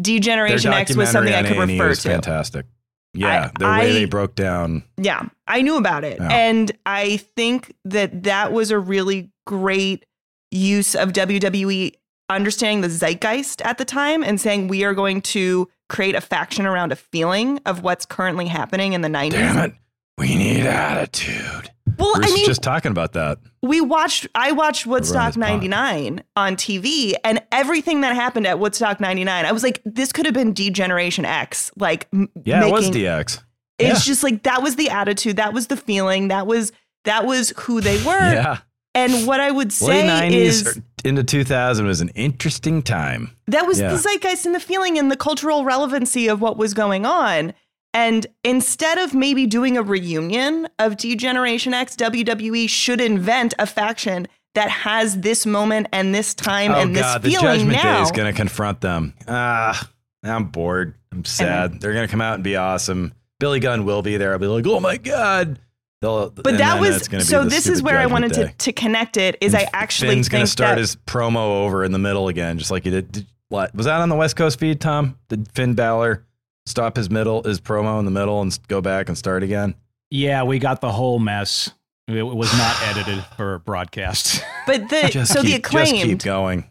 D-Generation 0.00 0.72
X 0.72 0.96
was 0.96 1.10
something 1.10 1.32
I 1.34 1.42
could 1.42 1.56
A&E 1.56 1.74
refer 1.74 1.88
was 1.88 2.02
to. 2.02 2.08
Fantastic. 2.10 2.66
Yeah, 3.14 3.46
I- 3.46 3.50
the 3.58 3.64
way 3.64 3.90
I- 3.90 3.92
they 3.92 4.04
broke 4.04 4.34
down. 4.34 4.82
Yeah, 4.98 5.22
I 5.46 5.62
knew 5.62 5.76
about 5.76 6.04
it. 6.04 6.18
Yeah. 6.20 6.28
And 6.28 6.72
I 6.84 7.18
think 7.36 7.72
that 7.86 8.24
that 8.24 8.52
was 8.52 8.70
a 8.70 8.78
really 8.78 9.30
great 9.46 10.04
use 10.50 10.94
of 10.94 11.12
WWE 11.12 11.92
understanding 12.28 12.80
the 12.82 12.88
zeitgeist 12.88 13.62
at 13.64 13.78
the 13.78 13.84
time 13.86 14.22
and 14.22 14.40
saying 14.40 14.68
we 14.68 14.84
are 14.84 14.92
going 14.94 15.22
to 15.22 15.68
create 15.88 16.14
a 16.14 16.20
faction 16.20 16.66
around 16.66 16.92
a 16.92 16.96
feeling 16.96 17.60
of 17.66 17.82
what's 17.82 18.04
currently 18.06 18.46
happening 18.46 18.92
in 18.92 19.00
the 19.02 19.08
90s. 19.08 19.30
Damn 19.30 19.58
it, 19.70 19.74
we 20.18 20.34
need 20.36 20.66
attitude. 20.66 21.70
Well, 21.98 22.14
Bruce 22.16 22.30
I 22.30 22.34
mean, 22.34 22.44
just 22.46 22.62
talking 22.62 22.90
about 22.90 23.12
that. 23.14 23.38
we 23.62 23.80
watched 23.80 24.26
I 24.34 24.52
watched 24.52 24.86
Woodstock 24.86 25.36
99 25.36 26.22
on 26.34 26.56
TV 26.56 27.14
and 27.24 27.40
everything 27.52 28.00
that 28.02 28.14
happened 28.14 28.46
at 28.46 28.58
Woodstock 28.58 29.00
99 29.00 29.46
I 29.46 29.52
was 29.52 29.62
like 29.62 29.80
this 29.84 30.12
could 30.12 30.26
have 30.26 30.34
been 30.34 30.52
D-Generation 30.52 31.24
X 31.24 31.70
like 31.76 32.06
Yeah, 32.12 32.60
making, 32.60 32.68
it 32.68 32.72
was 32.72 32.90
DX. 32.90 33.42
it's 33.78 34.06
yeah. 34.06 34.10
just 34.12 34.22
like 34.22 34.42
that 34.42 34.62
was 34.62 34.76
the 34.76 34.90
attitude 34.90 35.36
that 35.36 35.54
was 35.54 35.68
the 35.68 35.76
feeling 35.76 36.28
that 36.28 36.46
was 36.46 36.72
that 37.04 37.24
was 37.24 37.54
who 37.60 37.80
they 37.80 37.96
were 38.04 38.18
Yeah, 38.34 38.58
and 38.96 39.26
what 39.26 39.40
I 39.40 39.50
would 39.50 39.72
say 39.72 40.02
'90s 40.02 40.32
is 40.32 40.82
into 41.04 41.22
2000 41.22 41.86
was 41.86 42.00
an 42.00 42.08
interesting 42.10 42.82
time. 42.82 43.30
that 43.46 43.66
was 43.66 43.78
yeah. 43.78 43.90
the 43.90 43.98
zeitgeist 43.98 44.46
and 44.46 44.54
the 44.54 44.60
feeling 44.60 44.98
and 44.98 45.10
the 45.10 45.16
cultural 45.16 45.64
relevancy 45.64 46.26
of 46.26 46.40
what 46.40 46.56
was 46.56 46.74
going 46.74 47.06
on 47.06 47.52
and 47.94 48.26
instead 48.44 48.98
of 48.98 49.14
maybe 49.14 49.46
doing 49.46 49.78
a 49.78 49.82
reunion 49.82 50.68
of 50.78 50.96
D-Generation 50.98 51.72
X 51.72 51.96
WWE 51.96 52.68
should 52.68 53.00
invent 53.00 53.54
a 53.58 53.66
faction 53.66 54.28
that 54.54 54.70
has 54.70 55.20
this 55.20 55.46
moment 55.46 55.86
and 55.92 56.14
this 56.14 56.34
time 56.34 56.72
oh 56.72 56.80
and 56.80 56.94
this 56.94 57.02
God, 57.02 57.22
the 57.22 57.30
feeling 57.30 57.44
Judgment 57.44 57.82
now 57.82 57.96
Day 57.96 58.02
is 58.02 58.10
going 58.10 58.32
to 58.32 58.36
confront 58.36 58.80
them. 58.80 59.14
Ah, 59.28 59.88
I'm 60.22 60.46
bored. 60.46 60.94
I'm 61.12 61.24
sad. 61.24 61.80
They're 61.80 61.92
going 61.92 62.06
to 62.06 62.10
come 62.10 62.20
out 62.20 62.34
and 62.34 62.44
be 62.44 62.56
awesome. 62.56 63.14
Billy 63.38 63.60
Gunn 63.60 63.84
will 63.84 64.02
be 64.02 64.16
there. 64.16 64.32
I'll 64.32 64.38
be 64.38 64.46
like, 64.46 64.66
oh 64.66 64.80
my 64.80 64.96
God. 64.96 65.58
They'll, 66.02 66.30
But 66.30 66.44
that 66.44 66.58
then 66.58 66.80
was 66.80 67.08
gonna 67.08 67.22
be 67.22 67.26
so. 67.26 67.44
This 67.44 67.66
is 67.66 67.82
where 67.82 67.98
I 67.98 68.06
wanted 68.06 68.32
Day. 68.32 68.44
to, 68.48 68.52
to 68.52 68.72
connect 68.72 69.16
it. 69.16 69.36
Is 69.40 69.54
I 69.54 69.60
And 69.60 69.70
actually 69.72 70.10
Finn's 70.10 70.28
gonna 70.28 70.46
start 70.46 70.72
that 70.76 70.78
his 70.78 70.96
promo 70.96 71.64
over 71.64 71.84
in 71.84 71.92
the 71.92 71.98
middle 71.98 72.28
again, 72.28 72.58
just 72.58 72.70
like 72.70 72.84
he 72.84 72.90
did. 72.90 73.10
did 73.12 73.26
what, 73.48 73.74
was 73.74 73.86
that 73.86 74.00
on 74.00 74.08
the 74.08 74.16
West 74.16 74.34
Coast 74.36 74.58
feed, 74.58 74.80
Tom? 74.80 75.16
Did 75.28 75.48
Finn 75.52 75.74
Balor 75.74 76.24
stop 76.66 76.96
his 76.96 77.08
middle, 77.10 77.42
his 77.44 77.60
promo 77.60 77.98
in 78.00 78.04
the 78.04 78.10
middle, 78.10 78.42
and 78.42 78.58
go 78.68 78.80
back 78.80 79.08
and 79.08 79.16
start 79.16 79.42
again? 79.44 79.74
Yeah, 80.10 80.42
we 80.42 80.58
got 80.58 80.80
the 80.80 80.90
whole 80.92 81.18
mess. 81.20 81.70
It 82.08 82.22
was 82.24 82.52
not 82.58 82.76
edited 82.82 83.24
for 83.36 83.60
broadcast. 83.60 84.42
But 84.66 84.88
the 84.88 85.08
Just 85.10 85.32
so 85.32 85.42
the 85.42 85.52
keep, 85.60 85.70
just 85.70 85.92
keep 85.94 86.22
going. 86.22 86.68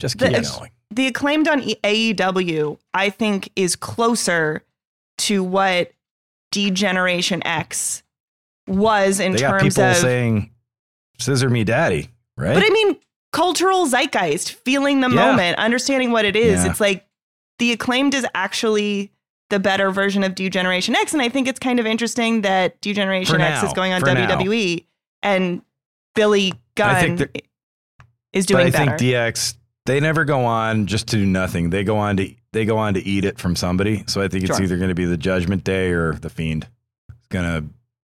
Just 0.00 0.18
keep 0.18 0.32
ex- 0.32 0.56
going. 0.56 0.70
the 0.90 1.06
acclaimed 1.08 1.46
on 1.46 1.60
E- 1.62 1.76
AEW, 1.84 2.78
I 2.94 3.10
think 3.10 3.50
is 3.54 3.76
closer 3.76 4.62
to 5.18 5.44
what 5.44 5.92
D-Generation 6.52 7.46
X 7.46 8.02
was 8.66 9.20
in 9.20 9.32
They 9.32 9.40
got 9.40 9.60
people 9.60 9.84
of. 9.84 9.96
saying, 9.96 10.50
"Scissor 11.18 11.50
me, 11.50 11.64
daddy." 11.64 12.08
Right? 12.36 12.54
but 12.54 12.64
I 12.64 12.70
mean, 12.70 12.96
cultural 13.32 13.86
zeitgeist, 13.86 14.52
feeling 14.64 15.00
the 15.00 15.08
Yeah. 15.08 15.14
moment, 15.14 15.58
understanding 15.58 16.10
what 16.10 16.24
it 16.24 16.34
is. 16.36 16.64
Yeah. 16.64 16.70
It's 16.70 16.80
like 16.80 17.06
the 17.58 17.72
acclaimed 17.72 18.14
is 18.14 18.26
actually 18.34 19.12
the 19.50 19.60
better 19.60 19.90
version 19.92 20.24
of 20.24 20.34
D-Generation 20.34 20.96
X, 20.96 21.12
and 21.12 21.22
I 21.22 21.28
think 21.28 21.46
it's 21.46 21.60
kind 21.60 21.78
of 21.78 21.86
interesting 21.86 22.40
that 22.42 22.80
D-Generation 22.80 23.40
X 23.40 23.62
is 23.62 23.72
going 23.72 23.92
on 23.92 24.00
For 24.00 24.06
now. 24.12 24.26
WWE, 24.26 24.84
and 25.22 25.62
Billy 26.14 26.54
Gunn 26.74 27.16
that- 27.16 27.42
is 28.32 28.46
but 28.46 28.48
doing 28.54 28.66
I 28.66 28.70
better. 28.70 28.96
think 28.98 28.98
DX 29.00 29.54
they 29.86 30.00
never 30.00 30.24
go 30.24 30.44
on 30.46 30.86
just 30.86 31.08
to 31.08 31.16
do 31.16 31.26
nothing. 31.26 31.70
They 31.70 31.84
go 31.84 31.98
on 31.98 32.16
to 32.16 32.34
they 32.52 32.64
go 32.64 32.78
on 32.78 32.94
to 32.94 33.04
eat 33.06 33.24
it 33.24 33.38
from 33.38 33.54
somebody. 33.54 34.02
So 34.06 34.22
I 34.22 34.28
think 34.28 34.44
it's 34.44 34.56
Sure. 34.56 34.64
either 34.64 34.76
going 34.76 34.88
to 34.88 34.94
be 34.94 35.04
the 35.04 35.16
Judgment 35.16 35.62
Day 35.64 35.90
or 35.90 36.14
the 36.14 36.30
Fiend. 36.30 36.66
It's 37.10 37.28
going 37.28 37.44
to 37.44 37.68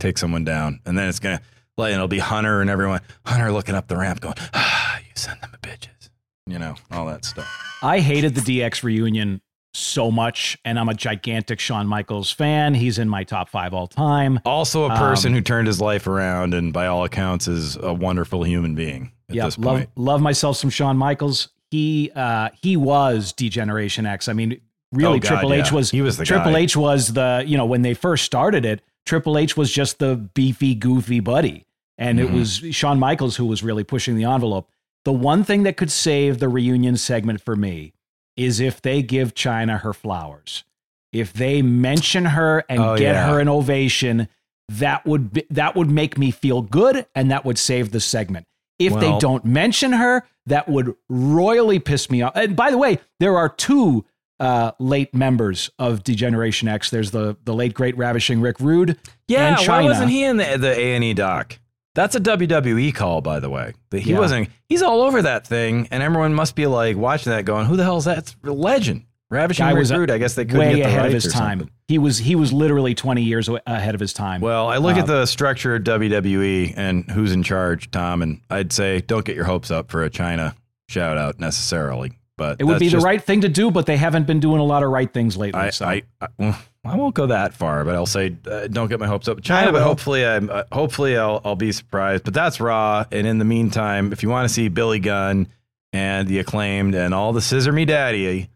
take 0.07 0.17
someone 0.17 0.43
down, 0.43 0.79
and 0.85 0.97
then 0.97 1.07
it's 1.09 1.19
going 1.19 1.37
to 1.37 1.43
like 1.77 1.87
and 1.87 1.95
it'll 1.95 2.07
be 2.07 2.19
Hunter 2.19 2.61
and 2.61 2.69
everyone. 2.69 3.01
Hunter 3.25 3.51
looking 3.51 3.73
up 3.75 3.87
the 3.87 3.97
ramp, 3.97 4.19
going, 4.21 4.35
"Ah, 4.53 4.97
you 4.99 5.11
send 5.15 5.41
them 5.41 5.49
the 5.51 5.57
bitches," 5.67 6.09
you 6.45 6.59
know, 6.59 6.75
all 6.91 7.05
that 7.07 7.25
stuff. 7.25 7.47
I 7.81 7.99
hated 7.99 8.35
the 8.35 8.41
DX 8.41 8.83
reunion 8.83 9.41
so 9.75 10.11
much, 10.11 10.55
and 10.63 10.77
I'm 10.77 10.87
a 10.87 10.93
gigantic 10.93 11.59
Shawn 11.59 11.87
Michaels 11.87 12.31
fan. 12.31 12.75
He's 12.75 12.99
in 12.99 13.09
my 13.09 13.23
top 13.23 13.49
five 13.49 13.73
all 13.73 13.87
time. 13.87 14.39
Also, 14.45 14.85
a 14.85 14.89
person 14.95 15.29
Um, 15.31 15.35
who 15.35 15.41
turned 15.41 15.65
his 15.67 15.81
life 15.81 16.05
around, 16.05 16.53
and 16.53 16.71
by 16.71 16.85
all 16.85 17.03
accounts, 17.05 17.47
is 17.47 17.75
a 17.77 17.91
wonderful 17.93 18.43
human 18.43 18.75
being 18.75 19.11
at 19.29 19.35
yeah, 19.35 19.45
this 19.45 19.57
love 19.57 19.77
point. 19.77 19.89
love 19.95 20.21
myself 20.21 20.57
some 20.57 20.69
Shawn 20.69 20.95
Michaels. 20.97 21.47
He 21.71 22.11
uh, 22.15 22.49
he 22.61 22.77
was 22.77 23.33
D-Generation 23.33 24.05
X. 24.05 24.27
I 24.27 24.33
mean, 24.33 24.61
really, 24.91 25.15
Oh, 25.17 25.19
God, 25.19 25.27
Triple 25.27 25.53
H 25.53 25.69
yeah. 25.69 25.73
was 25.73 25.89
He 25.89 26.01
was 26.03 26.17
the 26.17 26.25
Triple 26.25 26.51
guy. 26.51 26.59
H 26.59 26.77
was 26.77 27.13
the 27.13 27.43
you 27.47 27.57
know 27.57 27.65
when 27.65 27.81
they 27.81 27.95
first 27.95 28.25
started 28.25 28.63
it. 28.65 28.81
Triple 29.05 29.37
H 29.37 29.57
was 29.57 29.71
just 29.71 29.99
the 29.99 30.15
beefy, 30.15 30.75
goofy 30.75 31.19
buddy, 31.19 31.65
and 31.97 32.19
it 32.19 32.29
Mhm. 32.29 32.33
was 32.33 32.75
Shawn 32.75 32.99
Michaels 32.99 33.35
who 33.35 33.45
was 33.45 33.63
really 33.63 33.83
pushing 33.83 34.15
the 34.15 34.23
envelope. 34.25 34.69
The 35.05 35.11
one 35.11 35.43
thing 35.43 35.63
that 35.63 35.75
could 35.77 35.91
save 35.91 36.39
the 36.39 36.47
reunion 36.49 36.95
segment 36.97 37.41
for 37.41 37.55
me 37.55 37.93
is 38.37 38.59
if 38.59 38.81
they 38.81 39.01
give 39.03 39.33
Chyna 39.33 39.81
her 39.81 39.93
flowers. 39.93 40.63
If 41.11 41.33
they 41.33 41.61
mention 41.61 42.25
her 42.25 42.63
and 42.69 42.79
Oh, 42.81 42.97
get 42.97 43.13
yeah. 43.13 43.27
her 43.29 43.39
an 43.39 43.47
ovation, 43.49 44.27
that 44.69 45.05
would 45.05 45.33
be, 45.33 45.43
that 45.49 45.75
would 45.75 45.91
make 45.91 46.17
me 46.17 46.31
feel 46.31 46.61
good, 46.61 47.05
and 47.13 47.29
that 47.29 47.45
would 47.45 47.57
save 47.59 47.91
the 47.91 47.99
segment. 47.99 48.45
If 48.79 48.99
they 48.99 49.17
don't 49.19 49.45
mention 49.45 49.93
her, 49.93 50.23
that 50.47 50.67
would 50.67 50.95
royally 51.09 51.79
piss 51.79 52.09
me 52.09 52.21
off. 52.21 52.31
And 52.35 52.55
by 52.55 52.71
the 52.71 52.77
way, 52.77 52.99
there 53.19 53.37
are 53.37 53.47
two 53.49 54.05
uh, 54.39 54.71
late 54.79 55.13
members 55.13 55.69
of 55.79 56.03
D-Generation 56.03 56.67
X. 56.67 56.89
There's 56.89 57.11
the 57.11 57.37
the 57.45 57.53
late 57.53 57.73
great 57.73 57.97
ravishing 57.97 58.41
Rick 58.41 58.59
Rude. 58.59 58.97
Yeah, 59.27 59.57
and 59.57 59.67
why 59.67 59.83
wasn't 59.83 60.09
he 60.09 60.23
in 60.23 60.37
the 60.37 60.57
the 60.57 60.77
A 60.77 60.95
and 60.95 61.03
E 61.03 61.13
doc? 61.13 61.59
That's 61.95 62.15
a 62.15 62.19
WWE 62.19 62.93
call, 62.95 63.21
by 63.21 63.39
the 63.39 63.49
way. 63.51 63.73
That 63.91 63.99
he 63.99 64.11
Yeah. 64.13 64.19
wasn't. 64.19 64.49
He's 64.67 64.81
all 64.81 65.01
over 65.01 65.21
that 65.21 65.45
thing, 65.45 65.87
and 65.91 66.01
everyone 66.01 66.33
must 66.33 66.55
be 66.55 66.65
like 66.65 66.97
watching 66.97 67.31
that, 67.31 67.45
going, 67.45 67.67
"Who 67.67 67.75
the 67.77 67.83
hell's 67.83 68.05
that? 68.05 68.17
It's 68.19 68.35
a 68.43 68.51
legend." 68.51 69.03
Ravishing 69.29 69.65
Guy 69.65 69.71
Rick 69.71 69.79
was 69.79 69.91
Rude. 69.93 70.11
I 70.11 70.17
guess 70.19 70.35
they 70.35 70.45
couldn't 70.45 70.59
way 70.59 70.75
get 70.75 70.83
the 70.83 70.89
ahead 70.89 71.05
of 71.07 71.13
his 71.13 71.31
time. 71.31 71.59
something. 71.59 71.69
He 71.87 71.97
was 71.97 72.17
he 72.19 72.35
was 72.35 72.53
literally 72.53 72.93
20 72.93 73.23
years 73.23 73.49
ahead 73.65 73.95
of 73.95 74.01
his 74.01 74.13
time. 74.13 74.41
Well, 74.41 74.67
I 74.67 74.77
look 74.77 74.95
Uh, 74.95 74.99
at 75.01 75.07
the 75.07 75.25
structure 75.25 75.75
of 75.75 75.83
WWE 75.83 76.73
and 76.77 77.09
who's 77.09 77.31
in 77.31 77.41
charge, 77.43 77.89
Tom, 77.91 78.21
and 78.21 78.41
I'd 78.51 78.71
say 78.71 79.01
don't 79.01 79.25
get 79.25 79.35
your 79.35 79.45
hopes 79.45 79.71
up 79.71 79.89
for 79.89 80.03
a 80.03 80.09
Chyna 80.09 80.53
shout 80.87 81.17
out 81.17 81.39
necessarily. 81.39 82.11
But 82.37 82.57
it 82.59 82.63
would 82.63 82.75
that's 82.75 82.79
be 82.79 82.89
the 82.89 82.99
right 82.99 83.23
thing 83.23 83.41
to 83.41 83.49
do, 83.49 83.69
but 83.69 83.85
they 83.85 83.97
haven't 83.97 84.25
been 84.25 84.39
doing 84.39 84.59
a 84.59 84.63
lot 84.63 84.81
of 84.81 84.89
right 84.89 85.11
things 85.11 85.37
lately. 85.37 85.59
I, 85.59 85.69
so. 85.69 85.85
I, 85.85 86.01
I, 86.19 86.59
I 86.85 86.95
won't 86.95 87.13
go 87.13 87.27
that 87.27 87.53
far, 87.53 87.85
but 87.85 87.95
I'll 87.95 88.05
say 88.05 88.35
uh, 88.49 88.67
don't 88.67 88.89
get 88.89 88.99
my 88.99 89.07
hopes 89.07 89.27
up. 89.27 89.39
Chyna, 89.39 89.71
but 89.71 89.83
hopefully, 89.83 90.25
I'm, 90.25 90.49
uh, 90.49 90.63
hopefully 90.71 91.15
I'll, 91.15 91.41
I'll 91.45 91.55
be 91.55 91.71
surprised. 91.71 92.23
But 92.23 92.33
that's 92.33 92.59
Raw. 92.59 93.05
And 93.11 93.27
in 93.27 93.37
the 93.37 93.45
meantime, 93.45 94.11
if 94.11 94.23
you 94.23 94.29
want 94.29 94.47
to 94.47 94.53
see 94.53 94.67
Billy 94.67 94.99
Gunn 94.99 95.47
and 95.93 96.27
the 96.27 96.39
acclaimed 96.39 96.95
and 96.95 97.13
all 97.13 97.33
the 97.33 97.41
Scissor 97.41 97.71
Me 97.71 97.85
Daddy, 97.85 98.49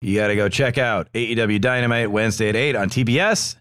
you 0.00 0.16
got 0.16 0.28
to 0.28 0.36
go 0.36 0.48
check 0.48 0.78
out 0.78 1.12
AEW 1.12 1.60
Dynamite 1.60 2.10
Wednesday 2.10 2.48
at 2.48 2.56
eight 2.56 2.74
on 2.74 2.88
TBS 2.88 3.56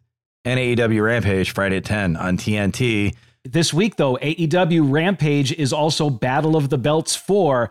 and 0.45 0.59
AEW 0.59 1.03
Rampage 1.03 1.51
Friday 1.51 1.77
at 1.77 1.85
ten 1.85 2.15
on 2.15 2.37
TNT. 2.37 3.13
This 3.43 3.73
week, 3.73 3.97
though, 3.97 4.15
AEW 4.21 4.89
Rampage 4.89 5.51
is 5.51 5.73
also 5.73 6.09
Battle 6.09 6.55
of 6.55 6.69
the 6.69 6.77
Belts 6.77 7.15
4. 7.15 7.69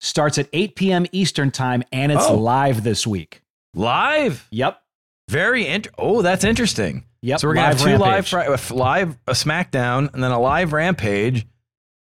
Starts 0.00 0.38
at 0.38 0.48
8 0.52 0.74
p.m. 0.76 1.06
Eastern 1.12 1.50
time, 1.50 1.82
and 1.92 2.12
it's 2.12 2.24
Oh. 2.26 2.34
live 2.36 2.82
this 2.84 3.06
week. 3.06 3.42
Live. 3.74 4.46
Yep. 4.50 4.80
Very 5.28 5.66
int- 5.66 5.88
Oh, 5.98 6.22
that's 6.22 6.44
interesting. 6.44 7.04
Yep, 7.22 7.40
So 7.40 7.48
we're 7.48 7.54
gonna 7.54 7.68
live 7.68 7.78
have 7.80 7.86
two 7.86 7.96
live, 7.98 8.00
Rampage. 8.12 8.30
fri- 8.30 8.44
a 8.46 8.52
f- 8.52 8.70
live 8.70 9.16
a 9.26 9.32
SmackDown, 9.32 10.12
and 10.14 10.22
then 10.22 10.30
a 10.30 10.38
live 10.40 10.72
Rampage 10.72 11.46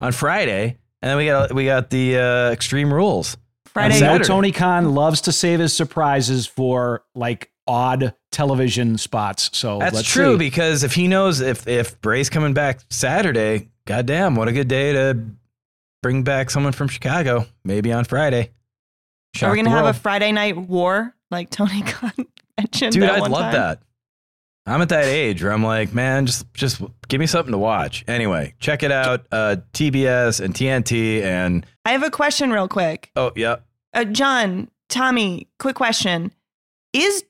on 0.02 0.12
Friday, 0.12 0.78
and 1.02 1.10
then 1.10 1.18
we 1.18 1.26
got 1.26 1.54
we 1.54 1.66
got 1.66 1.90
the 1.90 2.18
uh, 2.18 2.52
Extreme 2.52 2.94
Rules. 2.94 3.36
Friday. 3.66 3.98
I 3.98 4.18
know 4.18 4.24
Tony 4.24 4.52
Khan 4.52 4.94
loves 4.96 5.22
to 5.22 5.32
save 5.32 5.60
his 5.60 5.74
surprises 5.76 6.46
for 6.48 7.04
like 7.16 7.52
odd 7.68 8.14
television 8.32 8.98
spots. 8.98 9.50
So 9.58 9.78
That's 9.80 9.96
let's 9.96 10.08
true 10.08 10.34
see. 10.34 10.38
because 10.40 10.84
if 10.84 10.94
he 10.94 11.08
knows 11.08 11.40
if 11.42 11.68
if 11.68 12.00
Bray's 12.02 12.30
coming 12.30 12.54
back 12.54 12.80
Saturday, 12.90 13.70
goddamn, 13.86 14.36
what 14.36 14.48
a 14.48 14.52
good 14.52 14.68
day 14.68 14.94
to 14.94 15.18
bring 16.02 16.24
back 16.24 16.50
someone 16.50 16.74
from 16.74 16.88
Chicago. 16.88 17.46
Maybe 17.64 17.92
on 17.92 18.06
Friday. 18.06 18.52
Are 19.42 19.52
we 19.52 19.58
gonna 19.58 19.70
have 19.70 19.84
world. 19.84 19.96
a 19.96 20.00
Friday 20.00 20.32
night 20.32 20.58
war 20.58 21.14
like 21.32 21.50
Tony 21.50 21.82
Khan 21.86 22.12
mentioned? 22.60 22.94
dude? 22.94 23.04
that 23.04 23.22
I'd 23.24 23.30
love 23.32 23.42
time? 23.42 23.54
that. 23.54 23.82
I'm 24.66 24.82
at 24.82 24.90
that 24.90 25.06
age 25.06 25.42
where 25.42 25.52
I'm 25.52 25.64
like, 25.64 25.94
man, 25.94 26.26
just 26.26 26.52
just 26.54 26.82
give 27.08 27.20
me 27.20 27.26
something 27.28 27.52
to 27.52 27.58
watch. 27.58 28.04
Anyway, 28.08 28.54
check 28.60 28.84
it 28.84 28.92
out. 28.92 29.26
Uh, 29.32 29.58
TBS 29.74 30.40
and 30.44 30.54
TNT 30.54 31.22
and 31.24 31.66
I 31.86 31.92
have 31.92 32.04
a 32.04 32.12
question, 32.12 32.52
real 32.52 32.68
quick. 32.68 33.12
oh 33.16 33.32
yeah, 33.36 33.58
Uh, 33.94 34.04
Jon, 34.04 34.70
Tommy, 34.90 35.48
quick 35.60 35.76
question: 35.76 36.32
Is 36.94 37.24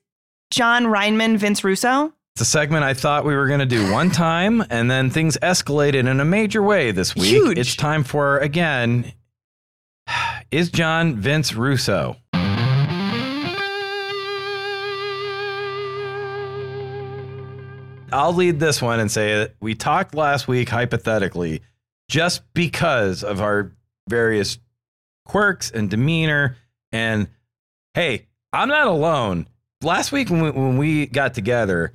Jon 0.50 0.84
Rineman 0.86 1.36
Vince 1.38 1.64
Russo? 1.64 2.12
It's 2.34 2.42
a 2.42 2.44
segment 2.44 2.84
I 2.84 2.94
thought 2.94 3.24
we 3.24 3.34
were 3.34 3.48
gonna 3.48 3.66
do 3.66 3.90
one 3.92 4.10
time, 4.10 4.64
and 4.70 4.90
then 4.90 5.10
things 5.10 5.36
escalated 5.42 6.08
in 6.08 6.20
a 6.20 6.24
major 6.24 6.62
way 6.62 6.90
this 6.92 7.14
week. 7.14 7.24
Huge. 7.24 7.58
It's 7.58 7.76
time 7.76 8.04
for 8.04 8.38
again. 8.38 9.12
Is 10.50 10.70
Jon 10.70 11.16
Vince 11.16 11.54
Russo? 11.54 12.16
I'll 18.12 18.32
lead 18.34 18.58
this 18.58 18.82
one 18.82 18.98
and 18.98 19.10
say 19.10 19.36
that 19.38 19.54
we 19.60 19.74
talked 19.74 20.14
last 20.14 20.48
week 20.48 20.68
hypothetically, 20.68 21.62
just 22.08 22.42
because 22.54 23.22
of 23.22 23.40
our 23.40 23.72
various 24.08 24.58
quirks 25.26 25.70
and 25.70 25.88
demeanor. 25.88 26.56
And 26.90 27.28
hey, 27.94 28.26
I'm 28.52 28.68
not 28.68 28.88
alone. 28.88 29.46
Last 29.82 30.10
week 30.10 30.28
when 30.28 30.42
we, 30.42 30.50
when 30.50 30.76
we 30.76 31.06
got 31.06 31.34
together, 31.34 31.92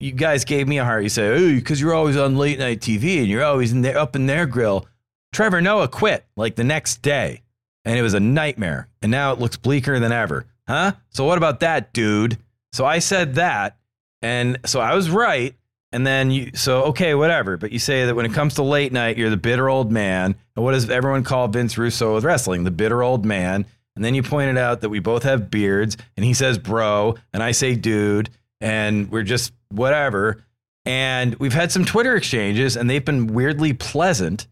you 0.00 0.12
guys 0.12 0.44
gave 0.44 0.68
me 0.68 0.78
a 0.78 0.84
heart. 0.84 1.02
You 1.02 1.08
say, 1.08 1.28
"Oh, 1.28 1.54
because 1.54 1.80
you're 1.80 1.94
always 1.94 2.16
on 2.16 2.36
late 2.36 2.58
night 2.58 2.80
TV 2.80 3.18
and 3.18 3.26
you're 3.26 3.44
always 3.44 3.72
in 3.72 3.82
there, 3.82 3.98
up 3.98 4.16
in 4.16 4.26
their 4.26 4.46
grill." 4.46 4.86
Trevor 5.32 5.60
Noah 5.60 5.88
quit 5.88 6.24
like 6.36 6.56
the 6.56 6.64
next 6.64 7.02
day, 7.02 7.42
and 7.84 7.98
it 7.98 8.02
was 8.02 8.14
a 8.14 8.20
nightmare. 8.20 8.88
And 9.02 9.10
now 9.10 9.32
it 9.32 9.38
looks 9.38 9.56
bleaker 9.56 9.98
than 9.98 10.12
ever, 10.12 10.46
huh? 10.66 10.92
So 11.10 11.24
what 11.24 11.38
about 11.38 11.60
that, 11.60 11.92
dude? 11.92 12.38
So 12.72 12.84
I 12.84 12.98
said 13.00 13.34
that, 13.34 13.76
and 14.22 14.58
so 14.66 14.80
I 14.80 14.94
was 14.94 15.10
right. 15.10 15.54
And 15.90 16.06
then 16.06 16.30
you, 16.30 16.50
so 16.54 16.84
okay, 16.84 17.14
whatever. 17.14 17.56
But 17.56 17.72
you 17.72 17.78
say 17.78 18.06
that 18.06 18.14
when 18.14 18.26
it 18.26 18.34
comes 18.34 18.54
to 18.54 18.62
late 18.62 18.92
night, 18.92 19.16
you're 19.16 19.30
the 19.30 19.38
bitter 19.38 19.68
old 19.70 19.90
man. 19.90 20.34
And 20.54 20.64
what 20.64 20.72
does 20.72 20.88
everyone 20.90 21.24
call 21.24 21.48
Vince 21.48 21.78
Russo 21.78 22.14
with 22.14 22.24
wrestling? 22.24 22.64
The 22.64 22.70
bitter 22.70 23.02
old 23.02 23.24
man. 23.24 23.64
And 23.96 24.04
then 24.04 24.14
you 24.14 24.22
pointed 24.22 24.58
out 24.58 24.82
that 24.82 24.90
we 24.90 25.00
both 25.00 25.24
have 25.24 25.50
beards, 25.50 25.96
and 26.16 26.24
he 26.24 26.34
says 26.34 26.56
bro, 26.56 27.16
and 27.32 27.42
I 27.42 27.50
say 27.50 27.74
dude, 27.74 28.30
and 28.60 29.10
we're 29.10 29.24
just 29.24 29.52
whatever. 29.70 30.44
And 30.84 31.34
we've 31.36 31.52
had 31.52 31.70
some 31.70 31.84
Twitter 31.84 32.16
exchanges, 32.16 32.76
and 32.76 32.88
they've 32.88 33.04
been 33.04 33.26
weirdly 33.28 33.72
pleasant. 33.74 34.46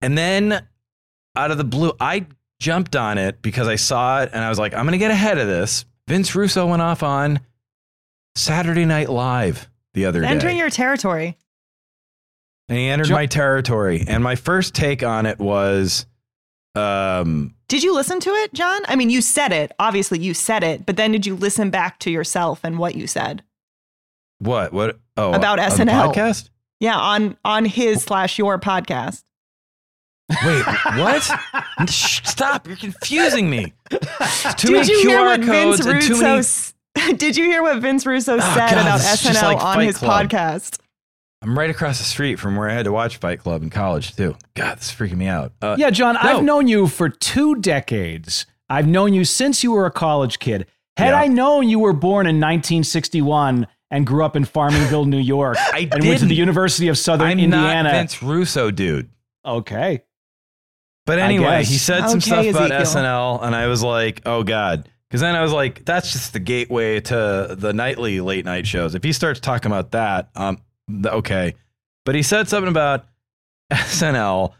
And 0.00 0.16
then 0.16 0.66
out 1.36 1.50
of 1.50 1.58
the 1.58 1.64
blue, 1.64 1.92
I 2.00 2.26
jumped 2.60 2.96
on 2.96 3.18
it 3.18 3.42
because 3.42 3.68
I 3.68 3.76
saw 3.76 4.22
it, 4.22 4.30
and 4.32 4.42
I 4.42 4.48
was 4.48 4.58
like, 4.58 4.72
I'm 4.72 4.84
going 4.84 4.92
to 4.92 4.98
get 4.98 5.10
ahead 5.10 5.36
of 5.38 5.46
this. 5.46 5.84
Vince 6.08 6.34
Russo 6.34 6.66
went 6.66 6.80
off 6.82 7.02
on 7.02 7.40
Saturday 8.34 8.84
Night 8.84 9.08
Live 9.10 9.68
the 9.94 10.06
other 10.06 10.20
day. 10.20 10.26
Entering 10.28 10.56
your 10.56 10.70
territory. 10.70 11.36
and 12.68 12.78
he 12.78 12.86
entered 12.88 13.08
Jo- 13.08 13.14
my 13.14 13.26
territory. 13.26 14.04
And 14.06 14.22
my 14.22 14.36
first 14.36 14.74
take 14.74 15.02
on 15.02 15.26
it 15.26 15.38
was 15.38 16.06
um, 16.74 17.54
Did 17.68 17.82
you 17.82 17.94
listen 17.94 18.20
to 18.20 18.30
it, 18.30 18.54
Jon? 18.54 18.82
I 18.86 18.96
mean, 18.96 19.10
you 19.10 19.20
said 19.20 19.52
it. 19.52 19.72
Obviously, 19.78 20.18
you 20.20 20.32
said 20.34 20.62
it. 20.62 20.86
But 20.86 20.96
then, 20.96 21.12
did 21.12 21.26
you 21.26 21.34
listen 21.34 21.70
back 21.70 21.98
to 22.00 22.10
yourself 22.10 22.60
and 22.62 22.78
what 22.78 22.94
you 22.94 23.06
said? 23.06 23.42
What? 24.38 24.72
What? 24.72 24.98
Oh, 25.16 25.32
About 25.32 25.58
on 25.58 25.68
the 25.70 25.84
SNL. 25.84 26.12
podcast? 26.14 26.50
Yeah, 26.80 26.96
on 26.98 27.36
on 27.44 27.64
his 27.64 28.02
slash 28.02 28.38
your 28.38 28.58
podcast. 28.58 29.22
Wait, 30.44 30.64
what? 30.98 31.22
Stop! 31.88 32.66
You're 32.66 32.76
confusing 32.76 33.48
me. 33.48 33.72
Too 33.90 33.98
did 34.68 34.70
many 34.72 34.92
you 34.92 35.00
hear 35.08 35.18
QR 35.20 35.38
what 35.38 35.42
codes 35.46 35.80
Vince 35.84 35.86
and 35.86 36.02
too 36.02 36.14
Russo? 36.24 36.72
many. 36.96 37.16
Did 37.18 37.36
you 37.36 37.44
hear 37.44 37.62
what 37.62 37.80
Vince 37.82 38.06
Russo 38.06 38.36
Oh, 38.36 38.40
said 38.40 38.70
God, 38.70 38.72
about 38.72 38.98
this 39.00 39.14
is 39.14 39.22
just 39.22 39.38
SNL 39.40 39.42
like 39.42 39.62
on 39.62 39.74
Fight 39.76 39.86
his 39.86 39.98
Club. 39.98 40.28
podcast? 40.30 40.78
I'm 41.42 41.56
right 41.58 41.68
across 41.68 41.98
the 41.98 42.04
street 42.04 42.36
from 42.40 42.56
where 42.56 42.70
I 42.70 42.72
had 42.72 42.86
to 42.86 42.92
watch 42.92 43.18
Fight 43.18 43.38
Club 43.38 43.62
in 43.62 43.68
college 43.70 44.16
too. 44.16 44.34
God, 44.54 44.78
this 44.78 44.88
is 44.90 44.96
freaking 44.96 45.18
me 45.18 45.26
out. 45.26 45.52
Uh, 45.60 45.76
Yeah, 45.78 45.90
Jon, 45.90 46.14
No. 46.14 46.20
I've 46.22 46.42
known 46.42 46.66
you 46.68 46.86
for 46.88 47.08
two 47.10 47.56
decades. 47.56 48.46
I've 48.70 48.86
known 48.88 49.12
you 49.12 49.24
since 49.26 49.62
you 49.62 49.72
were 49.72 49.84
a 49.86 49.90
college 49.90 50.38
kid. 50.38 50.66
Had 50.96 51.10
Yeah. 51.10 51.20
I 51.20 51.26
known 51.28 51.68
you 51.68 51.78
were 51.78 51.92
born 51.92 52.26
in 52.26 52.36
1961 52.40 53.66
and 53.90 54.06
grew 54.06 54.24
up 54.24 54.36
in 54.36 54.44
Farmingville, 54.44 55.06
New 55.06 55.18
York, 55.18 55.56
I 55.72 55.88
and 55.92 56.04
went 56.04 56.20
to 56.20 56.26
the 56.26 56.34
University 56.34 56.88
of 56.88 56.98
Southern 56.98 57.28
I'm 57.28 57.38
Indiana. 57.38 57.84
not 57.84 57.92
Vince 57.92 58.22
Russo, 58.22 58.70
dude. 58.70 59.10
Okay. 59.44 60.02
But 61.06 61.20
anyway, 61.20 61.58
he 61.64 61.76
said 61.78 62.08
some 62.08 62.18
Okay, 62.18 62.20
stuff 62.20 62.46
about 62.46 62.72
Ezekiel. 62.72 63.02
SNL, 63.02 63.42
and 63.44 63.54
I 63.54 63.68
was 63.68 63.82
like, 63.82 64.22
oh 64.26 64.42
God. 64.42 64.88
Because 65.08 65.20
then 65.20 65.36
I 65.36 65.42
was 65.42 65.52
like, 65.52 65.84
that's 65.84 66.10
just 66.10 66.32
the 66.32 66.40
gateway 66.40 66.98
to 66.98 67.54
the 67.56 67.72
nightly 67.72 68.20
late 68.20 68.44
night 68.44 68.66
shows. 68.66 68.96
If 68.96 69.04
he 69.04 69.12
starts 69.12 69.38
talking 69.38 69.70
about 69.70 69.92
that, 69.92 70.30
um, 70.34 70.60
okay. 71.06 71.54
But 72.04 72.16
he 72.16 72.22
said 72.24 72.48
something 72.48 72.68
about 72.68 73.06
SNL, 73.72 74.52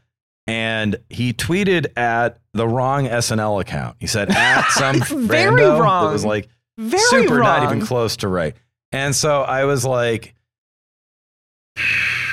and 0.46 0.96
he 1.10 1.32
tweeted 1.32 1.86
at 1.98 2.38
the 2.52 2.66
wrong 2.68 3.06
SNL 3.06 3.60
account. 3.60 3.96
He 3.98 4.06
said 4.06 4.30
at 4.30 4.68
some 4.70 5.00
Very 5.26 5.50
rando 5.50 5.80
wrong. 5.80 6.06
that 6.06 6.12
was 6.12 6.24
like 6.24 6.48
Very 6.78 7.02
super, 7.02 7.34
wrong. 7.34 7.42
not 7.42 7.62
even 7.64 7.84
close 7.84 8.16
to 8.18 8.28
right. 8.28 8.54
And 8.92 9.14
so 9.14 9.42
I 9.42 9.64
was 9.64 9.84
like, 9.84 10.34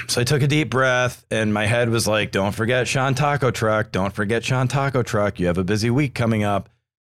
so 0.07 0.21
I 0.21 0.23
took 0.23 0.41
a 0.41 0.47
deep 0.47 0.69
breath, 0.69 1.25
and 1.31 1.53
my 1.53 1.65
head 1.65 1.89
was 1.89 2.07
like, 2.07 2.31
"Don't 2.31 2.53
forget 2.53 2.87
Sean 2.87 3.15
Taco 3.15 3.51
Truck. 3.51 3.91
Don't 3.91 4.13
forget 4.13 4.43
Sean 4.43 4.67
Taco 4.67 5.03
Truck. 5.03 5.39
You 5.39 5.47
have 5.47 5.57
a 5.57 5.63
busy 5.63 5.89
week 5.89 6.13
coming 6.13 6.43
up." 6.43 6.69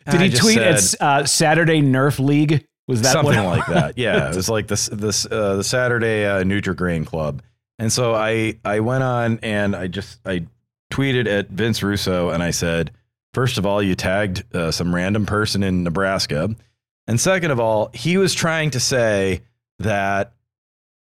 And 0.07 0.19
Did 0.19 0.21
I 0.23 0.29
he 0.29 0.37
tweet 0.37 0.55
said 0.57 0.75
it's 0.75 1.01
uh, 1.01 1.25
Saturday 1.25 1.81
Nerf 1.83 2.19
League? 2.19 2.67
Was 2.87 3.03
that 3.03 3.13
something 3.13 3.45
like 3.45 3.67
that? 3.69 3.99
Yeah, 3.99 4.31
it 4.31 4.37
was 4.37 4.49
like 4.49 4.67
this 4.67 4.87
this 4.87 5.27
uh, 5.27 5.57
the 5.57 5.65
Saturday 5.65 6.25
uh, 6.25 6.43
Nutrigrain 6.43 7.07
Club. 7.07 7.43
And 7.79 7.93
so 7.93 8.15
I 8.15 8.59
I 8.65 8.81
went 8.81 9.05
on 9.05 9.39
and 9.43 9.77
I 9.77 9.87
just 9.87 10.19
I 10.27 10.47
tweeted 10.91 11.27
at 11.27 11.51
Vince 11.51 11.83
Russo 11.83 12.31
and 12.31 12.43
I 12.43 12.51
said, 12.51 12.91
first 13.35 13.59
of 13.59 13.67
all, 13.67 13.83
you 13.83 13.95
tagged 13.95 14.43
uh, 14.55 14.71
some 14.71 14.95
random 14.95 15.27
person 15.27 15.63
in 15.63 15.85
Nebraska, 15.85 16.55
and 17.09 17.21
second 17.21 17.51
of 17.51 17.59
all, 17.59 17.91
he 17.93 18.17
was 18.17 18.35
trying 18.35 18.71
to 18.71 18.81
say 18.81 19.43
that 19.81 20.33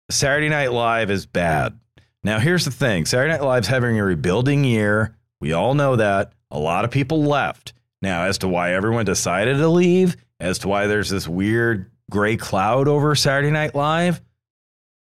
Saturday 0.09 0.49
Night 0.49 0.73
Live 0.73 1.09
is 1.09 1.25
bad. 1.25 1.77
Now, 2.23 2.39
here's 2.39 2.65
the 2.65 2.71
thing 2.71 3.05
Saturday 3.05 3.31
Night 3.31 3.43
Live's 3.43 3.67
having 3.67 3.97
a 3.97 4.03
rebuilding 4.03 4.63
year. 4.63 5.15
We 5.39 5.53
all 5.53 5.73
know 5.73 5.95
that. 5.95 6.33
A 6.51 6.59
lot 6.59 6.83
of 6.83 6.91
people 6.91 7.23
left. 7.23 7.73
Now, 8.01 8.23
as 8.25 8.39
to 8.39 8.47
why 8.47 8.73
everyone 8.73 9.05
decided 9.05 9.57
to 9.57 9.69
leave, 9.69 10.17
as 10.39 10.59
to 10.59 10.67
why 10.67 10.87
there's 10.87 11.09
this 11.09 11.27
weird 11.27 11.89
gray 12.09 12.35
cloud 12.35 12.87
over 12.87 13.15
Saturday 13.15 13.51
Night 13.51 13.73
Live, 13.73 14.21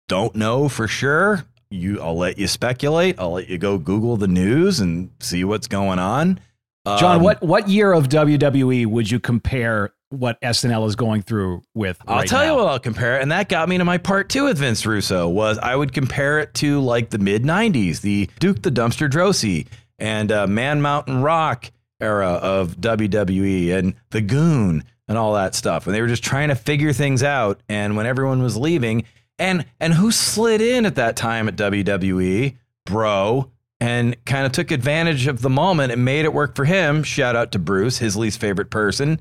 don't 0.07 0.35
know 0.35 0.69
for 0.69 0.87
sure. 0.87 1.43
You, 1.71 1.99
I'll 2.01 2.17
let 2.17 2.37
you 2.37 2.47
speculate. 2.47 3.19
I'll 3.19 3.31
let 3.31 3.49
you 3.49 3.57
go 3.57 3.77
Google 3.79 4.15
the 4.17 4.27
news 4.27 4.79
and 4.79 5.09
see 5.19 5.43
what's 5.43 5.67
going 5.67 5.97
on. 5.97 6.39
Jon, 6.85 7.15
Um, 7.17 7.23
what, 7.23 7.41
what 7.41 7.67
year 7.67 7.93
of 7.93 8.09
WWE 8.09 8.85
would 8.85 9.09
you 9.09 9.19
compare 9.19 9.93
what 10.13 10.39
SNL 10.41 10.87
is 10.87 10.95
going 10.95 11.21
through 11.23 11.63
with? 11.73 11.97
I'll 12.07 12.19
right 12.19 12.27
tell 12.27 12.45
you 12.45 12.55
what 12.55 12.67
I'll 12.67 12.79
compare 12.79 13.17
it, 13.17 13.21
and 13.21 13.31
that 13.31 13.49
got 13.49 13.67
me 13.67 13.77
to 13.77 13.85
my 13.85 13.97
part 13.97 14.29
two 14.29 14.45
with 14.45 14.57
Vince 14.57 14.85
Russo 14.85 15.27
was 15.27 15.57
I 15.57 15.75
would 15.75 15.93
compare 15.93 16.39
it 16.39 16.53
to 16.55 16.79
like 16.81 17.09
the 17.09 17.17
mid 17.17 17.43
'90s, 17.43 18.01
the 18.01 18.29
Duke 18.39 18.61
the 18.61 18.71
Dumpster 18.71 19.09
Droese 19.09 19.67
and 19.99 20.31
uh, 20.31 20.47
Man 20.47 20.81
Mountain 20.81 21.21
Rock 21.21 21.71
era 21.99 22.31
of 22.33 22.77
WWE 22.77 23.73
and 23.73 23.95
the 24.11 24.21
Goon 24.21 24.83
and 25.07 25.17
all 25.17 25.33
that 25.33 25.55
stuff, 25.55 25.85
and 25.85 25.95
they 25.95 26.01
were 26.01 26.07
just 26.07 26.23
trying 26.23 26.49
to 26.49 26.55
figure 26.55 26.93
things 26.93 27.23
out, 27.23 27.61
and 27.67 27.97
when 27.97 28.05
everyone 28.05 28.41
was 28.41 28.55
leaving, 28.55 29.03
and 29.39 29.65
and 29.79 29.93
who 29.93 30.11
slid 30.11 30.61
in 30.61 30.85
at 30.85 30.95
that 30.95 31.15
time 31.15 31.47
at 31.47 31.55
WWE, 31.55 32.55
bro. 32.85 33.49
And 33.79 34.15
kind 34.23 34.45
of 34.45 34.53
took 34.53 34.71
advantage 34.71 35.27
of 35.27 35.41
the 35.41 35.49
moment 35.49 35.91
and 35.91 36.05
made 36.05 36.23
it 36.23 36.33
work 36.33 36.55
for 36.55 36.63
him. 36.63 37.03
Shout 37.03 37.35
out 37.35 37.51
to 37.51 37.59
Bruce, 37.59 37.97
his 37.97 38.15
least 38.15 38.39
favorite 38.39 38.69
person. 38.69 39.19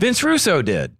Vince 0.00 0.22
Russo 0.22 0.62
did. 0.62 0.96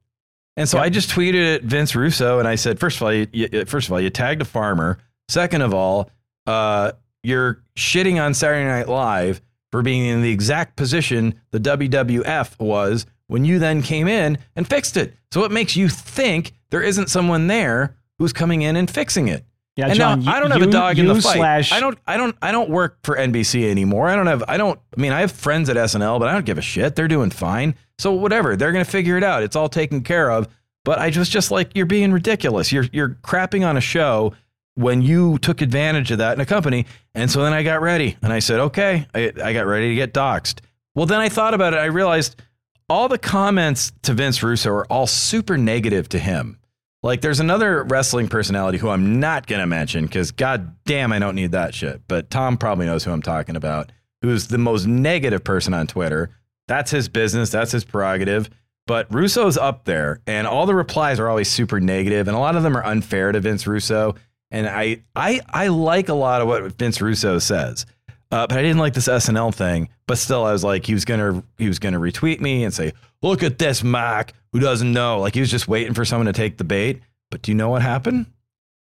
And 0.57 0.69
so 0.69 0.79
I 0.79 0.89
just 0.89 1.11
tweeted 1.11 1.57
at 1.57 1.63
Vince 1.63 1.97
Russo 1.97 2.39
and 2.39 2.47
I 2.47 2.55
said, 2.55 2.79
first 2.79 2.97
of 2.97 3.03
all, 3.03 3.13
you, 3.13 3.27
you, 3.33 3.65
first 3.65 3.89
of 3.89 3.93
all, 3.93 4.01
you 4.01 4.11
tagged 4.11 4.41
a 4.41 4.45
farmer. 4.45 4.99
Second 5.29 5.63
of 5.63 5.75
all, 5.75 6.11
uh, 6.47 6.93
you're 7.23 7.63
shitting 7.77 8.23
on 8.23 8.35
Saturday 8.35 8.65
Night 8.65 8.89
Live 8.89 9.41
for 9.73 9.83
being 9.83 10.07
in 10.07 10.23
the 10.23 10.31
exact 10.31 10.77
position 10.77 11.41
the 11.51 11.59
WWF 11.59 12.59
was 12.61 13.07
when 13.27 13.45
you 13.45 13.59
then 13.59 13.83
came 13.83 14.07
in 14.07 14.39
and 14.55 14.69
fixed 14.69 14.97
it. 14.97 15.15
So 15.33 15.41
what 15.41 15.51
makes 15.51 15.75
you 15.75 15.89
think 15.89 16.53
there 16.71 16.83
isn't 16.83 17.11
someone 17.11 17.49
there 17.49 17.97
who's 18.19 18.33
coming 18.33 18.63
in 18.63 18.77
and 18.77 18.89
fixing 18.89 19.27
it? 19.27 19.45
Yeah, 19.77 19.87
and 19.87 19.95
Jon, 19.97 20.21
now, 20.21 20.35
I 20.35 20.41
don't 20.41 20.53
have 20.53 20.61
you- 20.63 20.69
a 20.69 20.71
dog 20.71 20.99
in 20.99 21.09
the 21.09 21.15
fight. 21.15 21.37
slash- 21.37 21.73
I 21.73 21.81
don't. 21.81 21.99
I 22.07 22.17
don't. 22.17 22.37
I 22.41 22.53
don't 22.53 22.71
work 22.71 22.99
for 23.03 23.17
NBC 23.17 23.69
anymore. 23.69 24.09
I 24.09 24.15
don't 24.15 24.27
have. 24.29 24.45
I 24.47 24.57
don't. 24.57 24.79
I 24.97 25.01
mean, 25.01 25.11
I 25.13 25.21
have 25.21 25.33
friends 25.33 25.69
at 25.69 25.77
SNL, 25.77 26.21
but 26.21 26.29
I 26.29 26.33
don't 26.33 26.47
give 26.47 26.59
a 26.59 26.63
shit. 26.63 26.95
They're 26.95 27.09
doing 27.09 27.31
fine. 27.31 27.75
So 27.99 28.13
whatever. 28.13 28.55
They're 28.57 28.73
gonna 28.73 28.85
figure 28.85 29.17
it 29.17 29.25
out. 29.25 29.43
It's 29.43 29.57
all 29.57 29.69
taken 29.69 30.03
care 30.03 30.31
of. 30.31 30.49
But 30.85 30.99
I 30.99 31.07
was 31.17 31.29
just 31.29 31.51
like, 31.51 31.71
you're 31.75 31.87
being 31.87 32.13
ridiculous. 32.13 32.71
You're 32.71 32.87
you're 32.93 33.17
crapping 33.25 33.67
on 33.67 33.77
a 33.77 33.81
show 33.81 34.35
when 34.77 35.01
you 35.03 35.39
took 35.39 35.61
advantage 35.61 36.11
of 36.11 36.19
that 36.19 36.35
in 36.35 36.41
a 36.41 36.47
company. 36.47 36.87
And 37.15 37.31
so 37.31 37.43
then 37.43 37.53
I 37.53 37.63
got 37.63 37.81
ready 37.81 38.17
and 38.23 38.33
I 38.33 38.41
said, 38.41 38.61
okay, 38.61 39.07
I, 39.15 39.33
I 39.43 39.53
got 39.53 39.67
ready 39.67 39.89
to 39.89 39.95
get 39.95 40.13
doxxed. 40.13 40.59
Well, 40.95 41.07
then 41.07 41.21
I 41.21 41.29
thought 41.29 41.55
about 41.55 41.75
it. 41.75 41.79
I 41.79 41.87
realized 41.87 42.41
all 42.89 43.09
the 43.09 43.19
comments 43.19 43.93
to 44.03 44.13
Vince 44.15 44.43
Russo 44.43 44.71
are 44.71 44.85
all 44.87 45.07
super 45.07 45.57
negative 45.57 46.09
to 46.11 46.19
him. 46.19 46.59
Like 47.05 47.21
there's 47.21 47.39
another 47.39 47.83
wrestling 47.85 48.29
personality 48.29 48.79
who 48.79 48.89
I'm 48.89 49.21
not 49.21 49.47
going 49.47 49.61
to 49.61 49.67
mention 49.67 50.07
because 50.07 50.31
god 50.31 50.75
damn, 50.87 51.13
I 51.13 51.19
don't 51.19 51.35
need 51.35 51.53
that 51.53 51.75
shit. 51.75 52.01
But 52.09 52.31
Tom 52.31 52.57
probably 52.57 52.87
knows 52.87 53.05
who 53.05 53.13
I'm 53.13 53.21
talking 53.21 53.57
about, 53.57 53.93
who's 54.23 54.49
the 54.49 54.57
most 54.57 54.87
negative 54.87 55.45
person 55.45 55.75
on 55.75 55.87
Twitter. 55.87 56.31
That's 56.67 56.91
his 56.91 57.11
business. 57.11 57.51
That's 57.51 57.73
his 57.73 57.85
prerogative. 57.85 58.49
But 58.87 59.13
Russo's 59.13 59.59
up 59.59 59.85
there, 59.85 60.21
and 60.27 60.47
all 60.47 60.65
the 60.65 60.75
replies 60.75 61.21
are 61.21 61.29
always 61.29 61.51
super 61.51 61.79
negative, 61.79 62.27
and 62.27 62.37
a 62.37 62.41
lot 62.41 62.57
of 62.57 62.63
them 62.63 62.75
are 62.75 62.85
unfair 62.85 63.33
to 63.33 63.41
Vince 63.41 63.67
Russo. 63.67 64.15
And 64.51 64.67
I, 64.67 65.03
I, 65.15 65.43
I 65.51 65.69
like 65.69 66.09
a 66.09 66.15
lot 66.15 66.41
of 66.41 66.49
what 66.49 66.73
Vince 66.73 67.03
Russo 67.03 67.39
says, 67.39 67.85
uh, 68.31 68.47
but 68.47 68.57
I 68.57 68.63
didn't 68.63 68.79
like 68.79 68.95
this 68.95 69.09
SNL 69.09 69.55
thing. 69.55 69.91
But 70.07 70.19
still, 70.19 70.45
I 70.45 70.53
was 70.53 70.63
like, 70.63 70.87
he 70.87 70.95
was 70.95 71.05
gonna, 71.05 71.43
he 71.59 71.69
was 71.69 71.79
gonna 71.79 71.99
retweet 71.99 72.41
me 72.41 72.65
and 72.65 72.75
say, 72.75 72.93
"Look 73.23 73.43
at 73.43 73.59
this 73.59 73.83
Mac, 73.83 74.35
who 74.53 74.61
doesn't 74.61 74.93
know." 74.93 75.21
Like 75.21 75.35
he 75.35 75.41
was 75.41 75.51
just 75.51 75.67
waiting 75.67 75.95
for 75.95 76.05
someone 76.05 76.27
to 76.27 76.33
take 76.33 76.59
the 76.59 76.65
bait. 76.65 77.01
But 77.31 77.43
do 77.43 77.51
you 77.51 77.57
know 77.57 77.71
what 77.71 77.83
happened? 77.83 78.27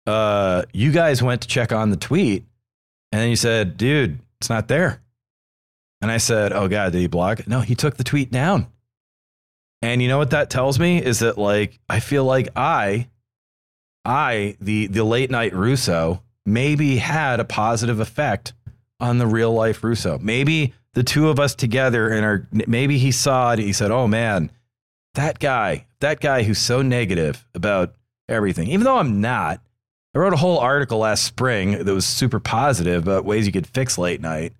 Uh, 0.07 0.63
you 0.73 0.93
guys 0.93 1.23
went 1.23 1.43
to 1.43 1.49
check 1.49 1.73
on 1.73 1.91
the 1.91 1.97
tweet, 1.97 2.45
and 3.11 3.23
then 3.23 3.31
you 3.31 3.37
said, 3.37 3.77
"Dude, 3.77 4.19
it's 4.41 4.51
not 4.51 4.69
there." 4.69 5.01
And 6.01 6.11
I 6.11 6.19
said, 6.19 6.53
"Oh 6.53 6.69
God, 6.69 6.93
did 6.93 7.01
he 7.01 7.07
block 7.07 7.41
it?" 7.41 7.49
No, 7.49 7.61
he 7.61 7.75
took 7.75 7.97
the 7.97 8.05
tweet 8.05 8.31
down. 8.31 8.67
And 9.81 10.03
you 10.03 10.09
know 10.09 10.19
what 10.19 10.31
that 10.31 10.51
tells 10.51 10.79
me 10.79 11.03
is 11.03 11.21
that 11.21 11.39
like 11.39 11.79
I 11.89 12.01
feel 12.01 12.25
like 12.25 12.49
I, 12.57 13.09
I 14.05 14.57
the 14.61 14.89
the 14.89 15.05
late 15.05 15.31
night 15.31 15.55
Russo 15.55 16.23
maybe 16.45 16.97
had 16.97 17.41
a 17.41 17.45
positive 17.45 18.01
effect 18.01 18.53
on 19.01 19.19
the 19.19 19.27
real 19.27 19.53
life 19.53 19.85
Russo. 19.85 20.19
Maybe 20.19 20.75
the 20.99 21.05
two 21.05 21.29
of 21.29 21.39
us 21.39 21.55
together 21.55 22.09
and 22.09 22.25
our 22.25 22.49
maybe 22.67 22.99
he 22.99 23.13
saw 23.13 23.53
it. 23.53 23.61
He 23.61 23.73
said, 23.73 23.93
"Oh 23.93 24.09
man, 24.09 24.51
that 25.15 25.39
guy, 25.39 25.87
that 26.01 26.19
guy 26.21 26.43
who's 26.43 26.59
so 26.59 26.83
negative 26.83 27.47
about 27.55 27.95
everything." 28.29 28.67
Even 28.69 28.85
though 28.85 28.99
I'm 28.99 29.21
not, 29.21 29.61
I 30.15 30.19
wrote 30.19 30.33
a 30.33 30.37
whole 30.39 30.59
article 30.59 30.99
last 30.99 31.23
spring 31.23 31.85
that 31.85 31.95
was 31.95 32.05
super 32.05 32.41
positive 32.41 33.05
about 33.05 33.25
ways 33.25 33.47
you 33.47 33.53
could 33.53 33.67
fix 33.69 33.97
late 33.97 34.21
night. 34.21 34.55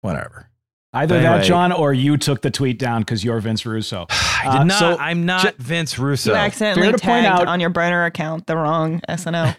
Whatever. 0.00 0.48
Either 0.92 1.16
But 1.16 1.22
that. 1.22 1.44
Jon, 1.44 1.72
or 1.72 1.92
you 1.92 2.16
took 2.16 2.40
the 2.40 2.50
tweet 2.50 2.78
down 2.78 3.02
because 3.02 3.24
you're 3.24 3.40
Vince 3.40 3.66
Russo. 3.66 4.06
I 4.10 4.42
did 4.52 4.60
Uh, 4.60 4.64
not. 4.64 4.78
so 4.78 4.96
I'm 4.98 5.26
not 5.26 5.42
ju- 5.42 5.50
Vince 5.58 5.98
Russo. 5.98 6.30
You 6.30 6.36
accidentally 6.36 6.82
Fair 6.86 6.92
point 6.92 7.02
tagged 7.26 7.42
out- 7.42 7.48
on 7.48 7.60
your 7.60 7.70
burner 7.70 8.04
account 8.04 8.46
the 8.46 8.56
wrong 8.56 9.00
SNL. 9.08 9.56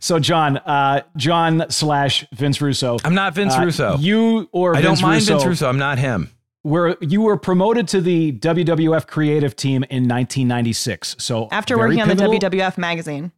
So 0.00 0.18
Jon, 0.18 0.58
uh, 0.58 1.02
Jon 1.16 1.64
slash 1.70 2.26
Vince 2.32 2.60
Russo. 2.60 2.98
I'm 3.04 3.14
not 3.14 3.34
Vince 3.34 3.54
uh, 3.54 3.62
Russo. 3.64 3.96
You 3.98 4.48
or 4.52 4.76
I 4.76 4.82
Vince 4.82 5.00
don't 5.00 5.08
mind 5.08 5.20
Russo, 5.22 5.34
Vince 5.34 5.46
Russo. 5.46 5.68
I'm 5.68 5.78
not 5.78 5.98
him. 5.98 6.30
Were 6.64 6.96
you 7.00 7.22
were 7.22 7.36
promoted 7.36 7.88
to 7.88 8.00
the 8.00 8.32
WWF 8.32 9.06
creative 9.06 9.56
team 9.56 9.82
in 9.84 10.08
1996. 10.08 11.16
So 11.18 11.48
After 11.50 11.76
very 11.76 11.96
working 11.96 12.02
on 12.02 12.08
the 12.08 12.14
WWF 12.14 12.78
magazine. 12.78 13.32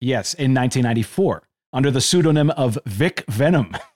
Yes, 0.00 0.34
in 0.34 0.52
1994 0.52 1.44
under 1.72 1.90
the 1.90 2.00
pseudonym 2.00 2.50
of 2.50 2.78
Vic 2.86 3.24
Venom. 3.28 3.76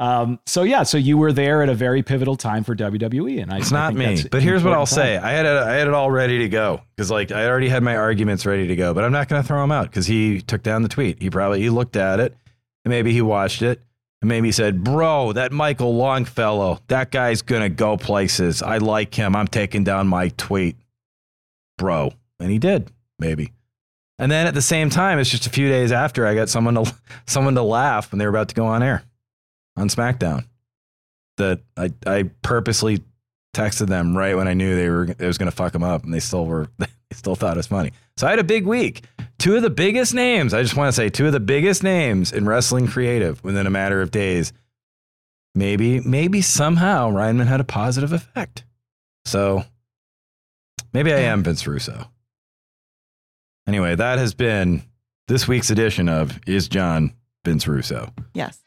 Um, 0.00 0.40
so 0.46 0.62
yeah, 0.62 0.82
so 0.82 0.96
you 0.96 1.18
were 1.18 1.30
there 1.30 1.62
at 1.62 1.68
a 1.68 1.74
very 1.74 2.02
pivotal 2.02 2.34
time 2.34 2.64
for 2.64 2.74
WWE, 2.74 3.42
and 3.42 3.52
I, 3.52 3.58
It's 3.58 3.70
not 3.70 3.94
think 3.94 4.22
me. 4.22 4.28
But 4.30 4.42
here's 4.42 4.64
what 4.64 4.72
I'll 4.72 4.84
important 4.84 4.88
say. 4.88 5.18
I 5.18 5.32
had 5.32 5.44
it, 5.44 5.52
I 5.52 5.74
had 5.74 5.88
it 5.88 5.92
all 5.92 6.10
ready 6.10 6.38
to 6.38 6.48
go 6.48 6.80
because 6.96 7.10
like 7.10 7.30
I 7.30 7.46
already 7.46 7.68
had 7.68 7.82
my 7.82 7.96
arguments 7.96 8.46
ready 8.46 8.66
to 8.68 8.76
go. 8.76 8.94
But 8.94 9.04
I'm 9.04 9.12
not 9.12 9.28
going 9.28 9.42
to 9.42 9.46
throw 9.46 9.62
him 9.62 9.70
out 9.70 9.90
because 9.90 10.06
he 10.06 10.40
took 10.40 10.62
down 10.62 10.80
the 10.80 10.88
tweet. 10.88 11.20
He 11.20 11.28
probably 11.28 11.60
he 11.60 11.68
looked 11.68 11.96
at 11.96 12.18
it, 12.18 12.34
and 12.86 12.90
maybe 12.90 13.12
he 13.12 13.20
watched 13.20 13.60
it, 13.60 13.82
and 14.22 14.30
maybe 14.30 14.48
he 14.48 14.52
said, 14.52 14.82
"Bro, 14.82 15.34
that 15.34 15.52
Michael 15.52 15.94
Longfellow, 15.94 16.80
that 16.88 17.10
guy's 17.10 17.42
gonna 17.42 17.68
go 17.68 17.98
places. 17.98 18.62
I 18.62 18.78
like 18.78 19.14
him. 19.14 19.36
I'm 19.36 19.48
taking 19.48 19.84
down 19.84 20.08
my 20.08 20.30
tweet, 20.30 20.76
bro." 21.76 22.14
And 22.38 22.50
he 22.50 22.58
did, 22.58 22.90
maybe. 23.18 23.52
And 24.18 24.32
then 24.32 24.46
at 24.46 24.54
the 24.54 24.62
same 24.62 24.88
time, 24.88 25.18
it's 25.18 25.28
just 25.28 25.46
a 25.46 25.50
few 25.50 25.68
days 25.68 25.92
after 25.92 26.26
I 26.26 26.34
got 26.34 26.48
someone 26.48 26.76
to 26.76 26.94
someone 27.26 27.54
to 27.54 27.62
laugh 27.62 28.10
when 28.10 28.18
they 28.18 28.24
were 28.24 28.30
about 28.30 28.48
to 28.48 28.54
go 28.54 28.64
on 28.64 28.82
air 28.82 29.04
on 29.80 29.88
SmackDown. 29.88 30.44
That 31.36 31.60
I 31.76 31.92
I 32.06 32.30
purposely 32.42 33.02
texted 33.54 33.88
them 33.88 34.16
right 34.16 34.36
when 34.36 34.46
I 34.46 34.54
knew 34.54 34.76
they 34.76 34.88
were 34.88 35.04
it 35.04 35.20
was 35.26 35.38
going 35.38 35.50
to 35.50 35.56
fuck 35.56 35.72
them 35.72 35.82
up, 35.82 36.04
and 36.04 36.12
they 36.12 36.20
still 36.20 36.46
were 36.46 36.68
they 36.78 36.86
still 37.12 37.34
thought 37.34 37.56
it 37.56 37.58
was 37.58 37.66
funny. 37.66 37.92
So 38.16 38.26
I 38.26 38.30
had 38.30 38.38
a 38.38 38.44
big 38.44 38.66
week. 38.66 39.04
Two 39.38 39.56
of 39.56 39.62
the 39.62 39.70
biggest 39.70 40.12
names. 40.12 40.52
I 40.52 40.62
just 40.62 40.76
want 40.76 40.88
to 40.88 40.92
say 40.92 41.08
two 41.08 41.26
of 41.26 41.32
the 41.32 41.40
biggest 41.40 41.82
names 41.82 42.32
in 42.32 42.46
wrestling 42.46 42.86
creative 42.86 43.42
within 43.42 43.66
a 43.66 43.70
matter 43.70 44.02
of 44.02 44.10
days. 44.10 44.52
Maybe 45.54 46.00
maybe 46.00 46.42
somehow 46.42 47.10
Rineman 47.10 47.46
had 47.46 47.60
a 47.60 47.64
positive 47.64 48.12
effect. 48.12 48.64
So 49.24 49.64
maybe 50.92 51.12
I 51.12 51.20
am 51.20 51.42
Vince 51.42 51.66
Russo. 51.66 52.10
Anyway, 53.66 53.94
that 53.94 54.18
has 54.18 54.34
been 54.34 54.82
this 55.28 55.46
week's 55.46 55.70
edition 55.70 56.08
of 56.08 56.38
Is 56.46 56.68
Jon 56.68 57.14
Vince 57.44 57.66
Russo. 57.66 58.12
Yes. 58.34 58.58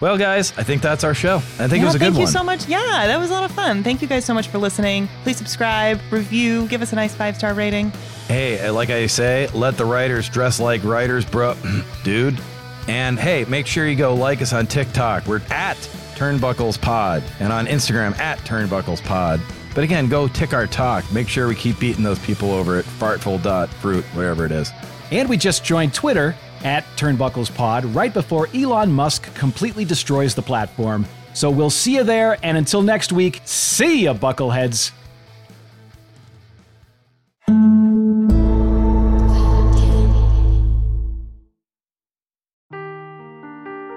Well, 0.00 0.16
guys, 0.16 0.52
I 0.56 0.62
think 0.62 0.80
that's 0.80 1.02
our 1.02 1.14
show. 1.14 1.36
I 1.36 1.66
think 1.66 1.82
it 1.82 1.86
was 1.86 1.96
a 1.96 1.98
good 1.98 2.04
one. 2.06 2.14
thank 2.14 2.20
you 2.20 2.26
so 2.28 2.44
much. 2.44 2.68
Yeah, 2.68 2.78
that 2.78 3.18
was 3.18 3.30
a 3.30 3.32
lot 3.32 3.44
of 3.44 3.50
fun. 3.50 3.82
Thank 3.82 4.00
you 4.00 4.06
guys 4.06 4.24
so 4.24 4.32
much 4.32 4.46
for 4.46 4.58
listening. 4.58 5.08
Please 5.24 5.36
subscribe, 5.36 5.98
review, 6.10 6.68
give 6.68 6.82
us 6.82 6.92
a 6.92 6.96
nice 6.96 7.16
five 7.16 7.36
star 7.36 7.52
rating. 7.52 7.90
Hey, 8.28 8.64
uh, 8.64 8.72
like 8.72 8.90
I 8.90 9.08
say, 9.08 9.48
let 9.54 9.76
the 9.76 9.84
writers 9.84 10.28
dress 10.28 10.60
like 10.60 10.84
writers, 10.84 11.24
bro, 11.24 11.56
dude. 12.04 12.38
And 12.86 13.18
hey, 13.18 13.44
make 13.48 13.66
sure 13.66 13.88
you 13.88 13.96
go 13.96 14.14
like 14.14 14.40
us 14.40 14.52
on 14.52 14.68
TikTok. 14.68 15.26
We're 15.26 15.42
at 15.50 15.76
Turnbuckles 16.14 16.80
Pod 16.80 17.24
and 17.40 17.52
on 17.52 17.66
Instagram 17.66 18.16
at 18.18 18.38
Turnbuckles 18.40 19.02
Pod. 19.02 19.40
But 19.74 19.82
again, 19.82 20.08
go 20.08 20.28
tick 20.28 20.52
our 20.52 20.66
talk. 20.68 21.10
Make 21.12 21.28
sure 21.28 21.48
we 21.48 21.54
keep 21.56 21.78
beating 21.80 22.04
those 22.04 22.18
people 22.20 22.52
over 22.52 22.78
at 22.78 22.84
fartful.fruit, 22.84 24.04
wherever 24.06 24.46
it 24.46 24.52
is. 24.52 24.70
And 25.10 25.28
we 25.28 25.36
just 25.36 25.64
joined 25.64 25.92
Twitter 25.92 26.34
at 26.64 26.84
Turnbuckles 26.96 27.54
Pod 27.54 27.84
right 27.86 28.12
before 28.12 28.48
Elon 28.54 28.92
Musk 28.92 29.34
completely 29.34 29.84
destroys 29.84 30.34
the 30.34 30.42
platform. 30.42 31.06
So 31.34 31.50
we'll 31.50 31.70
see 31.70 31.94
you 31.94 32.04
there. 32.04 32.36
And 32.42 32.56
until 32.56 32.82
next 32.82 33.12
week, 33.12 33.40
see 33.44 34.04
ya, 34.04 34.14
Buckleheads. 34.14 34.90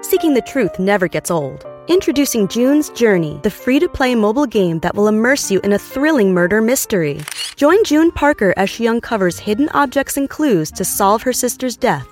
Seeking 0.02 0.34
the 0.34 0.42
truth 0.46 0.78
never 0.78 1.08
gets 1.08 1.30
old. 1.30 1.66
Introducing 1.88 2.46
June's 2.46 2.90
Journey, 2.90 3.40
the 3.42 3.50
free 3.50 3.80
to 3.80 3.88
play 3.88 4.14
mobile 4.14 4.46
game 4.46 4.78
that 4.80 4.94
will 4.94 5.08
immerse 5.08 5.50
you 5.50 5.58
in 5.62 5.72
a 5.72 5.78
thrilling 5.78 6.32
murder 6.32 6.60
mystery. 6.60 7.20
Join 7.56 7.82
June 7.82 8.12
Parker 8.12 8.54
as 8.56 8.70
she 8.70 8.86
uncovers 8.86 9.38
hidden 9.40 9.68
objects 9.70 10.16
and 10.16 10.30
clues 10.30 10.70
to 10.72 10.84
solve 10.84 11.22
her 11.22 11.32
sister's 11.32 11.76
death 11.76 12.11